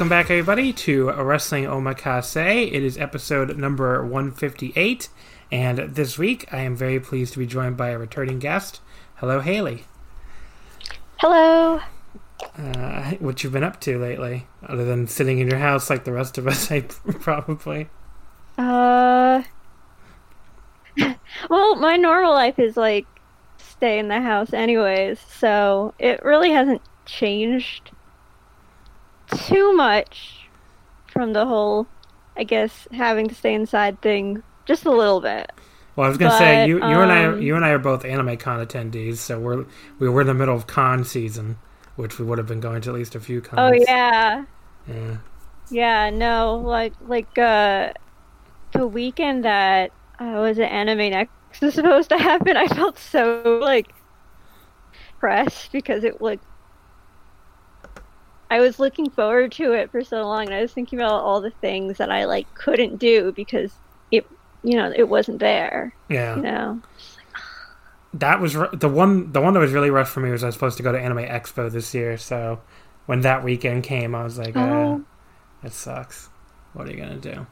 Welcome 0.00 0.08
back, 0.08 0.30
everybody, 0.30 0.72
to 0.72 1.10
Wrestling 1.10 1.64
Omakase. 1.64 2.72
It 2.72 2.82
is 2.82 2.96
episode 2.96 3.54
number 3.58 4.02
158, 4.02 5.10
and 5.52 5.94
this 5.94 6.16
week 6.16 6.50
I 6.50 6.62
am 6.62 6.74
very 6.74 6.98
pleased 6.98 7.34
to 7.34 7.38
be 7.38 7.44
joined 7.44 7.76
by 7.76 7.90
a 7.90 7.98
returning 7.98 8.38
guest. 8.38 8.80
Hello, 9.16 9.40
Haley. 9.40 9.84
Hello. 11.18 11.80
Uh, 12.56 13.10
what 13.18 13.44
you've 13.44 13.52
been 13.52 13.62
up 13.62 13.78
to 13.80 13.98
lately, 13.98 14.46
other 14.66 14.86
than 14.86 15.06
sitting 15.06 15.38
in 15.38 15.48
your 15.48 15.58
house 15.58 15.90
like 15.90 16.04
the 16.04 16.12
rest 16.12 16.38
of 16.38 16.46
us, 16.46 16.70
I 16.72 16.80
probably. 16.80 17.90
Uh. 18.56 19.42
well, 21.50 21.76
my 21.76 21.98
normal 21.98 22.32
life 22.32 22.58
is 22.58 22.74
like 22.74 23.04
stay 23.58 23.98
in 23.98 24.08
the 24.08 24.22
house, 24.22 24.54
anyways, 24.54 25.20
so 25.20 25.92
it 25.98 26.24
really 26.24 26.52
hasn't 26.52 26.80
changed 27.04 27.90
too 29.38 29.74
much 29.74 30.48
from 31.06 31.32
the 31.32 31.46
whole, 31.46 31.86
I 32.36 32.44
guess, 32.44 32.88
having 32.92 33.28
to 33.28 33.34
stay 33.34 33.54
inside 33.54 34.00
thing. 34.00 34.42
Just 34.66 34.86
a 34.86 34.90
little 34.90 35.20
bit. 35.20 35.50
Well, 35.96 36.06
I 36.06 36.08
was 36.08 36.18
gonna 36.18 36.30
but, 36.30 36.38
say 36.38 36.66
you, 36.66 36.76
you 36.76 36.82
um, 36.82 37.10
and 37.10 37.12
I, 37.12 37.38
you 37.38 37.56
and 37.56 37.64
I 37.64 37.70
are 37.70 37.78
both 37.78 38.04
Anime 38.04 38.36
Con 38.36 38.64
attendees, 38.64 39.16
so 39.16 39.38
we're 39.40 39.64
we 39.98 40.08
were 40.08 40.20
in 40.20 40.26
the 40.26 40.34
middle 40.34 40.54
of 40.54 40.66
con 40.66 41.04
season, 41.04 41.58
which 41.96 42.18
we 42.18 42.24
would 42.24 42.38
have 42.38 42.46
been 42.46 42.60
going 42.60 42.80
to 42.82 42.90
at 42.90 42.94
least 42.94 43.14
a 43.14 43.20
few 43.20 43.40
cons. 43.40 43.58
Oh 43.58 43.84
yeah. 43.86 44.44
Yeah. 44.86 45.16
Yeah. 45.70 46.10
No, 46.10 46.56
like 46.64 46.94
like 47.06 47.36
uh, 47.36 47.92
the 48.72 48.86
weekend 48.86 49.44
that 49.44 49.92
uh, 50.18 50.36
was 50.36 50.58
an 50.58 50.64
Anime 50.64 51.10
Next 51.10 51.32
was 51.60 51.74
supposed 51.74 52.08
to 52.10 52.18
happen, 52.18 52.56
I 52.56 52.66
felt 52.66 52.98
so 52.98 53.58
like 53.60 53.92
pressed 55.18 55.72
because 55.72 56.04
it 56.04 56.20
like 56.22 56.40
I 58.50 58.58
was 58.58 58.80
looking 58.80 59.08
forward 59.10 59.52
to 59.52 59.72
it 59.72 59.90
for 59.90 60.02
so 60.02 60.22
long, 60.22 60.46
and 60.46 60.54
I 60.54 60.60
was 60.60 60.72
thinking 60.72 60.98
about 60.98 61.22
all 61.22 61.40
the 61.40 61.50
things 61.50 61.98
that 61.98 62.10
I 62.10 62.24
like 62.24 62.52
couldn't 62.54 62.96
do 62.96 63.32
because 63.32 63.72
it, 64.10 64.26
you 64.64 64.76
know, 64.76 64.92
it 64.94 65.08
wasn't 65.08 65.38
there. 65.38 65.94
Yeah. 66.08 66.36
You 66.36 66.42
know. 66.42 66.82
That 68.12 68.40
was 68.40 68.54
the 68.72 68.88
one. 68.88 69.30
The 69.30 69.40
one 69.40 69.54
that 69.54 69.60
was 69.60 69.70
really 69.70 69.90
rough 69.90 70.10
for 70.10 70.18
me 70.18 70.32
was 70.32 70.42
I 70.42 70.46
was 70.46 70.56
supposed 70.56 70.76
to 70.78 70.82
go 70.82 70.90
to 70.90 70.98
Anime 70.98 71.18
Expo 71.18 71.70
this 71.70 71.94
year. 71.94 72.16
So 72.16 72.60
when 73.06 73.20
that 73.20 73.44
weekend 73.44 73.84
came, 73.84 74.16
I 74.16 74.24
was 74.24 74.36
like, 74.36 74.56
oh. 74.56 75.04
uh, 75.62 75.66
"It 75.66 75.72
sucks. 75.72 76.28
What 76.72 76.88
are 76.88 76.90
you 76.90 76.96
gonna 76.96 77.18
do?" 77.18 77.46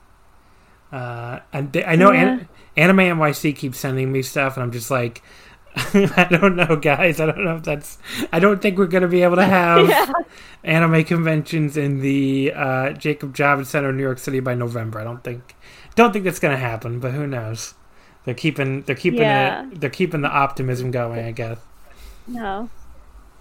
Uh, 0.91 1.41
and 1.53 1.77
I 1.87 1.95
know 1.95 2.11
yeah. 2.11 2.23
An- 2.23 2.49
Anime 2.77 3.19
NYC 3.19 3.55
keeps 3.55 3.79
sending 3.79 4.11
me 4.11 4.23
stuff, 4.23 4.57
and 4.57 4.65
I'm 4.65 4.73
just 4.73 4.91
like, 4.91 5.23
I 5.95 6.27
don't 6.31 6.57
know, 6.57 6.77
guys. 6.77 7.21
I 7.21 7.27
don't 7.27 7.45
know 7.45 7.57
if 7.57 7.63
that's. 7.63 7.99
I 8.33 8.39
don't 8.39 8.61
think 8.61 8.79
we're 8.79 8.87
going 8.87 9.03
to 9.03 9.09
be 9.09 9.23
able 9.23 9.37
to 9.37 9.45
have 9.47 9.89
yeah. 9.89 10.11
anime 10.65 11.05
conventions 11.05 11.77
in 11.77 12.01
the 12.01 12.53
uh, 12.55 12.91
Jacob 12.93 13.35
Javits 13.35 13.67
Center 13.67 13.91
in 13.91 13.97
New 13.97 14.03
York 14.03 14.19
City 14.19 14.41
by 14.41 14.55
November. 14.55 15.01
I 15.01 15.05
don't 15.05 15.23
think. 15.23 15.55
Don't 15.95 16.13
think 16.13 16.25
that's 16.25 16.39
going 16.39 16.55
to 16.55 16.61
happen, 16.61 17.01
but 17.01 17.13
who 17.13 17.27
knows? 17.27 17.75
They're 18.25 18.35
keeping. 18.35 18.83
They're 18.83 18.97
keeping 18.97 19.21
yeah. 19.21 19.67
it. 19.67 19.81
They're 19.81 19.91
keeping 19.91 20.23
the 20.23 20.29
optimism 20.29 20.91
going. 20.91 21.25
I 21.25 21.31
guess. 21.33 21.59
No. 22.27 22.69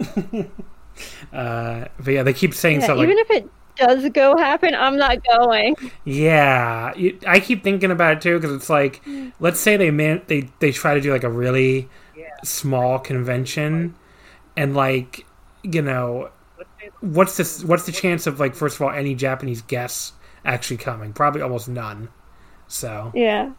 uh, 1.32 1.84
but 1.98 2.06
yeah, 2.06 2.22
they 2.22 2.32
keep 2.32 2.54
saying 2.54 2.80
yeah, 2.80 2.86
so. 2.86 3.02
Even 3.02 3.18
if 3.18 3.30
it 3.30 3.48
does 3.76 4.08
go 4.10 4.36
happen, 4.36 4.74
I'm 4.74 4.96
not 4.96 5.24
going. 5.24 5.76
Yeah, 6.04 6.92
I 7.26 7.40
keep 7.40 7.62
thinking 7.62 7.90
about 7.90 8.18
it 8.18 8.20
too 8.22 8.38
because 8.38 8.54
it's 8.54 8.70
like, 8.70 9.02
let's 9.40 9.60
say 9.60 9.76
they 9.76 9.90
man 9.90 10.22
they 10.26 10.48
they 10.58 10.72
try 10.72 10.94
to 10.94 11.00
do 11.00 11.12
like 11.12 11.24
a 11.24 11.30
really 11.30 11.88
small 12.44 12.98
convention 12.98 13.94
and 14.56 14.74
like 14.74 15.26
you 15.62 15.82
know 15.82 16.30
what's 17.00 17.36
this 17.36 17.64
what's 17.64 17.84
the 17.86 17.92
chance 17.92 18.26
of 18.26 18.38
like 18.40 18.54
first 18.54 18.76
of 18.76 18.82
all 18.82 18.90
any 18.90 19.14
japanese 19.14 19.62
guests 19.62 20.12
actually 20.44 20.78
coming? 20.78 21.12
Probably 21.12 21.42
almost 21.42 21.68
none. 21.68 22.08
So 22.66 23.12
yeah. 23.14 23.52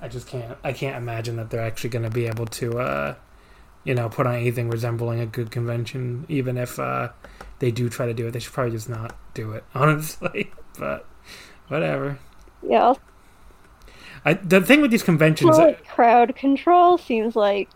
I 0.00 0.08
just 0.08 0.28
can't 0.28 0.56
i 0.62 0.72
can't 0.72 0.96
imagine 0.96 1.36
that 1.36 1.50
they're 1.50 1.64
actually 1.64 1.90
going 1.90 2.02
to 2.02 2.10
be 2.10 2.26
able 2.26 2.46
to 2.46 2.78
uh 2.78 3.14
you 3.84 3.94
know 3.94 4.08
put 4.08 4.26
on 4.26 4.34
anything 4.34 4.68
resembling 4.68 5.20
a 5.20 5.26
good 5.26 5.50
convention 5.50 6.26
even 6.28 6.58
if 6.58 6.78
uh 6.78 7.08
they 7.60 7.70
do 7.70 7.88
try 7.88 8.06
to 8.06 8.14
do 8.14 8.26
it. 8.26 8.32
They 8.32 8.40
should 8.40 8.52
probably 8.52 8.72
just 8.72 8.88
not 8.88 9.16
do 9.32 9.52
it 9.52 9.64
honestly 9.74 10.50
but 10.78 11.06
whatever. 11.68 12.18
Yeah. 12.62 12.94
I, 14.26 14.34
the 14.34 14.62
thing 14.62 14.80
with 14.80 14.90
these 14.90 15.02
conventions 15.02 15.58
well, 15.58 15.66
like, 15.68 15.86
crowd 15.86 16.34
control 16.34 16.96
seems 16.96 17.36
like 17.36 17.68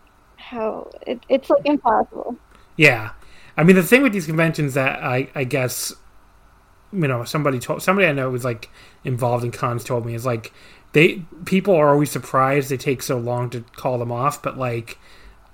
how 0.49 0.89
it, 1.05 1.23
it's 1.29 1.49
like 1.49 1.61
impossible. 1.65 2.35
Yeah, 2.75 3.11
I 3.55 3.63
mean 3.63 3.75
the 3.75 3.83
thing 3.83 4.01
with 4.01 4.13
these 4.13 4.25
conventions 4.25 4.73
that 4.73 5.03
I 5.03 5.29
I 5.35 5.43
guess 5.43 5.93
you 6.91 7.07
know 7.07 7.23
somebody 7.23 7.59
told 7.59 7.83
somebody 7.83 8.07
I 8.07 8.11
know 8.11 8.29
was 8.29 8.43
like 8.43 8.69
involved 9.03 9.43
in 9.43 9.51
cons 9.51 9.83
told 9.83 10.05
me 10.05 10.15
is 10.15 10.25
like 10.25 10.51
they 10.93 11.23
people 11.45 11.75
are 11.75 11.89
always 11.89 12.09
surprised 12.09 12.69
they 12.69 12.77
take 12.77 13.03
so 13.03 13.17
long 13.17 13.49
to 13.51 13.61
call 13.75 13.99
them 13.99 14.11
off, 14.11 14.41
but 14.41 14.57
like 14.57 14.97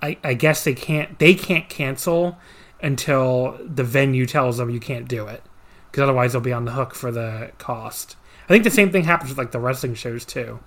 I 0.00 0.16
I 0.24 0.34
guess 0.34 0.64
they 0.64 0.74
can't 0.74 1.18
they 1.18 1.34
can't 1.34 1.68
cancel 1.68 2.38
until 2.80 3.58
the 3.62 3.84
venue 3.84 4.26
tells 4.26 4.56
them 4.56 4.70
you 4.70 4.80
can't 4.80 5.08
do 5.08 5.26
it 5.26 5.42
because 5.90 6.02
otherwise 6.02 6.32
they'll 6.32 6.40
be 6.40 6.52
on 6.52 6.64
the 6.64 6.72
hook 6.72 6.94
for 6.94 7.10
the 7.10 7.50
cost. 7.58 8.16
I 8.44 8.48
think 8.48 8.64
the 8.64 8.70
same 8.70 8.92
thing 8.92 9.04
happens 9.04 9.30
with 9.30 9.38
like 9.38 9.52
the 9.52 9.60
wrestling 9.60 9.94
shows 9.94 10.24
too, 10.24 10.60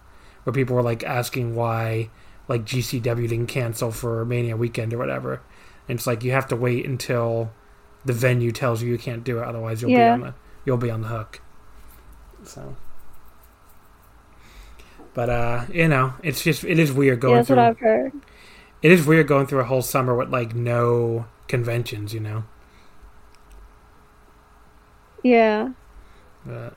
where 0.44 0.54
people 0.54 0.76
were 0.76 0.84
like 0.84 1.04
asking 1.04 1.56
why 1.56 2.10
like 2.50 2.66
GCW 2.66 3.30
didn't 3.30 3.48
cancel 3.48 3.92
for 3.92 4.26
Mania 4.26 4.58
weekend 4.58 4.94
or 4.94 4.98
whatever. 4.98 5.42
And 5.88 5.98
it's 5.98 6.08
like 6.08 6.24
you 6.24 6.32
have 6.32 6.48
to 6.48 6.56
wait 6.56 6.86
until 6.86 7.52
the 8.04 8.14
venue 8.14 8.52
tells 8.52 8.82
you 8.82 8.90
you 8.90 8.98
can't 8.98 9.24
do 9.24 9.40
it, 9.40 9.44
otherwise 9.44 9.82
you'll 9.82 9.92
yeah. 9.92 10.10
be 10.10 10.12
on 10.12 10.22
the 10.22 10.34
you'll 10.66 10.78
be 10.78 10.90
on 10.92 11.02
the 11.02 11.08
hook. 11.08 11.42
So, 12.44 12.76
but 15.14 15.30
uh, 15.30 15.66
you 15.72 15.88
know, 15.88 16.16
it's 16.24 16.44
just 16.44 16.64
it 16.64 16.80
is 16.80 16.92
weird 16.92 17.20
going 17.22 17.34
yeah, 17.34 17.38
that's 17.38 17.48
through. 17.48 17.58
what 17.58 17.66
I've 17.66 17.80
heard. 17.80 18.14
It 18.82 18.92
is 18.92 19.06
weird 19.06 19.28
going 19.28 19.46
through 19.46 19.60
a 19.60 19.66
whole 19.66 19.82
summer 19.82 20.16
with 20.16 20.30
like 20.30 20.56
no 20.56 21.26
conventions, 21.48 22.14
you 22.14 22.20
know. 22.20 22.44
Yeah. 25.22 25.74
But 26.46 26.76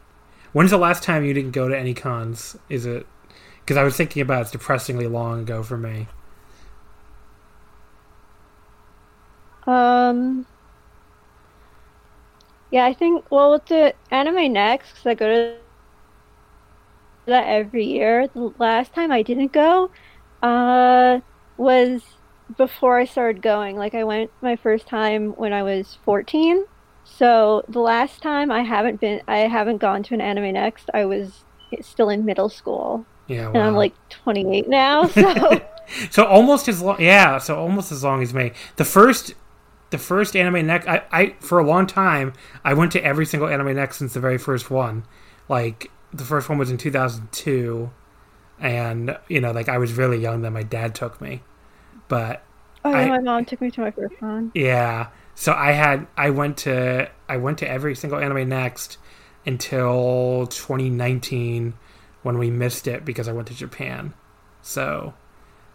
when's 0.53 0.71
the 0.71 0.79
last 0.79 1.03
time 1.03 1.25
you 1.25 1.33
didn't 1.33 1.53
go 1.53 1.69
to 1.69 1.79
any 1.79 1.95
cons? 1.95 2.57
Is 2.69 2.85
it 2.85 3.07
because 3.65 3.77
I 3.77 3.85
was 3.85 3.97
thinking 3.97 4.23
about 4.23 4.43
it's 4.43 4.51
depressingly 4.51 5.07
long 5.07 5.41
ago 5.41 5.63
for 5.63 5.79
me. 5.79 6.09
Um. 9.67 10.47
Yeah, 12.71 12.85
I 12.87 12.95
think. 12.95 13.25
Well, 13.31 13.53
with 13.53 13.67
the 13.67 13.95
anime 14.11 14.53
next, 14.53 14.91
because 14.91 15.07
I 15.07 15.15
go 15.15 15.29
to 15.29 15.57
that 17.27 17.47
every 17.47 17.85
year. 17.85 18.29
The 18.29 18.53
last 18.59 18.95
time 18.95 19.13
I 19.13 19.23
didn't 19.23 19.53
go, 19.53 19.91
uh, 20.43 21.21
was 21.57 22.03
before 22.57 22.99
I 22.99 23.05
started 23.05 23.43
going. 23.43 23.77
Like 23.77 23.95
I 23.95 24.05
went 24.05 24.31
my 24.41 24.57
first 24.57 24.87
time 24.89 25.33
when 25.33 25.53
I 25.53 25.63
was 25.63 25.99
14. 26.05 26.67
So 27.05 27.65
the 27.69 27.81
last 27.81 28.23
time 28.23 28.51
I 28.51 28.63
haven't 28.63 29.01
been 29.01 29.23
I 29.29 29.39
haven't 29.39 29.79
gone 29.79 30.03
to 30.05 30.15
an 30.15 30.21
anime 30.21 30.53
next, 30.55 30.91
I 30.95 31.05
was 31.05 31.45
still 31.81 32.09
in 32.11 32.25
middle 32.25 32.49
school. 32.49 33.07
Yeah, 33.29 33.49
And 33.49 33.59
I'm 33.59 33.75
like 33.75 33.95
28 34.11 34.69
now, 34.69 35.07
so 35.07 35.61
So 36.11 36.25
almost 36.25 36.69
as 36.69 36.81
long, 36.83 37.01
yeah. 37.01 37.39
So 37.39 37.57
almost 37.59 37.93
as 37.93 38.03
long 38.05 38.23
as 38.23 38.33
me. 38.33 38.53
The 38.77 38.85
first, 38.85 39.35
the 39.91 39.99
first 39.99 40.35
anime 40.37 40.67
next. 40.67 40.87
I, 40.89 41.03
I 41.13 41.35
for 41.41 41.59
a 41.59 41.65
long 41.67 41.87
time 41.87 42.33
I 42.65 42.75
went 42.75 42.93
to 42.93 43.05
every 43.05 43.27
single 43.27 43.49
anime 43.49 43.75
next 43.75 43.99
since 43.99 44.15
the 44.15 44.21
very 44.21 44.39
first 44.39 44.71
one. 44.71 45.05
Like 45.49 45.91
the 46.13 46.25
first 46.25 46.49
one 46.49 46.57
was 46.59 46.71
in 46.71 46.79
2002, 46.79 47.91
and 48.61 49.19
you 49.29 49.41
know, 49.41 49.51
like 49.53 49.69
I 49.69 49.79
was 49.79 49.93
really 49.95 50.19
young 50.19 50.43
then. 50.43 50.53
My 50.53 50.63
dad 50.63 50.95
took 50.95 51.21
me, 51.21 51.43
but 52.09 52.43
oh, 52.85 52.93
I- 52.93 53.09
my 53.09 53.19
mom 53.19 53.45
took 53.45 53.61
me 53.61 53.71
to 53.73 53.81
my 53.81 53.91
first 53.91 54.21
one. 54.21 54.51
yeah. 54.55 55.09
So 55.35 55.53
I 55.53 55.73
had 55.73 56.07
I 56.17 56.31
went 56.31 56.57
to 56.59 57.11
I 57.29 57.37
went 57.39 57.59
to 57.59 57.69
every 57.69 57.95
single 57.95 58.19
anime 58.19 58.49
next 58.49 58.99
until 59.47 60.47
2019 60.47 61.75
when 62.23 62.39
we 62.39 62.51
missed 62.51 62.87
it 62.87 63.05
because 63.05 63.29
I 63.29 63.33
went 63.33 63.49
to 63.49 63.55
Japan. 63.55 64.15
So 64.63 65.15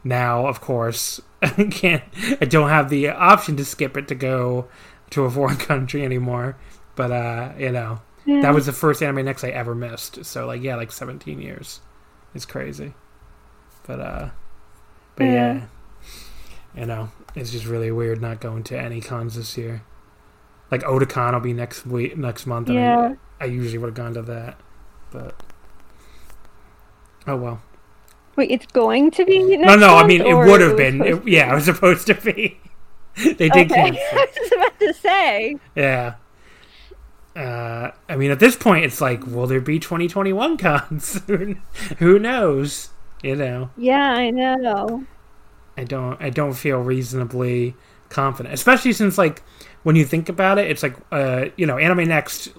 now, 0.04 0.48
of 0.48 0.62
course, 0.62 1.22
I 1.42 1.50
can't. 1.66 2.04
I 2.42 2.46
don't 2.46 2.70
have 2.70 2.90
the 2.90 3.10
option 3.10 3.58
to 3.58 3.66
skip 3.66 3.98
it 3.98 4.08
to 4.08 4.16
go 4.16 4.68
to 5.12 5.26
a 5.26 5.30
foreign 5.32 5.58
country 5.72 6.04
anymore. 6.04 6.58
But 6.96 7.12
uh, 7.12 7.52
you 7.58 7.72
know, 7.72 8.02
Yeah. 8.26 8.42
that 8.42 8.54
was 8.54 8.66
the 8.66 8.74
first 8.74 9.02
anime 9.04 9.26
next 9.26 9.44
I 9.44 9.50
ever 9.50 9.76
missed. 9.76 10.26
So 10.26 10.48
like, 10.48 10.62
yeah, 10.64 10.76
like 10.76 10.92
17 10.92 11.42
years. 11.42 11.82
It's 12.34 12.46
crazy. 12.46 12.94
But 13.86 14.00
uh, 14.00 14.30
but 15.16 15.24
Yeah. 15.26 15.32
yeah, 15.54 15.62
you 16.76 16.86
know, 16.86 17.12
it's 17.36 17.52
just 17.52 17.66
really 17.66 17.92
weird 17.92 18.22
not 18.22 18.40
going 18.42 18.64
to 18.66 18.80
any 18.80 19.02
cons 19.02 19.36
this 19.36 19.58
year. 19.58 19.82
Like 20.72 20.82
Otakon 20.84 21.34
will 21.34 21.40
be 21.40 21.54
next 21.54 21.86
week, 21.86 22.18
next 22.18 22.46
month. 22.46 22.68
And 22.70 22.78
Yeah. 22.78 23.14
I, 23.40 23.44
I 23.46 23.48
usually 23.48 23.78
would 23.78 23.88
have 23.88 23.96
gone 23.96 24.14
to 24.16 24.22
that, 24.24 24.60
but 25.12 25.42
oh 27.28 27.36
well. 27.36 27.62
Wait, 28.36 28.52
it's 28.52 28.68
going 28.68 29.10
to 29.12 29.26
be 29.26 29.58
next 29.58 29.66
no, 29.66 29.76
no. 29.76 29.96
I 29.96 30.06
mean, 30.06 30.22
it 30.22 30.34
would 30.34 30.62
have 30.62 30.78
been. 30.78 31.02
It, 31.02 31.28
yeah, 31.28 31.52
it 31.52 31.56
was 31.56 31.66
supposed 31.66 32.06
to 32.08 32.14
be. 32.14 32.60
they 33.16 33.50
did 33.50 33.50
Okay, 33.50 33.68
cancel. 33.68 34.00
I 34.14 34.28
was 34.40 34.52
about 34.52 34.80
to 34.80 34.94
say. 34.94 35.58
Yeah. 35.76 36.16
Uh, 37.36 37.92
I 38.10 38.16
mean, 38.16 38.32
at 38.32 38.40
this 38.40 38.56
point, 38.56 38.86
it's 38.86 39.02
like, 39.02 39.26
will 39.26 39.48
there 39.48 39.62
be 39.62 39.80
2021 39.80 40.58
cons? 40.58 41.22
Who 42.00 42.20
knows? 42.20 42.90
You 43.24 43.36
know, 43.36 43.72
Yeah, 43.76 44.12
I 44.12 44.30
know. 44.30 45.06
I 45.76 45.84
don't. 45.84 46.22
I 46.22 46.30
don't 46.30 46.54
feel 46.54 46.80
reasonably 46.80 47.76
confident, 48.10 48.54
especially 48.54 48.94
since, 48.94 49.18
like, 49.18 49.44
when 49.84 49.96
you 49.96 50.06
think 50.06 50.30
about 50.30 50.60
it, 50.60 50.70
it's 50.70 50.84
like, 50.84 50.96
uh, 51.12 51.46
you 51.56 51.66
know, 51.66 51.78
Anime 51.78 52.08
Next, 52.08 52.50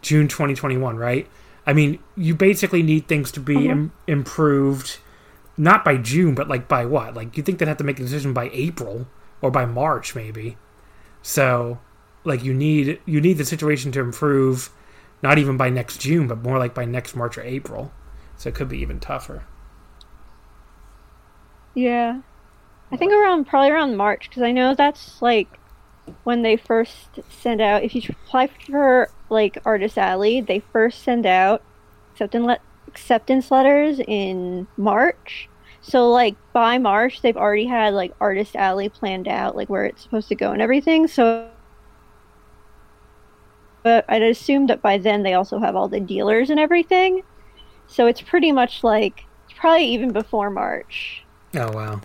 June 0.00 0.28
2021, 0.28 0.96
right? 0.96 1.26
I 1.66 1.72
mean, 1.72 1.98
you 2.16 2.34
basically 2.34 2.82
need 2.82 3.06
things 3.06 3.30
to 3.32 3.40
be 3.40 3.54
mm-hmm. 3.54 3.70
Im- 3.70 3.92
improved, 4.06 4.98
not 5.56 5.84
by 5.84 5.96
June, 5.96 6.34
but 6.34 6.48
like 6.48 6.68
by 6.68 6.84
what? 6.84 7.14
Like, 7.14 7.36
you 7.36 7.42
think 7.42 7.58
they'd 7.58 7.68
have 7.68 7.76
to 7.78 7.84
make 7.84 7.98
a 7.98 8.02
decision 8.02 8.32
by 8.32 8.50
April 8.52 9.06
or 9.42 9.50
by 9.50 9.66
March, 9.66 10.14
maybe. 10.14 10.56
So, 11.22 11.78
like, 12.24 12.42
you 12.42 12.54
need 12.54 13.00
you 13.04 13.20
need 13.20 13.38
the 13.38 13.44
situation 13.44 13.92
to 13.92 14.00
improve, 14.00 14.70
not 15.22 15.38
even 15.38 15.56
by 15.56 15.70
next 15.70 16.00
June, 16.00 16.26
but 16.26 16.42
more 16.42 16.58
like 16.58 16.74
by 16.74 16.84
next 16.84 17.14
March 17.14 17.36
or 17.36 17.42
April. 17.42 17.92
So 18.36 18.48
it 18.48 18.54
could 18.54 18.68
be 18.68 18.78
even 18.78 19.00
tougher. 19.00 19.44
Yeah. 21.74 22.20
I 22.90 22.96
think 22.96 23.12
around 23.12 23.46
probably 23.46 23.70
around 23.70 23.96
March 23.96 24.28
because 24.28 24.42
I 24.42 24.50
know 24.50 24.74
that's 24.74 25.20
like 25.22 25.48
when 26.24 26.42
they 26.42 26.56
first 26.56 27.20
send 27.28 27.60
out 27.60 27.84
if 27.84 27.94
you 27.94 28.02
apply 28.08 28.48
for 28.48 29.10
like 29.30 29.58
Artist 29.64 29.96
Alley, 29.98 30.40
they 30.40 30.60
first 30.72 31.02
send 31.02 31.26
out 31.26 31.62
acceptance 32.12 32.46
le- 32.46 32.58
acceptance 32.88 33.50
letters 33.50 34.00
in 34.06 34.66
March. 34.76 35.48
So 35.80 36.10
like 36.10 36.36
by 36.52 36.78
March 36.78 37.22
they've 37.22 37.36
already 37.36 37.66
had 37.66 37.94
like 37.94 38.12
Artist 38.20 38.56
Alley 38.56 38.88
planned 38.88 39.28
out 39.28 39.56
like 39.56 39.70
where 39.70 39.84
it's 39.84 40.02
supposed 40.02 40.28
to 40.28 40.34
go 40.34 40.52
and 40.52 40.60
everything. 40.60 41.08
So 41.08 41.48
but 43.82 44.04
I'd 44.08 44.22
assume 44.22 44.66
that 44.66 44.82
by 44.82 44.98
then 44.98 45.22
they 45.22 45.34
also 45.34 45.58
have 45.58 45.74
all 45.74 45.88
the 45.88 46.00
dealers 46.00 46.50
and 46.50 46.60
everything. 46.60 47.22
So 47.86 48.06
it's 48.06 48.20
pretty 48.20 48.52
much 48.52 48.84
like 48.84 49.24
probably 49.56 49.86
even 49.86 50.12
before 50.12 50.50
March. 50.50 51.24
Oh 51.54 51.72
wow. 51.72 52.00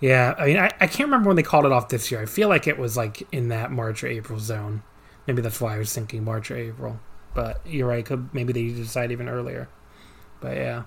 Yeah, 0.00 0.34
I 0.36 0.46
mean, 0.46 0.58
I, 0.58 0.66
I 0.80 0.88
can't 0.88 1.06
remember 1.06 1.28
when 1.28 1.36
they 1.36 1.44
called 1.44 1.64
it 1.64 1.70
off 1.70 1.88
this 1.88 2.10
year. 2.10 2.20
I 2.20 2.26
feel 2.26 2.48
like 2.48 2.66
it 2.66 2.76
was 2.76 2.96
like 2.96 3.22
in 3.30 3.48
that 3.48 3.70
March 3.70 4.02
or 4.02 4.08
April 4.08 4.40
zone. 4.40 4.82
Maybe 5.26 5.42
that's 5.42 5.60
why 5.60 5.74
I 5.74 5.78
was 5.78 5.92
thinking 5.92 6.24
March 6.24 6.50
or 6.50 6.56
April. 6.56 6.98
But 7.34 7.60
you're 7.66 7.88
right. 7.88 8.04
Could 8.04 8.32
maybe 8.34 8.52
they 8.52 8.68
decide 8.68 9.12
even 9.12 9.28
earlier. 9.28 9.68
But 10.40 10.56
yeah, 10.56 10.82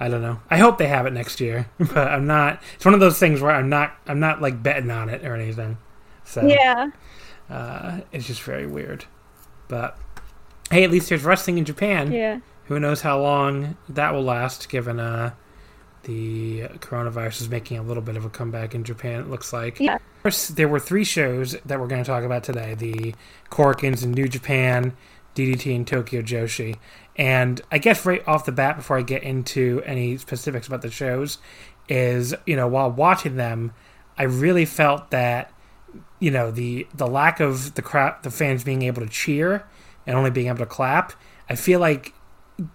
I 0.00 0.08
don't 0.08 0.20
know. 0.22 0.40
I 0.50 0.58
hope 0.58 0.76
they 0.78 0.88
have 0.88 1.06
it 1.06 1.12
next 1.12 1.40
year. 1.40 1.66
But 1.78 2.08
I'm 2.08 2.26
not. 2.26 2.60
It's 2.74 2.84
one 2.84 2.94
of 2.94 3.00
those 3.00 3.18
things 3.18 3.40
where 3.40 3.52
I'm 3.52 3.68
not. 3.68 3.94
I'm 4.06 4.20
not 4.20 4.42
like 4.42 4.62
betting 4.62 4.90
on 4.90 5.08
it 5.08 5.24
or 5.24 5.34
anything. 5.34 5.78
So 6.24 6.46
Yeah. 6.46 6.90
uh, 7.48 8.00
it's 8.12 8.26
just 8.26 8.42
very 8.42 8.66
weird. 8.66 9.04
But 9.68 9.96
hey, 10.70 10.84
at 10.84 10.90
least 10.90 11.08
there's 11.08 11.24
wrestling 11.24 11.58
in 11.58 11.64
Japan 11.64 12.12
Yeah. 12.12 12.40
who 12.66 12.78
knows 12.80 13.00
how 13.02 13.20
long 13.20 13.76
that 13.88 14.12
will 14.12 14.24
last 14.24 14.68
given 14.68 14.98
uh 15.00 15.32
the 16.04 16.62
coronavirus 16.78 17.42
is 17.42 17.48
making 17.48 17.78
a 17.78 17.82
little 17.82 18.02
bit 18.02 18.16
of 18.16 18.24
a 18.24 18.30
comeback 18.30 18.74
in 18.74 18.84
Japan 18.84 19.20
it 19.20 19.28
looks 19.28 19.52
like. 19.52 19.78
Yeah. 19.80 19.98
First, 20.22 20.56
there 20.56 20.68
were 20.68 20.80
three 20.80 21.04
shows 21.04 21.56
that 21.64 21.80
we're 21.80 21.86
going 21.86 22.02
to 22.02 22.08
talk 22.08 22.24
about 22.24 22.44
today. 22.44 22.74
The 22.74 23.14
Korakuens 23.50 24.02
in 24.02 24.12
New 24.12 24.28
Japan, 24.28 24.96
DDT 25.34 25.74
in 25.74 25.84
Tokyo 25.84 26.22
Joshi. 26.22 26.76
And 27.16 27.60
I 27.70 27.78
guess 27.78 28.06
right 28.06 28.26
off 28.26 28.44
the 28.44 28.52
bat 28.52 28.76
before 28.76 28.98
I 28.98 29.02
get 29.02 29.22
into 29.22 29.82
any 29.84 30.16
specifics 30.16 30.66
about 30.66 30.82
the 30.82 30.90
shows 30.90 31.38
is, 31.88 32.34
you 32.46 32.56
know, 32.56 32.68
while 32.68 32.90
watching 32.90 33.36
them, 33.36 33.72
I 34.16 34.24
really 34.24 34.64
felt 34.64 35.10
that 35.10 35.52
you 36.20 36.30
know 36.30 36.50
the 36.50 36.86
the 36.94 37.06
lack 37.06 37.40
of 37.40 37.74
the 37.74 37.82
crowd 37.82 38.22
the 38.22 38.30
fans 38.30 38.64
being 38.64 38.82
able 38.82 39.02
to 39.02 39.08
cheer 39.08 39.66
and 40.06 40.16
only 40.16 40.30
being 40.30 40.46
able 40.46 40.58
to 40.58 40.66
clap 40.66 41.12
i 41.48 41.54
feel 41.54 41.80
like 41.80 42.14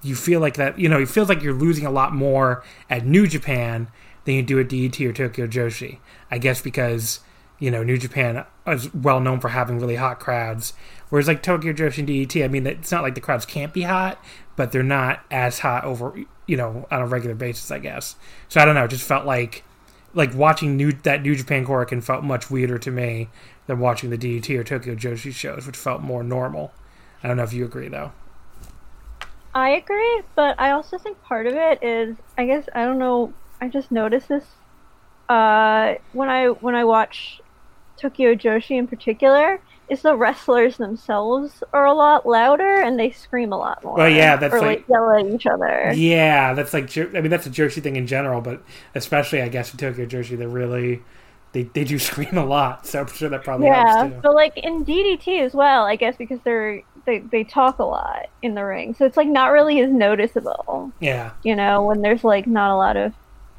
you 0.02 0.16
feel 0.16 0.40
like 0.40 0.56
that 0.56 0.78
you 0.80 0.90
know 0.90 1.00
it 1.00 1.10
feels 1.10 1.30
like 1.30 1.42
you're 1.42 1.54
losing 1.54 1.86
a 1.86 1.92
lot 1.92 2.14
more 2.14 2.64
at 2.90 3.06
new 3.06 3.28
japan 3.28 3.88
than 4.26 4.36
you 4.36 4.44
do 4.44 4.60
at 4.60 4.68
DDT 4.68 5.08
or 5.08 5.14
tokyo 5.14 5.48
joshi 5.48 6.00
i 6.32 6.38
guess 6.38 6.62
because 6.62 7.20
you 7.60 7.72
know 7.72 7.84
new 7.84 7.98
japan 7.98 8.46
is 8.66 8.94
well 8.94 9.20
known 9.20 9.40
for 9.40 9.50
having 9.50 9.80
really 9.80 9.96
hot 9.96 10.20
crowds 10.20 10.74
whereas 11.10 11.28
like 11.28 11.44
tokyo 11.44 11.72
joshi 11.74 12.00
and 12.00 12.08
DDT 12.08 12.44
i 12.44 12.48
mean 12.48 12.66
it's 12.66 12.92
not 12.92 13.04
like 13.04 13.16
the 13.16 13.22
crowds 13.22 13.46
can't 13.46 13.74
be 13.74 13.84
hot 13.84 14.22
but 14.56 14.72
they're 14.72 14.84
not 14.84 15.24
as 15.30 15.60
hot 15.60 15.84
over 15.84 16.20
you 16.48 16.58
know 16.58 16.88
on 16.90 17.02
a 17.02 17.08
regular 17.08 17.36
basis 17.36 17.72
i 17.72 17.80
guess 17.80 18.16
so 18.50 18.60
i 18.60 18.66
don't 18.66 18.76
know 18.76 18.84
it 18.84 18.90
just 18.90 19.08
felt 19.08 19.26
like 19.26 19.64
like 20.14 20.34
watching 20.34 20.76
new 20.76 20.92
that 20.92 21.22
New 21.22 21.36
Japan 21.36 21.66
Korakuen 21.66 22.04
felt 22.04 22.24
much 22.24 22.50
weirder 22.50 22.80
to 22.80 22.92
me 22.92 23.30
than 23.68 23.80
watching 23.80 24.10
the 24.10 24.18
DDT 24.18 24.58
or 24.58 24.64
Tokyo 24.64 24.96
Joshi 24.96 25.34
shows, 25.34 25.68
which 25.68 25.78
felt 25.78 26.02
more 26.02 26.24
normal. 26.24 26.74
I 27.24 27.28
don't 27.28 27.38
know 27.38 27.44
if 27.44 27.54
you 27.54 27.66
agree 27.66 27.88
though. 27.88 28.12
I 29.58 29.72
agree, 29.72 30.24
but 30.36 30.60
I 30.60 30.72
also 30.72 30.98
think 30.98 31.22
part 31.22 31.48
of 31.48 31.56
it 31.56 31.80
is 31.84 32.18
I 32.38 32.46
guess 32.46 32.68
I 32.76 32.86
don't 32.86 33.00
know, 33.00 33.36
I 33.62 33.70
just 33.70 33.92
noticed 33.92 34.30
this 34.30 34.46
uh 35.30 35.96
when 36.12 36.30
I 36.30 36.48
when 36.50 36.76
I 36.76 36.86
watch 36.86 37.42
Tokyo 38.02 38.36
Joshi 38.36 38.78
in 38.80 38.88
particular, 38.88 39.64
is 39.90 40.04
the 40.04 40.18
wrestlers 40.18 40.78
themselves 40.78 41.64
are 41.74 41.86
a 41.86 41.94
lot 41.96 42.26
louder 42.28 42.82
and 42.82 43.00
they 43.00 43.12
scream 43.12 43.54
a 43.54 43.58
lot 43.60 43.84
more. 43.84 44.04
Well, 44.04 44.10
yeah, 44.10 44.36
that's 44.38 44.54
or 44.54 44.62
like- 44.62 44.80
like 44.80 44.86
yell 44.90 45.12
at 45.20 45.26
each 45.36 45.48
other. 45.48 46.02
Yeah, 46.02 46.54
that's 46.54 46.74
like 46.74 46.96
I 46.98 47.06
mean 47.22 47.30
that's 47.30 47.48
a 47.48 47.50
Joshi 47.50 47.82
thing 47.82 47.96
in 47.96 48.08
general, 48.08 48.42
but 48.42 48.64
especially 48.96 49.42
I 49.42 49.50
guess 49.50 49.72
in 49.72 49.78
Tokyo 49.80 50.06
Joshi, 50.06 50.38
they 50.38 50.46
really 50.46 51.06
they 51.54 51.64
they 51.64 51.84
do 51.86 52.00
scream 52.00 52.38
a 52.38 52.46
lot. 52.46 52.86
So 52.88 53.02
I'm 53.02 53.08
sure 53.08 53.30
that 53.30 53.44
probably 53.44 53.70
Yeah, 53.70 53.72
helps 53.72 53.96
too. 53.96 54.24
but 54.24 54.36
like 54.36 54.54
in 54.58 54.84
DDT 54.84 55.40
as 55.42 55.54
well, 55.54 55.86
I 55.86 55.96
guess 55.96 56.16
because 56.18 56.40
they're 56.44 56.84
they 57.08 57.20
they 57.20 57.44
talk 57.46 57.80
a 57.80 57.86
lot 57.86 58.28
in 58.44 58.56
the 58.56 58.64
ring, 58.66 58.94
so 58.96 59.06
it's 59.06 59.18
like 59.18 59.28
not 59.30 59.52
really 59.54 59.82
as 59.82 59.92
noticeable, 59.92 60.94
Yeah, 61.00 61.32
you 61.44 61.56
know, 61.56 61.84
when 61.86 62.02
there's 62.04 62.24
like 62.24 62.48
not 62.48 62.72
a 62.72 62.78
lot 62.78 62.98
of 62.98 63.14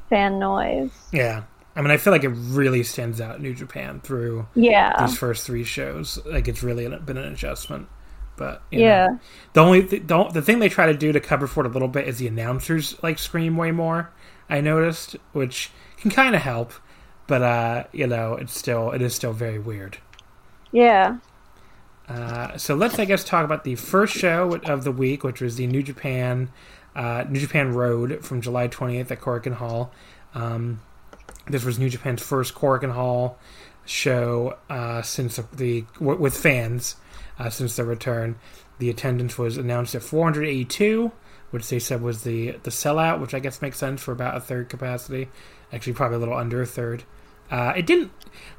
fan 0.09 0.39
noise. 0.39 0.91
yeah. 1.11 1.43
I 1.75 1.81
mean, 1.81 1.91
I 1.91 1.97
feel 1.97 2.11
like 2.11 2.23
it 2.25 2.29
really 2.29 2.83
stands 2.83 3.21
out 3.21 3.37
in 3.37 3.41
New 3.43 3.53
Japan 3.53 4.01
through 4.01 4.47
Yeah, 4.55 4.93
these 4.97 5.17
first 5.17 5.45
three 5.45 5.63
shows. 5.63 6.19
Like 6.25 6.47
it's 6.47 6.63
really 6.63 6.87
been 6.99 7.17
an 7.17 7.31
adjustment. 7.31 7.87
But 8.35 8.63
you 8.71 8.81
yeah, 8.81 9.07
know. 9.07 9.19
The 9.53 9.61
only 9.61 9.83
th- 9.85 10.07
the, 10.07 10.23
the 10.25 10.41
thing 10.41 10.59
they 10.59 10.69
try 10.69 10.87
to 10.87 10.97
do 10.97 11.11
to 11.11 11.19
cover 11.19 11.47
for 11.47 11.65
it 11.65 11.67
a 11.67 11.71
little 11.73 11.87
bit 11.89 12.07
is 12.07 12.17
the 12.19 12.27
announcers 12.27 13.01
like 13.03 13.19
scream 13.19 13.55
way 13.57 13.71
more. 13.71 14.11
I 14.49 14.61
noticed, 14.61 15.15
which 15.33 15.71
can 15.97 16.11
kind 16.11 16.35
of 16.35 16.41
help, 16.41 16.73
but 17.27 17.41
uh, 17.43 17.83
you 17.93 18.07
know, 18.07 18.35
it's 18.35 18.57
still 18.57 18.91
it 18.91 19.01
is 19.01 19.15
still 19.15 19.33
very 19.33 19.59
weird. 19.59 19.97
yeah. 20.71 21.17
Uh, 22.09 22.57
so 22.57 22.73
let's 22.73 22.97
I 22.97 23.05
guess 23.05 23.23
talk 23.23 23.45
about 23.45 23.63
the 23.63 23.75
first 23.75 24.15
show 24.15 24.59
of 24.65 24.83
the 24.83 24.91
week, 24.91 25.23
which 25.23 25.41
was 25.41 25.55
the 25.57 25.67
New 25.67 25.83
Japan 25.83 26.49
uh, 26.95 27.23
New 27.29 27.39
Japan 27.39 27.73
Road 27.73 28.25
from 28.25 28.41
July 28.41 28.67
20th 28.67 29.11
at 29.11 29.21
Korakuen 29.21 29.53
Hall. 29.53 29.91
Um, 30.33 30.81
this 31.47 31.63
was 31.63 31.79
New 31.79 31.89
Japan's 31.89 32.21
first 32.21 32.55
Korakuen 32.55 32.93
Hall 32.93 33.37
show 33.85 34.57
uh, 34.69 35.01
since 35.01 35.39
the 35.53 35.85
with 35.99 36.35
fans 36.35 36.95
uh, 37.37 37.49
since 37.49 37.75
their 37.75 37.85
return. 37.85 38.35
The 38.79 38.89
attendance 38.89 39.37
was 39.37 39.57
announced 39.57 39.93
at 39.95 40.03
482, 40.03 41.11
which 41.51 41.69
they 41.69 41.79
said 41.79 42.01
was 42.01 42.23
the 42.23 42.51
the 42.63 42.71
sellout, 42.71 43.19
which 43.19 43.33
I 43.33 43.39
guess 43.39 43.61
makes 43.61 43.77
sense 43.77 44.01
for 44.01 44.11
about 44.11 44.37
a 44.37 44.41
third 44.41 44.69
capacity. 44.69 45.29
Actually, 45.71 45.93
probably 45.93 46.17
a 46.17 46.19
little 46.19 46.37
under 46.37 46.61
a 46.61 46.65
third. 46.65 47.03
Uh, 47.51 47.73
it 47.75 47.85
didn't 47.85 48.11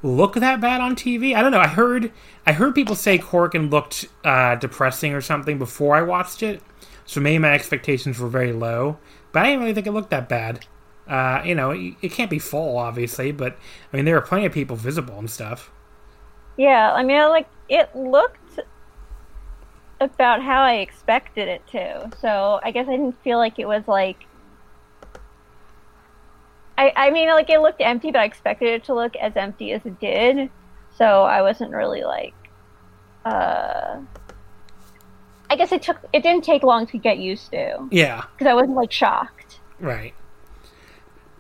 look 0.03 0.35
that 0.35 0.61
bad 0.61 0.81
on 0.81 0.97
TV. 0.97 1.35
I 1.35 1.43
don't 1.43 1.53
know. 1.53 1.61
I 1.61 1.69
heard 1.69 2.13
I 2.47 2.53
heard 2.53 2.75
people 2.75 2.95
say 2.95 3.19
Korakuen 3.19 3.71
looked 3.71 4.07
uh, 4.25 4.57
depressing 4.57 5.15
or 5.15 5.21
something 5.21 5.59
before 5.59 5.97
I 5.97 6.03
watched 6.03 6.43
it, 6.43 6.63
so 7.05 7.21
maybe 7.21 7.39
my 7.39 7.53
expectations 7.53 8.19
were 8.19 8.29
very 8.29 8.53
low. 8.53 8.99
But 9.33 9.43
I 9.43 9.47
didn't 9.47 9.61
really 9.61 9.75
think 9.75 9.87
it 9.87 9.93
looked 9.93 10.11
that 10.11 10.29
bad. 10.29 10.67
Uh, 11.07 11.43
you 11.45 11.55
know, 11.55 11.71
it, 11.71 11.95
it 12.03 12.13
can't 12.13 12.31
be 12.31 12.39
full, 12.39 12.79
obviously, 12.79 13.33
but 13.33 13.57
I 13.93 13.97
mean, 13.97 14.05
there 14.05 14.15
were 14.15 14.21
plenty 14.21 14.47
of 14.47 14.53
people 14.53 14.77
visible 14.77 15.19
and 15.19 15.31
stuff. 15.31 15.71
Yeah, 16.57 16.93
I 16.93 17.03
mean, 17.03 17.21
like 17.29 17.49
it 17.69 17.95
looked 17.95 18.61
about 20.01 20.43
how 20.43 20.63
I 20.63 20.77
expected 20.77 21.49
it 21.49 21.67
to. 21.69 22.11
So 22.21 22.61
I 22.63 22.71
guess 22.71 22.89
I 22.89 22.93
didn't 22.93 23.21
feel 23.23 23.39
like 23.39 23.59
it 23.59 23.67
was 23.67 23.87
like. 23.87 24.27
I 26.81 26.93
I 26.97 27.11
mean, 27.11 27.29
like 27.29 27.51
it 27.51 27.61
looked 27.61 27.81
empty, 27.81 28.11
but 28.11 28.21
I 28.21 28.25
expected 28.25 28.69
it 28.69 28.85
to 28.85 28.95
look 28.95 29.15
as 29.17 29.37
empty 29.37 29.73
as 29.73 29.85
it 29.85 30.01
did. 30.01 30.51
So 30.97 31.05
I 31.05 31.43
wasn't 31.43 31.73
really 31.73 32.03
like. 32.03 32.35
Uh, 33.25 34.01
I 35.51 35.57
guess 35.57 35.73
it 35.73 35.83
took. 35.83 35.99
It 36.13 36.23
didn't 36.23 36.45
take 36.45 36.63
long 36.63 36.87
to 36.89 36.99
get 36.99 37.19
used 37.19 37.51
to. 37.51 37.87
Yeah. 37.91 38.25
Because 38.33 38.51
I 38.51 38.55
wasn't 38.55 38.77
like 38.77 38.93
shocked. 38.93 39.61
Right. 39.79 40.15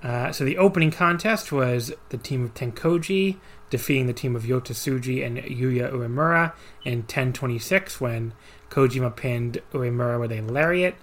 Uh, 0.02 0.32
so 0.32 0.44
the 0.44 0.58
opening 0.58 0.90
contest 0.90 1.52
was 1.52 1.92
the 2.08 2.16
team 2.16 2.44
of 2.44 2.54
Tenkoji 2.54 3.36
defeating 3.70 4.06
the 4.06 4.12
team 4.12 4.34
of 4.34 4.42
Yota 4.42 4.72
Tsuji 4.72 5.24
and 5.24 5.38
Yuya 5.38 5.92
Uemura 5.92 6.52
in 6.84 7.04
10:26 7.04 8.00
when 8.00 8.34
Kojima 8.68 9.14
pinned 9.14 9.62
Uemura 9.72 10.20
with 10.20 10.32
a 10.32 10.40
lariat. 10.42 10.96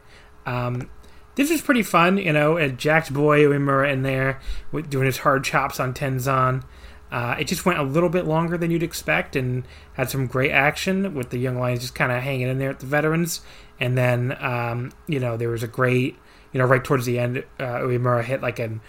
Um, 0.46 0.90
this 1.38 1.50
was 1.50 1.62
pretty 1.62 1.84
fun, 1.84 2.18
you 2.18 2.34
know. 2.34 2.58
And 2.58 2.78
Jack's 2.78 3.10
boy 3.10 3.44
Uemura 3.44 3.92
in 3.92 4.04
there 4.04 4.42
with, 4.74 4.90
doing 4.90 5.06
his 5.06 5.20
hard 5.20 5.46
chops 5.46 5.80
on 5.80 5.94
Tenzan. 5.94 6.64
Uh, 7.10 7.38
it 7.40 7.48
just 7.48 7.66
went 7.66 7.80
a 7.80 7.84
little 7.84 8.10
bit 8.10 8.26
longer 8.26 8.58
than 8.58 8.70
you'd 8.70 8.84
expect 8.84 9.38
and 9.38 9.66
had 9.94 10.10
some 10.10 10.28
great 10.28 10.52
action 10.52 11.16
with 11.16 11.30
the 11.30 11.38
young 11.38 11.58
lions 11.58 11.80
just 11.80 11.96
kind 11.96 12.12
of 12.12 12.22
hanging 12.22 12.50
in 12.50 12.60
there 12.60 12.72
at 12.72 12.80
the 12.80 12.86
veterans. 12.86 13.40
And 13.80 13.98
then, 13.98 14.36
um, 14.44 14.92
you 15.08 15.22
know, 15.22 15.38
there 15.38 15.48
was 15.48 15.64
a 15.64 15.68
great 15.68 16.18
you 16.52 16.60
know, 16.60 16.66
right 16.66 16.84
towards 16.84 17.06
the 17.06 17.20
end, 17.20 17.44
uh, 17.60 17.80
Uemura 17.82 18.24
hit 18.24 18.42
like 18.42 18.60
an 18.60 18.82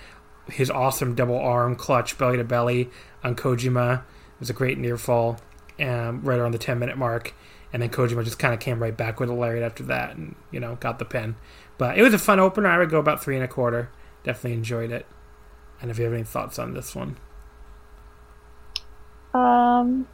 his 0.48 0.70
awesome 0.70 1.14
double 1.14 1.38
arm 1.38 1.76
clutch 1.76 2.16
belly 2.16 2.38
to 2.38 2.44
belly 2.44 2.88
on 3.22 3.36
Kojima. 3.36 3.98
It 3.98 4.40
was 4.40 4.48
a 4.48 4.54
great 4.54 4.78
near 4.78 4.96
fall, 4.96 5.38
um, 5.78 6.22
right 6.22 6.38
around 6.38 6.52
the 6.52 6.58
ten 6.58 6.78
minute 6.78 6.96
mark, 6.96 7.34
and 7.72 7.82
then 7.82 7.90
Kojima 7.90 8.24
just 8.24 8.38
kind 8.38 8.54
of 8.54 8.60
came 8.60 8.80
right 8.82 8.96
back 8.96 9.20
with 9.20 9.28
a 9.28 9.34
lariat 9.34 9.62
after 9.62 9.82
that, 9.84 10.16
and 10.16 10.34
you 10.50 10.60
know, 10.60 10.76
got 10.76 10.98
the 10.98 11.04
pin. 11.04 11.36
But 11.78 11.96
it 11.96 12.02
was 12.02 12.12
a 12.12 12.18
fun 12.18 12.40
opener. 12.40 12.68
I 12.68 12.78
would 12.78 12.90
go 12.90 12.98
about 12.98 13.22
three 13.22 13.36
and 13.36 13.44
a 13.44 13.48
quarter. 13.48 13.90
Definitely 14.24 14.54
enjoyed 14.54 14.90
it. 14.90 15.06
And 15.80 15.90
if 15.90 15.98
you 15.98 16.04
have 16.04 16.12
any 16.12 16.24
thoughts 16.24 16.58
on 16.58 16.74
this 16.74 16.94
one, 16.94 17.16
um, 19.32 20.08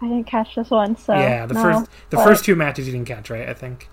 I 0.00 0.08
didn't 0.08 0.26
catch 0.26 0.54
this 0.54 0.70
one, 0.70 0.96
so 0.96 1.14
yeah, 1.14 1.46
the 1.46 1.54
no, 1.54 1.62
first 1.62 1.90
the 2.10 2.16
but- 2.16 2.24
first 2.24 2.44
two 2.44 2.54
matches 2.56 2.86
you 2.86 2.92
didn't 2.92 3.08
catch, 3.08 3.30
right? 3.30 3.48
I 3.48 3.54
think. 3.54 3.88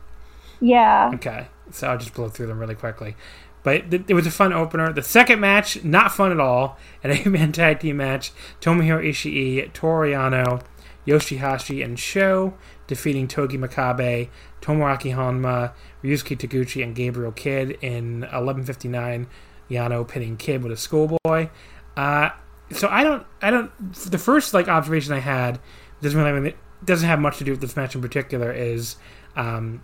Yeah. 0.61 1.11
Okay, 1.15 1.47
so 1.71 1.87
I'll 1.87 1.97
just 1.97 2.13
blow 2.13 2.29
through 2.29 2.47
them 2.47 2.59
really 2.59 2.75
quickly. 2.75 3.15
But 3.63 3.93
it 3.93 4.13
was 4.13 4.25
a 4.25 4.31
fun 4.31 4.53
opener. 4.53 4.93
The 4.93 5.01
second 5.03 5.39
match, 5.39 5.83
not 5.83 6.11
fun 6.11 6.31
at 6.31 6.39
all. 6.39 6.77
An 7.03 7.11
eight-man 7.11 7.51
tag 7.51 7.79
team 7.79 7.97
match: 7.97 8.31
Tomohiro 8.61 9.03
Ishii, 9.03 9.71
Toru 9.73 10.11
Yano, 10.11 10.61
Yoshihashi, 11.07 11.83
and 11.83 11.97
Sho 11.99 12.53
defeating 12.89 13.27
Togi 13.27 13.57
Makabe, 13.57 14.29
Tomoaki 14.61 15.15
Honma, 15.15 15.73
Ryusuke 16.03 16.37
Taguchi, 16.37 16.83
and 16.83 16.95
Gabriel 16.95 17.31
Kidd 17.31 17.77
in 17.81 18.23
11:59. 18.33 19.27
Yano 19.69 20.07
pinning 20.07 20.35
Kidd 20.35 20.63
with 20.63 20.71
a 20.71 20.77
schoolboy. 20.77 21.49
Uh, 21.95 22.29
so 22.71 22.87
I 22.89 23.03
don't, 23.03 23.25
I 23.41 23.51
don't. 23.51 23.71
The 23.93 24.17
first 24.17 24.53
like 24.53 24.67
observation 24.67 25.13
I 25.13 25.19
had 25.19 25.59
doesn't 26.01 26.19
really 26.19 26.55
doesn't 26.83 27.07
have 27.07 27.19
much 27.19 27.37
to 27.37 27.43
do 27.43 27.51
with 27.51 27.61
this 27.61 27.75
match 27.75 27.95
in 27.95 28.01
particular. 28.01 28.51
Is 28.51 28.95
um, 29.35 29.83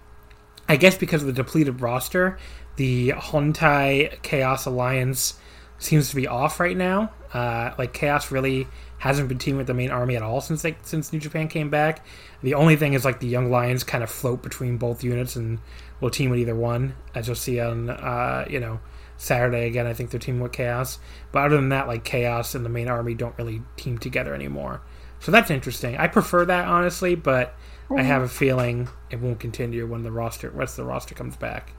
I 0.67 0.75
guess 0.75 0.97
because 0.97 1.21
of 1.21 1.27
the 1.27 1.33
depleted 1.33 1.81
roster, 1.81 2.37
the 2.75 3.09
Hontai 3.11 4.21
Chaos 4.23 4.65
Alliance 4.65 5.35
seems 5.77 6.09
to 6.09 6.15
be 6.15 6.27
off 6.27 6.59
right 6.59 6.75
now. 6.75 7.11
Uh, 7.33 7.73
like 7.77 7.93
Chaos 7.93 8.31
really 8.31 8.67
hasn't 8.99 9.27
been 9.27 9.37
teaming 9.37 9.57
with 9.57 9.67
the 9.67 9.73
main 9.73 9.91
army 9.91 10.15
at 10.15 10.23
all 10.23 10.41
since 10.41 10.61
they, 10.61 10.77
since 10.83 11.11
New 11.11 11.19
Japan 11.19 11.47
came 11.47 11.69
back. 11.69 12.05
The 12.41 12.53
only 12.53 12.75
thing 12.75 12.93
is 12.93 13.05
like 13.05 13.19
the 13.19 13.27
Young 13.27 13.51
Lions 13.51 13.83
kind 13.83 14.03
of 14.03 14.09
float 14.09 14.41
between 14.41 14.77
both 14.77 15.03
units 15.03 15.35
and 15.35 15.59
will 15.99 16.09
team 16.09 16.29
with 16.29 16.39
either 16.39 16.55
one, 16.55 16.95
as 17.13 17.27
you'll 17.27 17.35
see 17.35 17.59
on 17.59 17.89
uh, 17.89 18.45
you 18.49 18.59
know 18.59 18.79
Saturday 19.17 19.67
again. 19.67 19.87
I 19.87 19.93
think 19.93 20.09
they're 20.09 20.19
teaming 20.19 20.41
with 20.41 20.53
Chaos, 20.53 20.99
but 21.31 21.45
other 21.45 21.55
than 21.55 21.69
that, 21.69 21.87
like 21.87 22.03
Chaos 22.03 22.55
and 22.55 22.65
the 22.65 22.69
main 22.69 22.87
army 22.87 23.13
don't 23.13 23.37
really 23.37 23.61
team 23.77 23.97
together 23.97 24.33
anymore. 24.33 24.81
So 25.19 25.31
that's 25.31 25.49
interesting. 25.49 25.97
I 25.97 26.07
prefer 26.07 26.45
that 26.45 26.67
honestly, 26.67 27.15
but 27.15 27.55
I 27.95 28.03
have 28.03 28.21
a 28.21 28.27
feeling 28.27 28.89
it 29.09 29.19
won't 29.19 29.39
continue 29.39 29.87
when 29.87 30.03
the 30.03 30.11
roster 30.11 30.51
once 30.51 30.75
the 30.75 30.83
roster 30.83 31.15
comes 31.15 31.35
back. 31.35 31.73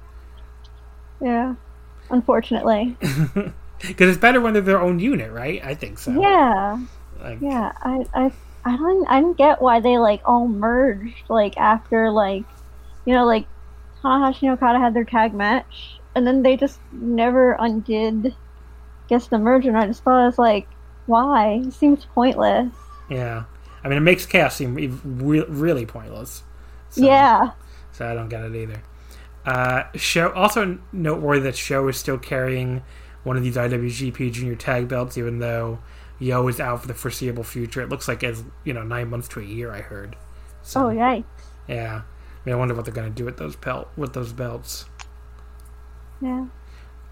Yeah. 1.20 1.54
Unfortunately. 2.10 2.96
Because 3.80 4.10
it's 4.10 4.18
better 4.18 4.40
when 4.40 4.54
they're 4.54 4.62
their 4.62 4.80
own 4.80 4.98
unit, 4.98 5.30
right? 5.30 5.62
I 5.64 5.74
think 5.74 5.98
so. 5.98 6.10
Yeah. 6.18 6.78
Like, 7.30 7.40
Yeah. 7.40 7.72
I 7.82 8.06
I 8.14 8.32
I 8.64 8.76
don't 8.76 9.06
I 9.08 9.20
didn't 9.20 9.36
get 9.38 9.60
why 9.62 9.80
they 9.80 9.98
like 9.98 10.22
all 10.24 10.48
merged 10.48 11.28
like 11.28 11.56
after 11.56 12.10
like 12.10 12.44
you 13.04 13.14
know 13.14 13.24
like 13.24 13.46
Tanahashi 14.02 14.42
and 14.42 14.52
Okada 14.52 14.78
had 14.78 14.94
their 14.94 15.04
tag 15.04 15.34
match 15.34 15.98
and 16.14 16.26
then 16.26 16.42
they 16.42 16.56
just 16.56 16.78
never 16.92 17.52
undid 17.58 18.34
guess 19.08 19.28
the 19.28 19.38
merger 19.38 19.68
and 19.68 19.78
I 19.78 19.86
just 19.86 20.02
thought 20.02 20.22
it 20.22 20.26
was 20.26 20.38
like 20.38 20.66
why? 21.06 21.62
It 21.64 21.72
seems 21.72 22.04
pointless. 22.06 22.72
yeah. 23.08 23.44
I 23.84 23.88
mean, 23.88 23.98
it 23.98 24.00
makes 24.00 24.26
chaos 24.26 24.56
seem 24.56 24.74
re- 24.74 25.44
really 25.48 25.86
pointless. 25.86 26.42
So, 26.90 27.04
Yeah. 27.04 27.52
So 27.92 28.04
I 28.08 28.14
don't 28.14 28.28
get 28.28 28.42
it 28.42 28.56
either. 28.56 28.82
Uh, 29.44 29.84
show 29.94 30.30
also 30.32 30.78
noteworthy 30.92 31.42
that 31.42 31.56
Sho 31.56 31.86
is 31.86 31.96
still 31.96 32.18
carrying 32.18 32.82
one 33.22 33.36
of 33.36 33.44
these 33.44 33.54
IWGP 33.54 34.32
Junior 34.32 34.56
Tag 34.56 34.88
belts, 34.88 35.16
even 35.16 35.38
though 35.38 35.78
Yoh 36.18 36.48
is 36.48 36.60
out 36.60 36.82
for 36.82 36.88
the 36.88 36.94
foreseeable 36.94 37.44
future. 37.44 37.82
It 37.82 37.88
looks 37.88 38.08
like 38.08 38.24
as 38.24 38.44
you 38.64 38.72
know 38.72 38.82
nine 38.82 39.10
months 39.10 39.28
to 39.28 39.40
a 39.40 39.44
year. 39.44 39.72
I 39.72 39.80
heard. 39.80 40.16
So, 40.62 40.86
Oh 40.86 40.88
yikes. 40.90 41.24
Yeah. 41.68 42.02
I 42.02 42.48
mean, 42.48 42.54
I 42.54 42.58
wonder 42.58 42.74
what 42.74 42.84
they're 42.84 42.94
going 42.94 43.08
to 43.08 43.14
do 43.14 43.24
with 43.24 43.36
those 43.36 43.56
belt 43.56 43.88
with 43.96 44.12
those 44.12 44.32
belts. 44.32 44.86
Yeah. 46.20 46.46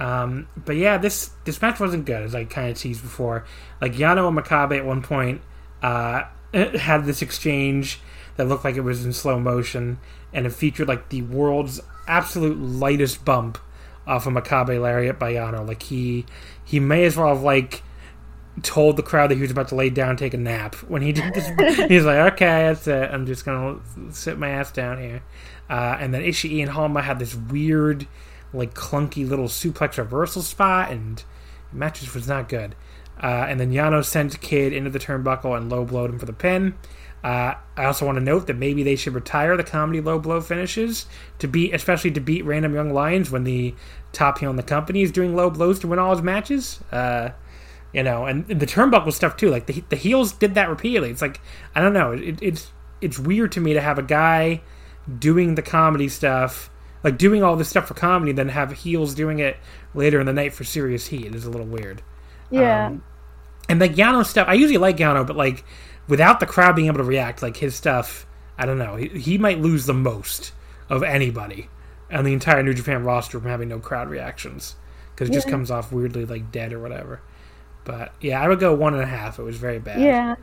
Um, 0.01 0.49
but 0.57 0.77
yeah, 0.77 0.99
this 0.99 1.31
this 1.45 1.61
match 1.61 1.81
wasn't 1.81 2.05
good, 2.05 2.23
as 2.23 2.35
I 2.35 2.45
kind 2.45 2.71
of 2.71 2.79
teased 2.79 3.03
before. 3.03 3.45
Like 3.81 3.95
Yano 3.95 4.29
and 4.29 4.37
Makabe 4.37 4.79
at 4.79 4.85
one 4.85 5.03
point 5.03 5.41
uh, 5.83 6.25
had 6.53 7.05
this 7.05 7.23
exchange 7.23 8.01
that 8.37 8.49
looked 8.49 8.65
like 8.65 8.77
it 8.77 8.81
was 8.81 9.05
in 9.05 9.13
slow 9.13 9.39
motion, 9.39 9.99
and 10.33 10.47
it 10.47 10.51
featured 10.51 10.89
like 10.89 11.11
the 11.11 11.23
world's 11.23 11.81
absolute 12.09 12.59
lightest 12.59 13.25
bump 13.25 13.59
off 14.07 14.27
of 14.27 14.33
Makabe 14.33 14.81
lariat 14.81 15.19
by 15.19 15.35
Yano. 15.35 15.67
Like 15.67 15.83
he 15.85 16.27
he 16.65 16.81
may 16.81 17.05
as 17.05 17.17
well 17.17 17.29
have 17.29 17.43
like 17.43 17.83
told 18.63 18.97
the 18.97 19.03
crowd 19.03 19.31
that 19.31 19.37
he 19.37 19.43
was 19.43 19.51
about 19.51 19.69
to 19.69 19.75
lay 19.75 19.91
down 19.91 20.17
take 20.17 20.35
a 20.35 20.39
nap 20.39 20.75
when 20.89 21.03
he. 21.03 21.13
He's 21.13 22.05
like, 22.05 22.33
okay, 22.33 22.69
that's 22.69 22.87
it. 22.87 23.11
I'm 23.11 23.27
just 23.27 23.45
gonna 23.45 23.81
sit 24.11 24.39
my 24.39 24.51
ass 24.51 24.71
down 24.71 24.99
here. 24.99 25.23
Uh, 25.69 25.97
and 25.99 26.13
then 26.13 26.23
Ishii 26.23 26.63
and 26.63 26.71
Honma 26.71 27.03
had 27.03 27.19
this 27.19 27.35
weird, 27.35 28.07
like 28.53 28.75
clunky 28.75 29.29
little 29.29 29.49
suplex 29.49 29.99
reversal 29.99 30.43
spot, 30.43 30.91
and 30.91 31.23
match 31.73 32.15
was 32.15 32.29
not 32.29 32.49
good. 32.49 32.75
Uh, 33.23 33.47
and 33.49 33.61
then 33.61 33.71
Yano 33.73 34.05
sent 34.05 34.41
Kidd 34.41 34.73
into 34.73 34.91
the 34.91 34.99
turnbuckle 34.99 35.57
and 35.57 35.71
low 35.71 35.85
blowed 35.85 36.11
him 36.11 36.19
for 36.19 36.27
the 36.27 36.33
pin. 36.33 36.75
Uh, 37.23 37.55
I 37.77 37.87
also 37.87 38.05
want 38.05 38.19
to 38.19 38.25
note 38.25 38.47
that 38.49 38.57
maybe 38.59 38.83
they 38.83 38.97
should 38.97 39.15
retire 39.15 39.57
the 39.57 39.65
comedy 39.65 40.03
low 40.03 40.19
blow 40.19 40.43
finishes 40.43 41.07
to 41.39 41.49
beat, 41.49 41.73
especially 41.73 42.11
to 42.11 42.21
beat 42.21 42.45
random 42.45 42.75
young 42.75 42.93
lions 42.93 43.31
when 43.31 43.45
the 43.45 43.75
top 44.13 44.39
heel 44.39 44.51
in 44.51 44.57
the 44.57 44.63
company 44.63 45.03
is 45.03 45.11
doing 45.11 45.35
low 45.35 45.49
blows 45.49 45.79
to 45.79 45.89
win 45.89 45.99
all 45.99 46.15
his 46.15 46.23
matches. 46.23 46.81
Uh, 46.93 47.31
you 47.95 48.03
know, 48.03 48.27
and, 48.27 48.47
the 48.49 48.67
turnbuckle 48.67 49.13
stuff 49.13 49.37
too. 49.37 49.49
Like 49.49 49.67
the 49.67 49.83
the 49.89 49.97
heels 49.97 50.33
did 50.33 50.55
that 50.57 50.69
repeatedly. 50.69 51.11
It's 51.11 51.23
like 51.23 51.41
I 51.75 51.81
don't 51.81 51.95
know. 51.95 52.13
It, 52.13 52.43
it's 52.43 52.73
it's 53.01 53.19
weird 53.19 53.53
to 53.53 53.61
me 53.61 53.73
to 53.73 53.81
have 53.81 53.99
a 53.99 54.03
guy 54.03 54.61
doing 55.19 55.55
the 55.55 55.63
comedy 55.63 56.09
stuff, 56.09 56.71
like 57.05 57.17
doing 57.17 57.43
all 57.43 57.57
this 57.57 57.69
stuff 57.69 57.87
for 57.87 57.95
comedy, 57.95 58.33
then 58.33 58.49
have 58.49 58.73
heels 58.73 59.15
doing 59.15 59.39
it 59.39 59.57
later 59.95 60.19
in 60.19 60.27
the 60.27 60.33
night 60.33 60.53
for 60.53 60.65
serious 60.65 61.07
heat. 61.07 61.27
It 61.27 61.35
is 61.35 61.45
a 61.45 61.51
little 61.51 61.67
weird. 61.67 62.03
Yeah. 62.51 62.89
Um, 62.89 63.05
and 63.69 63.81
like 63.81 63.95
Yano 63.95 64.27
stuff, 64.27 64.49
I 64.49 64.55
usually 64.55 64.79
like 64.79 64.97
Yano, 64.97 65.27
but 65.27 65.37
like 65.37 65.65
without 66.09 66.41
the 66.41 66.47
crowd 66.47 66.75
being 66.75 66.89
able 66.89 66.99
to 66.99 67.05
react, 67.05 67.43
like 67.43 67.59
his 67.59 67.75
stuff, 67.75 68.27
I 68.59 68.67
don't 68.67 68.79
know. 68.79 68.97
He, 68.97 69.09
he 69.09 69.39
might 69.39 69.61
lose 69.61 69.87
the 69.87 69.95
most 69.95 70.53
of 70.89 71.03
anybody 71.03 71.69
on 72.11 72.25
the 72.25 72.33
entire 72.33 72.63
New 72.63 72.75
Japan 72.75 73.05
roster 73.05 73.39
from 73.39 73.49
having 73.49 73.69
no 73.69 73.79
crowd 73.79 74.09
reactions 74.09 74.77
because 75.15 75.31
it 75.31 75.33
just 75.33 75.49
comes 75.49 75.71
off 75.71 75.93
weirdly 75.93 76.25
like 76.25 76.51
dead 76.51 76.73
or 76.73 76.81
whatever. 76.81 77.21
But 77.85 78.13
yeah, 78.21 78.41
I 78.41 78.49
would 78.49 78.61
go 78.61 78.75
one 78.75 78.95
and 78.95 79.03
a 79.03 79.07
half. 79.07 79.39
It 79.39 79.43
was 79.43 79.57
very 79.57 79.79
bad. 79.79 80.01
Yeah. 80.01 80.37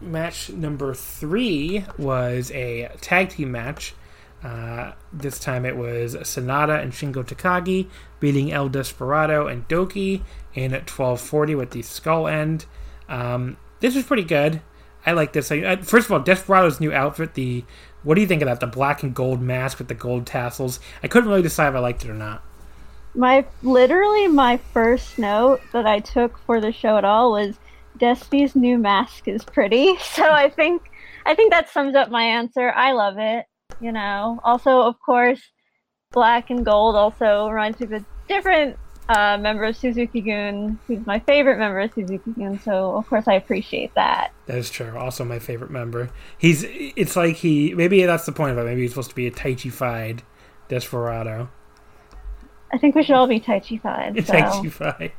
match 0.00 0.50
number 0.50 0.92
three 0.94 1.84
was 1.98 2.50
a 2.52 2.90
tag 3.00 3.30
team 3.30 3.52
match. 3.52 3.94
Uh, 4.42 4.92
this 5.12 5.38
time 5.38 5.64
it 5.64 5.76
was 5.76 6.14
Sanada 6.14 6.80
and 6.80 6.92
Shingo 6.92 7.24
Takagi 7.24 7.88
beating 8.20 8.52
El 8.52 8.68
Desperado 8.68 9.46
and 9.46 9.66
Douki 9.66 10.22
in 10.54 10.72
at 10.72 10.88
1240 10.88 11.54
with 11.54 11.70
the 11.70 11.82
skull 11.82 12.28
end. 12.28 12.66
Um, 13.08 13.56
this 13.80 13.94
was 13.94 14.04
pretty 14.04 14.24
good. 14.24 14.60
I 15.04 15.12
like 15.12 15.32
this. 15.32 15.50
I, 15.50 15.76
first 15.76 16.06
of 16.06 16.12
all, 16.12 16.20
Desperado's 16.20 16.80
new 16.80 16.92
outfit, 16.92 17.34
the 17.34 17.64
what 18.02 18.14
do 18.14 18.20
you 18.20 18.26
think 18.26 18.42
of 18.42 18.46
that? 18.46 18.60
The 18.60 18.66
black 18.66 19.02
and 19.02 19.14
gold 19.14 19.40
mask 19.40 19.78
with 19.78 19.88
the 19.88 19.94
gold 19.94 20.26
tassels. 20.26 20.78
I 21.02 21.08
couldn't 21.08 21.28
really 21.28 21.42
decide 21.42 21.68
if 21.68 21.74
I 21.74 21.78
liked 21.80 22.04
it 22.04 22.10
or 22.10 22.14
not. 22.14 22.42
My 23.16 23.46
literally 23.62 24.28
my 24.28 24.58
first 24.58 25.18
note 25.18 25.60
that 25.72 25.86
I 25.86 26.00
took 26.00 26.38
for 26.44 26.60
the 26.60 26.70
show 26.70 26.98
at 26.98 27.04
all 27.04 27.32
was 27.32 27.58
Destiny's 27.98 28.54
new 28.54 28.78
mask 28.78 29.26
is 29.26 29.42
pretty. 29.44 29.96
So 30.12 30.30
I 30.30 30.50
think 30.50 30.90
I 31.24 31.34
think 31.34 31.50
that 31.52 31.70
sums 31.70 31.94
up 31.94 32.10
my 32.10 32.22
answer. 32.22 32.70
I 32.70 32.92
love 32.92 33.16
it. 33.18 33.46
You 33.80 33.92
know. 33.92 34.40
Also, 34.44 34.82
of 34.82 35.00
course, 35.00 35.40
black 36.12 36.50
and 36.50 36.64
gold 36.64 36.94
also 36.94 37.48
reminds 37.48 37.80
me 37.80 37.86
of 37.86 37.92
a 37.92 38.04
different 38.28 38.76
uh, 39.08 39.38
member 39.38 39.64
of 39.64 39.76
Suzuki 39.76 40.20
Gun, 40.20 40.78
who's 40.86 41.04
my 41.06 41.18
favorite 41.20 41.58
member 41.58 41.80
of 41.80 41.92
Suzuki 41.94 42.32
Gun. 42.32 42.58
So 42.60 42.96
of 42.96 43.06
course 43.06 43.28
I 43.28 43.34
appreciate 43.34 43.94
that. 43.94 44.32
That 44.46 44.58
is 44.58 44.70
true. 44.70 44.96
Also, 44.96 45.24
my 45.24 45.38
favorite 45.38 45.70
member. 45.70 46.10
He's. 46.38 46.64
It's 46.68 47.16
like 47.16 47.36
he. 47.36 47.74
Maybe 47.74 48.04
that's 48.04 48.26
the 48.26 48.32
point 48.32 48.52
of 48.52 48.58
it. 48.58 48.64
Maybe 48.64 48.82
he's 48.82 48.90
supposed 48.90 49.10
to 49.10 49.16
be 49.16 49.26
a 49.26 49.30
Taichi-fied 49.30 50.22
Desperado. 50.68 51.48
I 52.76 52.78
think 52.78 52.94
we 52.94 53.02
should 53.02 53.14
all 53.14 53.26
be 53.26 53.40
Taichi-fied. 53.40 54.16
So. 54.26 54.34
Taichi-fied. 54.34 55.12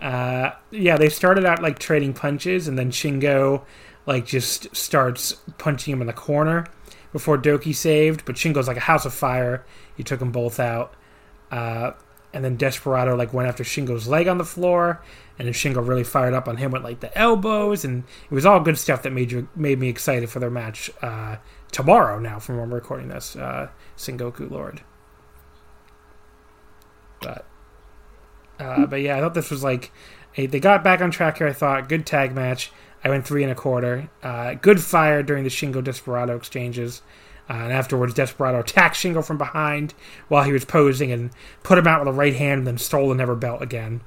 Uh, 0.00 0.50
yeah, 0.72 0.96
they 0.96 1.08
started 1.08 1.44
out 1.44 1.62
like 1.62 1.78
trading 1.78 2.12
punches, 2.12 2.66
and 2.66 2.76
then 2.76 2.90
Shingo 2.90 3.64
like 4.04 4.26
just 4.26 4.74
starts 4.74 5.34
punching 5.58 5.92
him 5.92 6.00
in 6.00 6.08
the 6.08 6.12
corner 6.12 6.66
before 7.12 7.38
Douki 7.38 7.72
saved. 7.72 8.24
But 8.24 8.34
Shingo's 8.34 8.66
like 8.66 8.76
a 8.76 8.80
house 8.80 9.04
of 9.04 9.14
fire. 9.14 9.64
He 9.96 10.02
took 10.02 10.18
them 10.18 10.32
both 10.32 10.58
out. 10.58 10.94
Uh, 11.52 11.92
and 12.32 12.44
then 12.44 12.56
Desperado 12.56 13.14
like 13.14 13.32
went 13.32 13.48
after 13.48 13.62
Shingo's 13.62 14.08
leg 14.08 14.26
on 14.26 14.38
the 14.38 14.44
floor, 14.44 15.00
and 15.38 15.46
then 15.46 15.54
Shingo 15.54 15.86
really 15.86 16.02
fired 16.02 16.34
up 16.34 16.48
on 16.48 16.56
him 16.56 16.72
with 16.72 16.82
like 16.82 16.98
the 16.98 17.16
elbows, 17.16 17.84
and 17.84 18.02
it 18.28 18.34
was 18.34 18.44
all 18.44 18.58
good 18.58 18.76
stuff 18.76 19.04
that 19.04 19.12
made 19.12 19.30
you 19.30 19.48
made 19.54 19.78
me 19.78 19.88
excited 19.88 20.30
for 20.30 20.40
their 20.40 20.50
match 20.50 20.90
uh, 21.00 21.36
tomorrow. 21.70 22.18
Now, 22.18 22.40
from 22.40 22.56
when 22.56 22.64
I'm 22.64 22.74
recording 22.74 23.08
this, 23.08 23.36
uh, 23.36 23.68
Sengoku 23.96 24.50
Lord. 24.50 24.82
But 27.20 27.44
uh, 28.58 28.86
but 28.86 29.00
yeah, 29.00 29.16
I 29.16 29.20
thought 29.20 29.34
this 29.34 29.50
was 29.50 29.62
like 29.62 29.92
a, 30.36 30.46
they 30.46 30.60
got 30.60 30.84
back 30.84 31.00
on 31.00 31.10
track 31.10 31.38
here. 31.38 31.48
I 31.48 31.52
thought 31.52 31.88
good 31.88 32.06
tag 32.06 32.34
match. 32.34 32.72
I 33.04 33.08
went 33.08 33.26
three 33.26 33.42
and 33.42 33.52
a 33.52 33.54
quarter. 33.54 34.10
Uh, 34.22 34.54
good 34.54 34.80
fire 34.80 35.22
during 35.22 35.44
the 35.44 35.50
Shingo 35.50 35.82
Desperado 35.82 36.36
exchanges. 36.36 37.02
Uh, 37.48 37.54
and 37.54 37.72
afterwards, 37.72 38.12
Desperado 38.12 38.60
attacked 38.60 38.96
Shingo 38.96 39.24
from 39.24 39.38
behind 39.38 39.94
while 40.28 40.44
he 40.44 40.52
was 40.52 40.64
posing 40.64 41.10
and 41.10 41.30
put 41.62 41.78
him 41.78 41.86
out 41.86 42.00
with 42.00 42.08
a 42.08 42.16
right 42.16 42.34
hand 42.34 42.58
and 42.58 42.66
then 42.66 42.78
stole 42.78 43.08
the 43.08 43.14
Never 43.14 43.34
belt 43.34 43.62
again. 43.62 44.02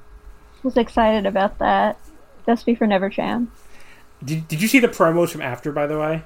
Was 0.62 0.76
excited 0.76 1.26
about 1.26 1.58
that. 1.58 1.98
Despy 2.46 2.78
for 2.78 2.86
Never 2.86 3.10
Champ. 3.10 3.52
Did, 4.24 4.46
did 4.46 4.62
you 4.62 4.68
see 4.68 4.78
the 4.78 4.88
promos 4.88 5.30
from 5.30 5.42
after, 5.42 5.72
by 5.72 5.88
the 5.88 5.98
way? 5.98 6.22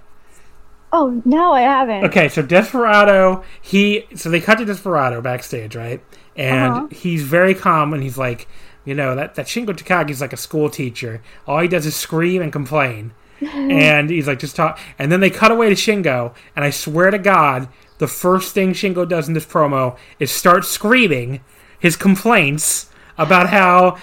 Oh, 0.93 1.23
no, 1.25 1.53
I 1.53 1.63
haven't. 1.63 2.05
Okay, 2.05 2.29
so 2.29 2.43
Desperado, 2.43 3.43
he. 3.63 4.07
So 4.15 4.29
they 4.29 4.41
cut 4.41 4.59
to 4.59 4.65
Desperado 4.65 5.21
backstage, 5.23 5.75
right? 5.75 6.03
And 6.37 6.73
uh-huh. 6.73 6.89
he's 6.91 7.23
very 7.23 7.55
calm 7.55 7.93
and 7.93 8.03
he's 8.03 8.19
like, 8.19 8.47
you 8.85 8.95
know, 8.95 9.15
that, 9.17 9.35
that 9.35 9.47
Shingo 9.47 9.69
Takagi's 9.71 10.21
like 10.21 10.33
a 10.33 10.37
school 10.37 10.71
teacher. 10.71 11.23
All 11.47 11.59
he 11.59 11.69
does 11.69 11.87
is 11.87 11.97
scream 11.97 12.41
and 12.41 12.53
complain. 12.53 13.13
and 13.41 14.09
he's 14.09 14.27
like, 14.27 14.39
just 14.39 14.57
talk. 14.57 14.79
And 14.99 15.11
then 15.11 15.21
they 15.21 15.31
cut 15.31 15.51
away 15.51 15.69
to 15.69 15.75
Shingo, 15.75 16.35
and 16.55 16.65
I 16.65 16.71
swear 16.71 17.11
to 17.11 17.19
God, 17.19 17.69
the 17.99 18.09
first 18.09 18.55
thing 18.55 18.73
Shingo 18.73 19.07
does 19.09 19.29
in 19.29 19.35
this 19.35 19.45
promo 19.45 19.97
is 20.19 20.31
start 20.31 20.65
screaming 20.65 21.41
his 21.79 21.97
complaints 21.97 22.91
about 23.19 23.49
how 23.49 23.99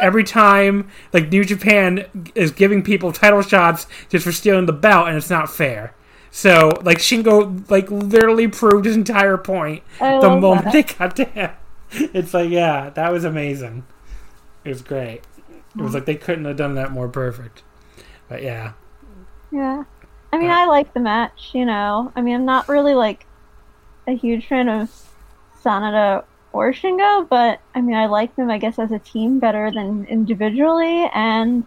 every 0.00 0.24
time 0.24 0.88
like 1.12 1.30
New 1.30 1.44
Japan 1.44 2.06
is 2.34 2.50
giving 2.52 2.82
people 2.82 3.12
title 3.12 3.42
shots 3.42 3.86
just 4.08 4.24
for 4.24 4.32
stealing 4.32 4.66
the 4.66 4.72
belt, 4.72 5.08
and 5.08 5.16
it's 5.16 5.30
not 5.30 5.50
fair. 5.50 5.94
So 6.30 6.70
like 6.82 6.98
Shingo 6.98 7.68
like 7.70 7.90
literally 7.90 8.48
proved 8.48 8.86
his 8.86 8.96
entire 8.96 9.36
point 9.36 9.82
I 10.00 10.18
the 10.20 10.30
moment 10.30 10.64
that. 10.64 10.72
they 10.72 10.82
cut 10.82 11.14
to 11.16 11.24
him. 11.24 11.50
It's 12.14 12.34
like 12.34 12.50
yeah, 12.50 12.90
that 12.90 13.12
was 13.12 13.24
amazing. 13.24 13.84
It 14.64 14.70
was 14.70 14.82
great. 14.82 15.22
It 15.78 15.82
was 15.82 15.94
like 15.94 16.06
they 16.06 16.16
couldn't 16.16 16.44
have 16.46 16.56
done 16.56 16.74
that 16.76 16.92
more 16.92 17.08
perfect. 17.08 17.62
But 18.28 18.42
yeah, 18.42 18.74
Yeah. 19.50 19.84
I 20.32 20.38
mean, 20.38 20.50
uh, 20.50 20.54
I 20.54 20.66
like 20.66 20.94
the 20.94 21.00
match, 21.00 21.50
you 21.54 21.66
know. 21.66 22.12
I 22.16 22.22
mean, 22.22 22.34
I'm 22.34 22.44
not 22.46 22.68
really 22.68 22.94
like 22.94 23.26
a 24.06 24.12
huge 24.12 24.46
fan 24.46 24.68
of 24.68 24.90
Sanada 25.62 26.24
or 26.52 26.72
Shingo, 26.72 27.28
but 27.28 27.60
I 27.74 27.80
mean, 27.82 27.96
I 27.96 28.06
like 28.06 28.36
them, 28.36 28.50
I 28.50 28.58
guess, 28.58 28.78
as 28.78 28.92
a 28.92 28.98
team 28.98 29.38
better 29.40 29.70
than 29.72 30.04
individually, 30.06 31.08
and 31.14 31.66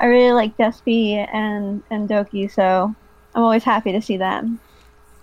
I 0.00 0.06
really 0.06 0.32
like 0.32 0.56
Despy 0.56 1.26
and 1.32 1.82
and 1.90 2.08
Douki, 2.08 2.50
so 2.50 2.94
I'm 3.34 3.42
always 3.42 3.64
happy 3.64 3.92
to 3.92 4.02
see 4.02 4.16
them. 4.18 4.60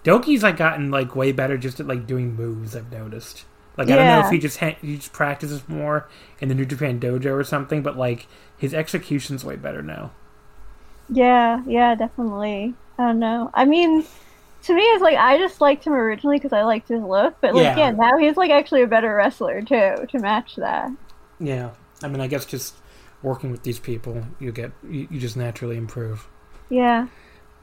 Douki's 0.03 0.43
like 0.43 0.57
gotten 0.57 0.91
like 0.91 1.15
way 1.15 1.31
better 1.31 1.57
just 1.57 1.79
at 1.79 1.87
like 1.87 2.05
doing 2.05 2.35
moves. 2.35 2.75
I've 2.75 2.91
noticed. 2.91 3.45
Like 3.77 3.89
I 3.89 3.95
don't 3.95 4.05
know 4.05 4.25
if 4.25 4.31
he 4.31 4.38
just 4.38 4.57
ha- 4.59 4.77
he 4.81 4.97
just 4.97 5.13
practices 5.13 5.67
more 5.67 6.07
in 6.39 6.49
the 6.49 6.55
New 6.55 6.65
Japan 6.65 6.99
dojo 6.99 7.31
or 7.33 7.43
something, 7.43 7.81
but 7.81 7.97
like 7.97 8.27
his 8.57 8.73
execution's 8.73 9.43
way 9.43 9.55
better 9.55 9.81
now. 9.81 10.12
Yeah, 11.09 11.62
yeah, 11.65 11.95
definitely. 11.95 12.73
I 12.97 13.07
don't 13.07 13.19
know. 13.19 13.49
I 13.53 13.65
mean, 13.65 14.05
to 14.63 14.73
me, 14.73 14.81
it's 14.81 15.01
like 15.01 15.17
I 15.17 15.38
just 15.38 15.59
liked 15.59 15.86
him 15.86 15.93
originally 15.93 16.38
because 16.38 16.53
I 16.53 16.63
liked 16.63 16.88
his 16.89 17.01
look, 17.01 17.36
but 17.41 17.55
like, 17.55 17.63
Yeah. 17.63 17.77
yeah, 17.77 17.91
now 17.91 18.17
he's 18.17 18.38
like 18.38 18.51
actually 18.51 18.83
a 18.83 18.88
better 18.88 19.15
wrestler 19.15 19.62
too 19.62 20.05
to 20.07 20.19
match 20.19 20.55
that. 20.57 20.91
Yeah, 21.39 21.71
I 22.03 22.07
mean, 22.07 22.21
I 22.21 22.27
guess 22.27 22.45
just 22.45 22.75
working 23.21 23.51
with 23.51 23.63
these 23.63 23.79
people, 23.79 24.25
you 24.39 24.51
get 24.51 24.71
you, 24.88 25.07
you 25.09 25.19
just 25.19 25.36
naturally 25.36 25.77
improve. 25.77 26.27
Yeah. 26.69 27.07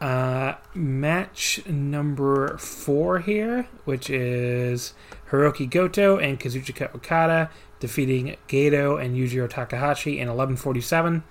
Uh, 0.00 0.54
match 0.74 1.60
number 1.66 2.56
four 2.56 3.18
here, 3.18 3.66
which 3.84 4.08
is 4.08 4.94
Hirooki 5.30 5.68
Goto 5.68 6.18
and 6.18 6.38
Kazuchika 6.38 6.94
Okada 6.94 7.50
defeating 7.78 8.36
Gedo 8.48 9.02
and 9.02 9.16
Yujiro 9.16 9.48
Takahashi 9.48 10.18
in 10.18 10.28
11:47. 10.28 11.22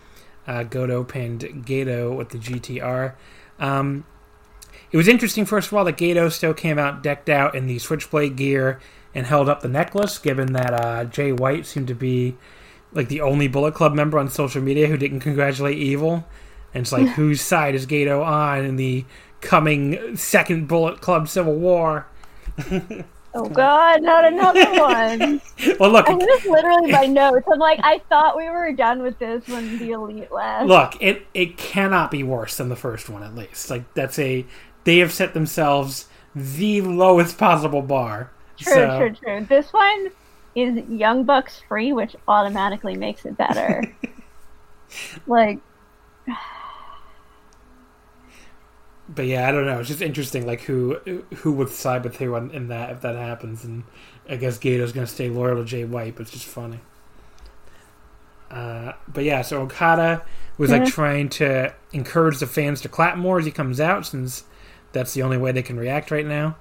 Uh, 0.48 0.64
Goto 0.64 1.04
pinned 1.04 1.42
Gedo 1.66 2.16
with 2.16 2.30
the 2.30 2.38
GTR. 2.38 3.14
Um, 3.60 4.06
it 4.92 4.98
was 4.98 5.08
interesting, 5.08 5.46
first 5.46 5.68
of 5.68 5.74
all, 5.74 5.86
that 5.86 5.98
Gedo 5.98 6.32
still 6.32 6.54
came 6.54 6.80
out 6.80 7.04
decked 7.04 7.30
out 7.30 7.54
in 7.54 7.68
the 7.68 7.78
Switchblade 7.78 8.36
gear 8.36 8.80
and 9.14 9.26
held 9.26 9.50
up 9.50 9.62
the 9.62 9.68
necklace, 9.68 10.18
given 10.18 10.54
that 10.54 10.74
uh, 10.74 11.06
Jay 11.06 11.32
White 11.32 11.66
seemed 11.66 11.88
to 11.88 11.96
be 11.96 12.36
like 12.92 13.08
the 13.08 13.22
only 13.22 13.48
Bullet 13.48 13.76
Club 13.76 13.94
member 13.94 14.18
on 14.18 14.30
social 14.30 14.62
media 14.62 14.88
who 14.88 14.98
didn't 14.98 15.20
congratulate 15.20 15.78
Evil. 15.78 16.26
And 16.74 16.82
it's 16.82 16.92
like, 16.92 17.08
whose 17.10 17.42
side 17.42 17.76
is 17.76 17.86
Gedo 17.86 18.26
on 18.26 18.66
in 18.66 18.76
the 18.76 19.06
coming 19.42 20.16
second 20.16 20.68
Bullet 20.68 21.02
Club 21.02 21.28
Civil 21.28 21.56
War? 21.56 22.08
Oh 23.34 23.48
God, 23.48 24.02
not 24.02 24.26
another 24.26 24.66
one. 24.72 25.42
Well, 25.80 25.92
look, 25.92 26.08
this 26.08 26.44
is 26.44 26.50
literally 26.50 26.92
my 26.92 27.06
notes. 27.06 27.48
I'm 27.52 27.60
like, 27.60 27.80
I 27.84 28.00
thought 28.10 28.36
we 28.36 28.50
were 28.50 28.72
done 28.74 29.04
with 29.04 29.20
this 29.20 29.48
when 29.48 29.78
the 29.78 29.92
elite 29.92 30.32
left. 30.32 30.68
look, 30.68 30.98
it 31.00 31.28
it 31.34 31.58
cannot 31.58 32.10
be 32.12 32.24
worse 32.24 32.58
than 32.58 32.70
the 32.70 32.76
first 32.76 33.10
one, 33.10 33.22
at 33.24 33.36
least. 33.36 33.70
Like 33.70 33.94
that's 33.94 34.18
a 34.18 34.46
they 34.84 34.98
have 34.98 35.14
set 35.14 35.34
themselves 35.34 36.08
the 36.36 36.82
lowest 36.82 37.38
possible 37.38 37.82
bar. 37.82 38.32
true, 38.58 38.74
so, 38.74 38.98
true, 38.98 39.16
true. 39.16 39.46
This 39.48 39.72
one 39.72 40.12
is 40.56 40.84
Young 40.90 41.24
Bucks 41.24 41.62
free, 41.68 41.94
which 41.94 42.16
automatically 42.28 42.96
makes 42.96 43.26
it 43.26 43.38
better. 43.38 43.84
like, 45.28 45.60
But 49.12 49.26
yeah, 49.26 49.50
I 49.50 49.52
don't 49.52 49.66
know. 49.66 49.80
It's 49.80 49.88
just 49.90 50.04
interesting, 50.04 50.46
like 50.46 50.62
who 50.62 51.24
who 51.38 51.52
would 51.54 51.70
side 51.70 52.04
with 52.04 52.18
who 52.18 52.36
in, 52.36 52.52
in 52.52 52.68
that 52.68 52.92
if 52.92 53.02
that 53.02 53.16
happens, 53.16 53.64
and 53.64 53.84
I 54.30 54.36
guess 54.36 54.60
Gedo's 54.60 54.92
gonna 54.92 55.08
stay 55.08 55.30
loyal 55.30 55.58
to 55.58 55.66
Jay 55.66 55.84
White, 55.84 56.16
but 56.16 56.24
it's 56.24 56.32
just 56.32 56.46
funny. 56.46 56.80
Uh, 58.52 58.94
but 59.08 59.24
yeah, 59.24 59.42
so 59.42 59.62
Okada 59.62 60.24
was 60.58 60.72
like 60.72 60.86
trying 60.86 61.30
to 61.30 61.74
encourage 61.94 62.40
the 62.40 62.48
fans 62.48 62.82
to 62.82 62.90
clap 62.90 63.18
more 63.18 63.40
as 63.40 63.46
he 63.46 63.52
comes 63.52 63.80
out, 63.80 64.06
since 64.06 64.44
that's 64.92 65.14
the 65.14 65.24
only 65.24 65.38
way 65.38 65.52
they 65.52 65.62
can 65.62 65.78
react 65.78 66.12
right 66.12 66.26
now. 66.26 66.58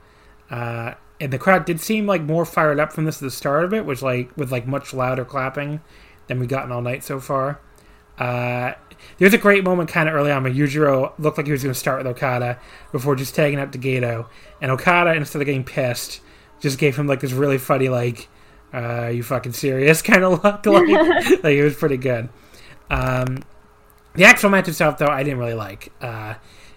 Uh, 0.51 0.95
and 1.21 1.33
the 1.33 1.39
crowd 1.39 1.65
did 1.65 1.81
seem 1.81 2.07
like 2.07 2.23
more 2.23 2.45
fired 2.45 2.79
up 2.79 2.93
from 2.93 3.05
this 3.05 3.17
at 3.17 3.23
the 3.23 3.31
start 3.31 3.65
of 3.65 3.75
it, 3.75 3.85
which 3.85 4.03
like 4.03 4.35
with 4.37 4.53
like 4.53 4.67
much 4.67 4.95
louder 4.95 5.25
clapping 5.25 5.81
than 6.27 6.39
we've 6.39 6.49
gotten 6.49 6.73
all 6.73 6.83
night 6.83 7.03
so 7.03 7.21
far. 7.21 7.61
Uh, 8.19 8.73
there's 9.19 9.35
a 9.35 9.39
great 9.39 9.65
moment 9.65 9.89
kind 9.91 10.09
of 10.09 10.15
early 10.15 10.31
on 10.31 10.43
where 10.43 10.53
Yujiro 10.53 11.13
looked 11.19 11.39
like 11.39 11.47
he 11.47 11.53
was 11.53 11.63
going 11.63 11.73
to 11.73 11.79
start 11.79 11.99
with 11.99 12.07
Okada 12.07 12.59
before 12.93 13.17
just 13.17 13.35
tagging 13.35 13.59
up 13.59 13.73
to 13.73 13.79
Gedo, 13.79 14.27
and 14.61 14.71
Okada 14.71 15.15
instead 15.15 15.41
of 15.41 15.47
getting 15.47 15.65
pissed, 15.65 16.21
just 16.61 16.79
gave 16.79 16.97
him 16.97 17.07
like 17.07 17.21
this 17.21 17.33
really 17.33 17.59
funny 17.59 17.89
like 17.89 18.29
uh, 18.73 18.77
"Are 18.77 19.11
you 19.11 19.23
fucking 19.23 19.53
serious?" 19.53 20.03
kind 20.03 20.25
of 20.25 20.45
look 20.45 20.67
like. 20.67 20.89
like 21.43 21.57
it 21.57 21.65
was 21.65 21.77
pretty 21.77 21.97
good. 21.97 22.29
Um, 22.91 23.43
the 24.15 24.25
actual 24.25 24.51
match 24.51 24.69
itself, 24.69 24.99
though, 24.99 25.07
I 25.07 25.23
didn't 25.23 25.39
really 25.39 25.55
like. 25.55 25.93
Uh, 26.01 26.35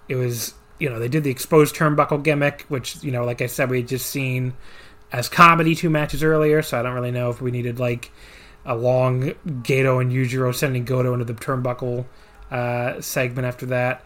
it 0.07 0.15
was, 0.15 0.53
you 0.79 0.89
know, 0.89 0.99
they 0.99 1.07
did 1.07 1.23
the 1.23 1.31
exposed 1.31 1.75
turnbuckle 1.75 2.23
gimmick, 2.23 2.65
which, 2.67 3.03
you 3.03 3.11
know, 3.11 3.25
like 3.25 3.41
I 3.41 3.47
said, 3.47 3.69
we 3.69 3.77
had 3.77 3.87
just 3.87 4.07
seen 4.07 4.53
as 5.11 5.27
comedy 5.27 5.75
two 5.75 5.89
matches 5.89 6.23
earlier, 6.23 6.61
so 6.61 6.79
I 6.79 6.83
don't 6.83 6.93
really 6.93 7.11
know 7.11 7.29
if 7.29 7.41
we 7.41 7.51
needed 7.51 7.79
like 7.79 8.11
a 8.65 8.75
long 8.75 9.33
Gedo 9.45 10.01
and 10.01 10.11
Yujiro 10.11 10.53
sending 10.53 10.85
Goto 10.85 11.13
into 11.13 11.25
the 11.25 11.33
turnbuckle 11.33 12.05
uh, 12.49 13.01
segment 13.01 13.45
after 13.47 13.65
that. 13.67 14.03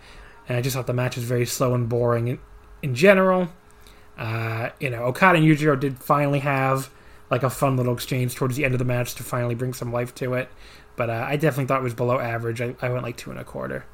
And 0.48 0.58
I 0.58 0.62
just 0.62 0.76
thought 0.76 0.88
the 0.88 0.94
match 0.94 1.16
was 1.16 1.26
very 1.26 1.46
slow 1.46 1.74
and 1.74 1.90
boring 1.90 2.28
in, 2.28 2.40
in 2.82 2.96
general. 2.96 3.50
Uh, 4.18 4.70
you 4.80 4.90
know, 4.90 5.04
Okada 5.04 5.40
and 5.40 5.48
Yujiro 5.48 5.80
did 5.80 5.98
finally 6.02 6.40
have 6.40 6.90
like 7.30 7.44
a 7.44 7.50
fun 7.50 7.76
little 7.76 7.94
exchange 7.94 8.36
towards 8.36 8.56
the 8.56 8.64
end 8.64 8.74
of 8.74 8.80
the 8.80 8.86
match 8.86 9.16
to 9.16 9.24
finally 9.24 9.56
bring 9.56 9.74
some 9.74 9.92
life 9.92 10.14
to 10.16 10.36
it. 10.36 10.50
But 10.96 11.10
uh, 11.10 11.26
I 11.28 11.36
definitely 11.36 11.66
thought 11.66 11.82
it 11.82 11.84
was 11.84 11.94
below 11.94 12.20
average. 12.20 12.62
I, 12.62 12.76
I 12.82 12.90
went 12.90 13.04
like 13.04 13.18
two 13.18 13.32
and 13.32 13.40
a 13.40 13.44
quarter. 13.44 13.86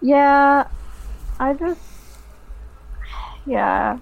Yeah, 0.00 0.68
I 1.38 1.54
just, 1.54 1.80
yeah, 3.46 3.98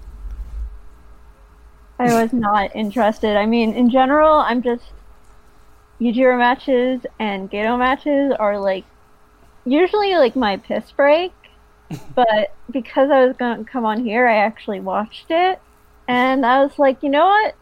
I 1.99 2.23
was 2.23 2.33
not 2.33 2.75
interested. 2.75 3.37
I 3.37 3.47
mean, 3.47 3.73
in 3.75 3.91
general, 3.91 4.35
I'm 4.39 4.63
just 4.63 4.85
Yujiro 6.01 6.37
matches 6.39 7.07
and 7.19 7.51
Gedo 7.51 7.79
matches 7.79 8.33
are 8.39 8.59
like 8.59 8.85
usually 9.65 10.15
like 10.17 10.35
my 10.37 10.57
piss 10.57 10.91
break, 10.93 11.33
but 12.15 12.55
because 12.71 13.11
I 13.11 13.25
was 13.25 13.37
going 13.37 13.65
to 13.65 13.71
come 13.71 13.85
on 13.85 14.05
here, 14.05 14.27
I 14.27 14.37
actually 14.37 14.81
watched 14.81 15.27
it, 15.31 15.61
and 16.09 16.45
I 16.45 16.63
was 16.65 16.79
like, 16.79 17.03
you 17.03 17.09
know 17.11 17.27
what? 17.27 17.55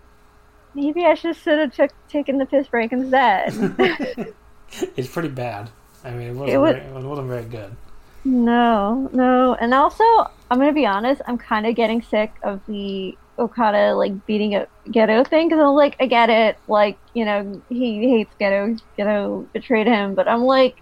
Maybe 0.75 1.05
I 1.05 1.15
should 1.15 1.37
should 1.37 1.59
have 1.59 1.75
took 1.75 1.91
taken 2.09 2.39
the 2.39 2.47
piss 2.47 2.67
break 2.69 2.93
instead. 2.93 3.53
it's 4.97 5.09
pretty 5.09 5.29
bad. 5.29 5.69
I 6.05 6.11
mean, 6.11 6.29
it 6.29 6.35
wasn't, 6.35 6.51
It 6.55 6.59
was- 6.59 6.75
very, 6.75 6.87
it 6.87 7.05
wasn't 7.05 7.29
very 7.29 7.45
good. 7.45 7.77
no, 8.25 9.11
no, 9.13 9.55
and 9.61 9.75
also 9.75 10.05
I'm 10.51 10.59
gonna 10.59 10.73
be 10.73 10.87
honest. 10.87 11.21
I'm 11.27 11.37
kind 11.37 11.67
of 11.67 11.75
getting 11.75 12.01
sick 12.03 12.33
of 12.43 12.61
the 12.67 13.17
Okada 13.39 13.95
like 13.95 14.27
beating 14.27 14.55
a 14.55 14.67
Gedo 14.87 15.27
thing 15.27 15.49
because 15.49 15.61
I'm 15.61 15.75
like, 15.75 15.97
I 16.01 16.07
get 16.07 16.31
it. 16.31 16.57
Like, 16.69 16.99
you 17.15 17.25
know, 17.25 17.63
he 17.69 18.09
hates 18.11 18.35
Gedo. 18.41 18.81
Gedo 18.99 19.47
betrayed 19.53 19.87
him, 19.87 20.15
but 20.15 20.29
I'm 20.29 20.43
like. 20.43 20.77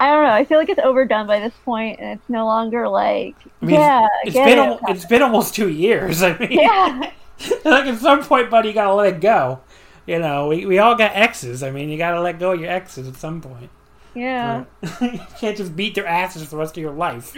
I 0.00 0.10
don't 0.10 0.22
know. 0.22 0.30
I 0.30 0.44
feel 0.44 0.58
like 0.58 0.68
it's 0.68 0.78
overdone 0.78 1.26
by 1.26 1.40
this 1.40 1.54
point, 1.64 1.98
and 1.98 2.16
it's 2.16 2.28
no 2.30 2.46
longer 2.46 2.88
like, 2.88 3.34
I 3.60 3.66
mean, 3.66 3.74
yeah, 3.74 4.06
it's 4.22 4.32
get 4.32 4.44
been 4.44 4.58
it, 4.58 4.62
al- 4.62 4.80
it's 4.86 5.04
been 5.04 5.22
almost 5.22 5.56
two 5.56 5.68
years. 5.68 6.22
I 6.22 6.38
mean, 6.38 6.52
yeah, 6.52 7.10
like 7.64 7.86
at 7.86 7.98
some 7.98 8.22
point, 8.22 8.48
buddy, 8.48 8.68
you 8.68 8.74
gotta 8.74 8.94
let 8.94 9.14
it 9.14 9.20
go. 9.20 9.58
You 10.06 10.20
know, 10.20 10.46
we, 10.46 10.64
we 10.66 10.78
all 10.78 10.94
got 10.94 11.16
exes. 11.16 11.64
I 11.64 11.72
mean, 11.72 11.88
you 11.88 11.98
gotta 11.98 12.20
let 12.20 12.38
go 12.38 12.52
of 12.52 12.60
your 12.60 12.70
exes 12.70 13.08
at 13.08 13.16
some 13.16 13.40
point. 13.40 13.70
yeah. 14.14 14.64
you 15.00 15.20
can't 15.38 15.56
just 15.56 15.74
beat 15.74 15.96
their 15.96 16.06
asses 16.06 16.44
for 16.44 16.50
the 16.50 16.56
rest 16.58 16.76
of 16.76 16.80
your 16.80 16.92
life. 16.92 17.36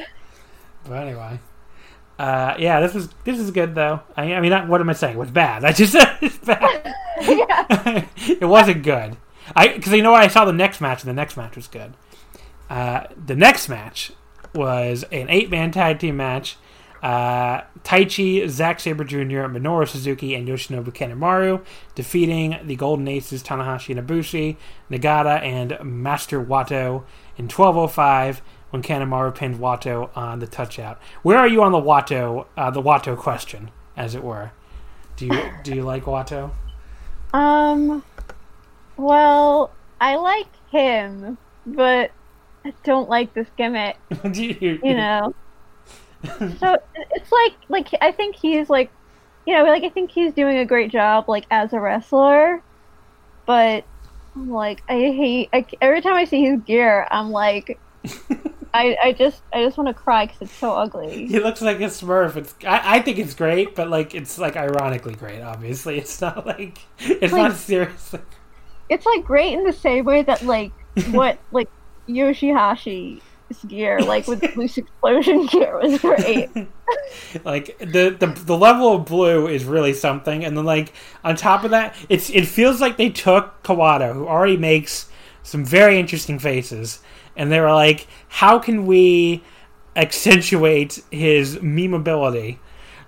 But 0.85 0.93
anyway, 1.07 1.41
uh, 2.21 2.55
yeah, 2.59 2.81
this 2.81 2.93
was 2.93 3.09
this 3.25 3.39
is 3.39 3.51
good 3.51 3.75
though. 3.75 4.01
I, 4.15 4.35
I 4.35 4.41
mean, 4.41 4.51
not, 4.51 4.69
what 4.69 4.83
am 4.83 4.91
I 4.91 4.93
saying? 4.93 5.17
It 5.17 5.19
was 5.19 5.31
bad. 5.31 5.65
I 5.65 5.73
just 5.73 5.93
said 5.93 6.19
it's 6.21 6.37
bad. 6.37 6.95
it 8.19 8.47
wasn't 8.47 8.83
good. 8.83 9.17
I 9.57 9.69
because 9.69 9.95
you 9.95 10.03
know 10.03 10.13
what? 10.13 10.23
I 10.23 10.29
saw 10.29 10.45
the 10.45 10.53
next 10.53 10.83
match, 10.83 11.03
and 11.03 11.09
the 11.09 11.15
next 11.15 11.39
match 11.39 11.57
was 11.57 11.67
good. 11.67 11.95
Uh, 12.69 13.05
the 13.17 13.35
next 13.35 13.71
match 13.71 14.13
was 14.55 15.03
an 15.05 15.31
eight-man 15.31 15.71
tag 15.71 15.99
team 15.99 16.19
match. 16.19 16.59
Uh, 17.03 17.63
Taichi, 17.85 18.47
Zack 18.51 18.81
Sabre 18.81 19.05
Jr., 19.05 19.49
Minoru 19.49 19.89
Suzuki, 19.89 20.35
and 20.35 20.47
Yoshinobu 20.47 20.93
Kanemaru 20.93 21.65
defeating 21.95 22.59
the 22.63 22.77
Golden 22.77 23.09
Aces 23.09 23.43
Tanahashi 23.43 23.97
and 23.97 24.07
Ibushi, 24.07 24.57
Nagata, 24.91 25.41
and 25.41 25.79
Master 25.83 26.45
Wato 26.45 27.05
in 27.39 27.49
12:05 27.49 28.43
when 28.71 28.83
Kanemaru 28.83 29.35
pinned 29.35 29.59
Wato 29.59 30.11
on 30.17 30.39
the 30.39 30.47
touchout. 30.47 30.97
Where 31.23 31.39
are 31.39 31.49
you 31.49 31.63
on 31.63 31.73
the 31.73 31.81
Wato 31.81 32.47
uh, 32.57 32.71
the 32.71 32.83
Wato 32.83 33.17
question, 33.17 33.71
as 33.97 34.15
it 34.15 34.23
were? 34.23 34.53
Do 35.17 35.27
you 35.27 35.43
do 35.63 35.75
you 35.75 35.83
like 35.83 36.05
Wato? 36.05 36.51
Um, 37.33 38.03
well, 38.97 39.71
I 40.01 40.17
like 40.17 40.49
him, 40.71 41.39
but 41.67 42.11
I 42.65 42.73
don't 42.85 43.09
like 43.09 43.35
this 43.35 43.47
gimmick. 43.57 43.97
do 44.33 44.45
you, 44.45 44.81
You 44.83 44.95
know. 44.95 45.35
so 46.59 46.77
it's 47.13 47.33
like, 47.33 47.55
like 47.69 47.89
I 48.01 48.13
think 48.13 48.37
he's 48.37 48.69
like, 48.69 48.91
you 49.47 49.57
know, 49.57 49.65
like 49.65 49.85
I 49.85 49.89
think 49.89 50.11
he's 50.11 50.33
doing 50.35 50.59
a 50.59 50.65
great 50.65 50.91
job, 50.91 51.29
like 51.29 51.47
as 51.51 51.73
a 51.73 51.81
wrestler. 51.81 52.63
But 53.47 53.85
I'm 54.35 54.51
like, 54.51 54.83
I 54.89 54.95
hate. 54.95 55.49
I, 55.53 55.65
every 55.81 56.03
time 56.03 56.15
I 56.15 56.25
see 56.25 56.45
his 56.45 56.61
gear, 56.61 57.07
I'm 57.11 57.31
like, 57.31 57.79
I, 58.73 58.97
I 59.03 59.13
just, 59.13 59.43
I 59.53 59.65
just 59.65 59.77
want 59.77 59.89
to 59.89 59.95
cry 59.95 60.27
because 60.27 60.43
it's 60.43 60.53
so 60.53 60.73
ugly. 60.75 61.27
He 61.27 61.41
looks 61.41 61.61
like 61.61 61.79
a 61.81 61.85
Smurf. 61.85 62.37
It's 62.37 62.55
I, 62.65 62.97
I 62.97 63.01
think 63.03 63.19
it's 63.19 63.35
great, 63.35 63.75
but 63.75 63.89
like 63.91 64.15
it's 64.15 64.39
like 64.39 64.57
ironically 64.57 65.15
great. 65.15 65.41
Obviously, 65.43 65.99
it's 66.03 66.21
not 66.21 66.47
like 66.47 66.79
it's 66.99 67.33
Like- 67.33 67.43
not 67.43 67.57
seriously. 67.57 68.21
It's 68.89 69.07
like 69.07 69.25
great 69.25 69.53
in 69.53 69.65
the 69.65 69.73
same 69.73 70.05
way 70.05 70.23
that 70.23 70.43
like 70.43 70.73
what 71.11 71.39
like 71.53 71.69
Yoshihashi's 72.09 73.23
gear, 73.67 74.01
like 74.01 74.27
with 74.27 74.57
loose 74.57 74.79
explosion 74.79 75.47
gear, 75.51 75.79
was 75.79 75.99
great. 76.01 76.51
like 77.45 77.77
the, 77.79 78.17
the 78.19 78.27
the 78.45 78.57
level 78.57 78.95
of 78.97 79.05
blue 79.07 79.47
is 79.47 79.65
really 79.65 79.93
something, 79.93 80.45
and 80.45 80.57
then 80.57 80.65
like 80.65 80.93
on 81.25 81.37
top 81.37 81.65
of 81.65 81.71
that, 81.71 81.95
it's 82.09 82.31
it 82.31 82.47
feels 82.47 82.81
like 82.81 82.97
they 82.97 83.11
took 83.11 83.63
Kawato, 83.63 84.13
who 84.13 84.27
already 84.29 84.57
makes 84.57 85.09
some 85.43 85.65
very 85.65 85.99
interesting 85.99 86.39
faces, 86.39 87.01
and 87.37 87.51
they 87.51 87.61
were 87.61 87.73
like, 87.73 88.07
how 88.29 88.59
can 88.59 88.87
we 88.87 89.43
accentuate 89.97 91.03
his 91.11 91.57
memeability? 91.59 92.59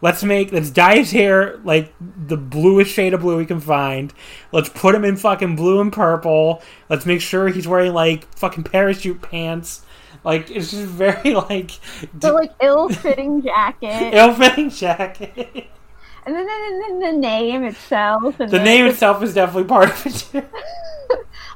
Let's 0.00 0.24
make 0.24 0.50
let's 0.50 0.70
dye 0.70 0.96
his 0.96 1.12
hair 1.12 1.58
like 1.64 1.94
the 2.00 2.36
bluest 2.36 2.90
shade 2.92 3.14
of 3.14 3.20
blue 3.20 3.36
we 3.36 3.46
can 3.46 3.60
find. 3.60 4.12
Let's 4.50 4.68
put 4.68 4.96
him 4.96 5.04
in 5.04 5.16
fucking 5.16 5.54
blue 5.54 5.80
and 5.80 5.92
purple. 5.92 6.60
Let's 6.88 7.06
make 7.06 7.20
sure 7.20 7.48
he's 7.48 7.68
wearing 7.68 7.94
like 7.94 8.24
fucking 8.34 8.64
parachute 8.64 9.22
pants. 9.22 9.82
Like 10.24 10.50
it's 10.50 10.72
just 10.72 10.84
very 10.84 11.34
like 11.34 11.72
The 12.14 12.32
like 12.32 12.52
ill-fitting 12.60 13.42
jacket, 13.42 14.14
ill-fitting 14.14 14.70
jacket. 14.70 15.36
and 16.26 16.34
then, 16.34 16.46
then, 16.46 16.80
then 16.80 16.98
the 16.98 17.12
name 17.12 17.64
itself, 17.64 18.38
The 18.38 18.46
name 18.46 18.86
itself 18.86 19.22
is 19.22 19.34
definitely 19.34 19.68
part 19.68 19.90
of 19.90 20.06
it 20.06 20.14
too. 20.14 20.44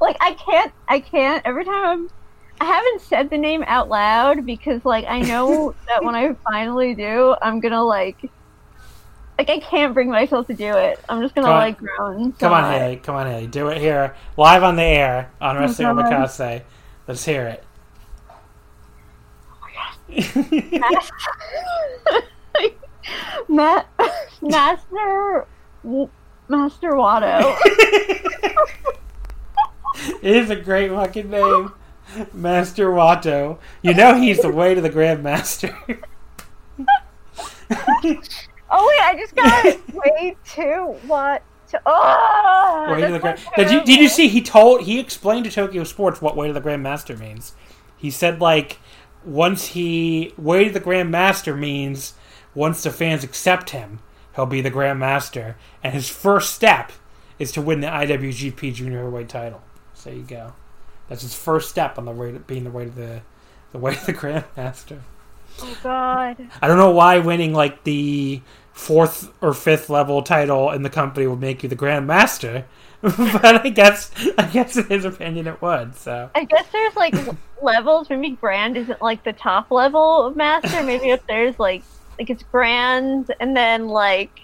like 0.00 0.16
I 0.20 0.34
can't, 0.34 0.72
I 0.86 1.00
can't. 1.00 1.44
Every 1.44 1.64
time 1.64 1.84
I'm, 1.84 2.10
I 2.60 2.64
haven't 2.64 3.02
said 3.02 3.30
the 3.30 3.38
name 3.38 3.64
out 3.66 3.88
loud 3.88 4.46
because 4.46 4.84
like 4.84 5.04
I 5.06 5.20
know 5.20 5.74
that 5.88 6.04
when 6.04 6.14
I 6.14 6.34
finally 6.48 6.94
do, 6.94 7.34
I'm 7.40 7.60
gonna 7.60 7.84
like. 7.84 8.30
Like 9.38 9.50
I 9.50 9.58
can't 9.58 9.92
bring 9.92 10.08
myself 10.08 10.46
to 10.46 10.54
do 10.54 10.78
it. 10.78 10.98
I'm 11.10 11.20
just 11.20 11.34
gonna 11.34 11.48
Come 11.48 11.56
like 11.56 11.76
groan. 11.76 12.32
Come 12.32 12.54
on. 12.54 12.72
Haley. 12.72 12.96
Come 12.96 13.16
on, 13.16 13.26
Haley. 13.26 13.46
Do 13.46 13.68
it 13.68 13.76
here, 13.76 14.16
live 14.38 14.62
on 14.62 14.76
the 14.76 14.82
air 14.82 15.30
on 15.42 15.58
oh 15.58 15.60
Wrestling 15.60 15.94
God. 15.94 16.06
Omakase. 16.06 16.62
Let's 17.06 17.22
hear 17.22 17.46
it. 17.46 17.62
Ma- 23.48 23.82
Master 24.42 25.46
Master 26.48 26.92
Wato. 26.92 27.56
it 30.22 30.36
is 30.36 30.50
a 30.50 30.56
great 30.56 30.90
fucking 30.90 31.30
name, 31.30 31.72
Master 32.32 32.88
Wato. 32.88 33.58
You 33.82 33.94
know 33.94 34.14
he's 34.14 34.42
the 34.42 34.50
way 34.50 34.74
to 34.74 34.80
the 34.80 34.90
Grand 34.90 35.22
Master. 35.22 35.76
Oh 38.68 38.86
wait, 38.88 39.00
I 39.00 39.14
just 39.16 39.34
got. 39.34 39.94
Way 39.94 40.36
too 40.44 40.96
what? 41.06 41.42
To, 41.68 41.80
oh, 41.86 42.86
way 42.90 43.00
to 43.00 43.12
the 43.12 43.18
Grand. 43.18 43.40
Did 43.56 43.70
you 43.70 43.84
did 43.84 44.00
you 44.00 44.08
see? 44.08 44.28
He 44.28 44.42
told 44.42 44.82
he 44.82 44.98
explained 45.00 45.44
to 45.46 45.50
Tokyo 45.50 45.84
Sports 45.84 46.20
what 46.20 46.36
way 46.36 46.48
to 46.48 46.52
the 46.52 46.60
Grand 46.60 46.82
Master 46.82 47.16
means. 47.16 47.54
He 47.96 48.10
said 48.10 48.40
like 48.40 48.78
once 49.24 49.68
he 49.68 50.32
way 50.36 50.64
to 50.64 50.70
the 50.70 50.80
Grand 50.80 51.10
Master 51.10 51.56
means 51.56 52.14
once 52.54 52.82
the 52.82 52.90
fans 52.90 53.24
accept 53.24 53.70
him, 53.70 54.00
he'll 54.34 54.46
be 54.46 54.60
the 54.60 54.70
Grand 54.70 54.98
Master, 54.98 55.56
and 55.82 55.92
his 55.92 56.08
first 56.08 56.54
step 56.54 56.92
is 57.38 57.52
to 57.52 57.62
win 57.62 57.80
the 57.80 57.88
IWGP 57.88 58.74
Junior 58.74 58.98
Heavyweight 59.00 59.28
title. 59.28 59.62
So 59.94 60.10
there 60.10 60.18
you 60.18 60.24
go. 60.24 60.52
That's 61.08 61.22
his 61.22 61.34
first 61.34 61.70
step 61.70 61.98
on 61.98 62.04
the 62.04 62.10
way 62.10 62.32
to 62.32 62.38
being 62.40 62.64
the 62.64 62.70
way 62.70 62.84
to 62.84 62.90
the 62.90 63.22
the 63.72 63.78
way 63.78 63.94
to 63.94 64.06
the 64.06 64.12
Grand 64.12 64.44
Master. 64.56 65.00
Oh 65.60 65.76
god. 65.82 66.48
I 66.60 66.68
don't 66.68 66.78
know 66.78 66.90
why 66.90 67.18
winning 67.18 67.52
like 67.52 67.84
the 67.84 68.42
fourth 68.72 69.32
or 69.40 69.54
fifth 69.54 69.88
level 69.88 70.22
title 70.22 70.70
in 70.70 70.82
the 70.82 70.90
company 70.90 71.26
would 71.26 71.40
make 71.40 71.62
you 71.62 71.68
the 71.68 71.76
grandmaster, 71.76 72.64
but 73.00 73.64
I 73.64 73.70
guess 73.70 74.10
I 74.36 74.46
guess 74.46 74.76
in 74.76 74.86
his 74.86 75.04
opinion 75.04 75.46
it 75.46 75.62
would. 75.62 75.96
So 75.96 76.30
I 76.34 76.44
guess 76.44 76.66
there's 76.72 76.96
like 76.96 77.14
levels. 77.62 78.10
Maybe 78.10 78.30
grand 78.30 78.76
isn't 78.76 79.00
like 79.00 79.24
the 79.24 79.32
top 79.32 79.70
level 79.70 80.26
of 80.26 80.36
master. 80.36 80.82
Maybe 80.82 81.10
if 81.10 81.26
there's 81.26 81.58
like 81.58 81.82
like 82.18 82.30
it's 82.30 82.42
grand 82.44 83.34
and 83.40 83.56
then 83.56 83.88
like 83.88 84.40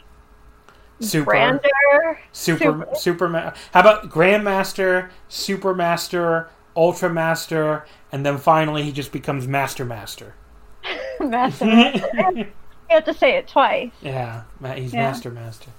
Super. 1.03 1.25
Brander. 1.25 2.19
Super, 2.33 2.87
super, 2.95 3.29
How 3.73 3.81
about 3.81 4.09
Grandmaster, 4.11 5.11
Supermaster, 5.29 6.49
Ultramaster, 6.77 7.85
and 8.11 8.25
then 8.25 8.39
finally 8.39 8.83
he 8.83 8.93
just 8.93 9.13
becomes 9.13 9.47
Master 9.47 9.85
Master. 9.85 10.35
Master. 11.21 11.65
you 12.35 12.47
have 12.89 13.05
to 13.05 13.15
say 13.15 13.37
it 13.37 13.49
twice. 13.49 13.91
Yeah, 14.01 14.43
he's 14.75 14.93
Yeah. 14.93 15.01
Master 15.03 15.31
Master. 15.31 15.71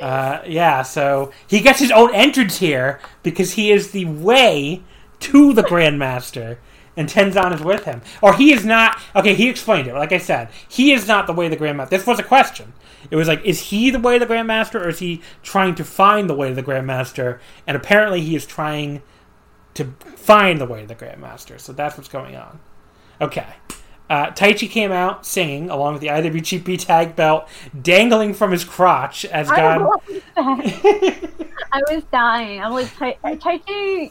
Uh, 0.00 0.40
yeah, 0.46 0.82
so 0.82 1.32
he 1.46 1.60
gets 1.60 1.78
his 1.78 1.90
own 1.90 2.14
entrance 2.14 2.58
here 2.58 3.00
because 3.22 3.52
he 3.52 3.72
is 3.72 3.90
the 3.90 4.04
way 4.04 4.82
to 5.20 5.52
the 5.52 5.62
Grandmaster, 5.62 6.58
and 6.96 7.08
Tenzan 7.08 7.54
is 7.54 7.62
with 7.62 7.84
him. 7.84 8.02
Or 8.22 8.34
he 8.34 8.52
is 8.52 8.64
not. 8.64 9.00
Okay, 9.16 9.34
he 9.34 9.48
explained 9.48 9.88
it. 9.88 9.94
Like 9.94 10.12
I 10.12 10.18
said, 10.18 10.48
he 10.68 10.92
is 10.92 11.08
not 11.08 11.26
the 11.26 11.32
way 11.32 11.48
the 11.48 11.56
Grandmaster. 11.56 11.90
This 11.90 12.06
was 12.06 12.18
a 12.18 12.22
question. 12.22 12.72
It 13.14 13.16
was 13.16 13.28
like, 13.28 13.44
is 13.44 13.60
he 13.60 13.90
the 13.90 14.00
way 14.00 14.16
of 14.16 14.20
the 14.20 14.26
Grandmaster, 14.26 14.84
or 14.84 14.88
is 14.88 14.98
he 14.98 15.22
trying 15.44 15.76
to 15.76 15.84
find 15.84 16.28
the 16.28 16.34
way 16.34 16.50
of 16.50 16.56
the 16.56 16.64
Grandmaster? 16.64 17.38
And 17.64 17.76
apparently, 17.76 18.20
he 18.20 18.34
is 18.34 18.44
trying 18.44 19.02
to 19.74 19.84
find 20.16 20.60
the 20.60 20.66
way 20.66 20.82
of 20.82 20.88
the 20.88 20.96
Grandmaster. 20.96 21.60
So 21.60 21.72
that's 21.72 21.96
what's 21.96 22.08
going 22.08 22.34
on. 22.34 22.58
Okay. 23.20 23.46
Uh, 24.10 24.32
Taichi 24.32 24.68
came 24.68 24.90
out 24.90 25.24
singing 25.24 25.70
along 25.70 25.92
with 25.92 26.02
the 26.02 26.08
IWGP 26.08 26.84
tag 26.84 27.14
belt 27.14 27.48
dangling 27.80 28.34
from 28.34 28.50
his 28.50 28.64
crotch 28.64 29.24
as 29.26 29.48
I 29.48 29.56
God. 29.58 30.00
that. 30.34 31.30
I 31.72 31.82
was 31.92 32.02
dying. 32.10 32.60
I'm 32.60 32.72
like, 32.72 32.92
Tai 32.96 33.36
Tai 33.36 34.10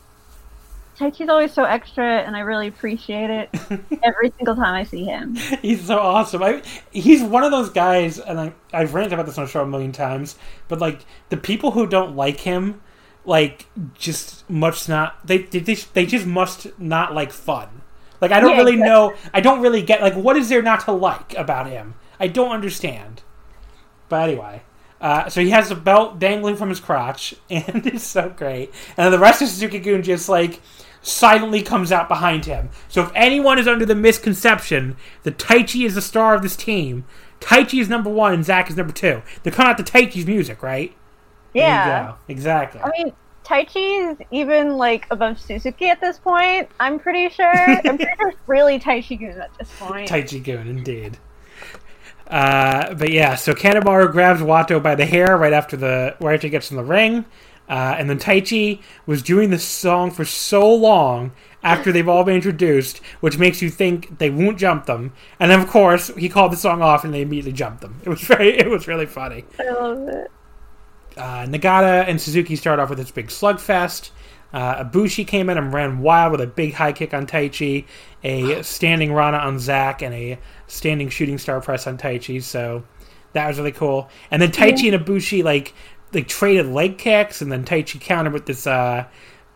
Chi. 0.98 1.10
Taichi's 1.10 1.30
always 1.30 1.54
so 1.54 1.64
extra, 1.64 2.20
and 2.22 2.36
I 2.36 2.42
really 2.42 2.68
appreciate 2.68 3.30
it 3.30 3.50
every 4.04 4.32
single 4.38 4.56
time 4.56 4.74
I 4.76 4.84
see 4.84 5.06
him. 5.06 5.44
He's 5.62 5.86
so 5.86 5.98
awesome. 6.00 6.44
I, 6.44 6.62
he's 6.92 7.24
one 7.24 7.44
of 7.44 7.52
those 7.52 7.70
guys, 7.70 8.20
and 8.20 8.40
I, 8.40 8.54
I've 8.72 8.94
ranted 8.94 9.14
about 9.14 9.26
this 9.26 9.38
on 9.38 9.46
the 9.46 9.52
show 9.52 9.62
a 9.64 9.68
million 9.68 9.92
times. 9.92 10.38
But 10.68 10.80
like 10.80 11.06
the 11.30 11.38
people 11.38 11.72
who 11.72 11.88
don't 11.88 12.16
like 12.16 12.42
him, 12.42 12.82
like 13.26 13.68
just 13.96 14.50
must 14.50 14.88
not. 14.90 15.26
They 15.26 15.40
they, 15.40 15.60
they, 15.76 16.06
just 16.06 16.26
must 16.26 16.68
not 16.80 17.14
like 17.14 17.32
fun. 17.32 17.82
Like 18.22 18.32
I 18.32 18.40
don't 18.40 18.52
Yeah, 18.52 18.58
really 18.58 18.74
exactly. 18.74 18.90
know. 18.90 19.14
I 19.34 19.42
don't 19.42 19.62
really 19.62 19.82
get 19.82 20.02
like 20.02 20.16
what 20.16 20.38
is 20.38 20.50
there 20.50 20.62
not 20.62 20.82
to 20.86 20.92
like 20.92 21.34
about 21.36 21.68
him. 21.68 21.96
I 22.20 22.28
don't 22.28 22.52
understand. 22.52 23.22
But 24.10 24.30
anyway. 24.30 24.64
Uh, 25.02 25.28
so 25.28 25.42
he 25.42 25.50
has 25.50 25.70
a 25.70 25.76
belt 25.76 26.18
dangling 26.18 26.56
from 26.56 26.70
his 26.70 26.80
crotch, 26.80 27.36
and 27.50 27.86
it's 27.86 28.06
so 28.06 28.30
great. 28.30 28.70
And 28.96 29.06
then 29.06 29.12
the 29.12 29.20
rest 29.20 29.42
of 29.42 29.50
Suzuki 29.50 29.80
Gun 29.80 30.02
just 30.02 30.30
like 30.30 30.62
silently 31.04 31.62
comes 31.62 31.92
out 31.92 32.08
behind 32.08 32.46
him. 32.46 32.70
So 32.88 33.04
if 33.04 33.12
anyone 33.14 33.60
is 33.60 33.68
under 33.68 33.86
the 33.86 33.94
misconception 33.94 34.98
that 35.24 35.38
Taichi 35.38 35.86
is 35.86 35.94
the 35.94 36.02
star 36.02 36.34
of 36.34 36.42
this 36.42 36.56
team, 36.56 37.06
Taichi 37.40 37.80
is 37.80 37.90
number 37.90 38.10
one 38.10 38.34
and 38.34 38.44
Zack 38.46 38.70
is 38.70 38.78
number 38.78 38.94
two. 38.94 39.22
They're 39.44 39.54
coming 39.54 39.70
out 39.70 39.78
to 39.78 39.84
Taichi's 39.84 40.26
music, 40.26 40.64
right? 40.64 40.96
Yeah. 41.54 42.16
exactly. 42.28 42.82
I 42.82 42.90
mean, 42.98 43.14
Taichi 43.44 44.12
is 44.12 44.18
even 44.32 44.78
like 44.78 45.06
above 45.12 45.40
Suzuki 45.40 45.90
at 45.90 46.00
this 46.00 46.18
point. 46.18 46.70
I'm 46.80 46.98
pretty 47.00 47.30
sure. 47.30 47.54
I'm 47.56 47.98
pretty 47.98 48.06
sure 48.18 48.30
it's 48.30 48.38
really 48.48 48.80
Taichi 48.80 49.20
Gun 49.20 49.42
at 49.42 49.52
this 49.60 49.70
point. 49.78 50.10
Taichi 50.10 50.44
Gun, 50.44 50.68
indeed. 50.68 51.18
Uh, 52.28 52.94
but 52.96 53.12
yeah, 53.12 53.36
so 53.36 53.54
Kanemaru 53.54 54.12
grabs 54.12 54.42
Wato 54.42 54.82
by 54.82 54.96
the 54.96 55.06
hair 55.06 55.38
right 55.38 55.54
after 55.54 55.76
the 55.76 56.16
right 56.20 56.36
after 56.36 56.48
he 56.48 56.52
gets 56.52 56.72
in 56.72 56.78
the 56.78 56.84
ring, 56.84 57.26
uh, 57.70 57.96
and 57.98 58.10
then 58.10 58.20
Taichi 58.20 58.82
was 59.06 59.22
doing 59.22 59.50
the 59.50 59.60
song 59.60 60.12
for 60.12 60.26
so 60.26 60.74
long 60.74 61.32
after 61.64 61.92
they've 61.92 62.10
all 62.10 62.24
been 62.24 62.36
introduced, 62.36 62.98
which 63.22 63.38
makes 63.38 63.62
you 63.62 63.70
think 63.70 64.20
they 64.20 64.30
won't 64.30 64.58
jump 64.58 64.86
them. 64.86 65.14
And 65.40 65.50
then 65.50 65.62
of 65.62 65.68
course 65.68 66.08
he 66.16 66.28
called 66.28 66.52
the 66.52 66.58
song 66.58 66.82
off 66.82 67.04
and 67.04 67.14
they 67.14 67.22
immediately 67.22 67.54
jumped 67.54 67.82
them. 67.82 68.02
It 68.04 68.10
was 68.10 68.22
very, 68.28 68.58
it 68.58 68.70
was 68.70 68.88
really 68.88 69.06
funny. 69.06 69.46
I 69.60 69.72
love 69.72 70.08
it. 70.08 70.32
Uh, 71.16 71.46
Nagata 71.46 72.08
and 72.08 72.20
Suzuki 72.20 72.56
start 72.56 72.80
off 72.80 72.90
with 72.90 72.98
this 72.98 73.12
big 73.12 73.28
slugfest. 73.28 74.10
Uh, 74.52 74.84
Ibushi 74.84 75.26
came 75.26 75.50
in 75.50 75.58
and 75.58 75.74
ran 75.74 76.00
wild 76.00 76.32
with 76.32 76.42
a 76.42 76.48
big 76.48 76.74
high 76.74 76.94
kick 76.94 77.14
on 77.14 77.26
Taichi, 77.26 77.86
a 78.24 78.62
standing 78.64 79.12
Rana 79.12 79.38
on 79.38 79.58
Zack, 79.58 80.04
and 80.04 80.14
a 80.14 80.38
standing 80.68 81.10
shooting 81.10 81.40
star 81.40 81.60
press 81.60 81.88
on 81.88 81.98
Taichi. 81.98 82.42
So 82.42 82.84
that 83.34 83.48
was 83.48 83.58
really 83.58 83.72
cool. 83.72 84.10
And 84.30 84.42
then 84.42 84.52
Taichi 84.52 84.94
and 84.94 85.04
Ibushi 85.04 85.44
like 85.44 85.74
they 86.14 86.22
traded 86.24 86.68
leg 86.68 86.98
kicks, 86.98 87.42
and 87.42 87.52
then 87.52 87.66
Taichi 87.66 88.00
countered 88.00 88.32
with 88.34 88.46
this 88.46 88.66
uh, 88.66 89.06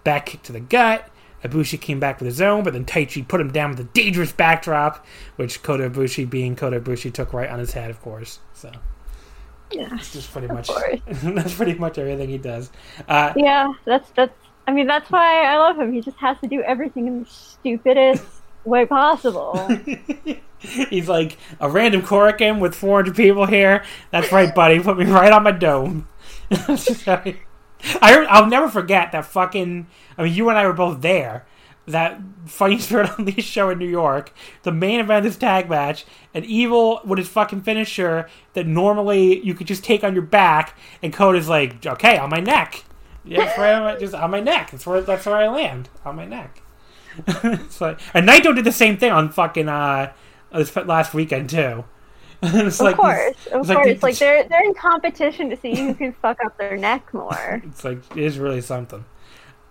back 0.04 0.26
kick 0.28 0.44
to 0.44 0.52
the 0.52 0.60
gut. 0.60 1.10
Ibushi 1.44 1.80
came 1.80 2.00
back 2.00 2.20
with 2.20 2.26
his 2.26 2.42
own, 2.42 2.64
but 2.64 2.74
then 2.74 2.84
Taichi 2.84 3.26
put 3.26 3.40
him 3.40 3.52
down 3.52 3.70
with 3.70 3.80
a 3.80 3.84
dangerous 3.86 4.32
backdrop, 4.32 5.06
which 5.36 5.62
Kota 5.64 5.90
Ibushi, 5.90 6.30
being 6.30 6.56
Kota 6.56 6.80
Ibushi, 6.82 7.14
took 7.14 7.32
right 7.32 7.50
on 7.50 7.60
his 7.60 7.72
head, 7.74 7.90
of 7.92 8.02
course. 8.02 8.40
So 8.54 8.72
Yeah. 9.72 9.88
that's 9.90 10.12
just 10.12 10.32
pretty 10.32 10.48
much 10.48 10.70
that's 11.24 11.54
pretty 11.54 11.76
much 11.76 11.98
everything 12.00 12.30
he 12.30 12.38
does. 12.40 12.72
Uh, 13.08 13.34
Yeah, 13.36 13.72
that's 13.86 14.10
that's. 14.12 14.34
I 14.68 14.72
mean, 14.74 14.88
that's 14.88 15.10
why 15.10 15.44
I 15.46 15.58
love 15.58 15.80
him. 15.80 15.94
He 15.94 16.02
just 16.02 16.18
has 16.18 16.38
to 16.42 16.48
do 16.48 16.62
everything 16.62 17.08
in 17.08 17.20
the 17.24 17.30
stupidest 17.30 18.26
way 18.66 18.86
possible. 18.86 19.58
He's 20.60 21.08
like 21.08 21.38
a 21.62 21.70
random 21.70 22.02
Korakuen 22.02 22.60
with 22.60 22.74
400 22.76 23.16
people 23.16 23.46
here. 23.46 23.84
That's 24.12 24.32
right, 24.32 24.54
buddy. 24.54 24.80
Put 24.82 24.98
me 24.98 25.06
right 25.06 25.32
on 25.32 25.44
my 25.44 25.52
dome. 25.52 26.08
I, 28.02 28.26
I'll 28.30 28.48
never 28.48 28.70
forget 28.70 29.12
that 29.12 29.26
fucking. 29.26 29.88
I 30.18 30.24
mean, 30.24 30.34
you 30.34 30.50
and 30.50 30.58
I 30.58 30.66
were 30.66 30.74
both 30.74 31.02
there. 31.02 31.46
That 31.86 32.20
Fighting 32.46 32.80
Spirit 32.80 33.12
Unleashed 33.18 33.50
show 33.50 33.70
in 33.70 33.78
New 33.78 33.88
York. 33.88 34.34
The 34.64 34.72
main 34.72 35.00
event 35.00 35.26
of 35.26 35.32
this 35.32 35.38
tag 35.38 35.70
match. 35.70 36.06
And 36.34 36.44
Evil 36.46 37.02
with 37.06 37.20
his 37.20 37.30
fucking 37.30 37.62
finisher 37.62 38.28
that 38.54 38.68
normally 38.68 39.44
you 39.46 39.54
could 39.54 39.68
just 39.68 39.84
take 39.84 40.04
on 40.04 40.14
your 40.14 40.24
back. 40.24 40.78
And 41.02 41.14
Code 41.14 41.36
is 41.36 41.48
like, 41.48 41.86
okay, 41.86 42.18
on 42.18 42.30
my 42.30 42.40
neck. 42.40 42.84
Yeah, 43.24 43.60
right 43.60 44.00
just 44.00 44.14
on 44.14 44.32
my 44.32 44.40
neck. 44.40 44.72
That's 44.72 44.86
where 44.86 45.02
that's 45.02 45.26
where 45.26 45.36
I 45.36 45.48
land 45.48 45.90
on 46.06 46.16
my 46.16 46.26
neck. 46.26 46.62
it's 47.28 47.82
like, 47.82 48.00
and 48.14 48.28
Naito 48.28 48.56
did 48.56 48.64
the 48.64 48.72
same 48.72 48.98
thing 48.98 49.12
on 49.12 49.30
fucking 49.30 49.68
uh 49.68 50.14
this 50.54 50.76
last 50.76 51.14
weekend 51.14 51.50
too. 51.50 51.84
it's 52.44 52.80
of 52.80 52.86
like 52.86 52.96
course, 52.96 53.36
these- 53.46 53.54
of 53.54 53.62
it's 53.62 53.72
course. 53.72 53.86
these- 53.88 54.04
Like 54.04 54.18
they're 54.18 54.44
they're 54.48 54.64
in 54.64 54.74
competition 54.74 55.50
to 55.50 55.58
see 55.58 55.76
who 55.76 55.94
can 55.94 56.14
fuck 56.14 56.38
up 56.46 56.58
their 56.58 56.78
neck 56.78 57.14
more. 57.14 57.62
It's 57.66 57.84
like 57.84 58.00
it 58.16 58.24
is 58.24 58.38
really 58.40 58.62
something. 58.62 59.06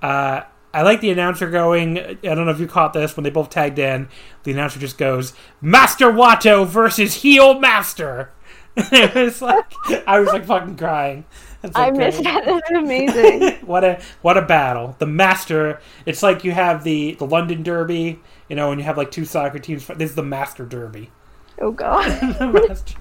Uh, 0.03 0.43
I 0.75 0.83
like 0.83 1.01
the 1.01 1.11
announcer 1.11 1.49
going. 1.51 1.99
I 1.99 2.15
don't 2.23 2.45
know 2.45 2.51
if 2.51 2.61
you 2.61 2.67
caught 2.67 2.93
this 2.93 3.17
when 3.17 3.25
they 3.25 3.31
both 3.31 3.49
tagged 3.51 3.79
in. 3.79 4.09
The 4.43 4.53
announcer 4.53 4.79
just 4.79 4.99
goes, 4.99 5.33
"Master 5.61 6.07
Wato 6.13 6.67
versus 6.67 7.15
Heel 7.23 7.59
Master." 7.59 8.31
it 8.77 9.15
was 9.15 9.41
like 9.41 9.73
I 10.07 10.21
was 10.21 10.29
like 10.29 10.45
fucking 10.45 10.77
crying. 10.77 11.25
It's 11.63 11.75
I 11.75 11.87
like 11.87 11.95
missed 11.95 12.23
great. 12.23 12.35
that. 12.35 12.45
This 12.45 12.63
is 12.71 12.77
amazing. 12.77 13.67
what 13.67 13.85
a 13.85 14.03
what 14.21 14.37
a 14.37 14.43
battle! 14.43 14.95
The 14.99 15.07
master. 15.07 15.81
It's 16.05 16.23
like 16.23 16.45
you 16.45 16.53
have 16.53 16.85
the 16.85 17.15
the 17.15 17.27
London 17.27 17.63
Derby, 17.63 18.21
you 18.51 18.57
know, 18.57 18.71
and 18.71 18.79
you 18.79 18.85
have 18.85 18.99
like 18.99 19.11
two 19.11 19.25
soccer 19.25 19.59
teams. 19.59 19.87
This 19.87 20.11
is 20.11 20.15
the 20.17 20.23
Master 20.23 20.67
Derby. 20.67 21.11
Oh 21.61 21.73
god. 21.73 22.87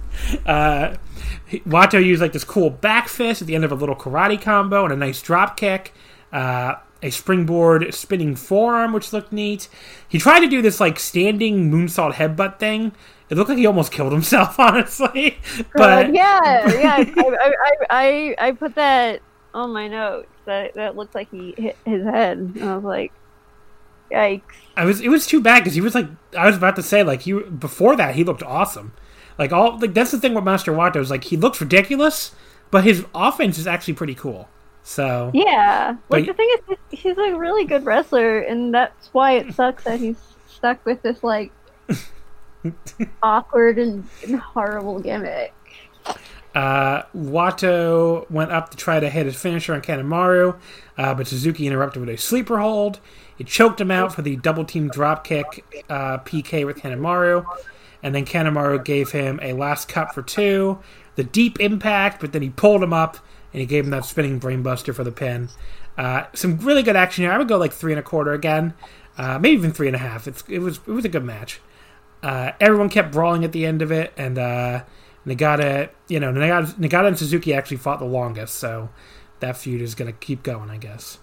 Uh, 0.46 0.96
Wato 1.68 2.04
used 2.04 2.22
like 2.22 2.32
this 2.32 2.46
cool 2.46 2.70
back 2.70 3.10
fist 3.10 3.42
at 3.42 3.48
the 3.48 3.54
end 3.54 3.66
of 3.66 3.72
a 3.74 3.76
little 3.76 3.98
karate 3.98 4.42
combo 4.42 4.86
and 4.86 4.94
a 4.94 4.96
nice 4.96 5.22
drop 5.22 5.58
kick. 5.58 5.94
Uh, 6.32 6.76
a 7.04 7.10
springboard 7.10 7.94
spinning 7.94 8.36
forearm, 8.36 8.94
which 8.94 9.12
looked 9.14 9.32
neat. 9.34 9.68
He 10.08 10.18
tried 10.18 10.40
to 10.40 10.48
do 10.48 10.62
this 10.62 10.80
like 10.80 11.00
standing 11.00 11.70
moonsault 11.70 12.14
headbutt 12.14 12.60
thing. 12.60 12.94
It 13.30 13.38
looked 13.38 13.50
like 13.50 13.58
he 13.58 13.66
almost 13.66 13.92
killed 13.92 14.14
himself, 14.14 14.60
honestly. 14.60 15.38
But 15.74 16.08
Uh, 16.08 16.12
yeah, 16.14 16.72
yeah. 16.72 16.96
I, 17.18 17.24
I, 17.42 17.52
I, 17.68 17.76
I, 17.90 18.36
I 18.48 18.52
put 18.54 18.76
that 18.76 19.22
on 19.54 19.74
my 19.74 19.88
notes. 19.88 20.30
That 20.46 20.76
that 20.76 20.96
looked 20.96 21.14
like 21.16 21.30
he 21.30 21.54
hit 21.58 21.76
his 21.86 22.04
head. 22.04 22.38
And 22.38 22.64
I 22.64 22.76
was 22.76 22.86
like, 22.86 23.12
yikes. 24.12 24.42
I 24.78 24.86
was 24.86 25.02
it 25.02 25.10
was 25.10 25.26
too 25.26 25.42
bad 25.42 25.60
because 25.60 25.74
he 25.76 25.82
was 25.82 25.96
like 25.96 26.08
I 26.38 26.46
was 26.48 26.58
about 26.58 26.76
to 26.78 26.84
say 26.84 27.04
like 27.04 27.22
he 27.22 27.34
before 27.34 27.96
that 27.96 28.16
he 28.16 28.24
looked 28.24 28.44
awesome. 28.44 28.94
Like 29.38 29.52
all 29.52 29.78
like 29.80 29.94
that's 29.94 30.12
the 30.12 30.20
thing 30.20 30.34
with 30.34 30.44
Master 30.44 30.72
Wato 30.72 30.98
is 30.98 31.10
like 31.10 31.26
he 31.26 31.38
looks 31.38 31.60
ridiculous, 31.62 32.34
but 32.72 32.84
his 32.84 33.06
offense 33.14 33.58
is 33.58 33.68
actually 33.68 33.96
pretty 33.96 34.16
cool. 34.16 34.50
So 34.84 35.32
Yeah. 35.34 35.96
But- 36.10 36.20
Like 36.20 36.28
the 36.28 36.34
thing 36.34 36.50
is, 36.54 36.78
he's, 36.92 37.00
he's 37.02 37.18
a 37.18 37.36
really 37.36 37.66
good 37.66 37.86
wrestler, 37.86 38.40
and 38.40 38.74
that's 38.74 39.10
why 39.14 39.34
it 39.34 39.54
sucks 39.54 39.84
that 39.86 40.00
he's 40.00 40.18
stuck 40.48 40.86
with 40.86 41.02
this 41.02 41.24
like 41.24 41.52
awkward 43.24 43.78
and, 43.78 44.08
and 44.24 44.40
horrible 44.40 45.00
gimmick. 45.00 45.54
Uh, 46.54 47.04
Wato 47.16 48.30
went 48.32 48.52
up 48.52 48.70
to 48.70 48.78
try 48.78 49.00
to 49.00 49.10
hit 49.10 49.26
his 49.26 49.36
finisher 49.36 49.74
on 49.74 49.82
Kanemaru, 49.82 50.58
uh, 50.98 51.14
but 51.14 51.28
Suzuki 51.28 51.68
interrupted 51.68 52.00
with 52.00 52.10
a 52.10 52.18
sleeper 52.18 52.60
hold. 52.60 53.00
It 53.38 53.48
choked 53.48 53.82
him 53.82 53.92
out 53.92 54.14
for 54.14 54.22
the 54.22 54.36
double 54.38 54.66
team 54.66 54.88
drop 54.88 55.24
kick 55.24 55.86
uh, 55.90 56.20
PK 56.20 56.66
with 56.66 56.78
Kanemaru, 56.78 57.46
and 58.02 58.16
then 58.16 58.26
Kanemaru 58.26 58.84
gave 58.84 59.12
him 59.12 59.40
a 59.42 59.54
last 59.54 59.88
cut 59.88 60.14
for 60.14 60.22
two, 60.22 60.80
the 61.16 61.24
deep 61.24 61.60
impact, 61.60 62.22
but 62.22 62.34
then 62.34 62.42
he 62.42 62.50
pulled 62.50 62.84
him 62.84 62.94
up 62.94 63.18
and 63.52 63.60
he 63.60 63.66
gave 63.66 63.86
him 63.86 63.92
that 63.92 64.06
spinning 64.06 64.40
brainbuster 64.40 64.94
for 64.94 65.04
the 65.04 65.12
pin. 65.12 65.50
Uh, 65.98 66.26
some 66.34 66.58
really 66.58 66.84
good 66.84 66.96
action 66.96 67.24
here. 67.24 67.32
I 67.32 67.38
would 67.38 67.48
go 67.48 67.58
like 67.58 67.72
three 67.72 67.94
and 67.94 68.00
a 68.00 68.04
quarter 68.04 68.34
again, 68.34 68.74
uh, 69.18 69.40
maybe 69.40 69.56
even 69.56 69.72
three 69.72 69.88
and 69.88 69.96
a 69.96 70.00
half. 70.00 70.28
It's, 70.28 70.44
it 70.50 70.60
was 70.60 70.78
it 70.86 70.92
was 70.92 71.06
a 71.06 71.10
good 71.10 71.24
match. 71.24 71.62
Uh, 72.22 72.52
everyone 72.60 72.90
kept 72.90 73.12
brawling 73.12 73.44
at 73.46 73.52
the 73.52 73.66
end 73.66 73.82
of 73.82 73.92
it, 73.92 74.12
and 74.18 74.38
uh, 74.38 74.84
Nagata, 75.26 75.90
you 76.08 76.20
know, 76.20 76.32
Nagata, 76.32 76.74
Nagata 76.74 77.08
and 77.08 77.18
Suzuki 77.18 77.54
actually 77.54 77.78
fought 77.78 78.00
the 78.00 78.06
longest, 78.06 78.56
so 78.56 78.90
that 79.40 79.58
feud 79.58 79.82
is 79.82 79.96
going 79.96 80.12
to 80.12 80.18
keep 80.18 80.44
going, 80.44 80.70
I 80.70 80.78
guess. 80.78 81.20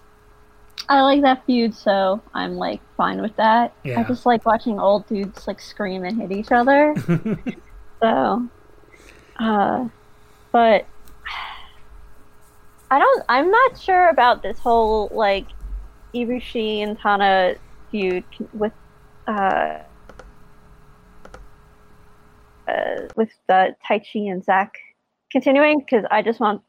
I 0.93 1.01
like 1.01 1.23
that 1.23 1.47
feud, 1.47 1.75
so 1.75 2.21
I'm 2.35 2.57
like 2.57 2.83
fine 2.99 3.23
with 3.23 3.35
that. 3.37 3.75
Yeah. 3.83 4.01
I 4.01 4.05
just 4.05 4.27
like 4.27 4.45
watching 4.45 4.79
old 4.79 5.07
dudes 5.07 5.47
like 5.47 5.59
scream 5.59 6.05
and 6.05 6.21
hit 6.21 6.31
each 6.31 6.53
other. 6.53 6.95
so, 8.03 8.47
uh, 9.41 9.89
but 10.53 10.87
I 12.91 12.99
don't. 12.99 13.25
I'm 13.31 13.51
not 13.51 13.81
sure 13.81 14.11
about 14.11 14.43
this 14.43 14.59
whole 14.59 15.09
like 15.13 15.47
Ibushi 16.15 16.83
and 16.83 16.99
Tana 16.99 17.55
feud 17.91 18.25
with 18.53 18.75
uh, 19.27 19.79
uh 22.69 23.01
with 23.17 23.31
uh, 23.49 23.69
Taichi 23.89 24.31
and 24.31 24.45
Zack 24.45 24.75
continuing 25.31 25.79
because 25.79 26.05
I 26.11 26.21
just 26.21 26.39
want. 26.39 26.61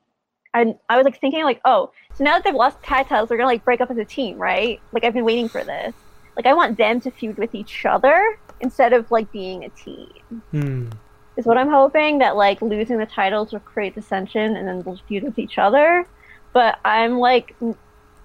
I 0.53 0.75
I 0.89 0.97
was 0.97 1.05
like 1.05 1.19
thinking 1.19 1.43
like 1.43 1.61
oh 1.65 1.91
so 2.15 2.23
now 2.23 2.33
that 2.33 2.43
they've 2.43 2.53
lost 2.53 2.81
tag 2.83 3.07
titles 3.07 3.29
they're 3.29 3.37
gonna 3.37 3.47
like 3.47 3.65
break 3.65 3.81
up 3.81 3.89
as 3.91 3.97
a 3.97 4.05
team 4.05 4.37
right 4.37 4.79
like 4.91 5.03
I've 5.03 5.13
been 5.13 5.25
waiting 5.25 5.49
for 5.49 5.63
this 5.63 5.93
like 6.35 6.45
I 6.45 6.53
want 6.53 6.77
them 6.77 6.99
to 7.01 7.11
feud 7.11 7.37
with 7.37 7.53
each 7.55 7.85
other 7.85 8.37
instead 8.61 8.93
of 8.93 9.09
like 9.11 9.31
being 9.31 9.63
a 9.65 9.69
team 9.69 10.41
Hmm. 10.51 10.89
is 11.37 11.45
what 11.45 11.57
I'm 11.57 11.69
hoping 11.69 12.19
that 12.19 12.35
like 12.35 12.61
losing 12.61 12.97
the 12.97 13.05
titles 13.05 13.51
will 13.51 13.59
create 13.61 13.95
dissension 13.95 14.55
and 14.55 14.67
then 14.67 14.81
they'll 14.83 14.97
feud 15.07 15.23
with 15.23 15.39
each 15.39 15.57
other. 15.57 16.07
But 16.53 16.79
I'm 16.85 17.17
like, 17.17 17.55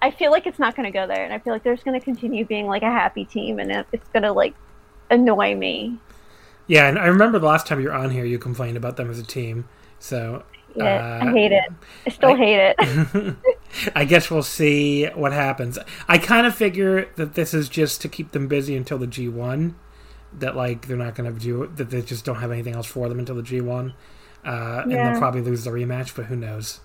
I 0.03 0.11
feel 0.11 0.29
like 0.31 0.45
it's 0.45 0.59
not 0.59 0.75
going 0.75 0.85
to 0.85 0.91
go 0.91 1.07
there, 1.07 1.23
and 1.23 1.33
I 1.33 1.39
feel 1.39 1.51
like 1.51 1.63
there's 1.63 1.81
going 1.81 1.99
to 1.99 2.03
continue 2.03 2.45
being 2.45 2.67
like 2.67 2.83
a 2.83 2.91
happy 2.91 3.25
team, 3.25 3.57
and 3.57 3.71
it's 3.91 4.07
going 4.09 4.21
to 4.21 4.31
like 4.31 4.53
annoy 5.09 5.55
me. 5.55 5.97
Yeah, 6.67 6.87
and 6.87 6.99
I 6.99 7.07
remember 7.07 7.39
the 7.39 7.47
last 7.47 7.65
time 7.65 7.79
you 7.81 7.87
were 7.87 7.95
on 7.95 8.11
here, 8.11 8.23
you 8.23 8.37
complained 8.37 8.77
about 8.77 8.97
them 8.97 9.09
as 9.09 9.17
a 9.17 9.23
team. 9.23 9.67
So 9.97 10.43
Uh, 10.79 11.19
I 11.21 11.31
hate 11.31 11.51
it. 11.51 11.63
I 12.05 12.09
still 12.09 12.33
I- 12.33 12.37
hate 12.37 12.75
it. 12.77 13.35
I 13.95 14.05
guess 14.05 14.29
we'll 14.31 14.43
see 14.43 15.05
what 15.07 15.31
happens. 15.31 15.77
I 16.07 16.17
kind 16.17 16.47
of 16.47 16.55
figure 16.55 17.07
that 17.15 17.33
this 17.35 17.53
is 17.53 17.69
just 17.69 18.01
to 18.01 18.09
keep 18.09 18.31
them 18.31 18.47
busy 18.47 18.75
until 18.75 18.97
the 18.97 19.07
G1. 19.07 19.73
That 20.37 20.55
like 20.55 20.87
they're 20.87 20.95
not 20.97 21.15
going 21.15 21.33
to 21.33 21.39
do 21.39 21.71
that. 21.75 21.89
They 21.89 22.01
just 22.03 22.23
don't 22.23 22.35
have 22.35 22.51
anything 22.51 22.75
else 22.75 22.85
for 22.85 23.09
them 23.09 23.17
until 23.17 23.35
the 23.35 23.41
G1, 23.41 23.93
uh, 24.45 24.81
and 24.83 24.91
they'll 24.91 25.17
probably 25.17 25.41
lose 25.41 25.63
the 25.63 25.71
rematch. 25.71 26.15
But 26.15 26.25
who 26.25 26.35
knows? 26.35 26.81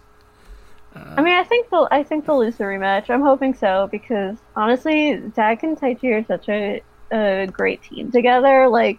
I 0.94 1.20
mean, 1.20 1.34
I 1.34 1.44
think 1.44 1.68
they'll. 1.68 1.86
I 1.90 2.04
think 2.04 2.24
they'll 2.24 2.38
lose 2.38 2.56
the 2.56 2.64
rematch. 2.64 3.10
I'm 3.10 3.20
hoping 3.20 3.52
so 3.52 3.88
because 3.92 4.38
honestly, 4.56 5.20
Zack 5.34 5.62
and 5.62 5.78
Taichi 5.78 6.12
are 6.18 6.24
such 6.24 6.48
a, 6.48 6.82
a 7.12 7.46
great 7.52 7.82
team 7.82 8.10
together. 8.10 8.66
Like 8.68 8.98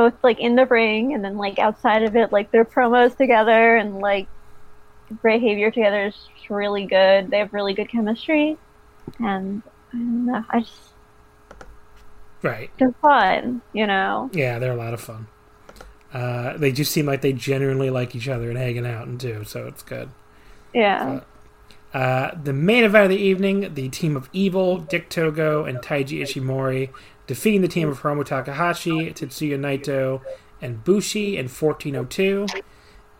both 0.00 0.14
like 0.24 0.40
in 0.40 0.54
the 0.54 0.64
ring 0.64 1.12
and 1.12 1.22
then 1.22 1.36
like 1.36 1.58
outside 1.58 2.02
of 2.02 2.16
it, 2.16 2.32
like 2.32 2.50
their 2.50 2.64
promos 2.64 3.14
together 3.14 3.76
and 3.76 3.98
like 3.98 4.28
behavior 5.22 5.70
together 5.70 6.06
is 6.06 6.16
really 6.48 6.86
good. 6.86 7.30
They 7.30 7.36
have 7.36 7.52
really 7.52 7.74
good 7.74 7.90
chemistry, 7.90 8.56
and 9.18 9.62
I 9.92 9.96
don't 9.98 10.24
know. 10.24 10.44
I 10.48 10.60
just 10.60 10.72
Right? 12.40 12.70
they're 12.78 12.94
fun, 13.02 13.60
you 13.74 13.86
know. 13.86 14.30
Yeah, 14.32 14.58
they're 14.58 14.72
a 14.72 14.76
lot 14.76 14.94
of 14.94 15.02
fun. 15.02 15.26
Uh, 16.14 16.56
they 16.56 16.72
just 16.72 16.92
seem 16.92 17.04
like 17.04 17.20
they 17.20 17.34
genuinely 17.34 17.90
like 17.90 18.14
each 18.14 18.26
other 18.26 18.48
and 18.48 18.56
hanging 18.56 18.86
out 18.86 19.06
and 19.06 19.18
do, 19.18 19.44
so 19.44 19.66
it's 19.66 19.82
good. 19.82 20.08
Yeah. 20.72 21.20
Uh, 21.92 22.30
the 22.42 22.54
main 22.54 22.84
event 22.84 23.04
of 23.04 23.10
the 23.10 23.22
evening, 23.22 23.74
the 23.74 23.90
team 23.90 24.16
of 24.16 24.30
Evil, 24.32 24.78
Dick 24.78 25.10
Togo, 25.10 25.64
and 25.64 25.78
Taiji 25.78 26.22
Ishimori 26.22 26.88
defeating 27.30 27.60
the 27.60 27.68
team 27.68 27.88
of 27.88 28.00
Hiromu 28.00 28.24
Takahashi, 28.24 29.12
Tetsuya 29.12 29.56
Naito, 29.56 30.20
and 30.60 30.82
Bushi 30.82 31.36
in 31.36 31.46
1402. 31.46 32.46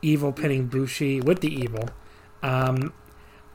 Evil 0.03 0.33
pinning 0.33 0.66
Bushi 0.66 1.20
with 1.20 1.38
the 1.42 1.55
Evil. 1.55 1.88
Um, 2.42 2.92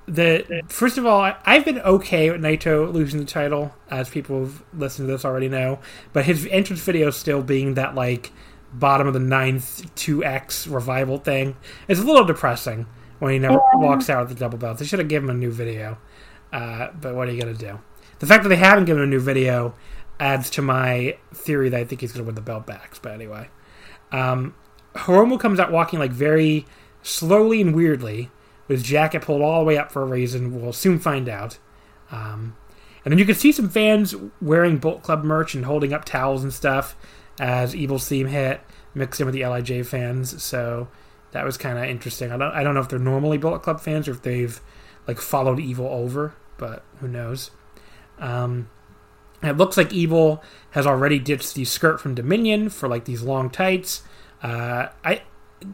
the 0.08 0.62
first 0.70 0.98
of 0.98 1.06
all, 1.06 1.20
I, 1.20 1.36
I've 1.44 1.66
been 1.66 1.80
okay 1.80 2.32
with 2.32 2.40
Naito 2.40 2.90
losing 2.94 3.20
the 3.20 3.26
title, 3.26 3.76
as 3.90 4.08
people 4.08 4.40
who've 4.40 4.64
listened 4.74 5.10
to 5.10 5.12
this 5.12 5.26
already 5.26 5.50
know. 5.50 5.80
But 6.14 6.24
his 6.24 6.48
entrance 6.50 6.80
video 6.80 7.10
still 7.10 7.44
being 7.44 7.74
that 7.74 7.94
like 7.94 8.32
bottom 8.72 9.08
of 9.08 9.14
the 9.14 9.20
ninth 9.20 9.94
two 9.96 10.24
X 10.24 10.68
revival 10.68 11.18
thing 11.18 11.58
is 11.90 12.00
a 12.00 12.06
little 12.06 12.24
depressing 12.24 12.86
when 13.20 13.34
he 13.34 13.40
never 13.40 13.60
walks 13.74 14.10
out 14.10 14.30
with 14.30 14.38
the 14.38 14.40
double 14.40 14.58
belt. 14.58 14.78
They 14.78 14.86
should 14.86 15.00
have 15.00 15.10
given 15.10 15.30
him 15.30 15.36
a 15.36 15.40
new 15.40 15.52
video. 15.52 15.98
Uh, 16.54 16.92
but 16.94 17.14
what 17.14 17.28
are 17.28 17.34
you 17.34 17.42
gonna 17.42 17.54
do? 17.54 17.80
The 18.20 18.26
fact 18.26 18.44
that 18.44 18.50
they 18.50 18.56
haven't 18.56 18.86
given 18.86 19.04
him 19.04 19.10
a 19.10 19.12
new 19.12 19.20
video 19.20 19.76
adds 20.20 20.50
to 20.52 20.62
my 20.62 21.18
theory 21.34 21.70
that 21.70 21.80
I 21.80 21.84
think 21.84 22.02
he's 22.02 22.12
gonna 22.12 22.26
win 22.26 22.36
the 22.36 22.42
belt 22.42 22.66
back. 22.66 22.98
But 23.02 23.14
anyway, 23.14 23.50
um, 24.12 24.56
Hiromu 24.96 25.40
comes 25.40 25.60
out 25.60 25.72
walking 25.72 26.00
like 26.00 26.12
very 26.12 26.66
slowly 27.02 27.62
and 27.62 27.76
weirdly, 27.76 28.32
with 28.68 28.80
his 28.80 28.88
jacket 28.88 29.22
pulled 29.22 29.42
all 29.42 29.60
the 29.60 29.66
way 29.66 29.78
up 29.78 29.92
for 29.92 30.02
a 30.02 30.06
reason. 30.06 30.60
We'll 30.60 30.74
soon 30.74 31.00
find 31.00 31.30
out. 31.30 31.58
Um, 32.12 32.56
and 33.04 33.12
then 33.12 33.20
you 33.20 33.26
can 33.26 33.36
see 33.36 33.52
some 33.52 33.70
fans 33.70 34.16
wearing 34.42 34.78
Bullet 34.78 35.04
Club 35.04 35.24
merch 35.24 35.54
and 35.54 35.66
holding 35.66 35.94
up 35.94 36.06
towels 36.06 36.44
and 36.44 36.52
stuff 36.52 36.96
as 37.40 37.76
Evil's 37.76 38.08
theme 38.08 38.28
hit, 38.28 38.62
mixed 38.96 39.20
in 39.20 39.28
with 39.28 39.36
the 39.36 39.46
Lij 39.46 39.86
fans. 39.86 40.42
So 40.42 40.88
that 41.32 41.46
was 41.46 41.58
kind 41.58 41.78
of 41.78 41.84
interesting. 41.86 42.32
I 42.32 42.38
don't, 42.38 42.54
I 42.54 42.64
don't 42.64 42.74
know 42.74 42.80
if 42.80 42.90
they're 42.90 42.98
normally 42.98 43.38
Bullet 43.38 43.62
Club 43.62 43.80
fans 43.80 44.08
or 44.08 44.12
if 44.12 44.24
they've 44.24 44.60
like 45.08 45.20
followed 45.20 45.60
Evil 45.60 45.88
over, 45.88 46.34
but 46.58 46.84
who 47.00 47.08
knows? 47.08 47.52
Um, 48.18 48.70
and 49.46 49.56
it 49.56 49.58
looks 49.58 49.78
like 49.78 49.94
Evil 49.94 50.44
has 50.72 50.86
already 50.88 51.20
ditched 51.20 51.54
the 51.54 51.66
skirt 51.66 52.00
from 52.02 52.16
Dominion 52.16 52.70
for 52.70 52.88
like 52.90 53.06
these 53.06 53.22
long 53.22 53.50
tights. 53.50 54.02
Uh, 54.42 54.88
I 55.04 55.22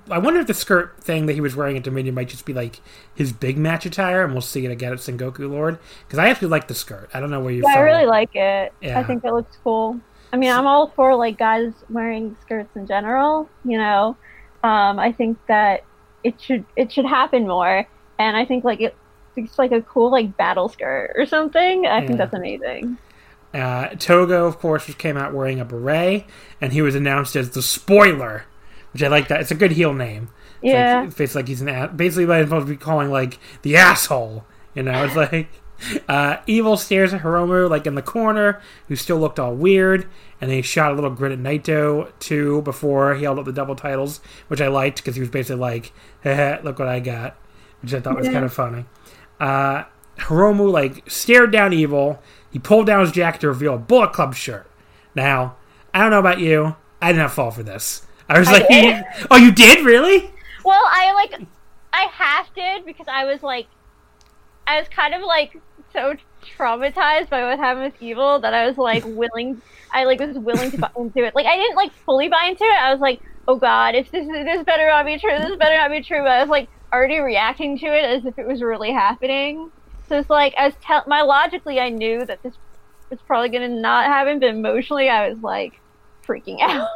I 0.10 0.20
wonder 0.20 0.40
if 0.42 0.48
the 0.48 0.54
skirt 0.54 1.02
thing 1.04 1.26
that 1.26 1.34
he 1.34 1.42
was 1.42 1.56
wearing 1.56 1.76
at 1.78 1.84
Dominion 1.84 2.16
might 2.16 2.30
just 2.30 2.46
be 2.46 2.54
like 2.54 2.82
his 3.16 3.34
big 3.34 3.58
match 3.58 3.86
attire, 3.86 4.24
and 4.24 4.34
we'll 4.34 4.42
see 4.42 4.66
it 4.66 4.72
again 4.72 4.92
at 4.94 5.00
Sengoku 5.00 5.50
Lord. 5.50 5.80
Because 6.06 6.20
I 6.20 6.30
actually 6.30 6.50
like 6.50 6.68
the 6.68 6.76
skirt. 6.76 7.10
I 7.14 7.20
don't 7.20 7.32
know 7.32 7.40
where 7.40 7.52
you. 7.54 7.64
Yeah, 7.64 7.74
from. 7.74 7.80
I 7.82 7.84
really 7.84 8.06
like 8.06 8.36
it. 8.36 8.74
Yeah. 8.82 9.00
I 9.00 9.04
think 9.04 9.24
it 9.24 9.34
looks 9.34 9.58
cool. 9.64 10.00
I 10.34 10.38
mean, 10.38 10.52
I'm 10.52 10.68
all 10.68 10.88
for 10.96 11.16
like 11.16 11.38
guys 11.38 11.74
wearing 11.90 12.38
skirts 12.42 12.76
in 12.76 12.88
general. 12.88 13.50
You 13.66 13.78
know, 13.78 14.16
um, 14.64 15.00
I 15.00 15.12
think 15.12 15.38
that 15.48 15.84
it 16.24 16.40
should 16.40 16.64
it 16.76 16.92
should 16.92 17.06
happen 17.06 17.48
more, 17.48 17.86
and 18.20 18.38
I 18.38 18.46
think 18.46 18.64
like 18.64 18.80
it, 18.82 18.96
it's 19.36 19.58
like 19.58 19.72
a 19.72 19.82
cool 19.82 20.12
like 20.12 20.38
battle 20.38 20.70
skirt 20.70 21.14
or 21.18 21.26
something. 21.26 21.86
I 21.86 22.00
Yeah. 22.00 22.06
think 22.08 22.18
that's 22.20 22.34
amazing. 22.34 22.98
Uh, 23.54 23.90
Togo, 24.00 24.46
of 24.48 24.60
course, 24.60 24.86
just 24.86 24.98
came 24.98 25.18
out 25.18 25.34
wearing 25.34 25.60
a 25.60 25.66
beret, 25.66 26.26
and 26.62 26.72
he 26.74 26.82
was 26.82 26.96
announced 26.96 27.36
as 27.36 27.50
the 27.50 27.62
Spoiler, 27.62 28.46
which 28.94 29.04
I 29.04 29.08
like. 29.08 29.28
That 29.28 29.42
it's 29.42 29.52
a 29.52 29.56
good 29.56 29.72
heel 29.74 29.94
name. 29.94 30.30
It's 30.62 30.72
Yeah. 30.74 31.02
like, 31.02 31.20
it's 31.20 31.36
like 31.36 31.48
he's 31.48 31.62
an 31.62 31.70
a- 31.70 31.88
basically 31.90 32.26
what 32.28 32.38
I'm 32.38 32.46
supposed 32.46 32.68
to 32.68 32.72
be 32.74 32.78
calling 32.78 33.10
like 33.12 33.40
the 33.64 33.76
asshole. 33.78 34.46
You 34.74 34.84
know, 34.84 35.04
it's 35.04 35.16
like 35.32 35.50
uh, 36.08 36.38
Evil 36.48 36.78
stares 36.78 37.14
at 37.14 37.22
Hiromu 37.24 37.70
like 37.70 37.86
in 37.88 37.96
the 37.96 38.02
corner, 38.02 38.62
who 38.88 38.96
still 38.96 39.18
looked 39.18 39.40
all 39.40 39.54
weird, 39.56 40.08
and 40.40 40.50
then 40.50 40.58
he 40.58 40.62
shot 40.62 40.92
a 40.92 40.96
little 40.96 41.10
grin 41.10 41.32
at 41.34 41.40
Naito 41.40 42.10
too 42.20 42.62
before 42.62 43.16
he 43.16 43.24
held 43.24 43.38
up 43.40 43.46
the 43.46 43.52
double 43.52 43.76
titles, 43.76 44.22
which 44.48 44.62
I 44.62 44.68
liked 44.68 44.98
because 44.98 45.16
he 45.16 45.22
was 45.22 45.30
basically 45.30 45.60
like, 45.60 45.92
"Look 46.64 46.80
what 46.80 46.88
I 46.88 47.00
got," 47.02 47.36
which 47.82 47.94
I 47.94 48.00
thought 48.00 48.16
was 48.18 48.28
Yeah. 48.28 48.34
kind 48.34 48.46
of 48.46 48.54
funny. 48.54 48.86
Uh, 49.42 49.84
Hiromu 50.20 50.72
like 50.72 51.10
stared 51.10 51.52
down 51.52 51.74
Evil. 51.74 52.22
He 52.52 52.60
pulled 52.60 52.86
down 52.86 53.02
his 53.02 53.12
jacket 53.12 53.42
to 53.42 53.48
reveal 53.48 53.76
a 53.76 53.80
Bullet 53.80 54.14
Club 54.14 54.36
shirt. 54.36 54.70
Now, 55.16 55.56
I 55.94 56.00
don't 56.00 56.12
know 56.12 56.20
about 56.20 56.40
you. 56.40 56.76
I 57.02 57.12
did 57.12 57.20
not 57.20 57.32
fall 57.32 57.52
for 57.52 57.64
this. 57.64 58.06
I 58.30 58.40
was 58.40 58.48
I 58.48 58.54
like, 58.54 58.68
did. 58.68 59.04
"Oh, 59.32 59.38
you 59.38 59.52
did 59.52 59.86
really?" 59.86 60.30
Well, 60.64 60.84
I 60.86 61.14
like 61.14 61.42
I 61.94 62.04
half 62.12 62.54
did 62.54 62.86
because 62.86 63.08
I 63.10 63.26
was 63.26 63.42
like 63.42 63.68
I 64.68 64.80
was 64.80 64.88
kind 64.90 65.14
of 65.14 65.22
like 65.22 65.60
so 65.94 66.16
traumatized 66.58 67.30
by 67.30 67.44
what 67.44 67.60
happened 67.60 67.92
with 67.92 68.02
Evil 68.02 68.40
that 68.40 68.54
I 68.54 68.68
was 68.68 68.78
like 68.78 69.04
willing 69.06 69.62
I 69.92 70.06
like 70.06 70.20
was 70.20 70.38
willing 70.38 70.72
to 70.72 70.78
buy 70.78 70.92
into 70.98 71.24
it. 71.24 71.36
Like 71.36 71.46
I 71.46 71.56
didn't 71.58 71.76
like 71.76 71.92
fully 72.06 72.30
buy 72.30 72.46
into 72.46 72.64
it. 72.64 72.80
I 72.80 72.92
was 72.92 73.02
like, 73.02 73.22
oh 73.48 73.56
god, 73.56 73.96
if 73.96 74.12
this 74.12 74.28
this 74.28 74.64
better 74.64 74.88
not 74.88 75.06
be 75.06 75.18
true, 75.18 75.38
this 75.38 75.58
better 75.58 75.78
not 75.78 75.92
be 75.92 76.02
true. 76.02 76.20
But 76.20 76.32
I 76.32 76.42
was 76.42 76.50
like 76.50 76.70
already 76.94 77.20
reacting 77.20 77.78
to 77.80 77.86
it 77.88 78.06
as 78.06 78.26
if 78.26 78.38
it 78.38 78.48
was 78.48 78.62
really 78.62 78.92
happening. 78.92 79.72
So 80.12 80.18
it's 80.20 80.30
like 80.30 80.54
as 80.58 80.74
tell 80.82 81.06
my 81.08 81.22
logically 81.22 81.80
I 81.80 81.88
knew 81.88 82.26
that 82.26 82.44
this 82.44 82.54
was 83.10 83.22
probably 83.22 83.48
gonna 83.48 83.70
not 83.70 84.08
happen, 84.08 84.42
but 84.42 84.50
emotionally 84.50 85.08
I 85.08 85.30
was 85.30 85.38
like 85.40 85.80
freaking 86.28 86.60
out. 86.62 86.90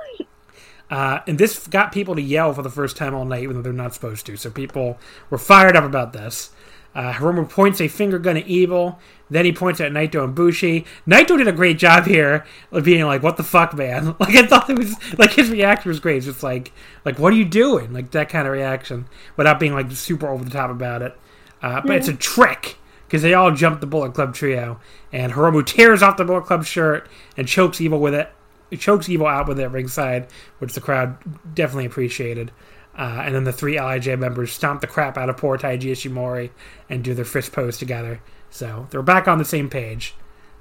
Uh, 0.90 1.20
and 1.26 1.38
this 1.40 1.66
got 1.66 1.94
people 1.94 2.16
to 2.16 2.22
yell 2.22 2.52
for 2.52 2.62
the 2.62 2.70
first 2.70 2.98
time 2.98 3.16
all 3.16 3.24
night, 3.24 3.44
even 3.44 3.56
though 3.56 3.62
they're 3.62 3.72
not 3.72 3.94
supposed 3.94 4.26
to. 4.26 4.36
So 4.36 4.50
people 4.50 5.00
were 5.30 5.38
fired 5.38 5.78
up 5.78 5.86
about 5.86 6.12
this. 6.12 6.52
Uh, 6.94 7.14
Hiromu 7.14 7.50
points 7.50 7.80
a 7.80 7.88
finger 7.88 8.20
gun 8.20 8.36
at 8.36 8.48
Evil. 8.48 9.00
Then 9.30 9.46
he 9.46 9.54
points 9.54 9.80
at 9.80 9.94
Naito 9.94 10.22
and 10.22 10.36
Bushi. 10.36 10.86
Naito 11.08 11.38
did 11.38 11.48
a 11.48 11.54
great 11.54 11.78
job 11.78 12.08
here 12.08 12.46
of 12.74 12.84
being 12.84 13.06
like, 13.06 13.24
"What 13.24 13.38
the 13.38 13.44
fuck, 13.44 13.74
man?" 13.74 14.08
Like 14.20 14.36
I 14.36 14.46
thought 14.46 14.70
it 14.70 14.78
was 14.78 14.94
like 15.18 15.32
his 15.32 15.50
reaction 15.50 15.88
was 15.88 16.02
great. 16.02 16.18
It's 16.18 16.26
just 16.26 16.44
like, 16.44 16.74
like 17.06 17.18
what 17.18 17.32
are 17.32 17.38
you 17.38 17.46
doing? 17.46 17.94
Like 17.94 18.12
that 18.12 18.28
kind 18.28 18.46
of 18.46 18.52
reaction 18.52 19.08
without 19.38 19.58
being 19.58 19.74
like 19.74 19.90
super 19.92 20.28
over 20.28 20.44
the 20.44 20.52
top 20.52 20.70
about 20.70 21.02
it. 21.02 21.18
Uh, 21.62 21.80
but 21.80 21.96
it's 21.96 22.10
a 22.10 22.14
trick 22.14 22.78
because 23.06 23.22
they 23.22 23.34
all 23.34 23.52
jump 23.52 23.80
the 23.82 23.88
Bullet 23.88 24.14
Club 24.14 24.34
trio, 24.34 24.80
and 25.12 25.34
Hiromu 25.34 25.66
tears 25.66 26.02
off 26.02 26.18
the 26.18 26.26
Bullet 26.26 26.46
Club 26.46 26.66
shirt 26.66 27.08
and 27.38 27.48
chokes 27.48 27.82
Evil 27.82 28.00
with 28.00 28.14
it. 28.14 28.32
Chokes 28.78 29.08
Evil 29.08 29.28
out 29.28 29.48
with 29.48 29.60
it 29.60 29.68
ringside, 29.70 30.28
which 30.60 30.74
the 30.74 30.82
crowd 30.82 31.18
definitely 31.56 31.86
appreciated. 31.86 32.52
Uh, 32.98 33.22
and 33.26 33.36
then 33.36 33.44
the 33.44 33.52
three 33.52 33.80
Lij 33.80 34.08
members 34.18 34.52
stomp 34.52 34.82
the 34.82 34.88
crap 34.88 35.18
out 35.18 35.30
of 35.30 35.38
poor 35.38 35.58
Taiji 35.58 35.92
Ishimori 35.92 36.50
and 36.90 37.04
do 37.04 37.14
their 37.14 37.26
fist 37.26 37.52
pose 37.52 37.78
together. 37.78 38.22
So 38.50 38.88
they're 38.90 39.02
back 39.02 39.28
on 39.28 39.38
the 39.38 39.46
same 39.46 39.70
page. 39.70 40.16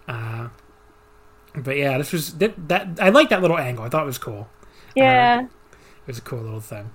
Uh, 0.09 0.49
but 1.55 1.77
yeah, 1.77 1.97
this 1.97 2.13
was 2.13 2.35
that, 2.39 2.69
that. 2.69 2.99
I 3.01 3.11
like 3.11 3.29
that 3.29 3.41
little 3.41 3.59
angle. 3.59 3.85
I 3.85 3.89
thought 3.89 4.03
it 4.03 4.07
was 4.07 4.19
cool. 4.19 4.49
Yeah. 4.97 5.43
Uh, 5.43 5.45
it 5.75 6.07
was 6.09 6.19
a 6.19 6.23
cool 6.23 6.41
little 6.41 6.61
thing. 6.61 6.91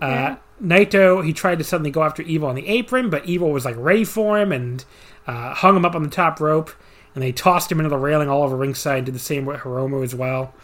Uh, 0.00 0.06
yeah. 0.06 0.36
Naito, 0.62 1.24
he 1.24 1.32
tried 1.32 1.58
to 1.58 1.64
suddenly 1.64 1.90
go 1.90 2.02
after 2.02 2.22
Evil 2.22 2.48
on 2.48 2.54
the 2.54 2.66
apron, 2.66 3.10
but 3.10 3.26
Evil 3.26 3.50
was 3.50 3.64
like 3.64 3.76
ready 3.76 4.04
for 4.04 4.38
him 4.38 4.52
and 4.52 4.84
uh, 5.26 5.54
hung 5.54 5.76
him 5.76 5.84
up 5.84 5.94
on 5.94 6.02
the 6.02 6.08
top 6.08 6.40
rope. 6.40 6.70
And 7.14 7.22
they 7.22 7.32
tossed 7.32 7.72
him 7.72 7.78
into 7.78 7.88
the 7.88 7.98
railing 7.98 8.28
all 8.28 8.42
over 8.42 8.56
ringside. 8.56 9.06
Did 9.06 9.14
the 9.14 9.18
same 9.18 9.46
with 9.46 9.60
Hiromu 9.60 10.04
as 10.04 10.14
well. 10.14 10.54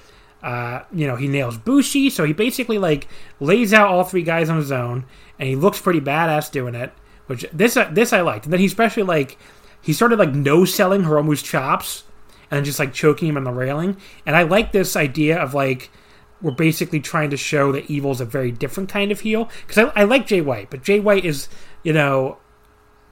Uh, 0.42 0.82
you 0.92 1.06
know, 1.06 1.16
he 1.16 1.28
nails 1.28 1.56
Bushi, 1.56 2.10
so 2.10 2.24
he 2.24 2.32
basically 2.32 2.76
like 2.76 3.08
lays 3.40 3.72
out 3.72 3.88
all 3.88 4.04
three 4.04 4.22
guys 4.22 4.50
on 4.50 4.56
his 4.56 4.72
own, 4.72 5.04
and 5.38 5.48
he 5.48 5.56
looks 5.56 5.80
pretty 5.80 6.00
badass 6.00 6.50
doing 6.50 6.74
it. 6.74 6.92
Which 7.26 7.46
this 7.52 7.76
uh, 7.76 7.88
this 7.92 8.12
I 8.12 8.20
liked, 8.22 8.44
and 8.44 8.52
then 8.52 8.60
he 8.60 8.66
especially 8.66 9.04
like 9.04 9.38
he 9.80 9.92
started 9.92 10.18
like 10.18 10.34
no 10.34 10.64
selling 10.64 11.02
Hiromu's 11.02 11.42
chops 11.42 12.04
and 12.50 12.64
just 12.64 12.78
like 12.78 12.92
choking 12.92 13.28
him 13.28 13.36
on 13.36 13.44
the 13.44 13.52
railing. 13.52 13.96
And 14.26 14.36
I 14.36 14.42
like 14.42 14.72
this 14.72 14.96
idea 14.96 15.38
of 15.38 15.54
like 15.54 15.90
we're 16.42 16.50
basically 16.50 17.00
trying 17.00 17.30
to 17.30 17.36
show 17.36 17.72
that 17.72 17.88
Evil's 17.90 18.20
a 18.20 18.24
very 18.24 18.50
different 18.50 18.88
kind 18.88 19.12
of 19.12 19.20
heel 19.20 19.48
because 19.66 19.90
I, 19.96 20.02
I 20.02 20.04
like 20.04 20.26
Jay 20.26 20.40
White, 20.40 20.70
but 20.70 20.82
Jay 20.82 21.00
White 21.00 21.24
is 21.24 21.48
you 21.82 21.92
know 21.92 22.38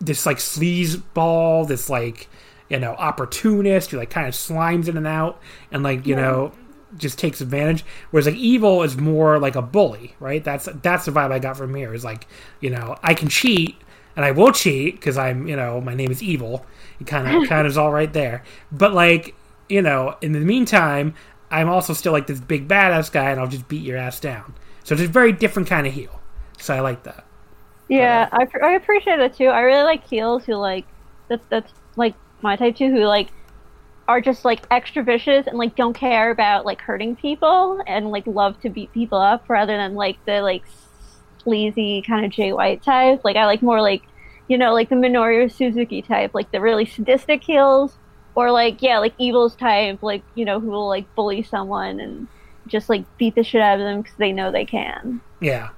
this 0.00 0.26
like 0.26 0.38
sleaze 0.38 1.00
ball, 1.14 1.64
this 1.64 1.88
like 1.88 2.28
you 2.68 2.78
know 2.78 2.92
opportunist 2.92 3.90
who 3.90 3.98
like 3.98 4.10
kind 4.10 4.26
of 4.26 4.34
slimes 4.34 4.88
in 4.88 4.96
and 4.96 5.06
out, 5.06 5.40
and 5.70 5.82
like 5.82 6.06
you 6.06 6.14
yeah. 6.14 6.22
know 6.22 6.52
just 6.96 7.18
takes 7.18 7.40
advantage. 7.40 7.84
Whereas 8.10 8.26
like 8.26 8.36
evil 8.36 8.82
is 8.82 8.96
more 8.96 9.38
like 9.38 9.56
a 9.56 9.62
bully, 9.62 10.14
right? 10.18 10.42
That's 10.42 10.68
that's 10.82 11.04
the 11.04 11.12
vibe 11.12 11.32
I 11.32 11.38
got 11.38 11.56
from 11.56 11.74
here. 11.74 11.94
Is 11.94 12.04
like 12.04 12.26
you 12.60 12.70
know 12.70 12.96
I 13.02 13.14
can 13.14 13.28
cheat 13.28 13.76
and 14.16 14.24
I 14.24 14.32
will 14.32 14.52
cheat 14.52 14.96
because 14.96 15.16
I'm 15.16 15.46
you 15.46 15.56
know 15.56 15.80
my 15.80 15.94
name 15.94 16.10
is 16.10 16.22
evil. 16.22 16.66
It 17.00 17.06
kind 17.06 17.28
of 17.28 17.48
kind 17.48 17.66
of 17.66 17.70
is 17.70 17.78
all 17.78 17.92
right 17.92 18.12
there. 18.12 18.42
But 18.72 18.92
like 18.92 19.34
you 19.68 19.82
know 19.82 20.16
in 20.20 20.32
the 20.32 20.40
meantime 20.40 21.14
I'm 21.50 21.68
also 21.68 21.92
still 21.92 22.12
like 22.12 22.26
this 22.26 22.40
big 22.40 22.68
badass 22.68 23.10
guy 23.10 23.30
and 23.30 23.40
I'll 23.40 23.48
just 23.48 23.68
beat 23.68 23.82
your 23.82 23.96
ass 23.96 24.20
down. 24.20 24.54
So 24.84 24.94
it's 24.94 25.02
a 25.02 25.08
very 25.08 25.32
different 25.32 25.68
kind 25.68 25.86
of 25.86 25.92
heel. 25.92 26.20
So 26.58 26.74
I 26.74 26.80
like 26.80 27.02
that. 27.04 27.24
Yeah, 27.88 28.28
uh, 28.32 28.46
I, 28.62 28.66
I 28.66 28.70
appreciate 28.74 29.18
it 29.18 29.34
too. 29.34 29.46
I 29.46 29.60
really 29.60 29.82
like 29.82 30.06
heels 30.06 30.44
who 30.44 30.54
like 30.54 30.86
that's 31.28 31.44
that's 31.48 31.72
like 31.96 32.14
my 32.40 32.56
type 32.56 32.76
too. 32.76 32.90
Who 32.90 33.04
like 33.04 33.30
are 34.06 34.20
just 34.20 34.44
like 34.44 34.62
extra 34.70 35.02
vicious 35.02 35.46
and 35.46 35.58
like 35.58 35.74
don't 35.76 35.94
care 35.94 36.30
about 36.30 36.64
like 36.64 36.80
hurting 36.80 37.16
people 37.16 37.82
and 37.86 38.10
like 38.10 38.26
love 38.26 38.60
to 38.60 38.68
beat 38.68 38.92
people 38.92 39.18
up 39.18 39.48
rather 39.48 39.76
than 39.76 39.94
like 39.94 40.24
the 40.24 40.40
like 40.40 40.62
sleazy 41.42 42.02
kind 42.02 42.24
of 42.24 42.30
Jay 42.30 42.52
White 42.52 42.82
type. 42.82 43.24
Like 43.24 43.36
I 43.36 43.46
like 43.46 43.62
more 43.62 43.80
like 43.80 44.02
you 44.46 44.56
know 44.56 44.72
like 44.72 44.88
the 44.88 44.96
Minoru 44.96 45.50
Suzuki 45.50 46.02
type, 46.02 46.32
like 46.32 46.52
the 46.52 46.60
really 46.60 46.86
sadistic 46.86 47.42
heels, 47.42 47.98
or 48.34 48.50
like 48.50 48.82
yeah 48.82 48.98
like 48.98 49.14
Evil's 49.18 49.54
type, 49.56 50.02
like 50.02 50.22
you 50.34 50.44
know 50.44 50.60
who 50.60 50.68
will 50.68 50.88
like 50.88 51.12
bully 51.14 51.42
someone 51.42 52.00
and 52.00 52.28
just 52.66 52.88
like 52.88 53.04
beat 53.18 53.34
the 53.34 53.42
shit 53.42 53.60
out 53.60 53.80
of 53.80 53.84
them 53.84 54.02
because 54.02 54.16
they 54.18 54.32
know 54.32 54.50
they 54.50 54.64
can. 54.64 55.20
Yeah. 55.40 55.70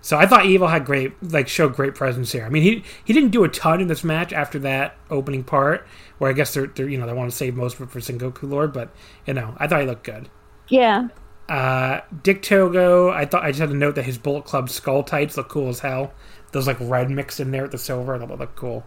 So 0.00 0.18
I 0.18 0.26
thought 0.26 0.44
Evil 0.44 0.68
had 0.68 0.84
great, 0.84 1.14
like, 1.32 1.48
showed 1.48 1.74
great 1.74 1.94
presence 1.94 2.30
here. 2.32 2.44
I 2.44 2.50
mean, 2.50 2.62
he 2.62 2.84
he 3.06 3.14
didn't 3.14 3.30
do 3.30 3.42
a 3.42 3.48
ton 3.48 3.80
in 3.80 3.88
this 3.88 4.04
match 4.04 4.34
after 4.34 4.58
that 4.58 4.96
opening 5.08 5.44
part, 5.44 5.86
where 6.18 6.28
I 6.28 6.34
guess 6.34 6.52
they're, 6.52 6.66
they're 6.66 6.88
you 6.88 6.98
know 6.98 7.06
they 7.06 7.14
want 7.14 7.30
to 7.30 7.36
save 7.36 7.56
most 7.56 7.80
of 7.80 7.88
it 7.88 7.90
for 7.90 8.00
Sengoku 8.00 8.50
Lord, 8.50 8.72
but 8.74 8.90
you 9.26 9.32
know 9.32 9.54
I 9.56 9.66
thought 9.66 9.80
he 9.80 9.86
looked 9.86 10.04
good. 10.04 10.28
Yeah. 10.68 11.08
Uh, 11.48 12.00
Dick 12.22 12.42
Togo, 12.42 13.10
I 13.10 13.24
thought 13.24 13.44
I 13.44 13.50
just 13.50 13.60
had 13.60 13.70
to 13.70 13.74
note 13.76 13.94
that 13.94 14.04
his 14.04 14.18
Bullet 14.18 14.44
Club 14.44 14.68
skull 14.68 15.04
types 15.04 15.38
look 15.38 15.48
cool 15.48 15.68
as 15.68 15.80
hell. 15.80 16.12
Those 16.52 16.66
like 16.66 16.76
red 16.80 17.10
mixed 17.10 17.40
in 17.40 17.50
there 17.50 17.62
with 17.62 17.72
the 17.72 17.78
silver, 17.78 18.14
I 18.14 18.18
thought 18.18 18.38
looked 18.38 18.56
cool. 18.56 18.84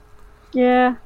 Yeah. 0.54 0.98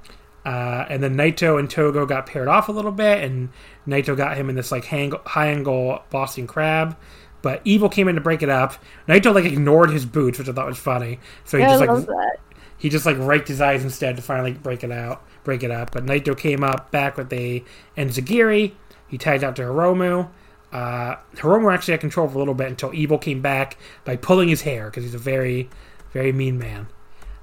Uh, 0.43 0.85
and 0.89 1.03
then 1.03 1.15
Naito 1.15 1.59
and 1.59 1.69
Togo 1.69 2.05
got 2.05 2.25
paired 2.25 2.47
off 2.47 2.67
a 2.67 2.71
little 2.71 2.91
bit, 2.91 3.23
and 3.23 3.49
Naito 3.87 4.17
got 4.17 4.37
him 4.37 4.49
in 4.49 4.55
this 4.55 4.71
like 4.71 4.85
hang- 4.85 5.13
high 5.25 5.47
angle 5.47 6.03
Boston 6.09 6.47
Crab. 6.47 6.97
But 7.41 7.61
Evil 7.63 7.89
came 7.89 8.07
in 8.07 8.15
to 8.15 8.21
break 8.21 8.43
it 8.43 8.49
up. 8.49 8.75
Naito 9.07 9.33
like 9.33 9.45
ignored 9.45 9.91
his 9.91 10.05
boots, 10.05 10.39
which 10.39 10.49
I 10.49 10.53
thought 10.53 10.67
was 10.67 10.77
funny. 10.77 11.19
So 11.43 11.57
he 11.57 11.63
yeah, 11.63 11.69
just 11.69 11.81
like 11.81 12.05
that. 12.07 12.37
he 12.77 12.89
just 12.89 13.05
like 13.05 13.17
raked 13.19 13.47
his 13.47 13.61
eyes 13.61 13.83
instead 13.83 14.15
to 14.15 14.21
finally 14.21 14.53
break 14.53 14.83
it 14.83 14.91
out, 14.91 15.23
break 15.43 15.63
it 15.63 15.71
up. 15.71 15.91
But 15.91 16.05
Naito 16.05 16.37
came 16.37 16.63
up 16.63 16.91
back 16.91 17.17
with 17.17 17.31
a 17.33 17.63
Enziguri. 17.97 18.73
He 19.07 19.17
tagged 19.17 19.43
out 19.43 19.55
to 19.57 19.63
Hiromu. 19.63 20.29
Uh, 20.71 21.17
Hiromu 21.35 21.73
actually 21.73 21.93
had 21.93 22.01
control 22.01 22.27
for 22.27 22.35
a 22.35 22.39
little 22.39 22.53
bit 22.53 22.67
until 22.67 22.93
Evil 22.93 23.17
came 23.17 23.41
back 23.41 23.77
by 24.05 24.15
pulling 24.15 24.47
his 24.47 24.61
hair 24.61 24.85
because 24.85 25.03
he's 25.03 25.13
a 25.13 25.19
very, 25.19 25.69
very 26.13 26.31
mean 26.31 26.57
man. 26.57 26.87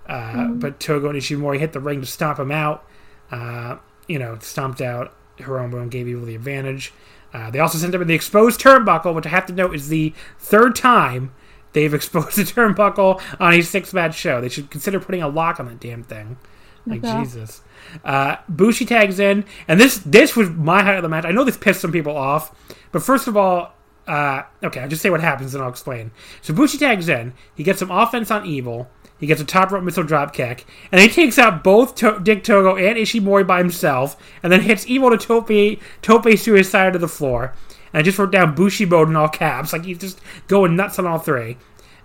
Uh, 0.08 0.32
mm-hmm. 0.32 0.58
But 0.60 0.80
Togo 0.80 1.10
and 1.10 1.18
Ishimori 1.18 1.58
hit 1.58 1.72
the 1.72 1.80
ring 1.80 2.00
to 2.00 2.06
stomp 2.06 2.38
him 2.38 2.50
out. 2.50 2.87
Uh, 3.30 3.76
you 4.06 4.18
know, 4.18 4.38
stomped 4.40 4.80
out 4.80 5.14
Hiromu 5.38 5.82
and 5.82 5.90
gave 5.90 6.08
Evil 6.08 6.24
the 6.24 6.34
advantage. 6.34 6.92
Uh, 7.32 7.50
they 7.50 7.58
also 7.58 7.78
sent 7.78 7.94
him 7.94 8.02
in 8.02 8.08
the 8.08 8.14
exposed 8.14 8.60
turnbuckle, 8.60 9.14
which 9.14 9.26
I 9.26 9.30
have 9.30 9.46
to 9.46 9.52
note 9.52 9.74
is 9.74 9.88
the 9.88 10.14
third 10.38 10.74
time 10.74 11.32
they've 11.72 11.92
exposed 11.94 12.36
the 12.36 12.42
turnbuckle 12.42 13.20
on 13.38 13.52
a 13.52 13.62
six 13.62 13.92
match 13.92 14.16
show. 14.16 14.40
They 14.40 14.48
should 14.48 14.70
consider 14.70 15.00
putting 15.00 15.22
a 15.22 15.28
lock 15.28 15.60
on 15.60 15.66
that 15.66 15.80
damn 15.80 16.02
thing. 16.02 16.38
Like 16.86 17.04
okay. 17.04 17.20
Jesus. 17.20 17.60
Uh, 18.04 18.36
Bushi 18.48 18.84
tags 18.86 19.18
in, 19.18 19.44
and 19.66 19.80
this 19.80 19.98
this 19.98 20.34
was 20.34 20.50
my 20.50 20.82
highlight 20.82 20.98
of 20.98 21.02
the 21.02 21.08
match. 21.08 21.24
I 21.24 21.32
know 21.32 21.44
this 21.44 21.56
pissed 21.56 21.80
some 21.80 21.92
people 21.92 22.16
off, 22.16 22.54
but 22.92 23.02
first 23.02 23.28
of 23.28 23.36
all, 23.36 23.74
uh, 24.06 24.42
okay, 24.62 24.80
I'll 24.80 24.88
just 24.88 25.02
say 25.02 25.10
what 25.10 25.20
happens 25.20 25.54
and 25.54 25.62
I'll 25.62 25.68
explain. 25.68 26.10
So 26.40 26.54
Bushi 26.54 26.78
tags 26.78 27.08
in. 27.08 27.34
He 27.54 27.62
gets 27.62 27.78
some 27.78 27.90
offense 27.90 28.30
on 28.30 28.46
Evil. 28.46 28.88
He 29.18 29.26
gets 29.26 29.40
a 29.40 29.44
top 29.44 29.70
rope 29.72 29.82
missile 29.82 30.04
drop 30.04 30.32
kick, 30.32 30.64
and 30.92 31.00
he 31.00 31.08
takes 31.08 31.38
out 31.38 31.64
both 31.64 31.96
to- 31.96 32.20
Dick 32.22 32.44
Togo 32.44 32.76
and 32.76 32.96
Ishimori 32.96 33.46
by 33.46 33.58
himself, 33.58 34.16
and 34.42 34.52
then 34.52 34.60
hits 34.60 34.86
Evil 34.86 35.10
to 35.10 35.18
Tope, 35.18 35.80
Tope 36.02 36.22
to 36.24 36.98
the 36.98 37.08
floor. 37.08 37.52
And 37.92 38.00
I 38.00 38.02
just 38.02 38.18
wrote 38.18 38.30
down 38.30 38.54
Bushi 38.54 38.84
mode 38.86 39.08
in 39.08 39.16
all 39.16 39.28
caps, 39.28 39.72
like 39.72 39.84
he's 39.84 39.98
just 39.98 40.20
going 40.46 40.76
nuts 40.76 40.98
on 40.98 41.06
all 41.06 41.18
three. 41.18 41.56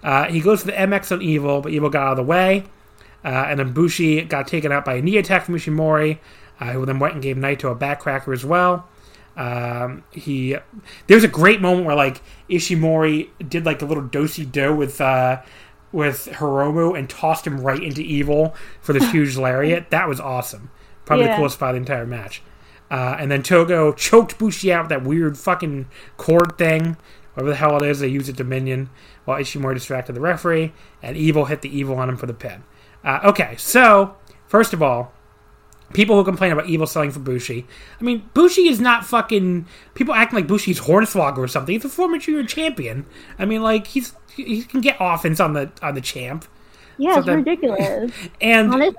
Uh, 0.04 0.26
he 0.26 0.42
goes 0.42 0.62
to 0.62 0.68
the 0.68 0.74
MX 0.74 1.12
on 1.14 1.22
Evil, 1.22 1.62
but 1.62 1.72
Evil 1.72 1.90
got 1.90 2.04
out 2.04 2.12
of 2.12 2.18
the 2.18 2.24
way, 2.24 2.64
uh, 3.24 3.46
and 3.48 3.60
then 3.60 3.74
Bushi 3.74 4.22
got 4.24 4.48
taken 4.48 4.72
out 4.72 4.84
by 4.84 4.96
a 4.96 5.02
knee 5.02 5.18
attack 5.18 5.46
from 5.46 5.56
Ishimori, 5.56 6.18
uh, 6.60 6.72
who 6.72 6.86
then 6.86 7.00
went 7.00 7.14
and 7.14 7.24
gave 7.24 7.38
Naito 7.38 7.72
a 7.72 7.76
backcracker 7.76 8.34
as 8.34 8.44
well. 8.44 8.88
Um, 9.36 10.04
he 10.12 10.56
there's 11.08 11.24
a 11.24 11.28
great 11.28 11.60
moment 11.60 11.88
where 11.88 11.96
like 11.96 12.22
Ishimori 12.50 13.30
did 13.50 13.66
like 13.66 13.82
a 13.82 13.86
little 13.86 14.04
dosey 14.04 14.46
do 14.46 14.76
with 14.76 15.02
uh, 15.02 15.42
with 15.94 16.28
Hiromu 16.34 16.98
and 16.98 17.10
tossed 17.10 17.48
him 17.48 17.62
right 17.62 17.82
into 17.82 18.02
Evil 18.02 18.54
for 18.82 18.92
this 18.92 19.12
huge 19.12 19.38
lariat. 19.38 19.92
That 19.92 20.10
was 20.10 20.20
awesome. 20.20 20.72
Probably 21.06 21.26
yeah. 21.26 21.34
the 21.34 21.38
coolest 21.38 21.56
spot 21.56 21.70
of 21.70 21.76
the 21.76 21.80
entire 21.80 22.06
match. 22.06 22.42
Uh, 22.92 23.16
and 23.18 23.32
then 23.32 23.42
Togo 23.42 23.94
choked 23.94 24.38
Bushi 24.38 24.72
out 24.72 24.84
with 24.84 24.90
that 24.90 25.04
weird 25.04 25.38
fucking 25.38 25.88
cord 26.18 26.58
thing, 26.58 26.98
whatever 27.34 27.50
the 27.50 27.56
hell 27.56 27.78
it 27.78 27.90
is. 27.90 28.00
They 28.00 28.08
use 28.08 28.30
it 28.30 28.36
Dominion 28.36 28.90
while 29.26 29.40
Ishimori 29.40 29.76
distracted 29.76 30.14
the 30.14 30.22
referee, 30.22 30.74
and 31.02 31.16
Evil 31.16 31.46
hit 31.46 31.62
the 31.62 31.76
Evil 31.76 31.98
on 31.98 32.10
him 32.10 32.18
for 32.18 32.26
the 32.26 32.34
pin. 32.34 32.64
Uh, 33.04 33.20
okay, 33.24 33.56
so 33.58 34.16
first 34.48 34.74
of 34.74 34.84
all, 34.84 35.14
people 35.94 36.16
who 36.16 36.24
complain 36.24 36.52
about 36.52 36.68
Evil 36.68 36.88
selling 36.88 37.12
for 37.12 37.20
Bushi. 37.20 37.66
I 38.00 38.04
mean, 38.04 38.30
Bushi 38.34 38.68
is 38.68 38.80
not 38.80 39.06
fucking. 39.06 39.66
People 39.94 40.14
acting 40.14 40.38
like 40.38 40.48
Bushi's 40.48 40.82
Hornswoggle 40.82 41.38
or 41.38 41.48
something. 41.48 41.74
He's 41.74 41.86
a 41.86 41.90
former 41.90 42.18
junior 42.18 42.44
champion. 42.44 43.06
I 43.40 43.46
mean, 43.46 43.62
like 43.62 43.88
he's 43.88 44.14
he 44.36 44.64
can 44.64 44.82
get 44.82 44.98
offense 45.00 45.40
on 45.40 45.54
the 45.54 45.72
on 45.82 45.96
the 45.96 46.02
champ. 46.02 46.46
Yeah, 46.98 47.14
so 47.14 47.20
it's 47.20 47.28
that, 47.28 47.36
ridiculous. 47.36 48.12
And 48.42 48.72
honestly, 48.72 48.96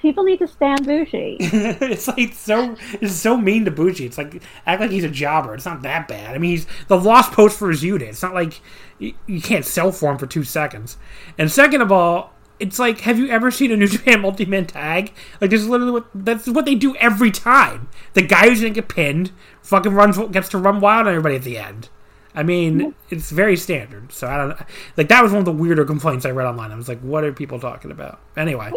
people 0.00 0.24
need 0.24 0.38
to 0.38 0.48
stand 0.48 0.84
Bushi. 0.84 1.36
it's 1.40 2.08
like 2.08 2.32
so 2.32 2.76
it's 3.00 3.14
so 3.14 3.36
mean 3.36 3.64
to 3.66 3.70
Bushi. 3.70 4.06
It's 4.06 4.18
like 4.18 4.42
act 4.66 4.80
like 4.80 4.90
he's 4.90 5.04
a 5.04 5.08
jobber. 5.08 5.54
It's 5.54 5.66
not 5.66 5.82
that 5.82 6.08
bad. 6.08 6.34
I 6.34 6.38
mean, 6.38 6.50
he's 6.50 6.66
the 6.88 6.98
lost 6.98 7.32
post 7.32 7.58
for 7.58 7.70
his 7.70 7.84
unit. 7.84 8.08
It's 8.08 8.22
not 8.22 8.34
like 8.34 8.60
you, 8.98 9.14
you 9.26 9.40
can't 9.40 9.64
sell 9.64 9.92
for 9.92 10.10
him 10.10 10.18
for 10.18 10.26
two 10.26 10.44
seconds. 10.44 10.96
And 11.38 11.50
second 11.50 11.82
of 11.82 11.92
all, 11.92 12.32
it's 12.58 12.78
like, 12.78 13.00
have 13.00 13.18
you 13.18 13.28
ever 13.28 13.50
seen 13.50 13.70
a 13.70 13.76
New 13.76 13.88
Japan 13.96 14.20
multi-man 14.20 14.66
tag? 14.66 15.12
Like, 15.40 15.50
this 15.50 15.60
is 15.60 15.68
literally 15.68 15.92
what 15.92 16.06
that's 16.14 16.46
what 16.46 16.64
they 16.64 16.74
do 16.74 16.96
every 16.96 17.30
time. 17.30 17.88
The 18.14 18.22
guy 18.22 18.48
who's 18.48 18.60
gonna 18.60 18.74
get 18.74 18.88
pinned 18.88 19.32
fucking 19.62 19.92
runs 19.92 20.18
gets 20.30 20.48
to 20.50 20.58
run 20.58 20.80
wild 20.80 21.06
on 21.06 21.12
everybody 21.12 21.36
at 21.36 21.42
the 21.42 21.58
end. 21.58 21.88
I 22.34 22.42
mean, 22.42 22.94
it's 23.08 23.30
very 23.30 23.56
standard. 23.56 24.12
So 24.12 24.26
I 24.26 24.36
don't 24.36 24.58
like 24.96 25.08
that 25.08 25.22
was 25.22 25.32
one 25.32 25.38
of 25.38 25.46
the 25.46 25.52
weirder 25.52 25.86
complaints 25.86 26.26
I 26.26 26.30
read 26.30 26.46
online. 26.46 26.70
I 26.70 26.76
was 26.76 26.88
like, 26.88 27.00
what 27.00 27.24
are 27.24 27.32
people 27.32 27.58
talking 27.58 27.90
about? 27.90 28.20
Anyway, 28.36 28.70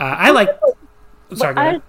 uh, 0.00 0.04
I 0.04 0.30
like. 0.30 0.48
Sorry, 1.34 1.56
I, 1.56 1.80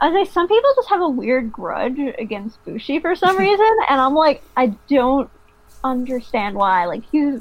I 0.00 0.08
was 0.08 0.26
like, 0.26 0.32
some 0.32 0.46
people 0.46 0.70
just 0.76 0.88
have 0.90 1.00
a 1.00 1.08
weird 1.08 1.50
grudge 1.50 1.98
against 2.18 2.62
Bushi 2.64 3.00
for 3.00 3.14
some 3.14 3.38
reason, 3.38 3.70
and 3.88 4.00
I'm 4.00 4.14
like, 4.14 4.42
I 4.56 4.74
don't 4.88 5.30
understand 5.82 6.56
why. 6.56 6.84
Like 6.84 7.04
he's 7.10 7.40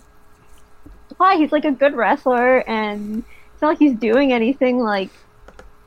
why 1.18 1.38
he's 1.38 1.52
like 1.52 1.66
a 1.66 1.72
good 1.72 1.96
wrestler, 1.96 2.60
and 2.68 3.24
it's 3.54 3.62
not 3.62 3.70
like 3.70 3.80
he's 3.80 3.96
doing 3.96 4.32
anything 4.34 4.80
like 4.80 5.10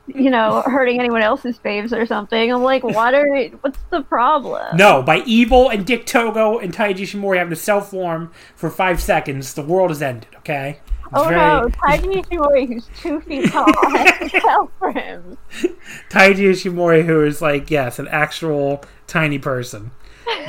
you 0.07 0.29
know, 0.29 0.61
hurting 0.61 0.99
anyone 1.01 1.21
else's 1.21 1.59
faves 1.59 1.91
or 1.91 2.05
something. 2.05 2.49
I'm 2.51 2.63
like, 2.63 2.81
what 2.81 3.13
are 3.13 3.47
what's 3.61 3.79
the 3.89 4.01
problem? 4.03 4.77
No, 4.77 5.01
by 5.03 5.17
Evil 5.25 5.67
and 5.69 5.85
Dick 5.85 6.05
Togo 6.05 6.59
and 6.59 6.73
Taiji 6.73 6.99
Ishimori 6.99 7.37
having 7.37 7.49
to 7.49 7.57
self 7.57 7.91
form 7.91 8.31
for 8.55 8.69
five 8.69 9.01
seconds, 9.01 9.53
the 9.53 9.63
world 9.63 9.89
has 9.89 10.01
ended. 10.01 10.27
Okay. 10.37 10.79
It's 10.79 11.09
Oh 11.13 11.23
very- 11.25 11.35
no, 11.35 11.67
Taiji 11.69 12.23
Ishimori, 12.23 12.67
who's 12.67 12.89
two 13.01 13.19
feet 13.21 13.49
tall, 13.51 13.65
has 13.97 14.31
to 14.31 14.69
for 14.79 14.91
him. 14.93 15.37
Taiji 16.09 16.51
Ishimori, 16.51 17.05
who 17.05 17.23
is 17.25 17.41
like, 17.41 17.69
yes, 17.69 17.99
an 17.99 18.07
actual 18.07 18.83
tiny 19.07 19.39
person. 19.39 19.91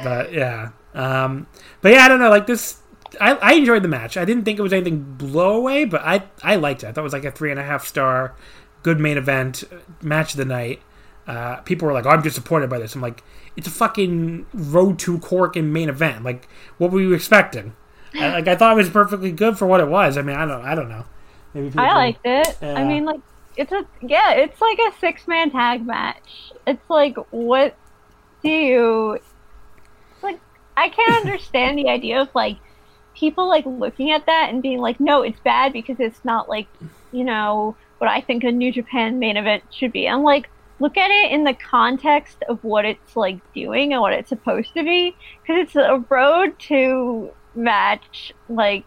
But 0.04 0.32
yeah. 0.32 0.70
Um, 0.94 1.48
but 1.80 1.92
yeah, 1.92 2.04
I 2.04 2.08
don't 2.08 2.20
know. 2.20 2.30
Like 2.30 2.46
this, 2.46 2.78
I, 3.20 3.34
I 3.34 3.52
enjoyed 3.54 3.82
the 3.82 3.88
match. 3.88 4.16
I 4.16 4.24
didn't 4.24 4.44
think 4.44 4.58
it 4.58 4.62
was 4.62 4.72
anything 4.72 5.02
blow 5.02 5.56
away, 5.56 5.84
but 5.84 6.02
I, 6.02 6.24
I 6.42 6.56
liked 6.56 6.82
it. 6.82 6.88
I 6.88 6.92
thought 6.92 7.02
it 7.02 7.04
was 7.04 7.12
like 7.12 7.24
a 7.24 7.30
three 7.30 7.50
and 7.50 7.60
a 7.60 7.64
half 7.64 7.86
star, 7.86 8.34
good 8.82 9.00
main 9.00 9.16
event, 9.16 9.64
uh, 9.70 9.76
match 10.02 10.32
of 10.32 10.38
the 10.38 10.44
night. 10.44 10.82
Uh, 11.26 11.56
people 11.62 11.86
were 11.86 11.92
like, 11.92 12.06
oh, 12.06 12.10
I'm 12.10 12.22
disappointed 12.22 12.70
by 12.70 12.78
this. 12.78 12.94
I'm 12.94 13.02
like, 13.02 13.22
it's 13.56 13.66
a 13.66 13.70
fucking 13.70 14.46
Road 14.54 14.98
to 15.00 15.18
Korakuen 15.18 15.70
main 15.70 15.88
event. 15.88 16.24
Like, 16.24 16.48
what 16.78 16.90
were 16.90 17.00
you 17.00 17.12
expecting? 17.12 17.74
I, 18.14 18.28
like, 18.32 18.48
I 18.48 18.56
thought 18.56 18.72
it 18.72 18.76
was 18.76 18.88
perfectly 18.88 19.32
good 19.32 19.58
for 19.58 19.66
what 19.66 19.80
it 19.80 19.88
was. 19.88 20.16
I 20.16 20.22
mean, 20.22 20.36
I 20.36 20.46
don't, 20.46 20.64
I 20.64 20.74
don't 20.74 20.88
know. 20.88 21.04
Maybe 21.54 21.78
I 21.78 21.94
liked 21.94 22.20
it. 22.24 22.56
Yeah. 22.62 22.74
I 22.74 22.84
mean, 22.84 23.04
like, 23.04 23.20
it's 23.58 23.72
a 23.72 23.84
yeah, 24.00 24.34
it's 24.34 24.60
like 24.60 24.78
a 24.78 24.92
six 25.00 25.26
man 25.26 25.50
tag 25.50 25.84
match. 25.84 26.52
It's 26.66 26.88
like, 26.88 27.16
what 27.30 27.76
do 28.42 28.48
you 28.48 29.12
it's 29.14 30.22
like? 30.22 30.40
I 30.76 30.88
can't 30.88 31.26
understand 31.26 31.76
the 31.76 31.88
idea 31.88 32.22
of 32.22 32.28
like 32.34 32.58
people 33.18 33.48
like 33.48 33.66
looking 33.66 34.12
at 34.12 34.26
that 34.26 34.48
and 34.50 34.62
being 34.62 34.78
like, 34.78 35.00
no, 35.00 35.22
it's 35.22 35.40
bad 35.40 35.72
because 35.72 35.96
it's 35.98 36.24
not 36.24 36.48
like 36.48 36.68
you 37.12 37.24
know 37.24 37.76
what 37.98 38.08
I 38.08 38.20
think 38.20 38.44
a 38.44 38.52
New 38.52 38.72
Japan 38.72 39.18
main 39.18 39.36
event 39.36 39.64
should 39.70 39.92
be. 39.92 40.08
I'm 40.08 40.22
like, 40.22 40.48
look 40.80 40.96
at 40.96 41.10
it 41.10 41.32
in 41.32 41.44
the 41.44 41.54
context 41.54 42.42
of 42.48 42.62
what 42.62 42.84
it's 42.84 43.16
like 43.16 43.40
doing 43.52 43.92
and 43.92 44.00
what 44.00 44.12
it's 44.12 44.28
supposed 44.28 44.72
to 44.74 44.84
be 44.84 45.16
because 45.42 45.62
it's 45.62 45.76
a 45.76 46.04
road 46.08 46.58
to 46.60 47.30
match 47.54 48.32
like 48.48 48.84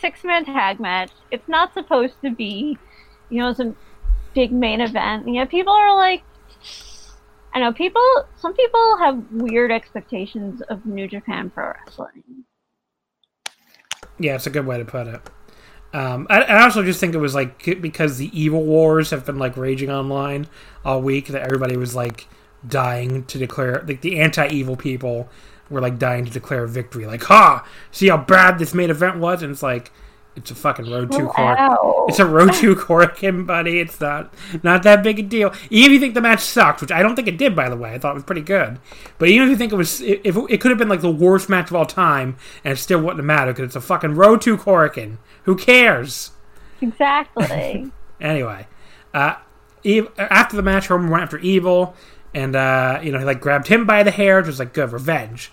six 0.00 0.22
man 0.24 0.44
tag 0.44 0.78
match. 0.78 1.10
It's 1.30 1.48
not 1.48 1.74
supposed 1.74 2.14
to 2.22 2.30
be, 2.30 2.78
you 3.28 3.40
know, 3.40 3.52
some 3.52 3.76
big 4.34 4.52
main 4.52 4.80
event. 4.80 5.26
You 5.26 5.40
know, 5.40 5.46
people 5.46 5.72
are 5.72 5.96
like, 5.96 6.22
I 7.52 7.60
know 7.60 7.72
people. 7.72 8.24
Some 8.36 8.54
people 8.54 8.98
have 8.98 9.24
weird 9.32 9.72
expectations 9.72 10.60
of 10.62 10.86
New 10.86 11.08
Japan 11.08 11.50
Pro 11.50 11.72
Wrestling. 11.72 12.44
Yeah, 14.18 14.34
it's 14.34 14.46
a 14.46 14.50
good 14.50 14.66
way 14.66 14.78
to 14.78 14.84
put 14.84 15.06
it. 15.06 15.20
Um, 15.92 16.26
I, 16.28 16.42
I 16.42 16.62
also 16.64 16.82
just 16.82 17.00
think 17.00 17.14
it 17.14 17.18
was 17.18 17.34
like 17.34 17.80
because 17.80 18.18
the 18.18 18.38
evil 18.38 18.62
wars 18.62 19.10
have 19.10 19.24
been 19.24 19.38
like 19.38 19.56
raging 19.56 19.90
online 19.90 20.46
all 20.84 21.00
week 21.00 21.28
that 21.28 21.42
everybody 21.42 21.76
was 21.76 21.94
like 21.94 22.26
dying 22.66 23.24
to 23.24 23.38
declare 23.38 23.84
like 23.86 24.00
the 24.02 24.20
anti-evil 24.20 24.76
people 24.76 25.28
were 25.70 25.80
like 25.80 25.98
dying 25.98 26.24
to 26.24 26.30
declare 26.30 26.66
victory. 26.66 27.06
Like, 27.06 27.24
ha! 27.24 27.66
See 27.90 28.08
how 28.08 28.18
bad 28.18 28.58
this 28.58 28.74
main 28.74 28.90
event 28.90 29.18
was, 29.18 29.42
and 29.42 29.52
it's 29.52 29.62
like 29.62 29.90
it's 30.38 30.50
a 30.50 30.54
fucking 30.54 30.90
road 30.90 31.10
court. 31.10 31.36
out. 31.58 32.06
It's 32.08 32.18
a 32.18 32.24
road 32.26 32.52
to 32.54 32.74
Korakuen, 32.74 33.46
buddy. 33.46 33.80
It's 33.80 34.00
not 34.00 34.32
not 34.62 34.82
that 34.84 35.02
big 35.02 35.18
a 35.18 35.22
deal. 35.22 35.52
Even 35.70 35.90
if 35.90 35.94
you 35.94 36.00
think 36.00 36.14
the 36.14 36.20
match 36.20 36.40
sucked, 36.40 36.80
which 36.80 36.92
I 36.92 37.02
don't 37.02 37.16
think 37.16 37.28
it 37.28 37.36
did, 37.36 37.54
by 37.54 37.68
the 37.68 37.76
way, 37.76 37.92
I 37.92 37.98
thought 37.98 38.12
it 38.12 38.14
was 38.14 38.24
pretty 38.24 38.40
good. 38.42 38.78
But 39.18 39.28
even 39.28 39.48
if 39.48 39.50
you 39.50 39.56
think 39.56 39.72
it 39.72 39.76
was, 39.76 40.00
if 40.00 40.24
it, 40.24 40.44
it 40.48 40.60
could 40.60 40.70
have 40.70 40.78
been 40.78 40.88
like 40.88 41.00
the 41.00 41.10
worst 41.10 41.48
match 41.48 41.70
of 41.70 41.76
all 41.76 41.86
time, 41.86 42.36
and 42.64 42.72
it 42.72 42.76
still 42.76 43.00
wouldn't 43.00 43.18
have 43.18 43.26
mattered 43.26 43.56
because 43.56 43.66
it's 43.66 43.76
a 43.76 43.80
fucking 43.80 44.14
road 44.14 44.40
to 44.42 44.56
Korakuen. 44.56 45.18
Who 45.42 45.56
cares? 45.56 46.30
Exactly. 46.80 47.90
Anyway, 48.20 48.66
uh, 49.14 49.36
Eve, 49.84 50.08
after 50.18 50.56
the 50.56 50.62
match, 50.62 50.88
Hiromu 50.88 51.08
went 51.08 51.22
after 51.22 51.38
Evil, 51.38 51.94
and 52.34 52.56
uh, 52.56 52.98
you 53.00 53.12
know 53.12 53.20
he 53.20 53.24
like 53.24 53.40
grabbed 53.40 53.68
him 53.68 53.86
by 53.86 54.02
the 54.02 54.10
hair, 54.10 54.38
which 54.38 54.48
was 54.48 54.58
like 54.58 54.72
good 54.72 54.90
revenge. 54.90 55.52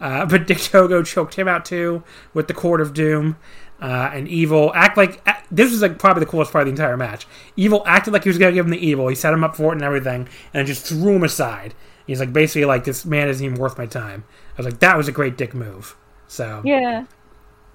Uh, 0.00 0.26
but 0.30 0.46
Dick 0.46 0.58
Togo 0.58 1.02
choked 1.02 1.34
him 1.34 1.48
out 1.48 1.64
too 1.64 2.02
with 2.34 2.48
the 2.48 2.54
Court 2.54 2.80
of 2.80 2.94
Doom. 2.94 3.36
Uh, 3.78 4.10
and 4.14 4.26
Evil 4.26 4.72
act 4.74 4.96
like 4.96 5.20
act, 5.26 5.46
this 5.50 5.70
was 5.70 5.82
like 5.82 5.98
probably 5.98 6.20
the 6.20 6.30
coolest 6.30 6.50
part 6.50 6.66
of 6.66 6.74
the 6.74 6.82
entire 6.82 6.96
match. 6.96 7.26
Evil 7.56 7.82
acted 7.86 8.12
like 8.12 8.22
he 8.22 8.30
was 8.30 8.38
gonna 8.38 8.52
give 8.52 8.64
him 8.64 8.70
the 8.70 8.86
evil. 8.86 9.08
He 9.08 9.14
set 9.14 9.34
him 9.34 9.44
up 9.44 9.54
for 9.54 9.72
it 9.72 9.76
and 9.76 9.82
everything, 9.82 10.28
and 10.54 10.66
just 10.66 10.86
threw 10.86 11.16
him 11.16 11.22
aside. 11.22 11.74
He's 12.06 12.20
like 12.20 12.32
basically 12.32 12.64
like 12.64 12.84
this 12.84 13.04
man 13.04 13.28
isn't 13.28 13.44
even 13.44 13.58
worth 13.58 13.76
my 13.76 13.84
time. 13.84 14.24
I 14.54 14.62
was 14.62 14.66
like 14.66 14.80
that 14.80 14.96
was 14.96 15.08
a 15.08 15.12
great 15.12 15.36
dick 15.36 15.52
move. 15.52 15.94
So 16.26 16.62
yeah. 16.64 17.04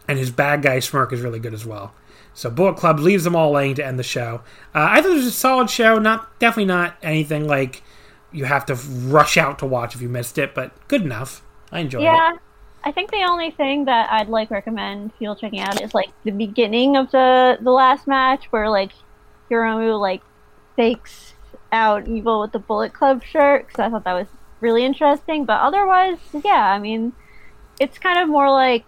and 0.08 0.18
his 0.18 0.32
bad 0.32 0.64
guy 0.64 0.80
smirk 0.80 1.14
is 1.14 1.22
really 1.22 1.40
good 1.40 1.54
as 1.54 1.66
well. 1.68 1.94
So 2.34 2.50
Bullet 2.50 2.78
Club 2.78 3.00
leaves 3.00 3.24
them 3.24 3.36
all 3.36 3.52
laying 3.52 3.76
to 3.76 3.86
end 3.86 4.00
the 4.00 4.04
show. 4.04 4.42
Uh, 4.74 4.88
I 4.90 5.02
thought 5.02 5.12
it 5.12 5.16
was 5.16 5.26
a 5.26 5.32
solid 5.32 5.70
show. 5.70 6.00
Not 6.00 6.40
definitely 6.40 6.66
not 6.66 6.96
anything 7.04 7.46
like 7.46 7.84
you 8.32 8.46
have 8.46 8.66
to 8.68 8.76
rush 8.76 9.38
out 9.38 9.60
to 9.60 9.66
watch 9.66 9.96
if 9.96 10.02
you 10.02 10.10
missed 10.10 10.38
it, 10.38 10.56
but 10.56 10.72
good 10.88 11.02
enough. 11.02 11.44
I 11.72 11.80
enjoyed 11.80 12.04
Yeah. 12.04 12.32
it. 12.32 12.34
Yeah. 12.34 12.38
I 12.84 12.92
think 12.92 13.12
the 13.12 13.24
only 13.30 13.52
thing 13.52 13.86
that 13.86 14.12
I'd 14.12 14.28
like 14.30 14.50
recommend 14.50 15.18
people 15.20 15.36
checking 15.36 15.60
out 15.60 15.80
is 15.82 15.94
like 15.94 16.10
the 16.24 16.32
beginning 16.32 16.98
of 16.98 17.12
the 17.12 17.58
the 17.62 17.70
last 17.72 18.08
match 18.08 18.46
where 18.52 18.70
like 18.70 18.92
Hiromu 19.50 20.00
like 20.00 20.22
fakes 20.76 21.34
out 21.72 22.08
evil 22.08 22.42
with 22.42 22.52
the 22.52 22.60
Bullet 22.60 22.92
Club 22.94 23.24
shirt 23.24 23.68
because 23.68 23.80
I 23.80 23.90
thought 23.90 24.04
that 24.06 24.14
was 24.14 24.28
really 24.62 24.84
interesting. 24.84 25.46
But 25.46 25.62
otherwise, 25.62 26.18
yeah, 26.44 26.72
I 26.72 26.80
mean, 26.80 27.14
it's 27.80 27.98
kind 28.00 28.18
of 28.20 28.28
more 28.30 28.50
like 28.50 28.86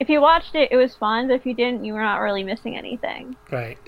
if 0.00 0.08
you 0.08 0.20
watched 0.20 0.54
it, 0.56 0.72
it 0.72 0.76
was 0.76 0.96
fun. 0.96 1.28
But 1.28 1.34
if 1.34 1.46
you 1.46 1.54
didn't, 1.54 1.84
you 1.84 1.92
were 1.94 2.02
not 2.02 2.16
really 2.18 2.42
missing 2.42 2.76
anything. 2.76 3.36
Right. 3.50 3.78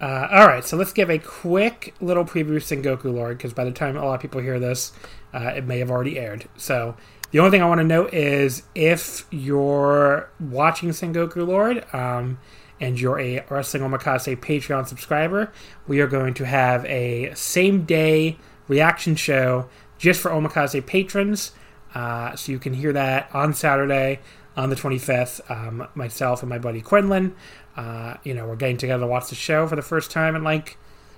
Uh, 0.00 0.26
all 0.32 0.46
right, 0.48 0.64
so 0.64 0.76
let's 0.76 0.92
give 0.92 1.08
a 1.08 1.18
quick 1.18 1.94
little 2.00 2.24
preview 2.24 2.56
of 2.56 2.64
Sengoku 2.64 3.14
Lord 3.14 3.38
because 3.38 3.52
by 3.52 3.62
the 3.64 3.70
time 3.70 3.96
a 3.96 4.04
lot 4.04 4.14
of 4.14 4.20
people 4.20 4.40
hear 4.40 4.58
this, 4.58 4.90
uh, 5.32 5.52
it 5.54 5.64
may 5.64 5.78
have 5.78 5.92
already 5.92 6.18
aired. 6.18 6.46
So 6.56 6.96
the 7.32 7.38
only 7.38 7.50
thing 7.50 7.62
I 7.62 7.66
want 7.66 7.80
to 7.80 7.86
note 7.86 8.12
is 8.12 8.62
if 8.74 9.26
you're 9.30 10.28
watching 10.38 10.90
Sengoku 10.90 11.46
Lord 11.46 11.82
um, 11.94 12.38
and 12.78 13.00
you're 13.00 13.18
a 13.18 13.42
Wrestling 13.48 13.82
Omakase 13.82 14.36
Patreon 14.38 14.86
subscriber, 14.86 15.50
we 15.88 16.00
are 16.00 16.06
going 16.06 16.34
to 16.34 16.44
have 16.44 16.84
a 16.84 17.32
same 17.34 17.84
day 17.84 18.36
reaction 18.68 19.16
show 19.16 19.68
just 19.96 20.20
for 20.20 20.30
Omakase 20.30 20.84
patrons. 20.84 21.52
Uh, 21.94 22.36
so 22.36 22.52
you 22.52 22.58
can 22.58 22.74
hear 22.74 22.92
that 22.92 23.30
on 23.34 23.54
Saturday 23.54 24.20
on 24.54 24.68
the 24.68 24.76
25th. 24.76 25.50
Um, 25.50 25.88
myself 25.94 26.42
and 26.42 26.50
my 26.50 26.58
buddy 26.58 26.82
Quinlan, 26.82 27.34
uh, 27.78 28.16
you 28.24 28.34
know, 28.34 28.46
we're 28.46 28.56
getting 28.56 28.76
together 28.76 29.04
to 29.04 29.06
watch 29.06 29.30
the 29.30 29.34
show 29.34 29.66
for 29.66 29.76
the 29.76 29.82
first 29.82 30.10
time 30.10 30.36
in 30.36 30.44
like 30.44 30.76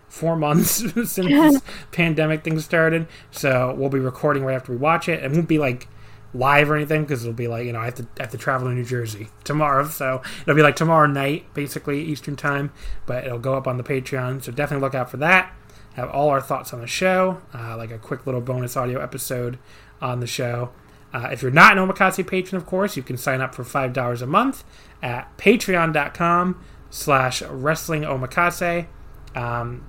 four 0.08 0.36
months 0.46 0.70
since 0.70 1.16
this 1.16 1.60
pandemic 1.90 2.44
thing 2.44 2.60
started. 2.60 3.08
So 3.32 3.74
we'll 3.76 3.88
be 3.88 3.98
recording 3.98 4.44
right 4.44 4.54
after 4.54 4.70
we 4.70 4.78
watch 4.78 5.08
it. 5.08 5.24
It 5.24 5.32
won't 5.32 5.48
be 5.48 5.58
like 5.58 5.88
live 6.34 6.70
or 6.70 6.76
anything 6.76 7.02
because 7.02 7.22
it'll 7.22 7.32
be 7.32 7.48
like 7.48 7.64
you 7.64 7.72
know 7.72 7.80
I 7.80 7.86
have 7.86 7.94
to 7.96 8.06
I 8.18 8.24
have 8.24 8.30
to 8.32 8.38
travel 8.38 8.68
to 8.68 8.74
New 8.74 8.84
Jersey 8.84 9.28
tomorrow, 9.44 9.86
so 9.88 10.20
it'll 10.42 10.56
be 10.56 10.62
like 10.62 10.76
tomorrow 10.76 11.06
night 11.06 11.52
basically 11.54 12.02
Eastern 12.02 12.36
time. 12.36 12.72
But 13.06 13.24
it'll 13.24 13.38
go 13.38 13.54
up 13.54 13.66
on 13.66 13.76
the 13.76 13.84
Patreon, 13.84 14.42
so 14.42 14.52
definitely 14.52 14.84
look 14.84 14.94
out 14.94 15.10
for 15.10 15.16
that. 15.18 15.54
Have 15.94 16.10
all 16.10 16.28
our 16.30 16.40
thoughts 16.40 16.72
on 16.72 16.80
the 16.80 16.88
show, 16.88 17.40
uh, 17.54 17.76
like 17.76 17.92
a 17.92 17.98
quick 17.98 18.26
little 18.26 18.40
bonus 18.40 18.76
audio 18.76 19.00
episode 19.00 19.58
on 20.00 20.20
the 20.20 20.26
show. 20.26 20.70
Uh, 21.12 21.28
if 21.30 21.42
you're 21.42 21.52
not 21.52 21.78
an 21.78 21.88
Omakase 21.88 22.26
patron, 22.26 22.60
of 22.60 22.66
course, 22.66 22.96
you 22.96 23.02
can 23.04 23.16
sign 23.16 23.40
up 23.40 23.54
for 23.54 23.62
$5 23.62 24.20
a 24.20 24.26
month 24.26 24.64
at 25.00 25.36
patreon.com 25.38 26.60
slash 26.90 27.42
wrestling 27.42 28.02
omakase. 28.02 28.88
Um, 29.36 29.86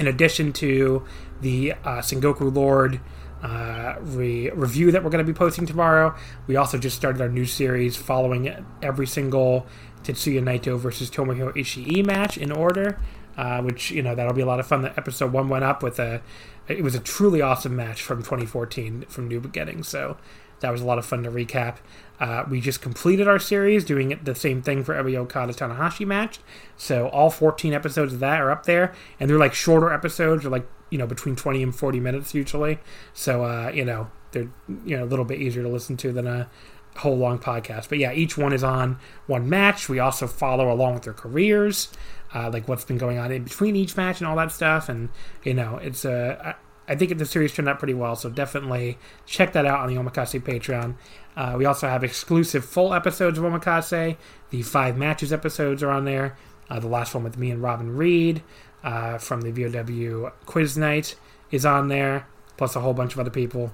in 0.00 0.08
addition 0.08 0.52
to 0.54 1.04
the 1.40 1.72
uh, 1.84 1.98
Sengoku 1.98 2.52
Lord 2.52 3.00
uh, 3.42 3.96
re- 4.00 4.50
review 4.50 4.90
that 4.92 5.04
we're 5.04 5.10
going 5.10 5.24
to 5.24 5.32
be 5.32 5.36
posting 5.36 5.66
tomorrow, 5.66 6.14
we 6.46 6.56
also 6.56 6.78
just 6.78 6.96
started 6.96 7.20
our 7.20 7.28
new 7.28 7.44
series 7.44 7.96
following 7.96 8.64
every 8.82 9.06
single 9.06 9.66
Tetsuya 10.02 10.42
Naito 10.42 10.78
versus 10.78 11.10
Tomohiro 11.10 11.54
Ishii 11.54 12.04
match 12.04 12.36
in 12.36 12.50
order, 12.50 12.98
uh, 13.36 13.60
which, 13.62 13.90
you 13.90 14.02
know, 14.02 14.14
that'll 14.14 14.34
be 14.34 14.42
a 14.42 14.46
lot 14.46 14.60
of 14.60 14.66
fun. 14.66 14.82
The 14.82 14.96
episode 14.96 15.32
one 15.32 15.48
went 15.48 15.64
up 15.64 15.82
with 15.82 15.98
a, 15.98 16.22
it 16.66 16.82
was 16.82 16.94
a 16.94 17.00
truly 17.00 17.40
awesome 17.40 17.76
match 17.76 18.02
from 18.02 18.18
2014 18.18 19.02
from 19.08 19.28
New 19.28 19.40
Beginning, 19.40 19.82
so 19.82 20.16
that 20.60 20.70
was 20.70 20.80
a 20.80 20.84
lot 20.84 20.98
of 20.98 21.06
fun 21.06 21.22
to 21.22 21.30
recap. 21.30 21.76
Uh, 22.18 22.44
we 22.50 22.60
just 22.60 22.82
completed 22.82 23.28
our 23.28 23.38
series 23.38 23.84
doing 23.84 24.18
the 24.24 24.34
same 24.34 24.60
thing 24.60 24.82
for 24.82 24.94
every 24.94 25.16
Okada 25.16 25.52
Tanahashi 25.52 26.04
match. 26.04 26.40
So 26.76 27.08
all 27.08 27.30
14 27.30 27.72
episodes 27.72 28.12
of 28.12 28.20
that 28.20 28.40
are 28.40 28.50
up 28.50 28.66
there, 28.66 28.92
and 29.20 29.30
they're 29.30 29.38
like 29.38 29.54
shorter 29.54 29.92
episodes, 29.92 30.42
they're 30.42 30.50
like 30.50 30.66
you 30.90 30.98
know 30.98 31.06
between 31.06 31.36
20 31.36 31.62
and 31.62 31.74
40 31.74 32.00
minutes 32.00 32.34
usually. 32.34 32.78
So 33.12 33.44
uh, 33.44 33.70
you 33.74 33.84
know 33.84 34.10
they're 34.32 34.50
you 34.84 34.96
know 34.96 35.04
a 35.04 35.06
little 35.06 35.24
bit 35.24 35.40
easier 35.40 35.62
to 35.62 35.68
listen 35.68 35.96
to 35.98 36.12
than 36.12 36.26
a 36.26 36.48
whole 36.96 37.16
long 37.16 37.38
podcast. 37.38 37.88
But 37.88 37.98
yeah, 37.98 38.12
each 38.12 38.36
one 38.36 38.52
is 38.52 38.64
on 38.64 38.98
one 39.26 39.48
match. 39.48 39.88
We 39.88 39.98
also 39.98 40.26
follow 40.26 40.72
along 40.72 40.94
with 40.94 41.04
their 41.04 41.12
careers, 41.12 41.92
uh, 42.34 42.50
like 42.52 42.68
what's 42.68 42.84
been 42.84 42.98
going 42.98 43.18
on 43.18 43.30
in 43.30 43.44
between 43.44 43.76
each 43.76 43.96
match 43.96 44.20
and 44.20 44.28
all 44.28 44.36
that 44.36 44.52
stuff. 44.52 44.88
And 44.88 45.08
you 45.44 45.54
know 45.54 45.76
it's 45.76 46.04
a 46.04 46.56
I 46.88 46.96
think 46.96 47.16
the 47.18 47.26
series 47.26 47.52
turned 47.52 47.68
out 47.68 47.78
pretty 47.78 47.94
well, 47.94 48.16
so 48.16 48.30
definitely 48.30 48.98
check 49.26 49.52
that 49.52 49.66
out 49.66 49.80
on 49.80 49.94
the 49.94 50.00
Omakase 50.00 50.40
Patreon. 50.42 50.94
Uh, 51.36 51.54
we 51.56 51.66
also 51.66 51.86
have 51.86 52.02
exclusive 52.02 52.64
full 52.64 52.94
episodes 52.94 53.38
of 53.38 53.44
Omakase. 53.44 54.16
The 54.50 54.62
five 54.62 54.96
matches 54.96 55.32
episodes 55.32 55.82
are 55.82 55.90
on 55.90 56.06
there. 56.06 56.36
Uh, 56.70 56.80
the 56.80 56.88
last 56.88 57.14
one 57.14 57.24
with 57.24 57.36
me 57.36 57.50
and 57.50 57.62
Robin 57.62 57.94
Reed. 57.94 58.42
Uh, 58.82 59.18
from 59.18 59.40
the 59.40 59.50
VOW 59.50 60.30
quiz 60.46 60.76
night 60.78 61.16
is 61.50 61.66
on 61.66 61.88
there, 61.88 62.26
plus 62.56 62.76
a 62.76 62.80
whole 62.80 62.94
bunch 62.94 63.14
of 63.14 63.20
other 63.20 63.30
people. 63.30 63.72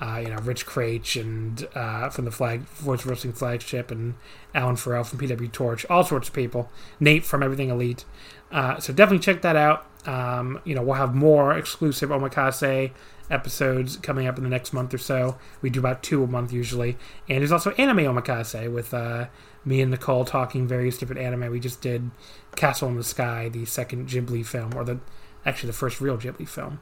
Uh, 0.00 0.20
you 0.22 0.28
know, 0.28 0.36
Rich 0.36 0.66
Kraetsch 0.66 1.20
and 1.20 1.66
uh, 1.74 2.10
from 2.10 2.24
the 2.24 2.30
flag 2.30 2.60
Voice 2.60 3.06
Wrestling 3.06 3.32
flagship, 3.32 3.90
and 3.90 4.14
Alan 4.54 4.76
Farrell 4.76 5.04
from 5.04 5.18
PW 5.18 5.50
Torch, 5.50 5.86
all 5.88 6.04
sorts 6.04 6.28
of 6.28 6.34
people. 6.34 6.70
Nate 7.00 7.24
from 7.24 7.42
Everything 7.42 7.70
Elite. 7.70 8.04
Uh, 8.50 8.78
so 8.78 8.92
definitely 8.92 9.22
check 9.24 9.42
that 9.42 9.56
out. 9.56 9.86
Um, 10.06 10.60
you 10.64 10.74
know, 10.74 10.82
we'll 10.82 10.94
have 10.94 11.14
more 11.14 11.56
exclusive 11.56 12.10
Omakase 12.10 12.92
episodes 13.30 13.96
coming 13.96 14.26
up 14.26 14.36
in 14.36 14.44
the 14.44 14.50
next 14.50 14.72
month 14.72 14.92
or 14.92 14.98
so. 14.98 15.38
We 15.62 15.70
do 15.70 15.80
about 15.80 16.02
two 16.02 16.22
a 16.22 16.26
month 16.26 16.52
usually. 16.52 16.96
And 17.28 17.40
there's 17.40 17.52
also 17.52 17.70
Anime 17.72 17.98
Omakase 17.98 18.72
with 18.72 18.92
uh, 18.92 19.26
me 19.64 19.80
and 19.80 19.90
Nicole 19.90 20.24
talking 20.24 20.66
various 20.66 20.98
different 20.98 21.20
anime. 21.20 21.50
We 21.50 21.60
just 21.60 21.80
did 21.80 22.10
Castle 22.56 22.88
in 22.88 22.96
the 22.96 23.04
Sky, 23.04 23.48
the 23.48 23.64
second 23.64 24.08
Ghibli 24.08 24.44
film, 24.44 24.74
or 24.74 24.84
the 24.84 25.00
actually 25.46 25.68
the 25.68 25.74
first 25.74 26.00
real 26.00 26.18
Ghibli 26.18 26.48
film. 26.48 26.80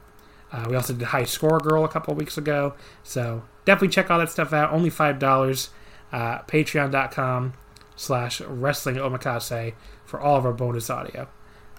Uh, 0.51 0.67
we 0.69 0.75
also 0.75 0.93
did 0.93 1.07
High 1.07 1.23
Score 1.23 1.59
Girl 1.59 1.83
a 1.83 1.89
couple 1.89 2.13
weeks 2.13 2.37
ago. 2.37 2.75
So 3.01 3.43
definitely 3.65 3.89
check 3.89 4.11
all 4.11 4.19
that 4.19 4.29
stuff 4.29 4.53
out. 4.53 4.71
Only 4.71 4.91
$5. 4.91 5.69
Uh, 6.11 6.39
Patreon.com 6.43 7.53
slash 7.95 8.39
Wrestling 8.41 8.97
Omakase 8.97 9.73
for 10.05 10.21
all 10.21 10.37
of 10.37 10.45
our 10.45 10.53
bonus 10.53 10.91
audio. 10.91 11.27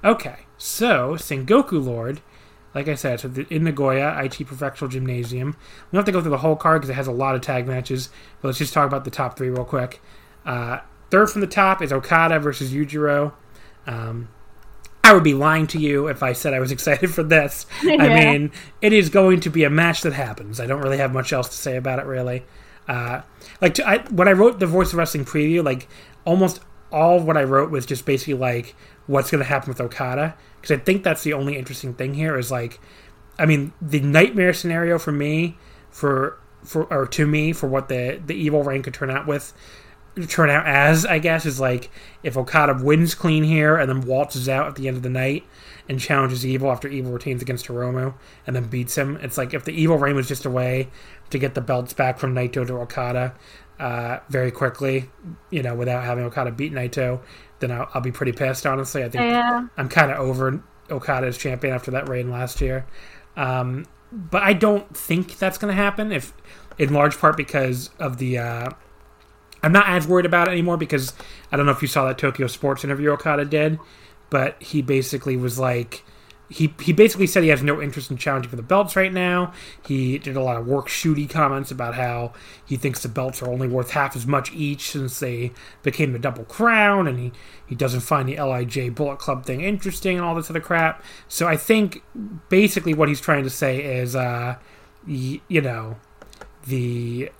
Okay, 0.02 0.40
so 0.58 1.14
Sengoku 1.14 1.82
Lord, 1.82 2.20
like 2.74 2.88
I 2.88 2.96
said, 2.96 3.20
so 3.20 3.28
the, 3.28 3.46
in 3.48 3.62
Nagoya 3.62 4.12
Aichi 4.18 4.44
Prefectural 4.44 4.90
Gymnasium. 4.90 5.50
We 5.50 5.96
don't 5.96 6.00
have 6.00 6.04
to 6.06 6.12
go 6.12 6.20
through 6.20 6.32
the 6.32 6.38
whole 6.38 6.56
card 6.56 6.80
because 6.80 6.90
it 6.90 6.94
has 6.94 7.06
a 7.06 7.12
lot 7.12 7.36
of 7.36 7.42
tag 7.42 7.66
matches, 7.68 8.10
but 8.42 8.48
let's 8.48 8.58
just 8.58 8.74
talk 8.74 8.86
about 8.86 9.04
the 9.04 9.10
top 9.10 9.38
three 9.38 9.50
real 9.50 9.64
quick. 9.64 10.02
Uh, 10.44 10.80
third 11.10 11.30
from 11.30 11.40
the 11.40 11.46
top 11.46 11.82
is 11.82 11.92
Okada 11.92 12.38
versus 12.38 12.72
Yujiro. 12.72 13.32
Um, 13.86 14.28
I 15.02 15.12
would 15.12 15.24
be 15.24 15.34
lying 15.34 15.66
to 15.68 15.78
you 15.78 16.08
if 16.08 16.22
I 16.22 16.32
said 16.32 16.54
I 16.54 16.60
was 16.60 16.72
excited 16.76 17.12
for 17.12 17.22
this. 17.22 17.66
Yeah. 17.82 18.02
I 18.02 18.08
mean, 18.08 18.52
it 18.80 18.92
is 18.92 19.08
going 19.10 19.40
to 19.40 19.50
be 19.50 19.64
a 19.64 19.70
match 19.70 20.02
that 20.02 20.12
happens. 20.12 20.60
I 20.60 20.66
don't 20.66 20.80
really 20.80 20.98
have 20.98 21.12
much 21.12 21.32
else 21.32 21.48
to 21.48 21.56
say 21.56 21.76
about 21.76 21.98
it, 21.98 22.06
really. 22.06 22.44
Uh, 22.88 23.22
like 23.60 23.74
to, 23.74 23.88
I, 23.88 23.98
when 24.10 24.28
I 24.28 24.32
wrote 24.32 24.58
the 24.58 24.66
Voice 24.66 24.92
of 24.92 24.98
Wrestling 24.98 25.24
preview, 25.24 25.64
like 25.64 25.88
almost 26.24 26.60
all 26.92 27.16
of 27.16 27.24
what 27.24 27.36
I 27.36 27.44
wrote 27.44 27.70
was 27.70 27.86
just 27.86 28.06
basically 28.06 28.34
like 28.34 28.74
what's 29.06 29.30
going 29.30 29.42
to 29.42 29.48
happen 29.48 29.68
with 29.68 29.80
Okada 29.80 30.34
because 30.64 30.80
I 30.80 30.82
think 30.82 31.02
that's 31.04 31.22
the 31.22 31.34
only 31.34 31.58
interesting 31.58 31.92
thing 31.92 32.14
here 32.14 32.38
is 32.38 32.50
like, 32.50 32.80
I 33.38 33.44
mean, 33.44 33.74
the 33.82 34.00
nightmare 34.00 34.54
scenario 34.54 34.98
for 34.98 35.12
me, 35.12 35.58
for 35.90 36.38
for 36.62 36.84
or 36.84 37.06
to 37.06 37.26
me 37.26 37.52
for 37.52 37.68
what 37.68 37.90
the 37.90 38.18
the 38.24 38.34
evil 38.34 38.62
reign 38.62 38.82
could 38.82 38.94
turn 38.94 39.10
out 39.10 39.26
with 39.26 39.52
turn 40.28 40.50
out 40.50 40.66
as, 40.66 41.04
I 41.04 41.18
guess, 41.18 41.44
is 41.44 41.60
like 41.60 41.90
if 42.22 42.36
Okada 42.36 42.78
wins 42.82 43.14
clean 43.14 43.44
here 43.44 43.76
and 43.76 43.88
then 43.88 44.02
waltzes 44.02 44.48
out 44.48 44.66
at 44.68 44.76
the 44.76 44.88
end 44.88 44.96
of 44.96 45.02
the 45.02 45.10
night 45.10 45.44
and 45.88 46.00
challenges 46.00 46.46
Evil 46.46 46.70
after 46.70 46.88
Evil 46.88 47.12
retains 47.12 47.42
against 47.42 47.66
Hiromu 47.66 48.14
and 48.46 48.54
then 48.54 48.64
beats 48.64 48.96
him. 48.96 49.18
It's 49.22 49.36
like 49.36 49.54
if 49.54 49.64
the 49.64 49.72
Evil 49.72 49.98
reign 49.98 50.16
was 50.16 50.28
just 50.28 50.44
a 50.44 50.50
way 50.50 50.88
to 51.30 51.38
get 51.38 51.54
the 51.54 51.60
belts 51.60 51.92
back 51.92 52.18
from 52.18 52.34
Naito 52.34 52.66
to 52.66 52.78
Okada 52.78 53.34
uh, 53.80 54.18
very 54.28 54.50
quickly, 54.50 55.10
you 55.50 55.62
know, 55.62 55.74
without 55.74 56.04
having 56.04 56.24
Okada 56.24 56.52
beat 56.52 56.72
Naito, 56.72 57.20
then 57.58 57.72
I'll, 57.72 57.88
I'll 57.92 58.00
be 58.00 58.12
pretty 58.12 58.32
pissed, 58.32 58.66
honestly. 58.66 59.02
I 59.02 59.08
think 59.08 59.24
Yeah. 59.24 59.66
I'm 59.76 59.88
kind 59.88 60.12
of 60.12 60.18
over 60.18 60.62
Okada 60.90 61.26
as 61.26 61.36
champion 61.36 61.74
after 61.74 61.90
that 61.90 62.08
reign 62.08 62.30
last 62.30 62.60
year. 62.60 62.86
Um, 63.36 63.86
but 64.12 64.42
I 64.42 64.52
don't 64.52 64.96
think 64.96 65.38
that's 65.38 65.58
going 65.58 65.74
to 65.74 65.82
happen, 65.82 66.12
if 66.12 66.32
in 66.78 66.92
large 66.92 67.18
part 67.18 67.36
because 67.36 67.90
of 67.98 68.18
the. 68.18 68.38
Uh, 68.38 68.70
I'm 69.64 69.72
not 69.72 69.88
as 69.88 70.06
worried 70.06 70.26
about 70.26 70.48
it 70.48 70.52
anymore 70.52 70.76
because 70.76 71.12
I 71.50 71.56
don't 71.56 71.66
know 71.66 71.72
if 71.72 71.82
you 71.82 71.88
saw 71.88 72.06
that 72.06 72.18
Tokyo 72.18 72.46
Sports 72.46 72.84
interview 72.84 73.10
Okada 73.10 73.44
did, 73.44 73.78
but 74.30 74.62
he 74.62 74.82
basically 74.82 75.36
was 75.36 75.58
like. 75.58 76.04
He, 76.50 76.74
he 76.78 76.92
basically 76.92 77.26
said 77.26 77.42
he 77.42 77.48
has 77.48 77.62
no 77.62 77.80
interest 77.80 78.10
in 78.10 78.18
challenging 78.18 78.50
for 78.50 78.54
the 78.56 78.62
belts 78.62 78.94
right 78.96 79.12
now. 79.12 79.54
He 79.84 80.18
did 80.18 80.36
a 80.36 80.42
lot 80.42 80.58
of 80.58 80.66
work 80.66 80.88
shooty 80.88 81.28
comments 81.28 81.70
about 81.70 81.94
how 81.94 82.34
he 82.64 82.76
thinks 82.76 83.02
the 83.02 83.08
belts 83.08 83.42
are 83.42 83.50
only 83.50 83.66
worth 83.66 83.90
half 83.92 84.14
as 84.14 84.26
much 84.26 84.52
each 84.52 84.90
since 84.90 85.18
they 85.18 85.52
became 85.82 86.12
the 86.12 86.18
double 86.18 86.44
crown, 86.44 87.08
and 87.08 87.18
he, 87.18 87.32
he 87.66 87.74
doesn't 87.74 88.00
find 88.00 88.28
the 88.28 88.36
LIJ 88.36 88.94
Bullet 88.94 89.18
Club 89.18 89.46
thing 89.46 89.62
interesting 89.62 90.16
and 90.18 90.24
all 90.24 90.34
this 90.34 90.50
other 90.50 90.60
crap. 90.60 91.02
So 91.28 91.48
I 91.48 91.56
think 91.56 92.02
basically 92.50 92.92
what 92.92 93.08
he's 93.08 93.22
trying 93.22 93.44
to 93.44 93.50
say 93.50 93.82
is, 93.82 94.14
uh, 94.14 94.56
y- 95.08 95.40
you 95.48 95.62
know, 95.62 95.96
the 96.66 97.30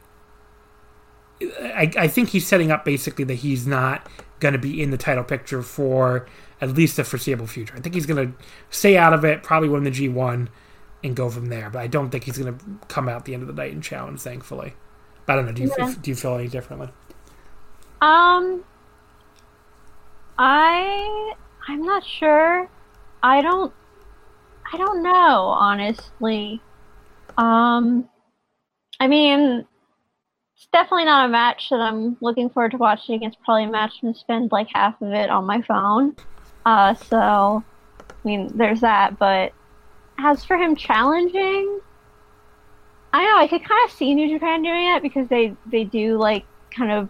I, 1.61 1.91
I 1.97 2.09
think 2.09 2.31
he's 2.31 2.47
setting 2.47 2.71
up 2.71 2.85
basically 2.85 3.25
that 3.25 3.35
he's 3.37 3.67
not 3.67 4.09
going 4.41 4.53
to 4.53 4.59
be 4.59 4.83
in 4.83 4.91
the 4.91 4.97
title 4.97 5.25
picture 5.25 5.63
for 5.63 6.27
at 6.61 6.71
least 6.71 6.97
the 6.97 7.05
foreseeable 7.05 7.47
future. 7.47 7.75
I 7.77 7.81
think 7.81 7.95
he's 7.95 8.07
going 8.07 8.33
to 8.33 8.45
stay 8.71 8.97
out 8.97 9.13
of 9.13 9.25
it, 9.25 9.43
probably 9.43 9.69
win 9.69 9.85
the 9.85 9.91
G1, 9.91 10.49
and 11.03 11.17
go 11.17 11.29
from 11.31 11.47
there. 11.47 11.71
But 11.71 11.81
I 11.81 11.87
don't 11.87 12.11
think 12.11 12.25
he's 12.25 12.39
going 12.39 12.57
to 12.57 12.65
come 12.89 13.09
out 13.09 13.25
the 13.25 13.35
end 13.35 13.43
of 13.43 13.49
the 13.49 13.55
night 13.55 13.73
and 13.73 13.83
challenge. 13.83 14.21
Thankfully, 14.21 14.75
but 15.27 15.35
I 15.35 15.37
don't 15.37 15.47
know. 15.47 15.53
Do 15.53 15.63
you 15.63 15.73
Yeah. 15.79 15.95
do 16.01 16.11
you 16.11 16.15
feel 16.15 16.35
any 16.37 16.49
differently? 16.49 16.89
Um, 18.01 18.65
I 20.39 21.35
I'm 21.69 21.83
not 21.83 22.05
sure. 22.05 22.69
I 23.23 23.41
don't 23.41 23.73
I 24.73 24.77
don't 24.77 25.03
know 25.03 25.47
honestly. 25.49 26.61
Um, 27.37 28.09
I 29.01 29.09
mean, 29.09 29.67
definitely 30.75 31.05
not 31.05 31.27
a 31.27 31.29
match 31.29 31.71
that 31.71 31.79
I'm 31.79 32.17
looking 32.21 32.51
forward 32.51 32.73
to 32.73 32.79
watching. 32.79 33.23
It's 33.23 33.37
probably 33.45 33.65
a 33.65 33.71
match 33.71 34.03
gonna 34.03 34.13
spend 34.13 34.51
like 34.51 34.67
half 34.75 35.01
of 35.01 35.13
it 35.13 35.31
on 35.31 35.45
my 35.45 35.63
phone. 35.63 36.17
Uh, 36.67 36.95
so 36.95 37.63
I 38.01 38.15
mean, 38.25 38.51
there's 38.57 38.81
that. 38.81 39.17
But 39.17 39.53
as 40.19 40.45
for 40.45 40.57
him 40.57 40.75
challenging, 40.75 41.81
I 43.13 43.25
know. 43.25 43.39
I 43.39 43.47
could 43.47 43.63
kind 43.63 43.89
of 43.89 43.95
see 43.95 44.15
New 44.17 44.29
Japan 44.29 44.63
doing 44.63 44.89
it 44.89 45.01
because 45.01 45.29
they 45.29 45.55
they 45.65 45.85
do 45.85 46.19
like 46.19 46.45
kind 46.77 46.91
of 46.91 47.09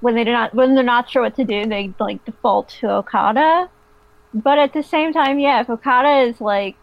when 0.00 0.14
they 0.14 0.24
do 0.24 0.32
not 0.32 0.54
when 0.54 0.74
they're 0.74 0.84
not 0.84 1.08
sure 1.08 1.22
what 1.22 1.36
to 1.36 1.44
do, 1.44 1.64
they 1.64 1.94
like 1.98 2.22
default 2.26 2.68
to 2.80 2.90
Okada. 2.90 3.70
But 4.34 4.58
at 4.58 4.74
the 4.74 4.82
same 4.82 5.14
time, 5.14 5.38
yeah, 5.38 5.62
if 5.62 5.70
Okada 5.70 6.28
is 6.28 6.38
like, 6.42 6.76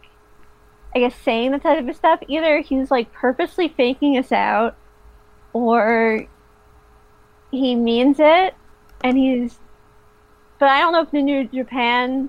I 0.96 0.98
guess 0.98 1.14
saying 1.14 1.52
that 1.52 1.62
type 1.62 1.88
of 1.88 1.94
stuff, 1.94 2.18
either 2.26 2.60
he's 2.60 2.90
like 2.90 3.12
purposely 3.12 3.68
faking 3.68 4.18
us 4.18 4.32
out, 4.32 4.76
or 5.54 6.26
he 7.50 7.74
means 7.74 8.18
it, 8.20 8.54
and 9.02 9.16
he's. 9.16 9.58
But 10.58 10.68
I 10.68 10.80
don't 10.80 10.92
know 10.92 11.00
if 11.00 11.10
the 11.10 11.22
New 11.22 11.48
Japan 11.48 12.28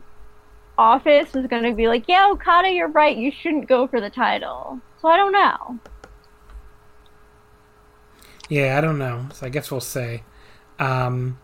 office 0.78 1.36
is 1.36 1.48
going 1.48 1.64
to 1.64 1.74
be 1.74 1.88
like, 1.88 2.06
yeah, 2.08 2.30
Okada, 2.32 2.70
you're 2.70 2.88
right, 2.88 3.16
you 3.16 3.32
shouldn't 3.32 3.68
go 3.68 3.88
for 3.88 4.00
the 4.00 4.10
title. 4.10 4.80
So 5.02 5.10
I 5.10 5.18
don't 5.18 5.32
know. 5.32 5.80
Yeah, 8.50 8.78
I 8.78 8.82
don't 8.82 8.98
know. 8.98 9.28
So 9.34 9.46
I 9.46 9.50
guess 9.50 9.72
we'll 9.72 9.82
say. 9.82 10.24
Um, 10.80 11.40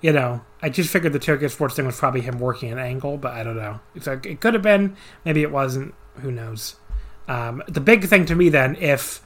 you 0.00 0.12
know, 0.12 0.42
I 0.60 0.68
just 0.68 0.90
figured 0.90 1.12
the 1.12 1.18
Tokyo 1.18 1.48
Sports 1.48 1.76
thing 1.76 1.86
was 1.86 1.98
probably 1.98 2.20
him 2.20 2.38
working 2.38 2.70
an 2.70 2.78
angle, 2.78 3.16
but 3.16 3.32
I 3.32 3.42
don't 3.42 3.56
know. 3.56 3.80
It's 3.94 4.06
like, 4.06 4.26
it 4.26 4.40
could 4.40 4.54
have 4.54 4.62
been. 4.62 4.96
Maybe 5.24 5.42
it 5.42 5.50
wasn't. 5.50 5.94
Who 6.16 6.30
knows? 6.30 6.76
Um, 7.26 7.62
the 7.66 7.80
big 7.80 8.04
thing 8.04 8.26
to 8.26 8.34
me 8.34 8.50
then, 8.50 8.76
if 8.76 9.23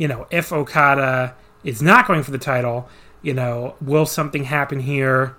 you 0.00 0.08
know, 0.08 0.26
if 0.30 0.50
Okada 0.50 1.36
is 1.62 1.82
not 1.82 2.06
going 2.06 2.22
for 2.22 2.30
the 2.30 2.38
title, 2.38 2.88
you 3.20 3.34
know, 3.34 3.76
will 3.82 4.06
something 4.06 4.44
happen 4.44 4.80
here 4.80 5.36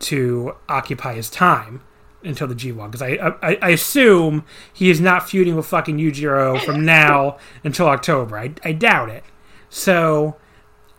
to 0.00 0.56
occupy 0.66 1.12
his 1.12 1.28
time 1.28 1.82
until 2.24 2.46
the 2.48 2.54
G1? 2.54 2.90
Because 2.90 3.02
I, 3.02 3.36
I 3.42 3.58
I 3.60 3.68
assume 3.68 4.46
he 4.72 4.88
is 4.88 4.98
not 4.98 5.28
feuding 5.28 5.56
with 5.56 5.66
fucking 5.66 5.98
Yujiro 5.98 6.58
from 6.64 6.84
now 6.86 7.36
until 7.62 7.86
October. 7.86 8.38
I, 8.38 8.54
I 8.64 8.72
doubt 8.72 9.10
it. 9.10 9.24
So, 9.68 10.36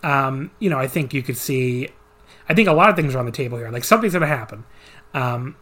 um, 0.04 0.52
you 0.60 0.70
know, 0.70 0.78
I 0.78 0.88
think 0.88 1.12
you 1.12 1.24
could 1.24 1.38
see. 1.38 1.90
I 2.48 2.54
think 2.54 2.68
a 2.68 2.74
lot 2.74 2.92
of 2.92 2.96
things 2.96 3.16
are 3.16 3.20
on 3.20 3.26
the 3.26 3.32
table 3.32 3.58
here. 3.58 3.72
Like 3.72 3.86
something's 3.86 4.14
going 4.14 4.22
to 4.22 4.28
happen. 4.28 4.66
Um, 5.16 5.56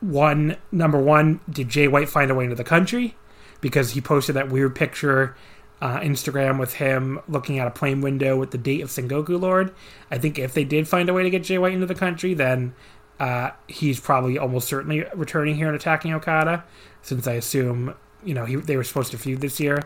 one, 0.00 0.58
number 0.70 0.98
one, 1.00 1.40
did 1.48 1.70
Jay 1.70 1.88
White 1.88 2.10
find 2.10 2.30
a 2.30 2.34
way 2.34 2.44
into 2.44 2.56
the 2.56 2.64
country? 2.64 3.16
Because 3.62 3.92
he 3.92 4.02
posted 4.02 4.36
that 4.36 4.50
weird 4.50 4.74
picture 4.74 5.34
uh, 5.80 6.00
Instagram 6.00 6.58
with 6.58 6.74
him 6.74 7.20
looking 7.28 7.58
out 7.58 7.66
a 7.66 7.70
plane 7.70 8.00
window 8.00 8.36
with 8.36 8.50
the 8.50 8.58
date 8.58 8.80
of 8.82 8.90
Sengoku 8.90 9.40
Lord. 9.40 9.72
I 10.10 10.18
think 10.18 10.38
if 10.38 10.52
they 10.52 10.64
did 10.64 10.86
find 10.86 11.08
a 11.08 11.14
way 11.14 11.22
to 11.22 11.30
get 11.30 11.42
Jay 11.44 11.58
White 11.58 11.72
into 11.72 11.86
the 11.86 11.94
country, 11.94 12.34
then 12.34 12.74
uh, 13.18 13.50
he's 13.68 14.00
probably 14.00 14.38
almost 14.38 14.68
certainly 14.68 15.04
returning 15.14 15.56
here 15.56 15.66
and 15.68 15.76
attacking 15.76 16.12
Okada, 16.12 16.64
since 17.02 17.26
I 17.26 17.34
assume 17.34 17.94
you 18.24 18.34
know 18.34 18.44
he, 18.44 18.56
they 18.56 18.76
were 18.76 18.84
supposed 18.84 19.10
to 19.12 19.18
feud 19.18 19.40
this 19.40 19.58
year, 19.60 19.82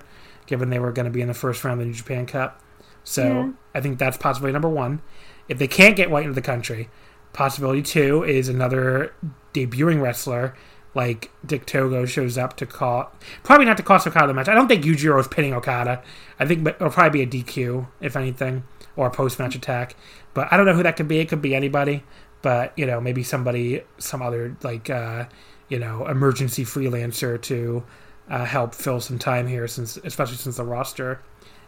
given 0.46 0.70
they 0.70 0.78
were 0.78 0.92
going 0.92 1.06
to 1.06 1.10
be 1.12 1.20
in 1.20 1.28
the 1.28 1.34
first 1.34 1.62
round 1.64 1.80
of 1.80 1.86
the 1.86 1.90
New 1.90 1.96
Japan 1.96 2.26
Cup. 2.26 2.60
So 3.04 3.24
Yeah. 3.24 3.50
I 3.74 3.80
think 3.80 3.98
that's 3.98 4.16
possibility 4.16 4.52
number 4.52 4.68
one. 4.68 5.02
If 5.48 5.58
they 5.58 5.68
can't 5.68 5.94
get 5.94 6.10
White 6.10 6.24
into 6.24 6.34
the 6.34 6.42
country, 6.42 6.88
possibility 7.32 7.82
two 7.82 8.24
is 8.24 8.48
another 8.48 9.12
debuting 9.52 10.00
wrestler 10.00 10.54
like 10.94 11.30
Dick 11.44 11.66
Togo 11.66 12.06
shows 12.06 12.38
up 12.38 12.56
to 12.56 12.66
call 12.66 13.12
probably 13.42 13.66
not 13.66 13.76
to 13.76 13.82
cost 13.82 14.06
Okada 14.06 14.28
the 14.28 14.34
match. 14.34 14.48
I 14.48 14.54
don't 14.54 14.68
think 14.68 14.84
Yujiro 14.84 15.18
is 15.18 15.28
pinning 15.28 15.52
Okada. 15.52 16.02
I 16.38 16.46
think 16.46 16.66
it'll 16.66 16.90
probably 16.90 17.24
be 17.24 17.38
a 17.38 17.42
DQ 17.42 17.86
if 18.00 18.16
anything 18.16 18.64
or 18.96 19.06
a 19.08 19.10
post 19.10 19.38
match 19.38 19.54
attack. 19.54 19.96
But 20.34 20.52
I 20.52 20.56
don't 20.56 20.66
know 20.66 20.74
who 20.74 20.82
that 20.82 20.96
could 20.96 21.08
be. 21.08 21.18
It 21.18 21.28
could 21.28 21.42
be 21.42 21.54
anybody. 21.54 22.04
But 22.42 22.72
you 22.76 22.84
know 22.84 23.00
maybe 23.00 23.22
somebody 23.22 23.82
some 23.98 24.20
other 24.20 24.56
like 24.62 24.90
uh, 24.90 25.26
you 25.68 25.78
know, 25.78 26.06
emergency 26.06 26.64
freelancer 26.64 27.40
to 27.42 27.84
uh, 28.28 28.44
help 28.44 28.74
fill 28.74 29.00
some 29.00 29.18
time 29.18 29.46
here, 29.46 29.66
since 29.66 29.96
especially 29.98 30.36
since 30.36 30.56
the 30.56 30.64
roster 30.64 31.20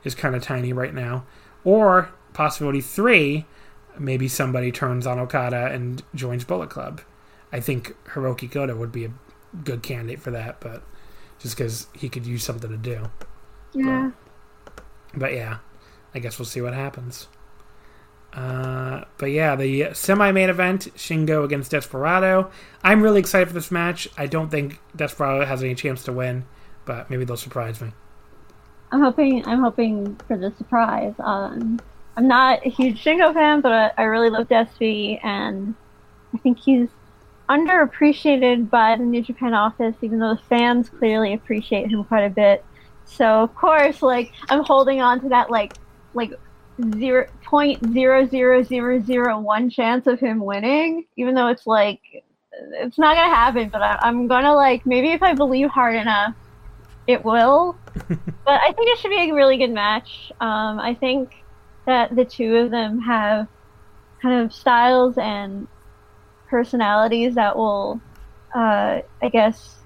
is 0.05 0.15
kind 0.15 0.35
of 0.35 0.43
tiny 0.43 0.73
right 0.73 0.95
now. 0.95 1.25
Or 1.65 2.11
possibility 2.33 2.81
three, 2.81 3.47
maybe 3.99 4.29
somebody 4.29 4.71
turns 4.71 5.07
on 5.07 5.19
Okada 5.19 5.67
and 5.73 6.03
joins 6.15 6.45
Bullet 6.45 6.71
Club. 6.71 7.01
I 7.53 7.61
think 7.61 7.97
Hirooki 8.09 8.51
Goto 8.51 8.77
would 8.77 8.93
be 8.93 9.05
a 9.05 9.13
good 9.65 9.83
candidate 9.83 10.21
for 10.21 10.31
that, 10.33 10.61
but 10.61 10.83
just 11.39 11.57
because 11.57 11.87
he 11.95 12.09
could 12.09 12.27
use 12.27 12.45
something 12.45 12.71
to 12.71 12.77
do. 12.77 13.11
Yeah. 13.73 14.11
But 15.15 15.33
yeah, 15.33 15.59
I 16.15 16.19
guess 16.19 16.39
we'll 16.39 16.47
see 16.47 16.61
what 16.61 16.75
happens. 16.75 17.29
Uh, 18.33 19.05
but 19.17 19.27
yeah, 19.27 19.57
the 19.57 19.95
semi-main 19.95 20.51
event, 20.51 20.89
Shingo 20.95 21.43
against 21.43 21.71
Desperado. 21.71 22.51
I'm 22.85 23.01
really 23.01 23.21
excited 23.21 23.49
for 23.49 23.55
this 23.55 23.71
match. 23.71 24.09
I 24.19 24.27
don't 24.27 24.51
think 24.51 24.79
Desperado 24.95 25.47
has 25.47 25.63
any 25.63 25.75
chance 25.75 26.05
to 26.05 26.13
win, 26.13 26.45
but 26.85 27.09
maybe 27.09 27.25
they'll 27.25 27.39
surprise 27.39 27.81
me. 27.81 27.93
I'm 28.93 29.01
hoping 29.01 29.45
I'm 29.47 29.61
hoping 29.61 30.17
for 30.29 30.37
the 30.37 30.53
surprise. 30.59 31.15
Um, 31.19 31.81
I'm 32.17 32.29
not 32.29 32.65
a 32.65 32.69
huge 32.69 33.03
Shingo 33.03 33.33
fan, 33.33 33.61
but 33.61 33.73
I, 33.73 33.93
I 33.99 34.03
really 34.05 34.31
love 34.31 34.49
Despy, 34.49 35.19
and 35.25 35.75
I 36.35 36.39
think 36.39 36.59
he's 36.59 36.89
underappreciated 37.49 38.71
by 38.71 38.97
the 38.97 39.05
New 39.05 39.23
Japan 39.23 39.55
office, 39.55 39.95
even 40.03 40.19
though 40.19 40.35
the 40.35 40.43
fans 40.49 40.89
clearly 40.89 41.33
appreciate 41.33 41.91
him 41.91 42.05
quite 42.05 42.25
a 42.25 42.31
bit. 42.31 42.65
So 43.05 43.43
of 43.43 43.55
course, 43.55 44.03
like 44.03 44.33
I'm 44.49 44.65
holding 44.65 45.01
on 45.01 45.21
to 45.21 45.29
that 45.31 45.51
like 45.51 45.75
like 46.15 46.33
zero 46.99 47.27
point 47.45 47.93
zero 47.93 48.27
zero 48.27 48.63
zero 48.63 49.01
zero 49.01 49.39
one 49.41 49.71
chance 49.71 50.07
of 50.07 50.19
him 50.19 50.41
winning, 50.41 51.07
even 51.17 51.35
though 51.35 51.49
it's 51.49 51.67
like 51.67 52.01
it's 52.53 52.99
not 52.99 53.17
gonna 53.17 53.35
happen. 53.35 53.69
But 53.69 53.83
I, 53.83 53.99
I'm 54.03 54.27
gonna 54.27 54.55
like 54.55 54.85
maybe 54.85 55.13
if 55.13 55.23
I 55.23 55.35
believe 55.35 55.69
hard 55.69 55.95
enough, 55.95 56.35
it 57.07 57.25
will. 57.25 57.79
but 57.95 58.61
I 58.61 58.73
think 58.73 58.89
it 58.89 58.99
should 58.99 59.11
be 59.11 59.31
a 59.31 59.35
really 59.35 59.57
good 59.57 59.73
match. 59.73 60.33
Um, 60.41 60.81
I 60.81 60.97
think 60.99 61.33
that 61.87 62.15
the 62.15 62.25
two 62.25 62.57
of 62.57 62.71
them 62.73 63.01
have 63.01 63.47
kind 64.21 64.45
of 64.45 64.53
styles 64.53 65.17
and 65.17 65.69
personalities 66.57 67.35
that 67.35 67.55
will, 67.55 68.01
uh, 68.55 69.01
I 69.21 69.29
guess, 69.31 69.77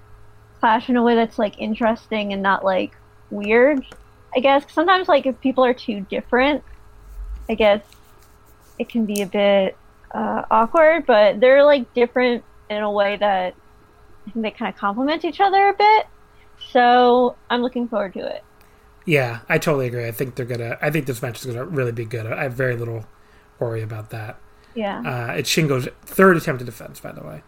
clash 0.61 0.87
in 0.87 0.95
a 0.95 1.03
way 1.03 1.15
that's 1.15 1.37
like 1.37 1.59
interesting 1.59 2.31
and 2.31 2.41
not 2.41 2.63
like 2.63 2.95
weird. 3.29 3.85
I 4.33 4.39
guess 4.39 4.63
sometimes 4.71 5.09
like 5.09 5.25
if 5.25 5.37
people 5.41 5.65
are 5.65 5.73
too 5.73 5.99
different, 6.09 6.63
I 7.49 7.55
guess 7.55 7.81
it 8.79 8.87
can 8.87 9.05
be 9.05 9.21
a 9.21 9.25
bit 9.25 9.75
uh, 10.15 10.43
awkward. 10.49 11.05
But 11.05 11.41
they're 11.41 11.65
like 11.65 11.93
different 11.93 12.45
in 12.69 12.81
a 12.81 12.89
way 12.89 13.17
that 13.17 13.53
I 14.25 14.31
think 14.31 14.43
they 14.43 14.51
kind 14.51 14.73
of 14.73 14.79
complement 14.79 15.25
each 15.25 15.41
other 15.41 15.67
a 15.67 15.73
bit. 15.73 16.07
So 16.71 17.35
I'm 17.49 17.61
looking 17.61 17.89
forward 17.89 18.13
to 18.13 18.25
it. 18.33 18.45
Yeah, 19.05 19.39
I 19.49 19.57
totally 19.57 19.87
agree. 19.87 20.07
I 20.07 20.11
think 20.11 20.35
they're 20.35 20.45
gonna. 20.45 20.77
I 20.81 20.89
think 20.89 21.05
this 21.05 21.21
match 21.21 21.41
is 21.41 21.47
gonna 21.47 21.65
really 21.65 21.91
be 21.91 22.05
good. 22.05 22.25
I 22.27 22.43
have 22.43 22.53
very 22.53 22.77
little 22.77 23.03
worry 23.59 23.81
about 23.81 24.11
that. 24.11 24.39
Yeah. 24.73 24.99
Uh, 24.99 25.33
it's 25.33 25.49
Shingo's 25.49 25.87
third 26.03 26.37
attempt 26.37 26.61
at 26.61 26.65
defense, 26.65 26.99
by 26.99 27.11
the 27.11 27.23
way. 27.23 27.43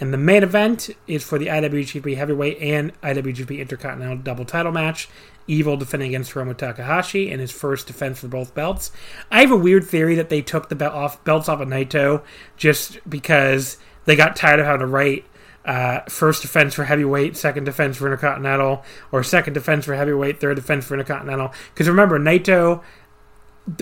And 0.00 0.14
the 0.14 0.18
main 0.18 0.42
event 0.42 0.88
is 1.06 1.22
for 1.22 1.38
the 1.38 1.48
IWGP 1.48 2.16
Heavyweight 2.16 2.58
and 2.58 2.98
IWGP 3.02 3.58
Intercontinental 3.58 4.16
Double 4.16 4.46
Title 4.46 4.72
match. 4.72 5.08
Evil 5.46 5.76
defending 5.76 6.08
against 6.08 6.32
Hiromu 6.32 6.56
Takahashi 6.56 7.30
in 7.30 7.38
his 7.38 7.50
first 7.50 7.86
defense 7.86 8.20
for 8.20 8.28
both 8.28 8.54
belts. 8.54 8.92
I 9.30 9.40
have 9.40 9.50
a 9.50 9.56
weird 9.56 9.84
theory 9.84 10.14
that 10.14 10.30
they 10.30 10.40
took 10.40 10.68
the 10.68 10.76
belt 10.76 10.94
off, 10.94 11.22
belts 11.24 11.48
off 11.48 11.60
of 11.60 11.68
Naito 11.68 12.22
just 12.56 12.98
because 13.08 13.76
they 14.06 14.16
got 14.16 14.36
tired 14.36 14.60
of 14.60 14.66
having 14.66 14.80
to 14.80 14.86
write 14.86 15.24
uh, 15.64 16.00
first 16.08 16.42
defense 16.42 16.74
for 16.74 16.84
heavyweight, 16.84 17.36
second 17.36 17.64
defense 17.64 17.96
for 17.96 18.06
Intercontinental, 18.06 18.82
or 19.12 19.22
second 19.22 19.52
defense 19.52 19.84
for 19.84 19.94
heavyweight, 19.94 20.40
third 20.40 20.56
defense 20.56 20.86
for 20.86 20.94
Intercontinental. 20.94 21.52
Because 21.74 21.88
remember, 21.88 22.18
Naito, 22.18 22.82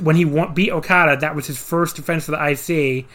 when 0.03 0.17
he 0.17 0.25
won, 0.25 0.55
beat 0.55 0.71
Okada, 0.71 1.17
that 1.17 1.35
was 1.35 1.47
his 1.47 1.59
first 1.59 1.97
defense 1.97 2.25
for 2.25 2.33
the 2.33 2.51
IC, 2.51 3.07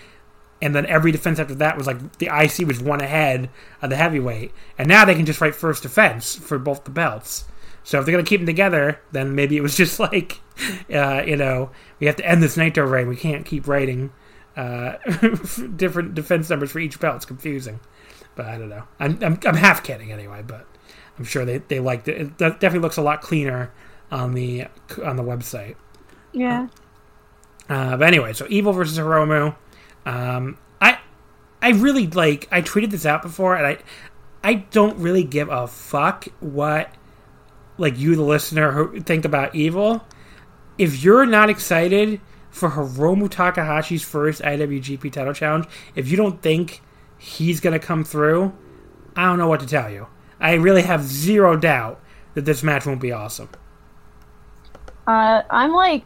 and 0.62 0.74
then 0.74 0.86
every 0.86 1.12
defense 1.12 1.40
after 1.40 1.56
that 1.56 1.78
was 1.78 1.88
like 1.88 2.18
the 2.20 2.28
IC 2.28 2.66
was 2.68 2.82
one 2.82 3.02
ahead 3.02 3.50
of 3.82 3.90
the 3.90 3.98
heavyweight. 3.98 4.54
And 4.78 4.88
now 4.88 5.04
they 5.04 5.16
can 5.16 5.26
just 5.26 5.42
write 5.42 5.56
first 5.56 5.84
defense 5.84 6.36
for 6.36 6.58
both 6.58 6.86
the 6.86 6.92
belts. 6.92 7.46
So 7.84 8.00
if 8.00 8.06
they're 8.06 8.14
gonna 8.14 8.24
keep 8.24 8.40
them 8.40 8.48
together, 8.48 9.02
then 9.12 9.36
maybe 9.36 9.58
it 9.58 9.62
was 9.62 9.76
just 9.84 10.00
like, 10.00 10.40
uh, 10.94 11.24
you 11.26 11.36
know, 11.36 11.72
we 12.00 12.08
have 12.08 12.16
to 12.18 12.26
end 12.26 12.42
this 12.42 12.56
Naito 12.56 12.90
reign. 12.90 13.10
We 13.10 13.18
can't 13.18 13.46
keep 13.46 13.68
writing 13.68 14.14
uh, 14.56 14.94
different 15.76 16.16
defense 16.16 16.50
numbers 16.50 16.72
for 16.72 16.80
each 16.80 17.00
belt. 17.00 17.18
It's 17.18 17.26
confusing. 17.26 17.80
But 18.36 18.46
I 18.46 18.58
don't 18.58 18.70
know. 18.70 18.84
I'm, 19.00 19.20
I'm, 19.22 19.40
I'm 19.46 19.56
half 19.56 19.84
kidding 19.84 20.12
anyway, 20.12 20.44
but 20.46 20.66
I'm 21.18 21.26
sure 21.26 21.46
they, 21.46 21.60
they 21.60 21.80
liked 21.80 22.08
it. 22.08 22.22
It 22.22 22.38
definitely 22.38 22.80
looks 22.80 22.98
a 22.98 23.02
lot 23.02 23.22
cleaner 23.22 23.72
on 24.12 24.34
the 24.34 24.68
on 25.04 25.16
the 25.16 25.24
website. 25.24 25.76
Yeah. 26.34 26.68
Uh, 27.70 27.98
but 27.98 28.08
anyway, 28.08 28.34
so 28.34 28.46
Evil 28.50 28.74
versus 28.74 28.98
Hiromu. 28.98 29.56
Um, 30.06 30.58
I 30.82 31.00
I 31.62 31.72
really 31.72 32.08
like. 32.08 32.48
I 32.52 32.62
tweeted 32.62 32.92
this 32.92 33.06
out 33.06 33.22
before, 33.22 33.56
and 33.56 33.66
I 33.66 33.78
I 34.44 34.56
don't 34.56 34.98
really 34.98 35.24
give 35.24 35.50
a 35.50 35.68
fuck 35.68 36.26
what 36.40 36.94
like 37.78 37.98
you, 37.98 38.16
the 38.16 38.24
listener, 38.24 39.00
think 39.02 39.26
about 39.26 39.56
Evil. 39.56 40.06
If 40.78 41.04
you're 41.04 41.26
not 41.26 41.50
excited 41.50 42.20
for 42.50 42.72
Hiromu 42.72 43.30
Takahashi's 43.30 44.04
first 44.04 44.42
IWGP 44.42 45.12
title 45.12 45.34
challenge, 45.34 45.66
if 45.96 46.10
you 46.10 46.18
don't 46.18 46.42
think 46.42 46.82
he's 47.18 47.60
going 47.60 47.80
to 47.80 47.86
come 47.86 48.04
through, 48.04 48.54
I 49.16 49.26
don't 49.26 49.40
know 49.40 49.48
what 49.48 49.60
to 49.62 49.68
tell 49.68 49.90
you. 49.90 50.08
I 50.40 50.54
really 50.54 50.82
have 50.82 51.04
zero 51.04 51.56
doubt 51.56 52.02
that 52.34 52.46
this 52.46 52.64
match 52.64 52.86
won't 52.86 53.02
be 53.02 53.12
awesome. 53.12 53.50
Uh, 55.08 55.44
I'm 55.50 55.74
like, 55.74 56.06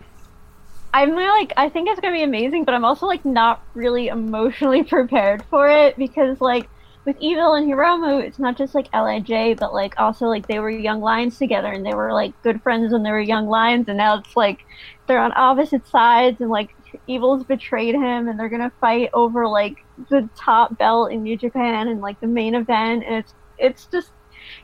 I'm 0.93 1.15
like, 1.15 1.53
I 1.57 1.69
think 1.69 1.89
it's 1.89 1.99
gonna 1.99 2.15
be 2.15 2.23
amazing, 2.23 2.63
but 2.63 2.73
I'm 2.73 2.85
also 2.85 3.05
like 3.05 3.25
not 3.25 3.63
really 3.73 4.07
emotionally 4.07 4.83
prepared 4.95 5.43
for 5.49 5.69
it 5.69 5.97
because 5.97 6.41
like 6.41 6.69
with 7.05 7.17
Evil 7.19 7.53
and 7.53 7.71
Hiromu, 7.71 8.21
it's 8.21 8.37
not 8.37 8.57
just 8.57 8.75
like 8.75 8.89
Lij, 8.93 9.57
but 9.57 9.73
like 9.73 9.97
also 9.97 10.25
like 10.25 10.47
they 10.47 10.59
were 10.59 10.69
young 10.69 10.99
lions 10.99 11.37
together 11.37 11.71
and 11.71 11.85
they 11.85 11.93
were 11.93 12.11
like 12.11 12.33
good 12.43 12.61
friends 12.61 12.91
when 12.91 13.03
they 13.03 13.11
were 13.11 13.21
young 13.21 13.47
lions, 13.47 13.87
and 13.87 13.97
now 13.97 14.17
it's 14.17 14.35
like 14.35 14.65
they're 15.07 15.19
on 15.19 15.31
opposite 15.35 15.87
sides 15.87 16.41
and 16.41 16.49
like 16.49 16.75
Evil's 17.07 17.43
betrayed 17.43 17.95
him 17.95 18.27
and 18.27 18.39
they're 18.39 18.49
gonna 18.49 18.71
fight 18.81 19.09
over 19.13 19.47
like 19.47 19.83
the 20.09 20.29
top 20.35 20.77
belt 20.77 21.11
in 21.11 21.23
New 21.23 21.37
Japan 21.37 21.87
and 21.87 22.01
like 22.01 22.19
the 22.19 22.27
main 22.27 22.55
event, 22.55 23.03
and 23.05 23.15
it's 23.15 23.33
it's 23.57 23.85
just 23.85 24.11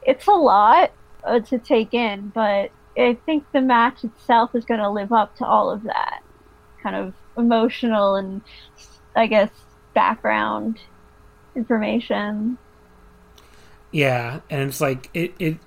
it's 0.04 0.28
a 0.28 0.32
lot 0.32 0.92
uh, 1.24 1.40
to 1.40 1.58
take 1.60 1.94
in, 1.94 2.32
but 2.36 2.72
I 2.98 3.18
think 3.26 3.46
the 3.52 3.62
match 3.62 4.04
itself 4.04 4.56
is 4.56 4.66
going 4.66 4.80
to 4.80 4.90
live 4.90 5.12
up 5.12 5.36
to 5.38 5.46
all 5.46 5.70
of 5.70 5.84
that 5.84 6.22
kind 6.82 6.96
of 6.96 7.14
emotional 7.38 8.16
and 8.16 8.42
I 9.16 9.28
guess 9.28 9.50
background 9.94 10.80
information. 11.56 12.58
Yeah, 13.92 14.42
and 14.50 14.70
it's 14.70 14.82
like 14.82 15.10
it, 15.14 15.34
it 15.40 15.58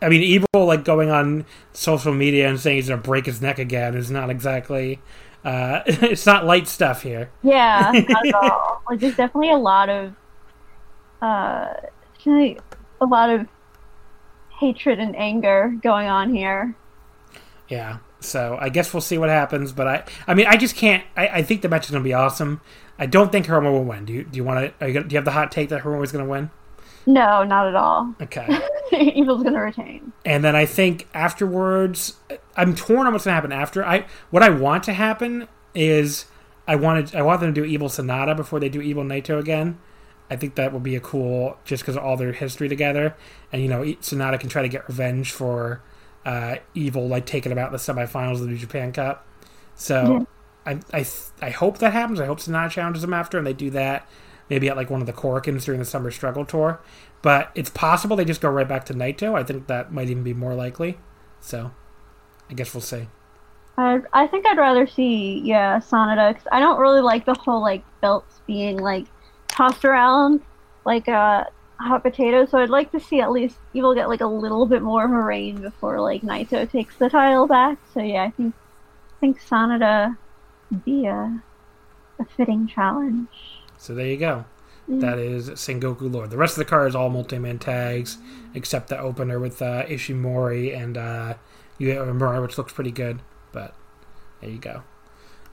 I 0.00 0.08
mean 0.08 0.22
evil 0.22 0.48
like 0.54 0.84
going 0.84 1.10
on 1.10 1.44
social 1.72 2.12
media 2.14 2.48
and 2.48 2.58
saying 2.58 2.76
he's 2.76 2.88
gonna 2.88 3.00
break 3.00 3.26
his 3.26 3.42
neck 3.42 3.58
again 3.58 3.94
is 3.94 4.10
not 4.10 4.30
exactly 4.30 5.00
uh 5.44 5.82
it's 5.86 6.26
not 6.26 6.46
light 6.46 6.66
stuff 6.66 7.02
here. 7.02 7.30
Yeah, 7.42 7.92
not 8.08 8.26
at 8.26 8.34
all. 8.34 8.82
Like 8.88 9.00
there's 9.00 9.16
definitely 9.16 9.50
a 9.50 9.58
lot 9.58 9.88
of 9.88 10.14
uh 11.20 11.74
a 13.00 13.06
lot 13.06 13.30
of 13.30 13.46
hatred 14.58 14.98
and 14.98 15.16
anger 15.16 15.76
going 15.82 16.08
on 16.08 16.34
here. 16.34 16.76
Yeah. 17.68 17.98
So 18.20 18.56
I 18.60 18.70
guess 18.70 18.94
we'll 18.94 19.00
see 19.00 19.18
what 19.18 19.28
happens, 19.28 19.72
but 19.72 19.86
I, 19.86 20.04
I 20.26 20.34
mean, 20.34 20.46
I 20.46 20.56
just 20.56 20.76
can't. 20.76 21.04
I, 21.16 21.28
I 21.28 21.42
think 21.42 21.62
the 21.62 21.68
match 21.68 21.84
is 21.84 21.90
going 21.90 22.02
to 22.02 22.08
be 22.08 22.14
awesome. 22.14 22.60
I 22.98 23.06
don't 23.06 23.30
think 23.30 23.46
Hiromu 23.46 23.72
will 23.72 23.84
win. 23.84 24.04
Do 24.06 24.12
you? 24.12 24.24
Do 24.24 24.36
you 24.36 24.44
want 24.44 24.78
to? 24.78 24.86
Do 24.86 25.06
you 25.10 25.16
have 25.16 25.24
the 25.24 25.32
hot 25.32 25.52
take 25.52 25.68
that 25.68 25.82
Hiromu 25.82 26.02
is 26.02 26.12
going 26.12 26.24
to 26.24 26.30
win? 26.30 26.50
No, 27.06 27.44
not 27.44 27.68
at 27.68 27.74
all. 27.74 28.14
Okay. 28.22 28.48
Evil's 28.92 29.42
going 29.42 29.54
to 29.54 29.60
retain. 29.60 30.12
And 30.24 30.42
then 30.42 30.56
I 30.56 30.64
think 30.64 31.06
afterwards, 31.12 32.14
I'm 32.56 32.74
torn 32.74 33.06
on 33.06 33.12
what's 33.12 33.24
going 33.26 33.32
to 33.32 33.36
happen 33.36 33.52
after. 33.52 33.84
I 33.84 34.06
what 34.30 34.42
I 34.42 34.48
want 34.48 34.84
to 34.84 34.94
happen 34.94 35.46
is 35.74 36.26
I 36.66 36.76
wanted 36.76 37.14
I 37.14 37.22
want 37.22 37.40
them 37.40 37.52
to 37.52 37.60
do 37.60 37.66
Evil 37.66 37.88
Sanada 37.88 38.34
before 38.36 38.58
they 38.58 38.68
do 38.68 38.80
Evil 38.80 39.04
Naito 39.04 39.38
again. 39.38 39.78
I 40.30 40.36
think 40.36 40.54
that 40.54 40.72
would 40.72 40.82
be 40.82 40.96
a 40.96 41.00
cool, 41.00 41.58
just 41.64 41.82
because 41.82 41.96
of 41.96 42.02
all 42.02 42.16
their 42.16 42.32
history 42.32 42.68
together, 42.68 43.14
and 43.52 43.62
you 43.62 43.68
know, 43.68 43.82
Sanada 43.82 44.40
can 44.40 44.48
try 44.48 44.62
to 44.62 44.68
get 44.68 44.88
revenge 44.88 45.32
for 45.32 45.82
uh, 46.24 46.56
Evil, 46.74 47.08
like 47.08 47.26
taking 47.26 47.52
him 47.52 47.58
out 47.58 47.66
in 47.66 47.72
the 47.72 47.78
semifinals 47.78 48.34
of 48.34 48.40
the 48.40 48.46
New 48.46 48.56
Japan 48.56 48.92
Cup. 48.92 49.26
So 49.74 50.26
yeah. 50.66 50.80
I 50.92 50.98
I 50.98 51.06
I 51.42 51.50
hope 51.50 51.78
that 51.78 51.92
happens. 51.92 52.20
I 52.20 52.26
hope 52.26 52.38
Sanada 52.40 52.70
challenges 52.70 53.04
him 53.04 53.14
after, 53.14 53.38
and 53.38 53.46
they 53.46 53.52
do 53.52 53.70
that 53.70 54.08
maybe 54.50 54.68
at 54.68 54.76
like 54.76 54.90
one 54.90 55.00
of 55.00 55.06
the 55.06 55.12
Korakuens 55.12 55.64
during 55.64 55.78
the 55.78 55.86
Summer 55.86 56.10
Struggle 56.10 56.44
tour. 56.44 56.80
But 57.22 57.50
it's 57.54 57.70
possible 57.70 58.16
they 58.16 58.24
just 58.24 58.40
go 58.40 58.50
right 58.50 58.68
back 58.68 58.84
to 58.86 58.94
Naito. 58.94 59.34
I 59.34 59.42
think 59.42 59.66
that 59.68 59.92
might 59.92 60.10
even 60.10 60.22
be 60.22 60.34
more 60.34 60.54
likely. 60.54 60.98
So 61.40 61.72
I 62.50 62.54
guess 62.54 62.74
we'll 62.74 62.80
see. 62.82 63.08
I 63.76 64.00
I 64.12 64.26
think 64.26 64.46
I'd 64.46 64.58
rather 64.58 64.86
see 64.86 65.40
yeah 65.44 65.80
Sanada 65.80 66.32
because 66.32 66.46
I 66.52 66.60
don't 66.60 66.78
really 66.78 67.00
like 67.00 67.24
the 67.24 67.34
whole 67.34 67.60
like 67.62 67.84
belts 68.00 68.40
being 68.46 68.78
like 68.78 69.06
tossed 69.54 69.84
around 69.84 70.40
like 70.84 71.08
a 71.08 71.46
hot 71.78 72.02
potato, 72.02 72.46
so 72.46 72.58
I'd 72.58 72.70
like 72.70 72.90
to 72.92 73.00
see 73.00 73.20
at 73.20 73.30
least 73.30 73.56
Evil 73.72 73.94
get 73.94 74.08
like 74.08 74.20
a 74.20 74.26
little 74.26 74.66
bit 74.66 74.82
more 74.82 75.04
of 75.04 75.12
a 75.12 75.22
reign 75.22 75.60
before 75.60 76.00
like 76.00 76.22
Naito 76.22 76.70
takes 76.70 76.96
the 76.96 77.08
title 77.08 77.46
back. 77.46 77.78
So 77.92 78.00
yeah, 78.00 78.24
I 78.24 78.30
think 78.30 78.54
I 79.16 79.20
think 79.20 79.40
Sanada 79.40 80.16
would 80.70 80.84
be 80.84 81.06
a 81.06 81.42
a 82.18 82.24
fitting 82.36 82.66
challenge. 82.66 83.28
So 83.78 83.94
there 83.94 84.06
you 84.06 84.16
go. 84.16 84.44
That 84.86 85.18
is 85.18 85.48
Sengoku 85.48 86.12
Lord. 86.12 86.30
The 86.30 86.36
rest 86.36 86.54
of 86.54 86.58
the 86.58 86.66
card 86.66 86.88
is 86.88 86.94
all 86.94 87.08
multi-man 87.08 87.58
tags, 87.58 88.18
except 88.52 88.88
the 88.88 88.98
opener 88.98 89.38
with 89.38 89.62
uh, 89.62 89.84
Ishimori 89.86 90.76
and 90.76 90.98
uh, 90.98 91.34
Uemura, 91.80 92.42
which 92.42 92.58
looks 92.58 92.74
pretty 92.74 92.90
good. 92.90 93.20
But 93.50 93.74
there 94.40 94.50
you 94.50 94.58
go. 94.58 94.82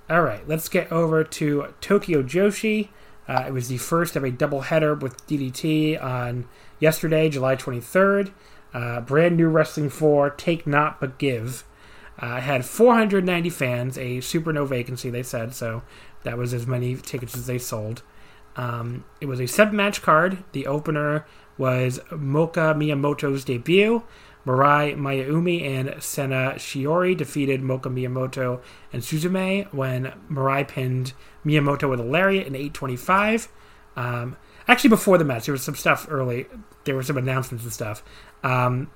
All 0.09 0.21
right, 0.21 0.45
let's 0.49 0.67
get 0.67 0.91
over 0.91 1.23
to 1.23 1.73
Tokyo 1.79 2.21
Joshi. 2.23 2.89
Uh, 3.31 3.45
it 3.47 3.53
was 3.53 3.69
the 3.69 3.77
first 3.77 4.17
of 4.17 4.25
a 4.25 4.31
doubleheader 4.31 4.99
with 4.99 5.25
DDT 5.25 6.01
on 6.03 6.49
yesterday, 6.79 7.29
July 7.29 7.55
23rd. 7.55 8.33
Uh, 8.73 8.99
brand 8.99 9.37
new 9.37 9.47
Wrestling 9.47 9.89
4, 9.89 10.31
Take 10.31 10.67
Not 10.67 10.99
But 10.99 11.17
Give. 11.17 11.63
Uh, 12.19 12.41
had 12.41 12.65
490 12.65 13.49
fans, 13.49 13.97
a 13.97 14.19
super 14.19 14.51
no 14.51 14.65
vacancy, 14.65 15.09
they 15.09 15.23
said, 15.23 15.55
so 15.55 15.81
that 16.23 16.37
was 16.37 16.53
as 16.53 16.67
many 16.67 16.93
tickets 16.97 17.33
as 17.37 17.47
they 17.47 17.57
sold. 17.57 18.03
Um, 18.57 19.05
it 19.21 19.27
was 19.27 19.39
a 19.39 19.47
seven 19.47 19.77
match 19.77 20.01
card. 20.01 20.43
The 20.51 20.67
opener 20.67 21.25
was 21.57 21.99
Moka 22.09 22.75
Miyamoto's 22.75 23.45
debut. 23.45 24.03
Mirai 24.45 24.97
Maiumi 24.97 25.61
and 25.61 26.03
Sena 26.03 26.55
Shiori 26.57 27.15
defeated 27.15 27.61
Moka 27.61 27.83
Miyamoto 27.83 28.59
and 28.91 29.01
Suzume 29.01 29.71
when 29.73 30.13
Mirai 30.29 30.67
pinned 30.67 31.13
Miyamoto 31.45 31.89
with 31.89 31.99
a 31.99 32.03
lariat 32.03 32.47
in 32.47 32.55
825. 32.55 33.47
Um, 33.95 34.37
actually, 34.67 34.89
before 34.89 35.17
the 35.17 35.25
match, 35.25 35.45
there 35.45 35.53
was 35.53 35.63
some 35.63 35.75
stuff 35.75 36.07
early. 36.09 36.47
There 36.85 36.95
were 36.95 37.03
some 37.03 37.17
announcements 37.17 37.63
and 37.63 37.73
stuff. 37.73 38.03
Um, 38.43 38.91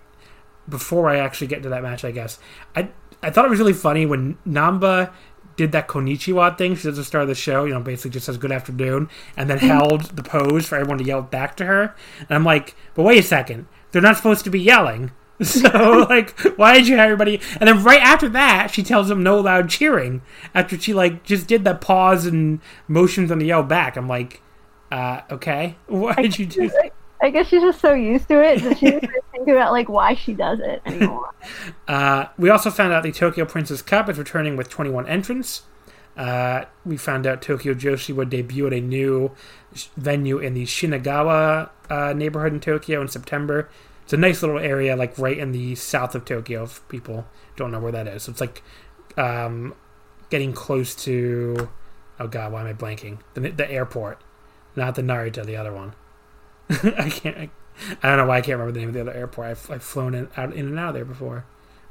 before 0.68 1.10
I 1.10 1.18
actually 1.18 1.48
get 1.48 1.64
to 1.64 1.70
that 1.70 1.84
match, 1.84 2.04
I 2.04 2.12
guess 2.12 2.40
I 2.76 2.90
I 3.22 3.30
thought 3.30 3.46
it 3.46 3.50
was 3.50 3.60
really 3.60 3.74
funny 3.74 4.06
when 4.06 4.38
Namba 4.48 5.12
did 5.56 5.72
that 5.72 5.88
Konichiwa 5.88 6.58
thing. 6.58 6.76
She 6.76 6.88
does 6.88 6.98
the 6.98 7.04
start 7.04 7.24
of 7.24 7.28
the 7.28 7.36
show, 7.36 7.66
you 7.66 7.74
know, 7.74 7.80
basically 7.80 8.12
just 8.12 8.26
says 8.26 8.38
good 8.38 8.52
afternoon, 8.52 9.10
and 9.38 9.50
then 9.50 9.58
held 9.58 10.02
the 10.16 10.24
pose 10.24 10.68
for 10.68 10.76
everyone 10.76 10.98
to 10.98 11.04
yell 11.04 11.22
back 11.22 11.56
to 11.58 11.66
her. 11.66 11.96
And 12.20 12.32
I'm 12.32 12.44
like, 12.44 12.76
but 12.94 13.04
wait 13.04 13.20
a 13.20 13.24
second, 13.24 13.68
they're 13.92 14.02
not 14.02 14.18
supposed 14.18 14.44
to 14.46 14.50
be 14.50 14.60
yelling. 14.60 15.12
So 15.44 16.08
like, 16.10 16.40
why 16.58 16.76
did 16.76 16.88
you 16.88 16.96
have 16.96 17.06
everybody? 17.06 17.42
And 17.60 17.68
then 17.68 17.84
right 17.84 18.02
after 18.02 18.30
that, 18.30 18.72
she 18.72 18.84
tells 18.84 19.10
them 19.10 19.22
no 19.22 19.40
loud 19.40 19.70
cheering. 19.70 20.22
After 20.54 20.80
she 20.80 20.94
like 20.94 21.24
just 21.24 21.48
did 21.48 21.66
that 21.66 21.82
pause 21.82 22.26
and 22.26 22.62
motions 22.88 23.32
on 23.32 23.40
the 23.40 23.48
yell 23.48 23.64
back, 23.64 23.98
I'm 23.98 24.08
like, 24.08 24.42
uh, 24.92 25.22
okay, 25.30 25.76
why 25.88 26.16
did 26.16 26.40
you 26.40 26.46
do? 26.46 26.70
that? 26.70 26.92
I 27.22 27.30
guess 27.30 27.48
she's 27.48 27.62
just 27.62 27.80
so 27.82 27.94
used 27.94 28.28
to 28.28 28.42
it 28.42 28.62
that 28.62 28.78
she 28.78 28.92
doesn't 28.92 29.10
think 29.32 29.48
about 29.48 29.72
like 29.72 29.90
why 29.90 30.16
she 30.16 30.34
does 30.34 30.60
it 30.60 30.82
anymore. 30.86 31.34
Uh, 31.88 32.26
we 32.38 32.50
also 32.50 32.70
found 32.70 32.94
out 32.94 33.04
the 33.04 33.12
Tokyo 33.12 33.46
Princess 33.46 33.82
Cup 33.82 34.10
is 34.10 34.18
returning 34.18 34.56
with 34.56 34.70
21 34.70 35.08
entrants. 35.08 35.64
Uh, 36.16 36.66
we 36.86 36.96
found 36.96 37.28
out 37.28 37.42
Tokyo 37.42 37.74
Joshi 37.74 38.16
would 38.16 38.30
debut 38.30 38.68
at 38.68 38.74
a 38.74 38.80
new 38.80 39.32
sh- 39.74 39.88
venue 39.98 40.38
in 40.38 40.54
the 40.54 40.64
Shinagawa 40.64 41.70
uh, 41.90 42.14
neighborhood 42.14 42.54
in 42.54 42.60
Tokyo 42.62 43.02
in 43.02 43.08
September. 43.10 43.70
It's 44.06 44.14
a 44.14 44.18
nice 44.18 44.42
little 44.44 44.60
area, 44.60 44.96
like 44.96 45.18
right 45.18 45.38
in 45.38 45.52
the 45.52 45.74
south 45.76 46.14
of 46.14 46.26
Tokyo. 46.26 46.64
If 46.64 46.88
people 46.90 47.26
don't 47.58 47.72
know 47.72 47.80
where 47.80 47.92
that 47.92 48.08
is, 48.08 48.24
so 48.24 48.32
it's 48.32 48.40
like 48.40 48.62
um, 49.18 49.74
getting 50.30 50.54
close 50.54 50.94
to. 51.06 51.70
Oh 52.20 52.28
God, 52.28 52.54
why 52.54 52.62
am 52.62 52.68
I 52.68 52.74
blanking? 52.74 53.18
The, 53.34 53.50
the 53.50 53.70
airport, 53.70 54.22
not 54.76 54.94
the 54.94 55.02
Narita, 55.02 55.44
the 55.44 55.58
other 55.58 55.74
one. 55.74 55.94
I 56.70 57.10
can't. 57.10 57.36
I, 57.36 57.50
I 58.04 58.10
don't 58.10 58.18
know 58.18 58.28
why 58.28 58.38
I 58.38 58.42
can't 58.42 58.60
remember 58.60 58.72
the 58.72 58.80
name 58.80 58.90
of 58.90 58.94
the 58.94 59.02
other 59.02 59.14
airport. 59.14 59.48
I've, 59.48 59.72
I've 59.72 59.84
flown 59.84 60.14
in, 60.14 60.30
out 60.38 60.54
in 60.54 60.68
and 60.68 60.80
out 60.80 60.90
of 60.90 60.94
there 60.94 61.04
before, 61.04 61.46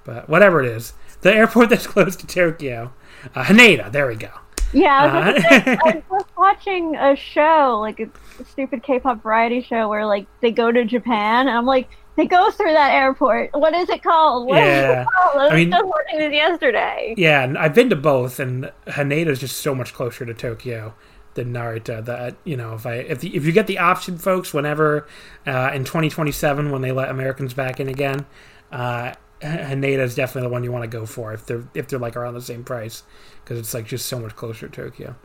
but 0.04 0.28
whatever 0.28 0.62
it 0.62 0.68
is, 0.68 0.92
the 1.22 1.34
airport 1.34 1.68
that's 1.70 1.86
close 1.88 2.14
to 2.16 2.26
Tokyo, 2.28 2.92
uh, 3.34 3.42
Haneda. 3.42 3.90
There 3.90 4.06
we 4.06 4.14
go. 4.14 4.30
Yeah, 4.72 4.90
I 4.92 5.32
was, 5.32 5.44
Uh, 5.44 5.76
I 5.84 6.02
was 6.10 6.24
watching 6.36 6.96
a 6.96 7.14
show, 7.16 7.78
like 7.80 8.00
a 8.00 8.08
stupid 8.44 8.82
K-pop 8.82 9.22
variety 9.22 9.62
show, 9.62 9.88
where 9.88 10.06
like 10.06 10.26
they 10.40 10.50
go 10.50 10.70
to 10.72 10.84
Japan, 10.84 11.48
and 11.48 11.56
I'm 11.56 11.66
like, 11.66 11.88
they 12.16 12.26
go 12.26 12.50
through 12.50 12.72
that 12.72 12.92
airport. 12.92 13.50
What 13.54 13.74
is 13.74 13.88
it 13.88 14.02
called? 14.02 14.46
What 14.46 14.62
is 14.62 14.66
Yeah. 14.68 15.02
it 15.02 15.06
called? 15.06 15.42
I 15.42 15.48
I 15.48 15.56
mean- 15.56 15.70
just 15.70 15.84
watching 15.84 16.18
this 16.18 16.32
yesterday. 16.32 17.14
Yeah, 17.16 17.42
and 17.42 17.58
I've 17.58 17.74
been 17.74 17.90
to 17.90 17.96
both, 17.96 18.38
and 18.40 18.70
Haneda 18.86 19.28
is 19.28 19.40
just 19.40 19.56
so 19.58 19.74
much 19.74 19.92
closer 19.94 20.24
to 20.24 20.34
Tokyo 20.34 20.94
than 21.34 21.52
Narita. 21.52 22.04
That 22.04 22.36
you 22.44 22.56
know, 22.56 22.74
if 22.74 22.86
I 22.86 22.94
if 22.94 23.20
the, 23.20 23.34
if 23.36 23.44
you 23.44 23.52
get 23.52 23.66
the 23.66 23.78
option, 23.78 24.18
folks, 24.18 24.54
whenever 24.54 25.06
uh, 25.46 25.70
in 25.74 25.84
2027 25.84 26.70
when 26.70 26.82
they 26.82 26.92
let 26.92 27.10
Americans 27.10 27.54
back 27.54 27.80
in 27.80 27.88
again, 27.88 28.26
uh, 28.70 29.12
Haneda 29.42 29.98
is 29.98 30.14
definitely 30.14 30.48
the 30.48 30.52
one 30.52 30.62
you 30.64 30.72
want 30.72 30.84
to 30.84 30.88
go 30.98 31.04
for 31.06 31.32
if 31.32 31.44
they're 31.46 31.64
if 31.74 31.88
they're 31.88 31.98
like 31.98 32.16
around 32.16 32.34
the 32.34 32.40
same 32.42 32.64
price 32.64 33.02
because 33.42 33.58
it's 33.58 33.74
like 33.74 33.86
just 33.86 34.06
so 34.06 34.18
much 34.18 34.36
closer 34.36 34.68
to 34.68 34.82
Tokyo. 34.84 35.16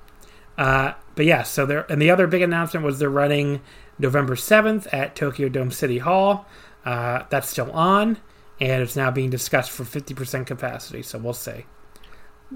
Uh, 0.57 0.93
but 1.15 1.25
yeah, 1.25 1.43
so 1.43 1.65
they're 1.65 1.89
and 1.91 2.01
the 2.01 2.09
other 2.11 2.27
big 2.27 2.41
announcement 2.41 2.85
was 2.85 2.99
they're 2.99 3.09
running 3.09 3.61
November 3.97 4.35
7th 4.35 4.87
at 4.93 5.15
Tokyo 5.15 5.47
Dome 5.47 5.71
City 5.71 5.99
Hall. 5.99 6.45
Uh, 6.85 7.23
that's 7.29 7.49
still 7.49 7.71
on, 7.71 8.17
and 8.59 8.81
it's 8.81 8.95
now 8.95 9.11
being 9.11 9.29
discussed 9.29 9.71
for 9.71 9.83
50% 9.83 10.45
capacity. 10.45 11.01
So 11.01 11.19
we'll 11.19 11.33
see. 11.33 11.65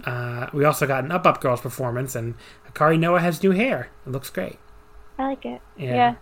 Uh, 0.05 0.47
we 0.53 0.65
also 0.65 0.87
got 0.87 1.03
an 1.03 1.11
Up 1.11 1.25
Up 1.25 1.41
Girls 1.41 1.61
performance, 1.61 2.15
and 2.15 2.35
Hikari 2.67 2.99
Noa 2.99 3.19
has 3.19 3.43
new 3.43 3.51
hair. 3.51 3.89
It 4.05 4.11
looks 4.11 4.29
great. 4.29 4.57
I 5.17 5.27
like 5.27 5.45
it. 5.45 5.61
Yeah. 5.77 5.95
Yeah. 5.95 6.15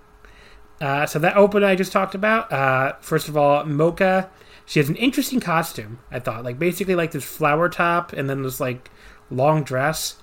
Uh, 0.81 1.05
so 1.05 1.19
that 1.19 1.37
open 1.37 1.63
I 1.63 1.75
just 1.75 1.91
talked 1.91 2.15
about. 2.15 2.51
Uh, 2.51 2.93
first 3.01 3.27
of 3.29 3.37
all, 3.37 3.63
Moka, 3.63 4.29
she 4.65 4.79
has 4.79 4.89
an 4.89 4.95
interesting 4.95 5.39
costume. 5.39 5.99
I 6.09 6.19
thought, 6.19 6.43
like 6.43 6.57
basically 6.57 6.95
like 6.95 7.11
this 7.11 7.23
flower 7.23 7.69
top, 7.69 8.13
and 8.13 8.29
then 8.29 8.41
this 8.41 8.59
like 8.59 8.89
long 9.29 9.63
dress. 9.63 10.17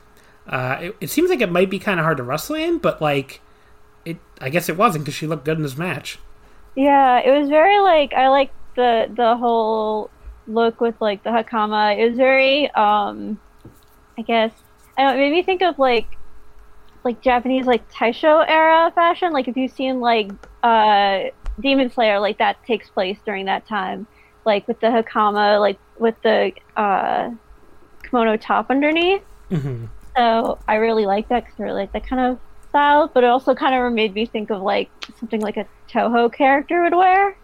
Uh, 0.46 0.78
it, 0.80 0.96
it 1.02 1.10
seems 1.10 1.30
like 1.30 1.40
it 1.40 1.52
might 1.52 1.70
be 1.70 1.78
kind 1.78 2.00
of 2.00 2.04
hard 2.04 2.16
to 2.16 2.22
wrestle 2.22 2.56
in, 2.56 2.78
but 2.78 3.00
like 3.00 3.40
it, 4.04 4.18
I 4.40 4.48
guess 4.50 4.68
it 4.68 4.76
wasn't 4.76 5.04
because 5.04 5.14
she 5.14 5.26
looked 5.26 5.44
good 5.44 5.58
in 5.58 5.62
this 5.62 5.76
match. 5.76 6.18
Yeah, 6.74 7.20
it 7.20 7.30
was 7.40 7.48
very 7.48 7.80
like 7.80 8.12
I 8.14 8.28
like 8.28 8.52
the 8.76 9.12
the 9.14 9.36
whole 9.36 10.12
look 10.46 10.80
with 10.80 10.96
like 11.00 11.22
the 11.24 11.30
hakama. 11.30 11.98
It 11.98 12.08
was 12.10 12.16
very 12.16 12.70
um 12.72 13.40
I 14.18 14.22
guess 14.22 14.52
I 14.98 15.02
don't 15.04 15.16
know, 15.18 15.22
it 15.24 15.26
made 15.30 15.36
me 15.36 15.42
think 15.44 15.62
of 15.62 15.78
like 15.78 16.08
like 17.04 17.22
Japanese 17.22 17.66
like 17.66 17.88
Taisho 17.90 18.44
era 18.48 18.92
fashion. 18.94 19.32
Like 19.32 19.48
if 19.48 19.56
you've 19.56 19.72
seen 19.72 20.00
like 20.00 20.32
uh 20.62 21.20
Demon 21.60 21.90
Slayer, 21.90 22.20
like 22.20 22.38
that 22.38 22.58
takes 22.66 22.90
place 22.90 23.20
during 23.24 23.46
that 23.46 23.68
time. 23.68 24.08
Like 24.46 24.68
with 24.68 24.80
the 24.80 24.88
hakama, 24.88 25.60
like 25.60 25.80
with 25.96 26.16
the 26.22 26.52
uh 26.76 27.30
kimono 28.04 28.36
top 28.36 28.68
underneath. 28.70 29.22
hmm 29.50 29.88
So 30.16 30.62
I 30.68 30.76
really 30.76 31.06
like 31.06 31.28
that 31.28 31.44
because 31.44 31.54
I 31.60 31.62
really 31.64 31.82
like 31.82 31.92
that 31.92 32.08
kind 32.08 32.32
of 32.32 32.40
style, 32.68 33.10
but 33.12 33.24
it 33.24 33.28
also 33.28 33.54
kind 33.54 33.74
of 33.74 33.92
made 33.92 34.14
me 34.14 34.26
think 34.26 34.50
of 34.50 34.62
like 34.62 34.90
something 35.18 35.40
like 35.40 35.56
a 35.56 35.66
Touhou 35.90 36.32
character 36.32 36.82
would 36.82 36.94
wear. 36.94 37.36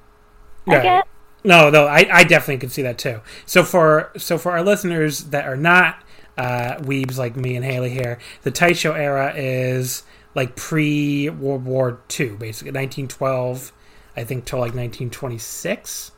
I 0.69 0.79
guess. 0.81 1.05
No, 1.45 1.69
no, 1.69 1.87
I, 1.87 2.07
I 2.11 2.25
definitely 2.25 2.59
could 2.59 2.73
see 2.73 2.83
that 2.83 2.97
too. 2.99 3.21
So 3.45 3.63
for 3.65 4.13
so 4.17 4.39
for 4.39 4.53
our 4.53 4.63
listeners 4.63 5.25
that 5.25 5.47
are 5.47 5.57
not 5.57 6.03
uh, 6.39 6.77
weebs 6.77 7.19
like 7.19 7.37
me 7.37 7.55
and 7.57 7.65
Haley 7.65 7.91
here, 7.91 8.19
the 8.43 8.51
Taisho 8.51 8.97
era 8.97 9.33
is 9.37 10.05
like 10.35 10.57
pre 10.57 11.29
World 11.29 11.65
War 11.67 12.01
II, 12.19 12.31
basically 12.31 12.73
1912, 12.73 13.73
I 14.17 14.25
think 14.25 14.47
till 14.47 14.59
like 14.59 14.75
1926, 14.75 16.13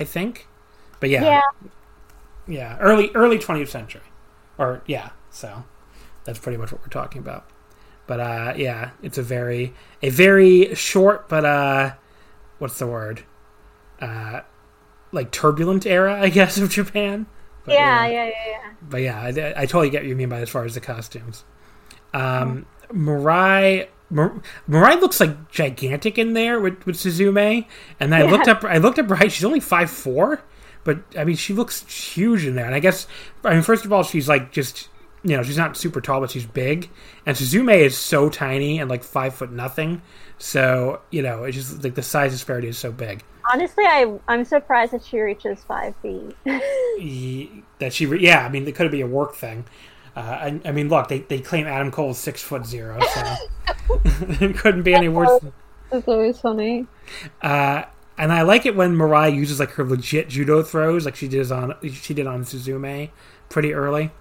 I 0.00 0.04
think. 0.04 0.48
But 1.00 1.10
yeah, 1.10 1.22
Yeah. 1.24 1.40
yeah, 2.46 2.78
early 2.78 3.10
early 3.14 3.38
20th 3.38 3.68
century, 3.68 4.02
or 4.58 4.82
yeah. 4.86 5.10
So 5.30 5.64
that's 6.24 6.38
pretty 6.38 6.56
much 6.58 6.72
what 6.72 6.80
we're 6.80 6.88
talking 6.88 7.20
about. 7.20 7.46
But 8.06 8.20
uh, 8.20 8.54
yeah, 8.56 8.90
it's 9.02 9.18
a 9.18 9.22
very 9.22 9.72
a 10.02 10.10
very 10.10 10.74
short 10.74 11.28
but 11.28 11.44
uh, 11.44 11.94
what's 12.58 12.78
the 12.78 12.86
word? 12.86 13.22
Uh, 14.00 14.40
like 15.12 15.30
turbulent 15.30 15.86
era, 15.86 16.20
I 16.20 16.28
guess, 16.30 16.58
of 16.58 16.70
Japan. 16.70 17.26
But, 17.64 17.74
Yeah, 17.74 18.06
yeah, 18.06 18.24
yeah, 18.24 18.30
yeah. 18.46 18.70
but 18.82 19.02
yeah, 19.02 19.20
I, 19.20 19.62
I 19.62 19.66
totally 19.66 19.90
get 19.90 20.02
what 20.02 20.08
you 20.08 20.16
mean 20.16 20.28
by 20.28 20.40
as 20.40 20.48
far 20.50 20.64
as 20.64 20.74
the 20.74 20.80
costumes. 20.80 21.44
Um, 22.12 22.66
Mirai, 22.92 23.88
Mir- 24.10 24.42
Mirai 24.68 25.00
looks 25.00 25.20
like 25.20 25.50
gigantic 25.50 26.18
in 26.18 26.32
there 26.32 26.60
with, 26.60 26.84
with 26.84 26.96
Suzume, 26.96 27.66
and 28.00 28.14
I 28.14 28.24
Yeah. 28.24 28.30
looked 28.30 28.48
up. 28.48 28.64
I 28.64 28.78
looked 28.78 28.98
up 28.98 29.08
height. 29.10 29.30
She's 29.32 29.44
only 29.44 29.60
five 29.60 29.90
four, 29.90 30.42
but 30.84 30.98
I 31.16 31.24
mean, 31.24 31.36
she 31.36 31.54
looks 31.54 31.86
huge 31.88 32.44
in 32.44 32.54
there. 32.56 32.66
And 32.66 32.74
I 32.74 32.80
guess, 32.80 33.06
I 33.44 33.54
mean, 33.54 33.62
first 33.62 33.84
of 33.84 33.92
all, 33.92 34.02
she's 34.02 34.28
like 34.28 34.50
just 34.50 34.88
you 35.24 35.36
know, 35.36 35.42
she's 35.42 35.56
not 35.56 35.76
super 35.76 36.00
tall, 36.00 36.20
but 36.20 36.30
she's 36.30 36.46
big. 36.46 36.90
And 37.26 37.36
Suzume 37.36 37.76
is 37.78 37.96
so 37.96 38.28
tiny 38.28 38.78
and 38.78 38.90
like 38.90 39.04
five 39.04 39.34
foot 39.34 39.52
nothing. 39.52 40.02
So 40.38 41.00
you 41.10 41.22
know, 41.22 41.44
it's 41.44 41.56
just 41.56 41.84
like 41.84 41.94
the 41.94 42.02
size 42.02 42.32
disparity 42.32 42.68
is 42.68 42.78
so 42.78 42.92
big. 42.92 43.22
Honestly, 43.52 43.84
I 43.84 44.18
I'm 44.28 44.44
surprised 44.44 44.92
that 44.92 45.04
she 45.04 45.20
reaches 45.20 45.62
five 45.64 45.94
feet. 46.02 46.36
That 47.78 47.92
she, 47.92 48.06
re- 48.06 48.20
yeah, 48.20 48.46
I 48.46 48.48
mean, 48.48 48.68
it 48.68 48.76
could 48.76 48.92
be 48.92 49.00
a 49.00 49.06
work 49.08 49.34
thing. 49.34 49.64
Uh, 50.14 50.20
I, 50.20 50.60
I 50.66 50.70
mean, 50.70 50.88
look, 50.88 51.08
they, 51.08 51.20
they 51.20 51.40
claim 51.40 51.66
Adam 51.66 51.90
Cole 51.90 52.10
is 52.10 52.18
six 52.18 52.40
foot 52.40 52.64
zero, 52.64 53.00
so 53.00 53.36
it 54.04 54.56
couldn't 54.56 54.84
be 54.84 54.94
any 54.94 55.08
worse. 55.08 55.42
That's 55.90 56.06
always 56.06 56.38
funny. 56.38 56.86
Uh, 57.40 57.84
and 58.16 58.32
I 58.32 58.42
like 58.42 58.66
it 58.66 58.76
when 58.76 58.94
Mirai 58.94 59.34
uses 59.34 59.58
like 59.58 59.70
her 59.72 59.84
legit 59.84 60.28
judo 60.28 60.62
throws, 60.62 61.06
like 61.06 61.16
she 61.16 61.28
did 61.28 61.50
on 61.50 61.74
she 61.92 62.14
did 62.14 62.26
on 62.26 62.44
Suzume 62.44 63.10
pretty 63.48 63.74
early. 63.74 64.12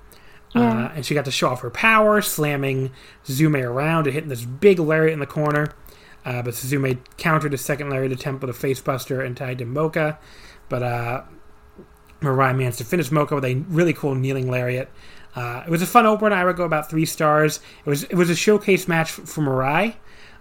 Yeah. 0.56 0.86
Uh, 0.86 0.91
and 0.95 1.06
she 1.06 1.14
got 1.14 1.26
to 1.26 1.32
show 1.32 1.49
off 1.49 1.62
her 1.62 1.70
power, 1.70 2.22
slamming 2.22 2.91
Suzume 3.26 3.64
around 3.64 4.08
and 4.08 4.14
hitting 4.14 4.30
this 4.30 4.43
big 4.43 4.80
lariat 4.80 5.14
in 5.14 5.20
the 5.20 5.26
corner. 5.26 5.74
Uh, 6.26 6.41
but 6.41 6.54
Suzume 6.54 6.99
countered 7.18 7.54
a 7.54 7.58
second 7.58 7.89
lariat 7.89 8.12
attempt 8.12 8.43
with 8.43 8.56
a 8.56 8.68
facebuster 8.68 9.26
and 9.26 9.36
tied 9.36 9.58
to 9.60 9.66
Moka. 9.66 10.18
But 10.70 10.84
uh, 10.84 11.24
Mirai 12.22 12.56
managed 12.56 12.78
to 12.80 12.84
finish 12.86 13.10
Moka 13.10 13.32
with 13.36 13.45
a 13.45 13.56
really 13.70 13.93
cool 13.93 14.14
kneeling 14.16 14.49
lariat. 14.49 14.89
Uh, 15.36 15.64
it 15.66 15.70
was 15.70 15.82
a 15.82 15.88
fun 15.88 16.06
opener. 16.06 16.36
I 16.36 16.43
would 16.45 16.58
go 16.58 16.66
about 16.66 16.89
three 16.89 17.06
stars. 17.06 17.60
It 17.86 17.89
was 17.89 18.04
it 18.04 18.16
was 18.16 18.30
a 18.30 18.36
showcase 18.36 18.88
match 18.88 19.12
for 19.12 19.41
Mirai, 19.41 19.95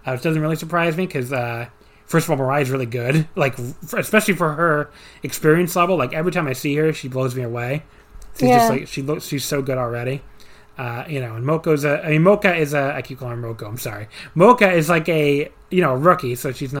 uh, 0.05 0.11
which 0.11 0.21
doesn't 0.21 0.41
really 0.41 0.57
surprise 0.57 0.97
me 0.97 1.07
because 1.07 1.31
uh, 1.31 1.67
first 2.05 2.27
of 2.27 2.31
all, 2.31 2.45
Mirai 2.45 2.61
is 2.61 2.69
really 2.69 2.85
good. 2.85 3.27
Like 3.35 3.57
f- 3.57 3.93
especially 3.93 4.35
for 4.35 4.53
her 4.53 4.91
experience 5.23 5.75
level. 5.75 5.97
Like 5.97 6.13
every 6.13 6.31
time 6.31 6.47
I 6.47 6.53
see 6.53 6.75
her, 6.75 6.91
she 6.93 7.07
blows 7.07 7.35
me 7.35 7.43
away. 7.43 7.83
She's 8.37 8.49
Yeah. 8.49 8.57
just 8.57 8.69
like 8.71 8.87
she 8.87 9.01
looks. 9.01 9.25
She's 9.25 9.45
so 9.45 9.61
good 9.61 9.77
already. 9.77 10.21
Uh, 10.77 11.03
you 11.07 11.19
know, 11.19 11.35
and 11.35 11.45
Moka's 11.45 11.83
a. 11.85 12.03
I 12.03 12.09
mean, 12.11 12.21
Moka 12.23 12.57
is 12.57 12.73
a. 12.73 12.93
I 12.95 13.01
keep 13.01 13.19
calling 13.19 13.41
her 13.41 13.53
Moko. 13.53 13.67
I'm 13.67 13.77
sorry. 13.77 14.07
Moka 14.35 14.73
is 14.73 14.89
like 14.89 15.07
a 15.09 15.51
you 15.69 15.81
know 15.81 15.93
rookie, 15.95 16.35
so 16.35 16.51
she's 16.51 16.73
not. 16.73 16.80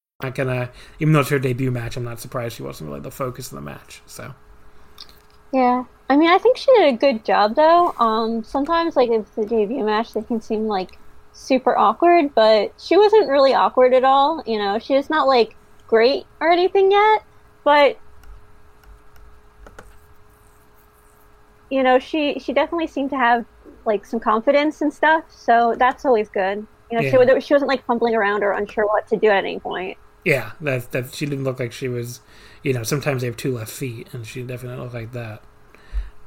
Not 0.23 0.35
gonna 0.35 0.69
even 0.99 1.13
though 1.13 1.21
it's 1.21 1.29
her 1.29 1.39
debut 1.39 1.71
match 1.71 1.97
i'm 1.97 2.03
not 2.03 2.19
surprised 2.19 2.55
she 2.55 2.63
wasn't 2.63 2.87
really 2.87 2.99
the 3.01 3.11
focus 3.11 3.51
of 3.51 3.55
the 3.55 3.61
match 3.61 4.01
so 4.05 4.33
Yeah. 5.53 5.83
I 6.09 6.17
mean, 6.17 6.29
I 6.29 6.37
think 6.39 6.57
she 6.57 6.65
did 6.75 6.93
a 6.93 6.97
good 6.97 7.23
job 7.23 7.55
though. 7.55 7.93
Um, 7.97 8.43
sometimes 8.43 8.97
like 8.97 9.09
if 9.09 9.21
it's 9.21 9.37
a 9.37 9.45
debut 9.45 9.83
match, 9.85 10.11
they 10.13 10.21
can 10.21 10.41
seem 10.41 10.67
like 10.67 10.97
super 11.31 11.77
awkward, 11.77 12.35
but 12.35 12.73
she 12.77 12.97
wasn't 12.97 13.29
really 13.29 13.53
awkward 13.53 13.93
at 13.93 14.03
all. 14.03 14.43
You 14.45 14.57
know, 14.59 14.77
she's 14.77 15.09
not 15.09 15.27
like 15.27 15.55
great 15.87 16.25
or 16.41 16.49
anything 16.51 16.91
yet, 16.91 17.23
but 17.63 17.97
you 21.69 21.83
know, 21.83 21.97
she 21.99 22.39
she 22.39 22.53
definitely 22.53 22.87
seemed 22.87 23.09
to 23.11 23.17
have 23.17 23.45
like 23.85 24.05
some 24.05 24.19
confidence 24.19 24.81
and 24.81 24.93
stuff. 24.93 25.23
So 25.29 25.75
that's 25.77 26.03
always 26.05 26.29
good. 26.29 26.65
You 26.91 26.97
know, 26.97 27.03
Yeah. 27.03 27.39
she 27.39 27.41
she 27.47 27.53
wasn't 27.53 27.69
like 27.69 27.85
fumbling 27.85 28.15
around 28.15 28.43
or 28.43 28.51
unsure 28.51 28.85
what 28.85 29.07
to 29.07 29.17
do 29.17 29.27
at 29.27 29.45
any 29.45 29.59
point. 29.59 29.97
Yeah 30.23 30.51
that, 30.61 30.91
that 30.91 31.13
she 31.13 31.25
didn't 31.25 31.43
look 31.43 31.59
like 31.59 31.71
she 31.71 31.87
was 31.87 32.21
you 32.63 32.73
know 32.73 32.83
sometimes 32.83 33.21
they 33.21 33.27
have 33.27 33.37
two 33.37 33.55
left 33.55 33.71
feet 33.71 34.07
and 34.13 34.25
she 34.25 34.43
definitely 34.43 34.81
looked 34.81 34.93
like 34.93 35.11
that 35.13 35.43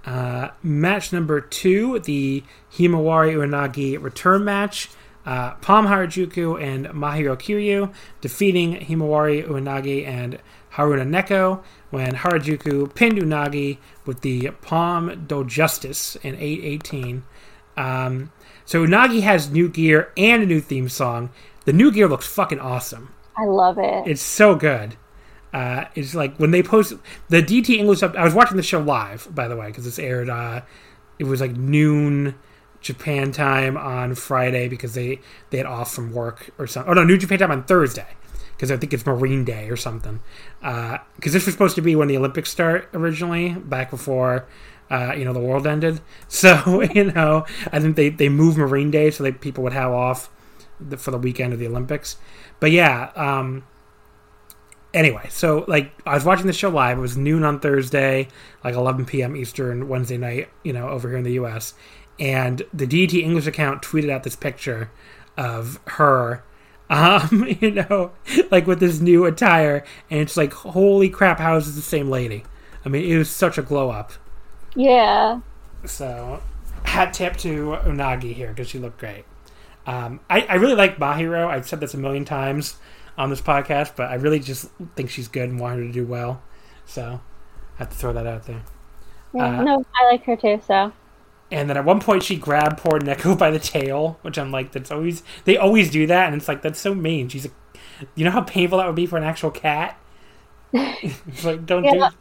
uh, 0.04 0.50
match 0.62 1.12
number 1.12 1.40
two 1.40 1.98
the 2.00 2.42
himawari 2.72 3.34
unagi 3.34 4.02
return 4.02 4.44
match 4.44 4.90
uh, 5.26 5.54
Pom 5.54 5.86
Harajuku 5.86 6.60
and 6.62 6.86
Mahiro 6.88 7.36
Kiryu 7.36 7.92
defeating 8.20 8.76
Himawari 8.76 9.46
Unagi 9.46 10.06
and 10.06 10.38
Haruna 10.74 11.08
Neko 11.08 11.62
when 11.90 12.16
Harajuku 12.16 12.94
pinned 12.94 13.18
Unagi 13.18 13.78
with 14.04 14.20
the 14.20 14.50
Palm 14.60 15.24
do 15.26 15.44
Justice 15.44 16.16
in 16.16 16.34
818. 16.34 17.24
Um, 17.76 18.32
so 18.64 18.86
Unagi 18.86 19.22
has 19.22 19.50
new 19.50 19.68
gear 19.68 20.12
and 20.16 20.42
a 20.42 20.46
new 20.46 20.60
theme 20.60 20.88
song. 20.88 21.30
The 21.64 21.72
new 21.72 21.90
gear 21.90 22.06
looks 22.06 22.26
fucking 22.26 22.60
awesome. 22.60 23.13
I 23.36 23.44
love 23.46 23.78
it. 23.78 24.06
It's 24.06 24.22
so 24.22 24.54
good. 24.54 24.96
Uh, 25.52 25.84
it's 25.94 26.14
like 26.14 26.36
when 26.36 26.50
they 26.50 26.62
post 26.62 26.94
the 27.28 27.42
DDT 27.42 27.78
English. 27.78 28.02
I 28.02 28.24
was 28.24 28.34
watching 28.34 28.56
the 28.56 28.62
show 28.62 28.80
live, 28.80 29.32
by 29.34 29.48
the 29.48 29.56
way, 29.56 29.66
because 29.66 29.84
this 29.84 29.98
aired. 29.98 30.28
Uh, 30.28 30.62
it 31.18 31.24
was 31.24 31.40
like 31.40 31.52
noon 31.52 32.34
Japan 32.80 33.30
time 33.30 33.76
on 33.76 34.14
Friday 34.14 34.68
because 34.68 34.94
they 34.94 35.20
they 35.50 35.58
had 35.58 35.66
off 35.66 35.92
from 35.94 36.12
work 36.12 36.50
or 36.58 36.66
something. 36.66 36.90
Oh 36.90 36.94
no, 36.94 37.04
New 37.04 37.16
Japan 37.16 37.38
time 37.38 37.50
on 37.52 37.64
Thursday 37.64 38.06
because 38.56 38.70
I 38.70 38.76
think 38.76 38.92
it's 38.92 39.06
Marine 39.06 39.44
Day 39.44 39.68
or 39.68 39.76
something. 39.76 40.20
Because 40.60 41.32
this 41.32 41.46
was 41.46 41.54
supposed 41.54 41.76
to 41.76 41.82
be 41.82 41.94
when 41.94 42.08
the 42.08 42.16
Olympics 42.16 42.50
start 42.50 42.88
originally, 42.92 43.50
back 43.52 43.90
before 43.90 44.46
uh, 44.90 45.14
you 45.16 45.24
know 45.24 45.32
the 45.32 45.40
world 45.40 45.66
ended. 45.66 46.00
So 46.28 46.82
you 46.82 47.12
know, 47.12 47.46
I 47.72 47.78
think 47.80 47.96
they 47.96 48.08
they 48.08 48.28
moved 48.28 48.58
Marine 48.58 48.90
Day 48.90 49.10
so 49.10 49.22
that 49.24 49.40
people 49.40 49.62
would 49.64 49.72
have 49.72 49.92
off 49.92 50.30
the, 50.80 50.96
for 50.96 51.10
the 51.10 51.18
weekend 51.18 51.52
of 51.52 51.58
the 51.58 51.66
Olympics. 51.66 52.16
But 52.60 52.70
yeah. 52.70 53.10
Um, 53.16 53.64
anyway, 54.92 55.26
so 55.28 55.64
like 55.68 55.92
I 56.06 56.14
was 56.14 56.24
watching 56.24 56.46
the 56.46 56.52
show 56.52 56.70
live. 56.70 56.98
It 56.98 57.00
was 57.02 57.16
noon 57.16 57.44
on 57.44 57.60
Thursday, 57.60 58.28
like 58.62 58.74
11 58.74 59.06
p.m. 59.06 59.36
Eastern, 59.36 59.88
Wednesday 59.88 60.16
night. 60.16 60.48
You 60.62 60.72
know, 60.72 60.88
over 60.88 61.08
here 61.08 61.18
in 61.18 61.24
the 61.24 61.32
U.S. 61.32 61.74
And 62.18 62.62
the 62.72 62.86
DDT 62.86 63.22
English 63.22 63.46
account 63.46 63.82
tweeted 63.82 64.10
out 64.10 64.22
this 64.22 64.36
picture 64.36 64.90
of 65.36 65.80
her, 65.86 66.44
um, 66.88 67.46
you 67.60 67.72
know, 67.72 68.12
like 68.50 68.66
with 68.66 68.80
this 68.80 69.00
new 69.00 69.24
attire, 69.24 69.84
and 70.10 70.20
it's 70.20 70.36
like, 70.36 70.52
holy 70.52 71.08
crap, 71.08 71.38
how 71.40 71.56
is 71.56 71.66
this 71.66 71.74
the 71.74 71.82
same 71.82 72.08
lady? 72.08 72.44
I 72.84 72.88
mean, 72.88 73.04
it 73.10 73.16
was 73.16 73.30
such 73.30 73.58
a 73.58 73.62
glow 73.62 73.90
up. 73.90 74.12
yeah. 74.76 75.40
So, 75.86 76.42
hat 76.84 77.12
tip 77.12 77.36
to 77.38 77.76
Unagi 77.84 78.32
here 78.32 78.48
because 78.48 78.68
she 78.68 78.78
looked 78.78 78.98
great. 78.98 79.24
Um, 79.86 80.20
I, 80.30 80.42
I 80.42 80.54
really 80.54 80.74
like 80.74 80.98
Mahiro. 80.98 81.48
I've 81.48 81.68
said 81.68 81.80
this 81.80 81.94
a 81.94 81.98
million 81.98 82.24
times 82.24 82.76
on 83.18 83.30
this 83.30 83.40
podcast, 83.42 83.96
but 83.96 84.10
I 84.10 84.14
really 84.14 84.40
just 84.40 84.70
think 84.96 85.10
she's 85.10 85.28
good 85.28 85.48
and 85.50 85.60
want 85.60 85.78
her 85.78 85.84
to 85.86 85.92
do 85.92 86.06
well. 86.06 86.42
So, 86.86 87.20
I 87.76 87.78
have 87.78 87.90
to 87.90 87.96
throw 87.96 88.12
that 88.12 88.26
out 88.26 88.46
there. 88.46 88.64
Yeah, 89.34 89.50
Uh, 89.50 89.58
no, 89.58 89.84
I 90.00 90.06
like 90.10 90.24
her 90.24 90.36
too. 90.36 90.60
So 90.66 90.92
And 91.50 91.68
then 91.68 91.76
at 91.76 91.84
one 91.84 92.00
point, 92.00 92.22
she 92.22 92.36
grabbed 92.36 92.78
poor 92.78 92.98
Neko 92.98 93.38
by 93.38 93.50
the 93.50 93.58
tail, 93.58 94.18
which 94.22 94.38
I'm 94.38 94.50
like, 94.50 94.72
that's 94.72 94.90
always 94.90 95.22
they 95.44 95.56
always 95.56 95.90
do 95.90 96.06
that, 96.06 96.26
and 96.26 96.36
it's 96.36 96.48
like 96.48 96.62
that's 96.62 96.80
so 96.80 96.94
mean. 96.94 97.28
She's 97.28 97.46
a, 97.46 97.50
you 98.14 98.24
know 98.24 98.30
how 98.30 98.42
painful 98.42 98.78
that 98.78 98.86
would 98.86 98.96
be 98.96 99.06
for 99.06 99.16
an 99.18 99.24
actual 99.24 99.50
cat. 99.50 100.00
it's 100.72 101.44
like 101.44 101.66
don't 101.66 101.86
Yeah. 101.86 101.90
do. 101.90 102.14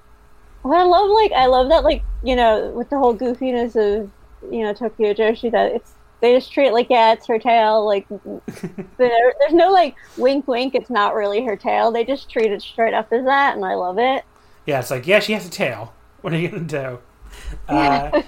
What 0.64 0.78
I 0.80 0.84
love, 0.84 1.10
like, 1.12 1.32
I 1.34 1.48
love 1.48 1.70
that, 1.70 1.84
like, 1.84 2.06
you 2.24 2.36
know, 2.36 2.72
with 2.76 2.90
the 2.90 2.98
whole 3.00 3.18
goofiness 3.18 3.76
of, 3.76 4.12
you 4.52 4.64
know, 4.64 4.74
Tokyo 4.74 5.14
Joshi, 5.14 5.52
that 5.52 5.74
it's 5.74 5.93
they 6.24 6.34
just 6.34 6.54
treat 6.54 6.68
it 6.68 6.74
like, 6.74 6.90
yeah, 6.90 7.12
it's 7.12 7.28
her 7.28 7.38
tail. 7.38 7.86
Like, 7.86 8.08
there, 8.98 9.34
there's 9.40 9.54
no 9.54 9.70
like 9.72 9.94
wink, 10.16 10.48
wink. 10.48 10.74
It's 10.74 10.90
not 10.90 11.16
really 11.16 11.44
her 11.44 11.58
tail. 11.58 11.92
They 11.92 12.06
just 12.06 12.30
treat 12.30 12.50
it 12.50 12.62
straight 12.62 12.94
up 12.94 13.12
as 13.12 13.26
that, 13.26 13.58
and 13.58 13.66
I 13.66 13.74
love 13.74 14.00
it. 14.00 14.24
Yeah, 14.66 14.80
it's 14.80 14.90
like 14.90 15.06
yeah, 15.06 15.20
she 15.20 15.34
has 15.34 15.46
a 15.46 15.50
tail. 15.50 15.94
What 16.22 16.32
are 16.32 16.38
you 16.38 16.48
gonna 16.48 16.64
do? 16.64 17.00
Uh, 17.68 18.22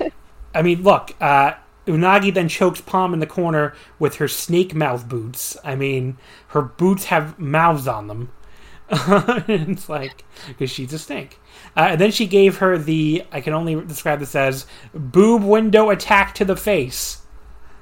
I 0.54 0.62
mean, 0.62 0.84
look. 0.84 1.16
Uh, 1.22 1.54
Unagi 1.88 2.34
then 2.34 2.50
chokes 2.50 2.82
Pom 2.82 3.14
in 3.14 3.22
the 3.22 3.28
corner 3.28 3.74
with 3.98 4.16
her 4.16 4.28
snake 4.28 4.76
mouth 4.76 5.08
boots. 5.08 5.56
I 5.64 5.76
mean, 5.76 6.18
her 6.50 6.64
boots 6.64 7.06
have 7.06 7.40
mouths 7.40 7.88
on 7.88 8.08
them. 8.08 8.32
it's 8.90 9.88
like 9.88 10.26
because 10.50 10.70
she's 10.70 10.92
a 10.92 11.00
snake. 11.00 11.40
Uh, 11.78 11.88
and 11.92 12.02
then 12.02 12.12
she 12.12 12.28
gave 12.28 12.58
her 12.58 12.78
the 12.78 13.24
I 13.32 13.40
can 13.40 13.54
only 13.54 13.76
describe 13.86 14.20
this 14.20 14.36
as 14.36 14.68
boob 14.94 15.44
window 15.44 15.92
attack 15.92 16.36
to 16.36 16.44
the 16.44 16.58
face. 16.58 17.22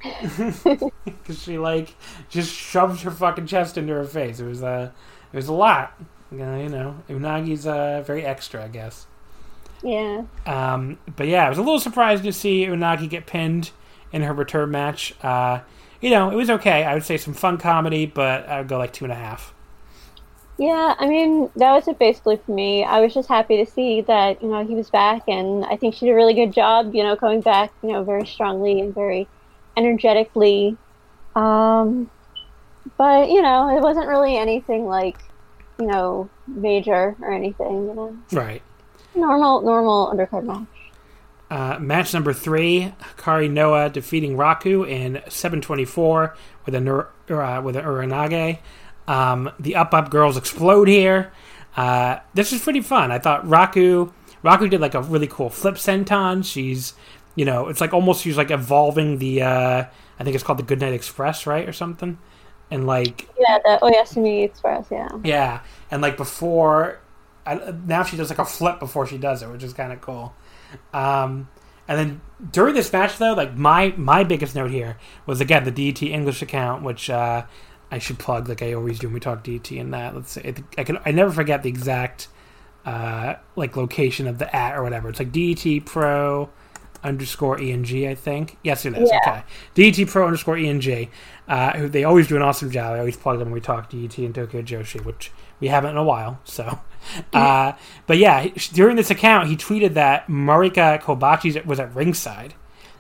Because 1.06 1.41
she 1.41 1.58
like 1.58 1.95
just 2.30 2.54
shoved 2.54 3.01
her 3.01 3.12
fucking 3.12 3.47
chest 3.47 3.78
into 3.78 3.93
her 3.93 4.04
face. 4.04 4.39
It 4.39 4.45
was 4.45 4.62
uh, 4.62 4.91
it 5.32 5.36
was 5.36 5.47
a 5.47 5.54
lot. 5.54 5.93
You 6.32 6.39
know, 6.39 6.60
you 6.60 6.70
know, 6.70 6.95
Unagi's 7.10 7.68
uh, 7.68 8.04
very 8.06 8.26
extra, 8.26 8.64
I 8.64 8.68
guess. 8.68 9.06
Yeah. 9.84 10.24
Um, 10.45 10.97
but 11.16 11.28
yeah, 11.28 11.45
I 11.45 11.49
was 11.49 11.58
a 11.58 11.62
little 11.62 11.80
surprised 11.80 12.24
to 12.24 12.34
see 12.34 12.66
Unagi 12.66 13.10
get 13.10 13.26
pinned 13.28 13.72
in 14.12 14.22
her 14.24 14.34
return 14.34 14.72
match. 14.72 15.14
Uh, 15.24 15.60
you 16.01 16.10
know, 16.10 16.32
it 16.32 16.36
was 16.36 16.49
okay. 16.49 16.84
I 16.84 16.93
would 16.93 17.04
say 17.04 17.18
some 17.18 17.34
fun 17.34 17.58
comedy, 17.58 18.06
but 18.06 18.47
I 18.47 18.60
would 18.60 18.68
go 18.68 18.78
like 18.78 18.93
two 18.93 19.06
and 19.06 19.12
a 19.12 19.16
half. 19.16 19.54
Yeah, 20.58 20.95
I 20.99 21.08
mean, 21.08 21.49
that 21.56 21.74
was 21.74 21.88
it 21.88 21.97
basically 21.97 22.38
for 22.38 22.51
me. 22.54 22.84
I 22.84 22.99
was 22.99 23.14
just 23.14 23.28
happy 23.28 23.64
to 23.64 23.70
see 23.70 24.01
that, 24.01 24.41
you 24.41 24.49
know, 24.49 24.66
he 24.66 24.76
was 24.76 24.89
back, 24.89 25.24
and 25.28 25.66
I 25.66 25.78
think 25.78 25.95
she 25.95 26.06
did 26.06 26.12
a 26.12 26.16
really 26.16 26.36
good 26.36 26.54
job, 26.54 26.93
you 26.93 27.04
know, 27.04 27.16
coming 27.16 27.41
back, 27.41 27.74
you 27.82 27.91
know, 27.91 28.04
very 28.04 28.26
strongly 28.28 28.80
and 28.80 28.93
very 28.93 29.28
energetically. 29.78 30.78
Um, 31.36 32.09
but, 32.97 33.30
you 33.30 33.41
know, 33.41 33.76
it 33.76 33.82
wasn't 33.82 34.07
really 34.07 34.38
anything 34.38 34.86
like, 34.86 35.17
you 35.80 35.88
know, 35.88 36.30
major 36.47 37.15
or 37.21 37.32
anything, 37.32 37.88
you 37.88 37.93
know. 37.93 38.17
Right. 38.32 38.61
Normal, 39.15 39.61
normal 39.61 40.11
undercard 40.13 40.43
match. 40.45 40.67
Uh, 41.49 41.78
match 41.78 42.13
number 42.15 42.34
three: 42.34 42.93
Hikari 42.99 43.47
Noa 43.47 43.88
defeating 43.89 44.38
Raku 44.38 44.89
in 44.89 45.21
724 45.30 46.36
with 46.65 46.74
a 46.74 46.80
Nur- 46.80 47.09
uh, 47.30 47.61
with 47.61 47.76
an 47.76 47.86
Uranage. 47.86 48.57
Um, 49.07 49.51
the 49.59 49.76
Up 49.76 49.93
Up 49.93 50.09
girls 50.09 50.36
explode 50.36 50.88
here. 50.88 51.32
Uh, 51.78 52.17
this 52.34 52.53
is 52.53 52.61
pretty 52.61 52.82
fun. 52.82 53.11
I 53.11 53.19
thought 53.19 53.45
Raku 53.45 54.11
Raku 54.43 54.69
did 54.69 54.82
like 54.82 54.93
a 54.93 55.01
really 55.01 55.28
cool 55.28 55.49
flip 55.49 55.76
senton. 55.76 56.43
She's 56.43 56.93
you 57.36 57.46
know 57.46 57.68
it's 57.68 57.82
like 57.82 57.94
almost 57.94 58.22
she's 58.22 58.38
like 58.38 58.52
evolving 58.52 59.18
the 59.18 59.42
uh, 59.42 59.86
I 60.20 60.24
think 60.24 60.36
it's 60.36 60.44
called 60.44 60.60
the 60.60 60.64
Goodnight 60.64 60.94
Express 60.94 61.46
right 61.46 61.68
or 61.68 61.74
something. 61.74 62.18
And 62.72 62.88
like 62.88 63.28
Yeah, 63.40 63.60
the 63.64 63.80
Oyasumi 63.82 64.46
Express. 64.46 64.88
Yeah. 64.90 65.10
yeah, 65.24 65.62
and 65.92 66.02
like 66.02 66.18
before, 66.18 67.00
I, 67.46 67.74
now 67.86 68.04
she 68.04 68.18
does 68.18 68.30
like 68.30 68.40
a 68.40 68.46
flip 68.46 68.80
before 68.80 69.06
she 69.06 69.18
does 69.18 69.44
it, 69.44 69.50
which 69.50 69.64
is 69.64 69.74
kind 69.74 69.92
of 69.92 70.02
cool. 70.02 70.34
Um, 70.94 71.50
and 71.88 72.00
then 72.00 72.22
during 72.52 72.74
this 72.74 72.92
match, 72.92 73.18
though, 73.18 73.34
like 73.34 73.56
my 73.56 73.94
my 73.98 74.24
biggest 74.24 74.56
note 74.56 74.72
here 74.72 74.98
was 75.26 75.42
again 75.42 75.66
the 75.66 75.72
DDT 75.72 76.10
English 76.10 76.42
account, 76.42 76.84
which 76.84 77.10
uh, 77.10 77.46
I 77.92 78.00
should 78.00 78.18
plug 78.18 78.50
like 78.50 78.62
I 78.62 78.74
always 78.74 79.00
do 79.00 79.08
when 79.08 79.16
we 79.16 79.20
talk 79.20 79.44
DDT 79.44 79.80
and 79.80 79.94
that. 79.94 80.16
Let's 80.16 80.32
say 80.32 80.56
I 80.78 80.84
can 80.84 81.00
I 81.06 81.12
never 81.12 81.32
forget 81.32 81.64
the 81.64 81.70
exact 81.70 82.28
uh, 82.86 83.36
like 83.56 83.76
location 83.76 84.28
of 84.28 84.38
the 84.40 84.56
at 84.56 84.76
or 84.76 84.84
whatever. 84.84 85.10
It's 85.10 85.20
like 85.20 85.32
DDT 85.32 85.86
Pro 85.86 86.50
underscore 87.04 87.60
ENG, 87.60 88.08
I 88.08 88.16
think. 88.16 88.58
Yes, 88.64 88.86
it 88.86 88.97
is. 88.97 89.10
Yeah. 89.12 89.20
Okay. 89.28 89.43
DDT 89.76 90.10
Pro 90.10 90.26
underscore 90.26 90.58
ENG. 90.58 91.10
Uh, 91.47 91.72
who 91.78 91.89
they 91.89 92.06
always 92.06 92.28
do 92.28 92.38
an 92.38 92.41
awesome 92.41 92.72
job. 92.72 92.93
I 92.93 92.99
always 92.99 93.18
plug 93.18 93.39
them 93.39 93.49
when 93.49 93.54
we 93.54 93.62
talk 93.62 93.91
DDT 93.91 94.26
and 94.26 94.34
Tokyo 94.34 94.62
Joshi, 94.62 95.04
which 95.04 95.32
we 95.60 95.68
haven't 95.68 95.91
in 95.91 95.97
a 95.97 96.04
while. 96.04 96.39
So, 96.45 96.80
uh, 97.34 97.74
but 98.08 98.18
yeah, 98.18 98.47
during 98.72 98.95
this 98.95 99.12
account, 99.12 99.49
he 99.49 99.58
tweeted 99.58 99.95
that 99.95 100.28
Marika 100.28 101.01
Kobashi 101.01 101.66
was 101.66 101.82
at 101.82 101.93
ringside, 101.93 102.54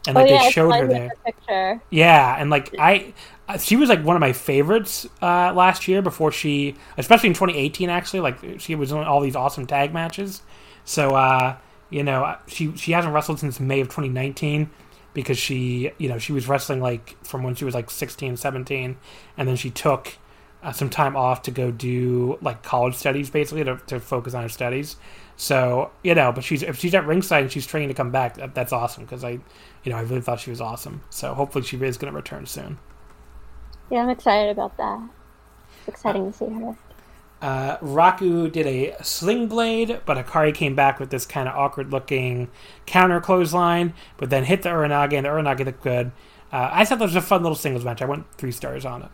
and 0.05 0.15
like 0.15 0.29
oh 0.29 0.33
yeah, 0.33 0.43
they 0.43 0.51
showed 0.51 0.73
her 0.73 0.87
there. 0.87 1.09
the 1.09 1.31
picture. 1.31 1.81
Yeah, 1.89 2.35
and 2.37 2.49
like 2.49 2.75
I, 2.77 3.13
uh, 3.47 3.57
she 3.57 3.77
was 3.77 3.87
like 3.87 4.03
one 4.03 4.17
of 4.17 4.19
my 4.19 4.33
favorites 4.33 5.07
uh, 5.21 5.53
last 5.53 5.87
year 5.87 6.01
before 6.01 6.33
she, 6.33 6.75
especially 6.97 7.27
in 7.27 7.35
2018. 7.35 7.89
Actually, 7.89 8.19
like 8.19 8.59
she 8.59 8.75
was 8.75 8.91
in 8.91 8.97
all 8.97 9.21
these 9.21 9.37
awesome 9.37 9.65
tag 9.65 9.93
matches. 9.93 10.41
So 10.85 11.15
uh, 11.15 11.55
you 11.93 12.03
know, 12.03 12.35
she 12.47 12.75
she 12.75 12.91
hasn't 12.91 13.13
wrestled 13.13 13.39
since 13.39 13.59
May 13.59 13.79
of 13.79 13.87
2019 13.87 14.69
because 15.13 15.37
she 15.37 15.91
you 15.99 16.09
know 16.09 16.17
she 16.17 16.33
was 16.33 16.47
wrestling 16.47 16.81
like 16.81 17.15
from 17.23 17.43
when 17.43 17.53
she 17.53 17.65
was 17.65 17.75
like 17.75 17.91
16, 17.91 18.35
17, 18.37 18.97
and 19.37 19.47
then 19.47 19.55
she 19.55 19.69
took 19.69 20.17
uh, 20.63 20.71
some 20.71 20.89
time 20.89 21.15
off 21.15 21.43
to 21.43 21.51
go 21.51 21.69
do 21.69 22.39
like 22.41 22.63
college 22.63 22.95
studies 22.95 23.29
basically 23.29 23.63
to, 23.63 23.77
to 23.85 23.99
focus 23.99 24.33
on 24.33 24.41
her 24.41 24.49
studies. 24.49 24.95
So 25.37 25.91
you 26.03 26.15
know, 26.15 26.31
but 26.31 26.43
she's 26.43 26.63
if 26.63 26.79
she's 26.79 26.95
at 26.95 27.05
ringside 27.05 27.43
and 27.43 27.51
she's 27.51 27.67
training 27.67 27.89
to 27.89 27.93
come 27.93 28.09
back, 28.09 28.37
that, 28.37 28.55
that's 28.55 28.73
awesome 28.73 29.03
because 29.03 29.23
I, 29.23 29.39
you 29.83 29.91
know, 29.91 29.97
I 29.97 30.01
really 30.01 30.21
thought 30.21 30.39
she 30.39 30.49
was 30.49 30.61
awesome. 30.61 31.03
So 31.11 31.35
hopefully 31.35 31.63
she 31.63 31.77
is 31.77 31.97
going 31.97 32.11
to 32.11 32.15
return 32.15 32.47
soon. 32.47 32.79
Yeah, 33.91 33.99
I'm 33.99 34.09
excited 34.09 34.49
about 34.49 34.77
that. 34.77 34.99
It's 35.79 35.89
exciting 35.89 36.31
to 36.31 36.35
see 36.35 36.49
her. 36.49 36.75
Uh, 37.43 37.77
Raku 37.79 38.49
did 38.49 38.65
a 38.65 38.95
sling 39.03 39.47
blade, 39.47 39.99
but 40.05 40.15
Hikari 40.15 40.53
came 40.55 40.75
back 40.75 40.97
with 40.97 41.09
this 41.09 41.25
kind 41.25 41.49
of 41.49 41.53
awkward 41.55 41.91
looking 41.91 42.49
counter 42.85 43.19
clothesline, 43.19 43.93
but 44.15 44.29
then 44.29 44.45
hit 44.45 44.61
the 44.61 44.69
Uranage, 44.69 45.11
and 45.13 45.25
the 45.25 45.29
Uranage 45.29 45.65
looked 45.65 45.83
good. 45.83 46.13
Uh, 46.53 46.69
I 46.71 46.85
thought 46.85 46.99
that 46.99 47.05
was 47.05 47.17
a 47.17 47.21
fun 47.21 47.43
little 47.43 47.57
singles 47.57 47.83
match. 47.83 48.01
I 48.01 48.05
went 48.05 48.31
three 48.37 48.53
stars 48.53 48.85
on 48.85 49.01
it. 49.03 49.09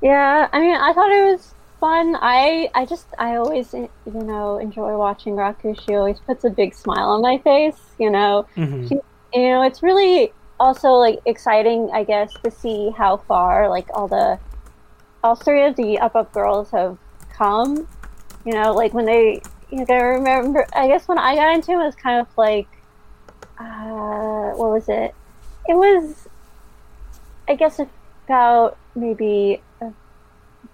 Yeah, 0.00 0.48
I 0.52 0.60
mean, 0.60 0.76
I 0.76 0.92
thought 0.92 1.10
it 1.10 1.24
was 1.32 1.54
fun. 1.80 2.16
I 2.20 2.70
I 2.74 2.86
just 2.86 3.06
I 3.18 3.36
always 3.36 3.72
you 3.74 3.88
know 4.06 4.58
enjoy 4.58 4.96
watching 4.96 5.34
Raku. 5.34 5.80
She 5.80 5.94
always 5.94 6.20
puts 6.20 6.44
a 6.44 6.50
big 6.50 6.74
smile 6.74 7.08
on 7.10 7.22
my 7.22 7.38
face. 7.38 7.80
You 7.98 8.10
know, 8.10 8.46
Mhm. 8.56 8.88
she, 8.88 8.94
you 9.34 9.48
know, 9.50 9.62
it's 9.62 9.82
really 9.82 10.32
also 10.60 10.90
like 10.90 11.18
exciting, 11.26 11.90
I 11.92 12.04
guess, 12.04 12.32
to 12.44 12.50
see 12.50 12.90
how 12.96 13.16
far 13.16 13.68
like 13.68 13.88
all 13.94 14.06
the 14.08 14.38
all 15.22 15.36
three 15.36 15.64
of 15.66 15.76
the 15.76 15.98
up 15.98 16.14
up 16.16 16.32
girls 16.32 16.70
have 16.70 16.98
come. 17.36 17.86
You 18.44 18.54
know, 18.54 18.72
like 18.74 18.92
when 18.92 19.04
they 19.06 19.42
you 19.70 19.78
know, 19.78 19.94
I 19.94 20.00
remember. 20.00 20.66
I 20.74 20.88
guess 20.88 21.08
when 21.08 21.18
I 21.18 21.34
got 21.36 21.54
into 21.54 21.72
it, 21.72 21.74
it 21.76 21.78
was 21.78 21.94
kind 21.94 22.20
of 22.20 22.26
like, 22.36 22.68
uh, 23.58 24.50
what 24.56 24.70
was 24.70 24.88
it? 24.88 25.14
It 25.66 25.74
was, 25.74 26.28
I 27.48 27.54
guess, 27.54 27.80
about 28.26 28.76
maybe 28.94 29.62
a 29.80 29.92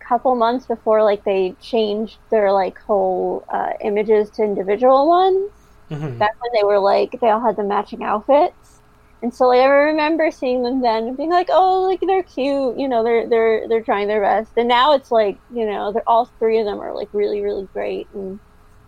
couple 0.01 0.35
months 0.35 0.67
before 0.67 1.03
like 1.05 1.25
they 1.25 1.55
changed 1.61 2.19
their 2.31 2.53
like 2.53 2.79
whole 2.79 3.45
uh, 3.53 3.71
images 3.81 4.31
to 4.31 4.43
individual 4.43 5.09
ones 5.09 5.51
Mhm. 5.91 6.19
back 6.19 6.33
when 6.41 6.51
they 6.55 6.65
were 6.65 6.79
like 6.79 7.19
they 7.21 7.31
all 7.31 7.41
had 7.41 7.57
the 7.57 7.63
matching 7.63 8.03
outfits 8.03 8.78
and 9.23 9.35
so 9.35 9.47
like, 9.49 9.61
i 9.61 9.67
remember 9.67 10.31
seeing 10.31 10.63
them 10.63 10.81
then 10.81 11.09
and 11.09 11.17
being 11.17 11.31
like 11.31 11.49
oh 11.51 11.83
like 11.83 12.01
they're 12.01 12.23
cute 12.23 12.79
you 12.79 12.89
know 12.89 13.03
they're 13.03 13.29
they're 13.29 13.69
they're 13.69 13.83
trying 13.83 14.09
their 14.09 14.21
best 14.21 14.53
and 14.57 14.69
now 14.69 14.95
it's 14.95 15.11
like 15.11 15.39
you 15.53 15.67
know 15.67 15.93
they're 15.93 16.09
all 16.09 16.27
three 16.39 16.59
of 16.59 16.67
them 16.67 16.81
are 16.81 16.95
like 16.95 17.09
really 17.13 17.41
really 17.41 17.67
great 17.73 18.07
and 18.15 18.39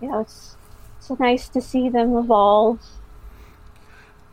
you 0.00 0.08
know 0.08 0.20
it's 0.20 0.56
it's 0.98 1.10
nice 1.18 1.48
to 1.48 1.60
see 1.60 1.88
them 1.88 2.16
evolve 2.16 2.80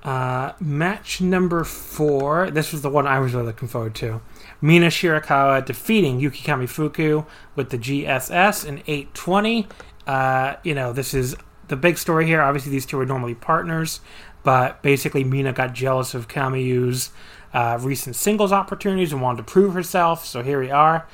Uh, 0.04 0.54
match 0.60 1.20
number 1.20 1.64
four. 1.64 2.50
This 2.52 2.72
was 2.72 2.82
the 2.82 2.90
one 2.90 3.06
I 3.08 3.20
was 3.20 3.34
really 3.34 3.48
looking 3.48 3.68
forward 3.68 3.96
to. 3.96 4.22
Mina 4.62 4.88
Shirakawa 4.88 5.66
defeating 5.66 6.20
Yuki 6.20 6.44
Kamifuku 6.44 7.26
with 7.56 7.72
the 7.72 7.78
GSS 7.78 8.66
in 8.66 8.78
820. 8.88 9.68
Uh, 10.06 10.56
you 10.64 10.74
know, 10.74 10.94
this 10.94 11.14
is 11.14 11.36
the 11.68 11.76
big 11.76 11.98
story 11.98 12.26
here. 12.26 12.42
Obviously, 12.42 12.72
these 12.72 12.86
two 12.86 13.00
are 13.00 13.06
normally 13.06 13.36
partners, 13.36 14.00
but 14.48 14.82
basically, 14.82 15.26
Mina 15.26 15.52
got 15.52 15.74
jealous 15.74 16.14
of 16.14 16.30
Kamiyu's 16.30 17.12
uh, 17.54 17.78
recent 17.82 18.16
singles 18.16 18.54
opportunities 18.54 19.12
and 19.12 19.22
wanted 19.22 19.40
to 19.40 19.44
prove 19.44 19.74
herself. 19.74 20.26
So 20.26 20.42
here 20.42 20.62
we 20.62 20.72
are. 20.72 21.06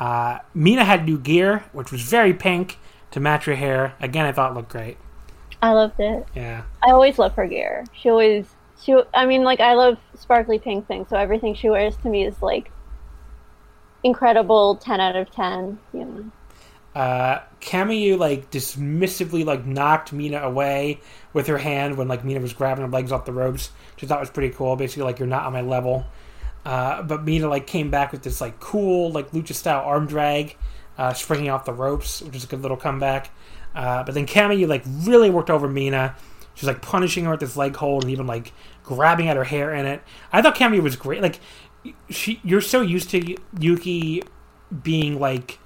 Uh, 0.00 0.38
Mina 0.54 0.84
had 0.84 1.04
new 1.06 1.16
gear, 1.16 1.66
which 1.72 1.92
was 1.92 2.02
very 2.02 2.34
pink 2.34 2.78
to 3.12 3.20
match 3.20 3.44
her 3.44 3.54
hair. 3.54 3.94
Again, 4.00 4.26
I 4.26 4.32
thought 4.32 4.50
it 4.50 4.54
looked 4.54 4.72
great. 4.72 4.96
i 5.62 5.70
loved 5.70 6.00
it 6.00 6.26
Yeah. 6.34 6.62
i 6.82 6.90
always 6.90 7.16
love 7.18 7.34
her 7.34 7.46
gear 7.46 7.84
she 7.92 8.08
always 8.10 8.46
she 8.82 8.90
i 9.14 9.24
mean 9.26 9.44
like 9.44 9.60
i 9.60 9.74
love 9.74 9.98
sparkly 10.18 10.58
pink 10.58 10.88
things 10.88 11.08
so 11.10 11.16
everything 11.16 11.54
she 11.54 11.68
wears 11.70 11.96
to 11.98 12.08
me 12.08 12.24
is 12.24 12.40
like 12.42 12.72
incredible 14.02 14.76
10 14.76 15.00
out 15.00 15.16
of 15.16 15.30
10 15.30 15.78
you 15.92 16.04
know 16.04 16.24
uh 16.94 17.40
Kamiyu 17.60 18.18
like 18.18 18.50
dismissively 18.50 19.44
like 19.44 19.64
knocked 19.64 20.12
Mina 20.12 20.40
away 20.40 21.00
with 21.32 21.46
her 21.46 21.58
hand 21.58 21.96
when 21.96 22.08
like 22.08 22.24
Mina 22.24 22.40
was 22.40 22.52
grabbing 22.52 22.84
her 22.84 22.90
legs 22.90 23.12
off 23.12 23.24
the 23.24 23.32
ropes, 23.32 23.70
which 23.94 24.04
I 24.04 24.06
thought 24.06 24.20
was 24.20 24.30
pretty 24.30 24.54
cool. 24.54 24.76
Basically, 24.76 25.04
like 25.04 25.18
you're 25.18 25.28
not 25.28 25.44
on 25.44 25.52
my 25.52 25.60
level. 25.60 26.06
Uh, 26.64 27.02
but 27.02 27.24
Mina 27.24 27.48
like 27.48 27.66
came 27.66 27.90
back 27.90 28.12
with 28.12 28.22
this 28.22 28.40
like 28.40 28.60
cool 28.60 29.10
like 29.12 29.30
lucha 29.30 29.54
style 29.54 29.84
arm 29.84 30.06
drag, 30.06 30.56
uh, 30.98 31.12
springing 31.12 31.50
off 31.50 31.64
the 31.64 31.72
ropes, 31.72 32.22
which 32.22 32.36
is 32.36 32.44
a 32.44 32.46
good 32.46 32.62
little 32.62 32.76
comeback. 32.76 33.30
Uh, 33.74 34.02
but 34.02 34.14
then 34.14 34.26
Kamiyu 34.26 34.66
like 34.66 34.82
really 34.86 35.30
worked 35.30 35.50
over 35.50 35.68
Mina. 35.68 36.16
She's 36.54 36.66
like 36.66 36.82
punishing 36.82 37.24
her 37.24 37.30
with 37.30 37.40
this 37.40 37.56
leg 37.56 37.76
hold 37.76 38.04
and 38.04 38.12
even 38.12 38.26
like 38.26 38.52
grabbing 38.82 39.28
at 39.28 39.36
her 39.36 39.44
hair 39.44 39.72
in 39.74 39.86
it. 39.86 40.02
I 40.32 40.42
thought 40.42 40.56
Kamiyu 40.56 40.82
was 40.82 40.96
great. 40.96 41.22
Like 41.22 41.40
she, 42.10 42.40
you're 42.42 42.60
so 42.60 42.80
used 42.80 43.10
to 43.10 43.36
Yuki 43.58 44.22
being 44.82 45.18
like 45.18 45.58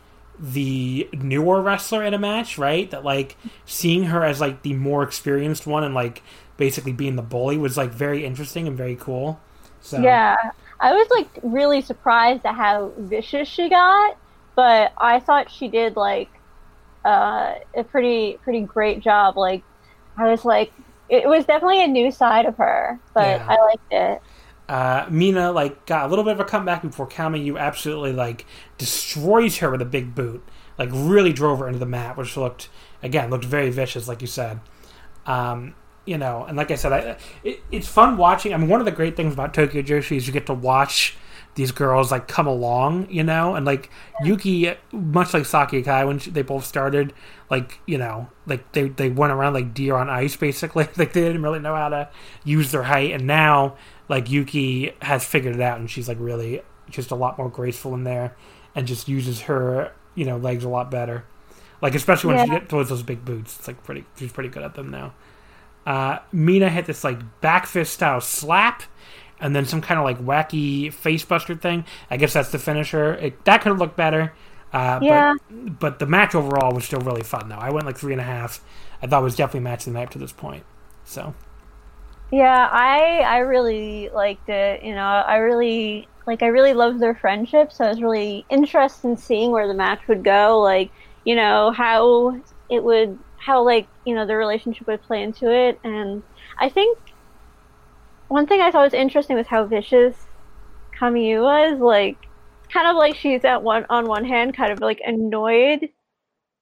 the 0.45 1.09
newer 1.15 1.63
wrestler 1.63 2.03
in 2.05 2.15
a 2.15 2.19
match, 2.19 2.59
right? 2.59 2.91
That 2.91 3.05
like 3.05 3.39
seeing 3.67 4.05
her 4.05 4.25
as 4.25 4.41
like 4.41 4.63
the 4.63 4.75
more 4.75 5.03
experienced 5.03 5.67
one 5.67 5.85
and 5.85 5.95
like 5.95 6.23
basically 6.57 6.93
being 6.93 7.17
the 7.17 7.23
bully 7.23 7.59
was 7.59 7.77
like 7.77 7.93
very 7.93 8.25
interesting 8.25 8.67
and 8.69 8.77
very 8.77 8.97
cool. 8.97 9.45
So 9.81 9.97
Yeah, 9.97 10.37
I 10.81 10.93
was 10.93 11.09
like 11.11 11.39
really 11.43 11.81
surprised 11.83 12.45
at 12.45 12.55
how 12.55 12.95
vicious 12.99 13.49
she 13.49 13.69
got, 13.71 14.17
but 14.57 14.93
I 14.99 15.21
thought 15.21 15.51
she 15.51 15.69
did 15.69 15.97
like 15.97 16.31
uh, 17.05 17.55
a 17.77 17.85
pretty 17.85 18.39
pretty 18.45 18.63
great 18.63 19.03
job. 19.03 19.37
Like 19.37 19.65
I 20.19 20.29
was 20.31 20.45
like, 20.45 20.75
it 21.09 21.29
was 21.29 21.47
definitely 21.47 21.85
a 21.85 21.89
new 21.89 22.11
side 22.13 22.47
of 22.47 22.57
her, 22.59 23.01
but 23.15 23.43
Yeah. 23.43 23.49
I 23.49 23.57
liked 23.67 23.85
it. 23.93 24.23
Uh, 24.69 25.07
Mina 25.11 25.53
like 25.53 25.85
got 25.85 26.07
a 26.07 26.09
little 26.09 26.25
bit 26.25 26.33
of 26.33 26.41
a 26.41 26.45
comeback 26.45 26.83
before 26.83 27.07
Kamiyu 27.07 27.59
absolutely 27.59 28.13
like 28.13 28.47
destroys 28.79 29.59
her 29.59 29.71
with 29.71 29.83
a 29.83 29.87
big 29.87 30.15
boot. 30.15 30.43
Like 30.79 30.89
really 30.93 31.33
drove 31.33 31.59
her 31.61 31.67
into 31.67 31.79
the 31.79 31.87
mat, 31.87 32.17
which 32.17 32.37
looked 32.37 32.69
again 33.03 33.31
looked 33.31 33.45
very 33.45 33.71
vicious, 33.71 34.09
like 34.09 34.21
you 34.21 34.27
said. 34.27 34.61
Um, 35.27 35.75
you 36.07 36.19
know, 36.19 36.45
and 36.45 36.57
like 36.57 36.71
I 36.71 36.75
said, 36.75 36.93
I, 36.93 37.17
it, 37.43 37.63
it's 37.71 37.89
fun 37.89 38.17
watching. 38.17 38.53
I 38.53 38.57
mean, 38.57 38.69
one 38.69 38.81
of 38.81 38.87
the 38.87 38.93
great 38.93 39.17
things 39.17 39.33
about 39.33 39.55
Tokyo 39.55 39.83
Joshi 39.83 40.17
is 40.17 40.27
you 40.27 40.33
get 40.33 40.47
to 40.47 40.55
watch 40.55 41.17
these 41.55 41.71
girls 41.71 42.11
like 42.11 42.27
come 42.29 42.47
along, 42.47 43.09
you 43.11 43.23
know, 43.23 43.55
and 43.55 43.65
like 43.65 43.91
Yuki, 44.23 44.73
much 44.93 45.33
like 45.33 45.47
Saki 45.47 45.83
Akai 45.83 46.07
when 46.07 46.19
she, 46.19 46.31
they 46.31 46.43
both 46.43 46.65
started, 46.65 47.13
like 47.51 47.79
you 47.87 47.97
know, 47.97 48.29
like 48.47 48.73
they 48.73 48.89
they 48.89 49.09
went 49.09 49.33
around 49.33 49.55
like 49.55 49.73
deer 49.73 49.97
on 49.97 50.11
ice, 50.11 50.37
basically. 50.37 50.89
like 50.97 51.13
they 51.13 51.23
didn't 51.23 51.43
really 51.43 51.61
know 51.61 51.75
how 51.75 51.89
to 51.89 52.09
use 52.45 52.73
their 52.73 52.85
height, 52.85 53.13
and 53.13 53.27
now 53.27 53.77
like 54.09 54.31
Yuki 54.31 54.93
has 55.03 55.25
figured 55.25 55.55
it 55.55 55.61
out, 55.61 55.79
and 55.79 55.91
she's 55.91 56.09
like 56.09 56.19
really 56.21 56.63
just 56.91 57.11
a 57.11 57.15
lot 57.15 57.39
more 57.39 57.49
graceful 57.49 57.95
in 57.95 58.05
there, 58.05 58.37
and 58.75 58.87
just 58.87 59.09
uses 59.09 59.43
her 59.43 59.93
you 60.15 60.25
know 60.25 60.37
legs 60.37 60.65
a 60.65 60.69
lot 60.69 60.91
better. 60.91 61.25
Like 61.81 61.95
especially 61.95 62.35
when 62.35 62.47
she 62.47 62.53
Yeah. 62.53 62.59
gets 62.61 62.71
towards 62.71 62.89
those 62.89 63.03
big 63.03 63.25
boots, 63.25 63.59
it's 63.59 63.69
like 63.69 63.83
pretty. 63.85 64.05
She's 64.17 64.33
pretty 64.33 64.49
good 64.49 64.63
at 64.63 64.75
them 64.75 64.91
now. 64.91 65.15
Uh, 65.87 66.19
Mina 66.33 66.71
hit 66.71 66.87
this 66.87 67.05
like 67.05 67.19
back 67.41 67.67
fist 67.67 67.93
style 67.93 68.21
slap, 68.21 68.85
and 69.41 69.55
then 69.55 69.67
some 69.67 69.81
kind 69.83 69.99
of 70.01 70.05
like 70.05 70.19
wacky 70.19 70.87
facebuster 70.93 71.61
thing. 71.61 71.85
I 72.11 72.17
guess 72.17 72.33
that's 72.33 72.51
the 72.51 72.59
finisher. 72.59 73.15
It, 73.15 73.45
that 73.45 73.61
could 73.61 73.69
have 73.71 73.79
looked 73.79 73.97
better. 73.97 74.33
Uh, 74.73 74.99
Yeah. 75.03 75.35
But, 75.51 75.79
but 75.79 75.99
the 75.99 76.07
match 76.07 76.35
overall 76.35 76.73
was 76.75 76.85
still 76.85 77.01
really 77.01 77.23
fun, 77.23 77.49
though. 77.49 77.57
I 77.57 77.71
went 77.71 77.85
like 77.87 77.99
three 77.99 78.13
and 78.13 78.21
a 78.21 78.25
half. 78.25 78.65
I 79.03 79.07
thought 79.07 79.21
it 79.21 79.25
was 79.25 79.37
definitely 79.37 79.61
match 79.61 79.81
of 79.87 79.93
the 79.93 79.99
night 79.99 80.05
up 80.07 80.11
to 80.11 80.19
this 80.19 80.33
point. 80.33 80.65
So 81.05 81.35
Yeah, 82.31 82.69
I 82.71 83.21
I 83.21 83.39
really 83.39 84.11
liked 84.13 84.49
it. 84.49 84.83
You 84.83 84.95
know, 84.95 85.03
I 85.03 85.37
really 85.37 86.11
like 86.27 86.43
I 86.43 86.47
really 86.47 86.75
loved 86.75 87.01
their 87.01 87.15
friendship, 87.15 87.73
so 87.73 87.85
I 87.85 87.89
was 87.91 88.03
really 88.03 88.47
interested 88.51 89.09
in 89.09 89.17
seeing 89.17 89.51
where 89.53 89.69
the 89.69 89.75
match 89.75 90.01
would 90.09 90.25
go. 90.25 90.61
Like, 90.61 90.93
you 91.25 91.37
know, 91.37 91.71
how 91.73 92.43
it 92.69 92.83
would 92.83 93.23
how 93.37 93.65
like, 93.65 93.91
you 94.05 94.15
know, 94.15 94.27
the 94.27 94.37
relationship 94.37 94.87
would 94.89 95.03
play 95.03 95.23
into 95.23 95.51
it. 95.53 95.79
And 95.85 96.25
I 96.59 96.69
think 96.71 96.99
one 98.29 98.47
thing 98.47 98.61
I 98.61 98.71
thought 98.71 98.85
was 98.85 98.95
interesting 98.95 99.37
was 99.37 99.47
how 99.47 99.65
vicious 99.67 100.29
Kamiyu 101.01 101.43
was, 101.43 101.81
like 101.81 102.29
kind 102.73 102.89
of 102.89 102.97
like 102.97 103.17
she's 103.17 103.45
at 103.45 103.63
one 103.63 103.87
on 103.91 104.07
one 104.09 104.25
hand 104.25 104.57
kind 104.57 104.73
of 104.73 104.81
like 104.81 105.01
annoyed 105.07 105.91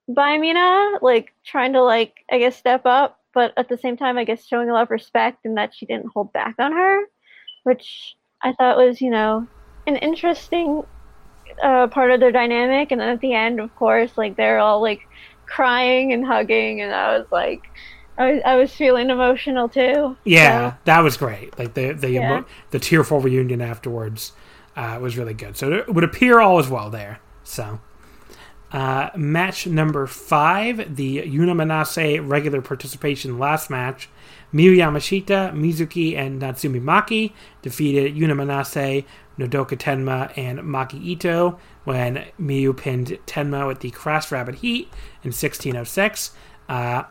by 0.08 0.38
Mina, 0.38 0.98
like 1.02 1.34
trying 1.46 1.74
to 1.74 1.82
like 1.82 2.24
I 2.30 2.38
guess 2.40 2.56
step 2.56 2.82
up, 2.86 3.20
but 3.34 3.52
at 3.56 3.68
the 3.68 3.78
same 3.78 3.96
time 3.96 4.18
I 4.18 4.24
guess 4.24 4.46
showing 4.46 4.68
a 4.70 4.72
lot 4.72 4.82
of 4.84 4.90
respect 4.90 5.44
and 5.44 5.56
that 5.56 5.74
she 5.74 5.86
didn't 5.86 6.12
hold 6.14 6.32
back 6.32 6.54
on 6.58 6.72
her, 6.72 7.02
which 7.64 8.14
I 8.42 8.52
thought 8.52 8.76
was 8.76 9.00
you 9.00 9.10
know 9.10 9.46
an 9.86 9.96
interesting 9.96 10.82
uh, 11.62 11.86
part 11.88 12.10
of 12.10 12.20
their 12.20 12.32
dynamic. 12.32 12.92
And 12.92 13.00
then 13.00 13.08
at 13.08 13.20
the 13.20 13.34
end, 13.34 13.60
of 13.60 13.74
course, 13.74 14.12
like 14.16 14.36
they're 14.36 14.58
all 14.58 14.80
like 14.80 15.00
crying 15.46 16.12
and 16.12 16.24
hugging, 16.26 16.80
and 16.80 16.92
I 16.94 17.18
was 17.18 17.26
like. 17.30 17.62
I 18.18 18.30
was, 18.30 18.42
I 18.44 18.56
was 18.56 18.70
feeling 18.74 19.08
emotional 19.08 19.70
too. 19.70 20.18
yeah, 20.24 20.72
So, 20.72 20.76
that 20.84 21.00
was 21.00 21.16
great. 21.16 21.58
Like 21.58 21.72
the 21.72 21.92
the 21.92 22.10
Yeah. 22.10 22.34
emo- 22.36 22.44
the 22.70 22.78
tearful 22.78 23.20
reunion 23.20 23.62
afterwards 23.62 24.32
uh, 24.76 24.98
was 25.00 25.16
really 25.16 25.32
good. 25.32 25.56
So 25.56 25.72
it 25.72 25.88
would 25.94 26.04
appear 26.04 26.38
all 26.38 26.58
is 26.58 26.68
well 26.68 26.90
there. 26.90 27.20
So. 27.42 27.80
Uh, 28.72 29.10
match 29.14 29.66
number 29.66 30.06
five, 30.06 30.96
the 30.96 31.18
Yuna 31.18 31.52
Manase 31.52 32.26
regular 32.26 32.62
participation 32.62 33.38
last 33.38 33.68
match. 33.68 34.08
Miyu 34.52 34.76
Yamashita, 34.76 35.52
Mizuki, 35.54 36.16
and 36.16 36.40
Natsumi 36.40 36.82
Maki 36.82 37.32
defeated 37.60 38.16
Yuna 38.16 38.32
Manase, 38.32 39.04
Nodoka 39.38 39.76
Tenma, 39.76 40.32
and 40.36 40.60
Maki 40.60 41.02
Ito 41.04 41.58
when 41.84 42.24
Miyu 42.40 42.76
pinned 42.76 43.18
Tenma 43.26 43.66
with 43.66 43.80
the 43.80 43.90
Crash 43.90 44.32
Rabbit 44.32 44.56
Heat 44.56 44.88
in 45.22 45.28
1606. 45.28 46.32
Uh, 46.68 47.04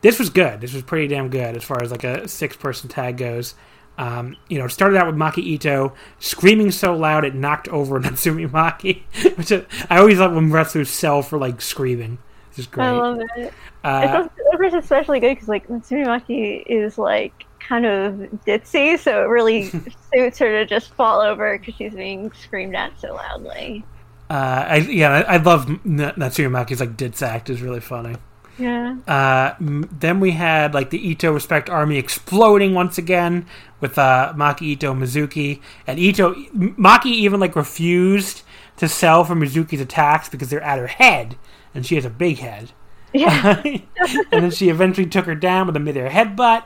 this 0.00 0.18
was 0.18 0.30
good. 0.30 0.60
This 0.60 0.72
was 0.72 0.82
pretty 0.82 1.08
damn 1.08 1.28
good 1.28 1.56
as 1.56 1.64
far 1.64 1.82
as 1.82 1.90
like 1.90 2.04
a 2.04 2.26
six 2.28 2.56
person 2.56 2.88
tag 2.88 3.16
goes. 3.16 3.54
Um, 3.98 4.36
you 4.48 4.58
know, 4.58 4.66
it 4.66 4.70
started 4.70 4.96
out 4.96 5.06
with 5.06 5.16
Maki 5.16 5.38
Ito 5.38 5.92
screaming 6.20 6.70
so 6.70 6.94
loud 6.96 7.24
it 7.24 7.34
knocked 7.34 7.68
over 7.68 7.98
Natsumi 8.00 8.48
Maki, 8.48 9.02
which 9.36 9.52
I, 9.52 9.66
I 9.90 9.98
always 9.98 10.18
love 10.18 10.32
when 10.34 10.52
wrestlers 10.52 10.88
sell 10.88 11.20
for 11.22 11.36
like 11.38 11.60
screaming. 11.60 12.18
This 12.50 12.60
is 12.60 12.66
great. 12.68 12.86
I 12.86 12.90
love 12.92 13.20
it. 13.36 13.52
Uh, 13.84 14.22
thought 14.22 14.32
it 14.36 14.74
especially 14.74 15.20
good 15.20 15.34
because 15.34 15.48
like 15.48 15.66
Natsumi 15.68 16.06
Maki 16.06 16.62
is 16.66 16.96
like 16.96 17.44
kind 17.58 17.86
of 17.86 18.14
ditzy, 18.46 18.98
so 18.98 19.22
it 19.24 19.26
really 19.26 19.64
suits 20.14 20.38
her 20.38 20.48
to 20.60 20.64
just 20.64 20.94
fall 20.94 21.20
over 21.20 21.58
because 21.58 21.74
she's 21.74 21.94
being 21.94 22.30
screamed 22.32 22.74
at 22.74 22.98
so 23.00 23.14
loudly. 23.14 23.84
uh, 24.30 24.64
I, 24.68 24.76
yeah, 24.76 25.10
I, 25.10 25.34
I 25.34 25.36
love 25.38 25.68
N- 25.68 25.80
Natsumi 25.84 26.50
Maki's 26.50 26.80
like 26.80 26.96
ditz 26.96 27.20
act 27.22 27.50
is 27.50 27.62
really 27.62 27.80
funny. 27.80 28.16
Yeah. 28.58 28.96
Uh, 29.06 29.54
m- 29.60 29.88
then 29.92 30.18
we 30.18 30.32
had 30.32 30.74
like 30.74 30.90
the 30.90 30.98
Ito 31.10 31.32
Respect 31.32 31.70
Army 31.70 31.96
exploding 31.96 32.74
once 32.74 32.98
again 32.98 33.46
with 33.80 33.98
uh, 33.98 34.32
Maki 34.36 34.62
Ito 34.62 34.94
Mizuki 34.94 35.60
and 35.86 35.98
Ito 35.98 36.34
Maki 36.34 37.06
even 37.06 37.40
like 37.40 37.56
refused 37.56 38.42
to 38.76 38.88
sell 38.88 39.24
for 39.24 39.34
Mizuki's 39.34 39.80
attacks 39.80 40.28
because 40.28 40.50
they're 40.50 40.62
at 40.62 40.78
her 40.78 40.86
head 40.86 41.36
and 41.74 41.84
she 41.86 41.94
has 41.94 42.04
a 42.04 42.10
big 42.10 42.38
head. 42.38 42.72
Yeah. 43.12 43.62
and 43.64 43.82
then 44.30 44.50
she 44.50 44.68
eventually 44.68 45.06
took 45.06 45.26
her 45.26 45.34
down 45.34 45.66
with 45.66 45.76
a 45.76 45.80
midair 45.80 46.10
headbutt 46.10 46.64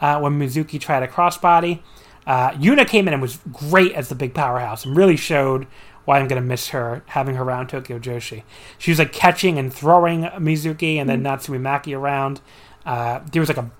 uh, 0.00 0.18
when 0.20 0.38
Mizuki 0.38 0.80
tried 0.80 1.02
a 1.02 1.08
crossbody. 1.08 1.80
Uh, 2.26 2.50
Yuna 2.52 2.86
came 2.86 3.08
in 3.08 3.14
and 3.14 3.22
was 3.22 3.38
great 3.52 3.92
as 3.92 4.08
the 4.08 4.14
big 4.14 4.34
powerhouse 4.34 4.84
and 4.84 4.96
really 4.96 5.16
showed 5.16 5.66
why 6.04 6.18
I'm 6.18 6.28
going 6.28 6.40
to 6.40 6.46
miss 6.46 6.68
her 6.68 7.02
having 7.06 7.36
her 7.36 7.44
around 7.44 7.68
Tokyo 7.68 7.98
Joshi. 7.98 8.42
She 8.78 8.90
was 8.90 8.98
like 8.98 9.12
catching 9.12 9.58
and 9.58 9.72
throwing 9.72 10.22
Mizuki 10.22 10.96
and 10.96 11.08
then 11.08 11.22
Natsumi 11.22 11.60
Maki 11.60 11.96
around. 11.96 12.40
Uh, 12.84 13.20
there 13.30 13.40
was 13.40 13.48
like 13.48 13.58
a 13.58 13.70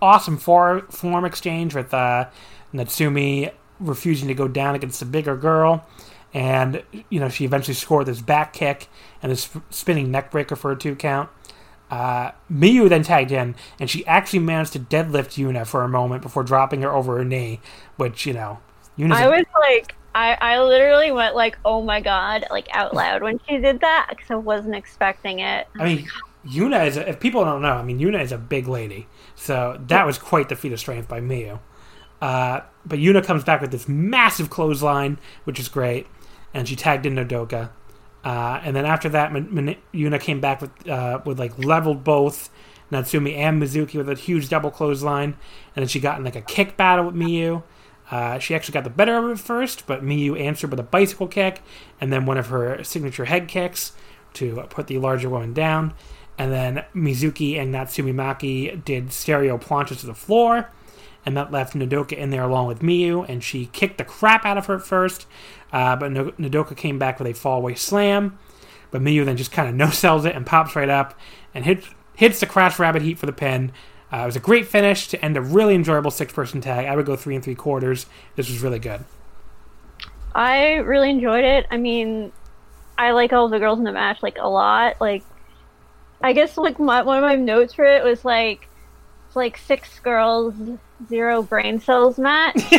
awesome 0.00 0.36
for- 0.36 0.82
form 0.90 1.24
exchange 1.24 1.74
with 1.74 1.92
uh, 1.94 2.28
Natsumi 2.72 3.52
refusing 3.80 4.28
to 4.28 4.34
go 4.34 4.48
down 4.48 4.74
against 4.74 5.00
the 5.00 5.06
bigger 5.06 5.36
girl. 5.36 5.86
And, 6.34 6.82
you 7.10 7.20
know, 7.20 7.28
she 7.28 7.44
eventually 7.44 7.74
scored 7.74 8.06
this 8.06 8.22
back 8.22 8.52
kick 8.54 8.88
and 9.22 9.30
this 9.30 9.50
spinning 9.70 10.10
neck 10.10 10.30
breaker 10.30 10.56
for 10.56 10.72
a 10.72 10.76
two 10.76 10.94
count. 10.96 11.28
Uh, 11.90 12.30
Miyu 12.50 12.88
then 12.88 13.02
tagged 13.02 13.32
in, 13.32 13.54
and 13.78 13.90
she 13.90 14.06
actually 14.06 14.38
managed 14.38 14.72
to 14.72 14.78
deadlift 14.78 15.36
Yuna 15.36 15.66
for 15.66 15.82
a 15.82 15.88
moment 15.88 16.22
before 16.22 16.42
dropping 16.42 16.80
her 16.80 16.90
over 16.90 17.18
her 17.18 17.24
knee, 17.24 17.60
which, 17.96 18.24
you 18.24 18.32
know, 18.32 18.60
Yuna's 18.96 19.18
I 19.18 19.28
was 19.28 19.44
like, 19.60 19.94
I, 20.14 20.38
I 20.40 20.62
literally 20.62 21.12
went 21.12 21.34
like, 21.34 21.58
oh 21.66 21.82
my 21.82 22.00
god, 22.00 22.46
like 22.50 22.66
out 22.72 22.94
loud 22.94 23.22
when 23.22 23.38
she 23.46 23.58
did 23.58 23.80
that 23.80 24.06
because 24.08 24.30
I 24.30 24.36
wasn't 24.36 24.74
expecting 24.74 25.40
it. 25.40 25.68
I 25.78 25.84
mean, 25.84 26.08
Yuna 26.46 26.86
is, 26.86 26.96
a, 26.96 27.08
if 27.08 27.20
people 27.20 27.44
don't 27.44 27.62
know, 27.62 27.74
I 27.74 27.82
mean, 27.82 27.98
Yuna 27.98 28.20
is 28.20 28.32
a 28.32 28.38
big 28.38 28.66
lady. 28.66 29.06
So 29.34 29.80
that 29.86 30.06
was 30.06 30.18
quite 30.18 30.48
the 30.48 30.56
feat 30.56 30.72
of 30.72 30.80
strength 30.80 31.08
by 31.08 31.20
Miyu. 31.20 31.60
Uh, 32.20 32.60
but 32.84 32.98
Yuna 32.98 33.24
comes 33.24 33.44
back 33.44 33.60
with 33.60 33.70
this 33.70 33.88
massive 33.88 34.50
clothesline, 34.50 35.18
which 35.44 35.60
is 35.60 35.68
great. 35.68 36.06
And 36.54 36.68
she 36.68 36.76
tagged 36.76 37.06
in 37.06 37.14
Nodoka. 37.14 37.70
Uh, 38.24 38.60
and 38.62 38.76
then 38.76 38.84
after 38.84 39.08
that, 39.08 39.32
Min- 39.32 39.76
Yuna 39.92 40.20
came 40.20 40.40
back 40.40 40.60
with, 40.60 40.88
uh, 40.88 41.20
with 41.24 41.38
like 41.38 41.58
leveled 41.58 42.04
both 42.04 42.50
Natsumi 42.90 43.36
and 43.36 43.60
Mizuki 43.60 43.94
with 43.94 44.08
a 44.08 44.14
huge 44.14 44.48
double 44.48 44.70
clothesline. 44.70 45.36
And 45.74 45.82
then 45.82 45.88
she 45.88 46.00
got 46.00 46.18
in 46.18 46.24
like 46.24 46.36
a 46.36 46.42
kick 46.42 46.76
battle 46.76 47.06
with 47.06 47.14
Miyu. 47.14 47.62
Uh, 48.10 48.38
she 48.38 48.54
actually 48.54 48.74
got 48.74 48.84
the 48.84 48.90
better 48.90 49.16
of 49.16 49.30
it 49.30 49.40
first, 49.40 49.86
but 49.86 50.04
Miyu 50.04 50.38
answered 50.38 50.70
with 50.70 50.78
a 50.78 50.84
bicycle 50.84 51.26
kick 51.26 51.62
and 52.00 52.12
then 52.12 52.26
one 52.26 52.36
of 52.36 52.48
her 52.48 52.84
signature 52.84 53.24
head 53.24 53.48
kicks 53.48 53.92
to 54.34 54.66
put 54.68 54.86
the 54.86 54.98
larger 54.98 55.30
woman 55.30 55.52
down. 55.54 55.94
And 56.42 56.52
then 56.52 56.84
Mizuki 56.92 57.56
and 57.56 57.72
Natsumi 57.72 58.12
Maki 58.12 58.84
did 58.84 59.12
stereo 59.12 59.58
planches 59.58 60.00
to 60.00 60.06
the 60.06 60.14
floor, 60.14 60.68
and 61.24 61.36
that 61.36 61.52
left 61.52 61.74
Nodoka 61.74 62.14
in 62.14 62.30
there 62.30 62.42
along 62.42 62.66
with 62.66 62.80
Miyu, 62.80 63.24
and 63.28 63.44
she 63.44 63.66
kicked 63.66 63.96
the 63.96 64.04
crap 64.04 64.44
out 64.44 64.58
of 64.58 64.66
her 64.66 64.74
at 64.74 64.82
first, 64.82 65.28
uh, 65.72 65.94
but 65.94 66.10
no- 66.10 66.32
Nodoka 66.32 66.76
came 66.76 66.98
back 66.98 67.20
with 67.20 67.28
a 67.28 67.40
fallaway 67.40 67.78
slam. 67.78 68.40
But 68.90 69.02
Miyu 69.02 69.24
then 69.24 69.36
just 69.36 69.52
kind 69.52 69.68
of 69.68 69.76
no 69.76 69.90
sells 69.90 70.24
it 70.24 70.34
and 70.34 70.44
pops 70.44 70.74
right 70.74 70.88
up 70.88 71.16
and 71.54 71.64
hits 71.64 71.86
hits 72.16 72.40
the 72.40 72.46
Crash 72.46 72.76
Rabbit 72.76 73.02
Heat 73.02 73.18
for 73.18 73.26
the 73.26 73.32
pin. 73.32 73.70
Uh, 74.12 74.16
it 74.16 74.26
was 74.26 74.34
a 74.34 74.40
great 74.40 74.66
finish 74.66 75.06
to 75.08 75.24
end 75.24 75.36
a 75.36 75.40
really 75.40 75.76
enjoyable 75.76 76.10
six 76.10 76.32
person 76.32 76.60
tag. 76.60 76.86
I 76.86 76.96
would 76.96 77.06
go 77.06 77.14
three 77.14 77.36
and 77.36 77.44
three 77.44 77.54
quarters. 77.54 78.06
This 78.34 78.50
was 78.50 78.60
really 78.62 78.80
good. 78.80 79.04
I 80.34 80.78
really 80.78 81.10
enjoyed 81.10 81.44
it. 81.44 81.66
I 81.70 81.76
mean, 81.76 82.32
I 82.98 83.12
like 83.12 83.32
all 83.32 83.48
the 83.48 83.60
girls 83.60 83.78
in 83.78 83.84
the 83.84 83.92
match 83.92 84.24
like 84.24 84.38
a 84.38 84.48
lot. 84.48 85.00
Like, 85.00 85.22
I 86.22 86.32
guess 86.32 86.56
like 86.56 86.78
my, 86.78 87.02
one 87.02 87.18
of 87.18 87.22
my 87.22 87.36
notes 87.36 87.74
for 87.74 87.84
it 87.84 88.04
was 88.04 88.24
like, 88.24 88.68
it's 89.26 89.36
like 89.36 89.56
six 89.56 89.98
girls, 90.00 90.54
zero 91.08 91.42
brain 91.42 91.80
cells 91.80 92.18
match. 92.18 92.60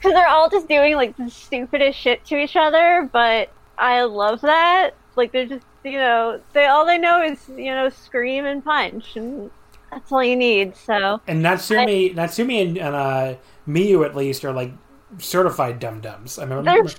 Because 0.00 0.14
they're 0.14 0.28
all 0.28 0.48
just 0.48 0.66
doing 0.66 0.94
like 0.96 1.14
the 1.18 1.28
stupidest 1.28 1.98
shit 1.98 2.24
to 2.26 2.36
each 2.38 2.56
other, 2.56 3.08
but 3.12 3.52
I 3.76 4.02
love 4.02 4.40
that. 4.40 4.92
Like 5.14 5.30
they're 5.32 5.46
just 5.46 5.66
you 5.84 5.98
know 5.98 6.40
they 6.52 6.66
all 6.66 6.86
they 6.86 6.96
know 6.96 7.22
is 7.22 7.38
you 7.48 7.74
know 7.74 7.90
scream 7.90 8.46
and 8.46 8.64
punch, 8.64 9.16
and 9.16 9.50
that's 9.90 10.10
all 10.10 10.24
you 10.24 10.36
need. 10.36 10.74
So 10.74 11.20
And 11.26 11.44
Natsumi, 11.44 12.14
Natsumi 12.14 12.62
and, 12.62 12.78
and 12.78 12.96
uh, 12.96 13.34
Miyu 13.68 14.06
at 14.06 14.16
least 14.16 14.42
are 14.44 14.52
like 14.52 14.72
certified 15.18 15.78
dum 15.80 16.00
dums. 16.00 16.38
I 16.38 16.46
they're 16.46 16.56
remember, 16.58 16.92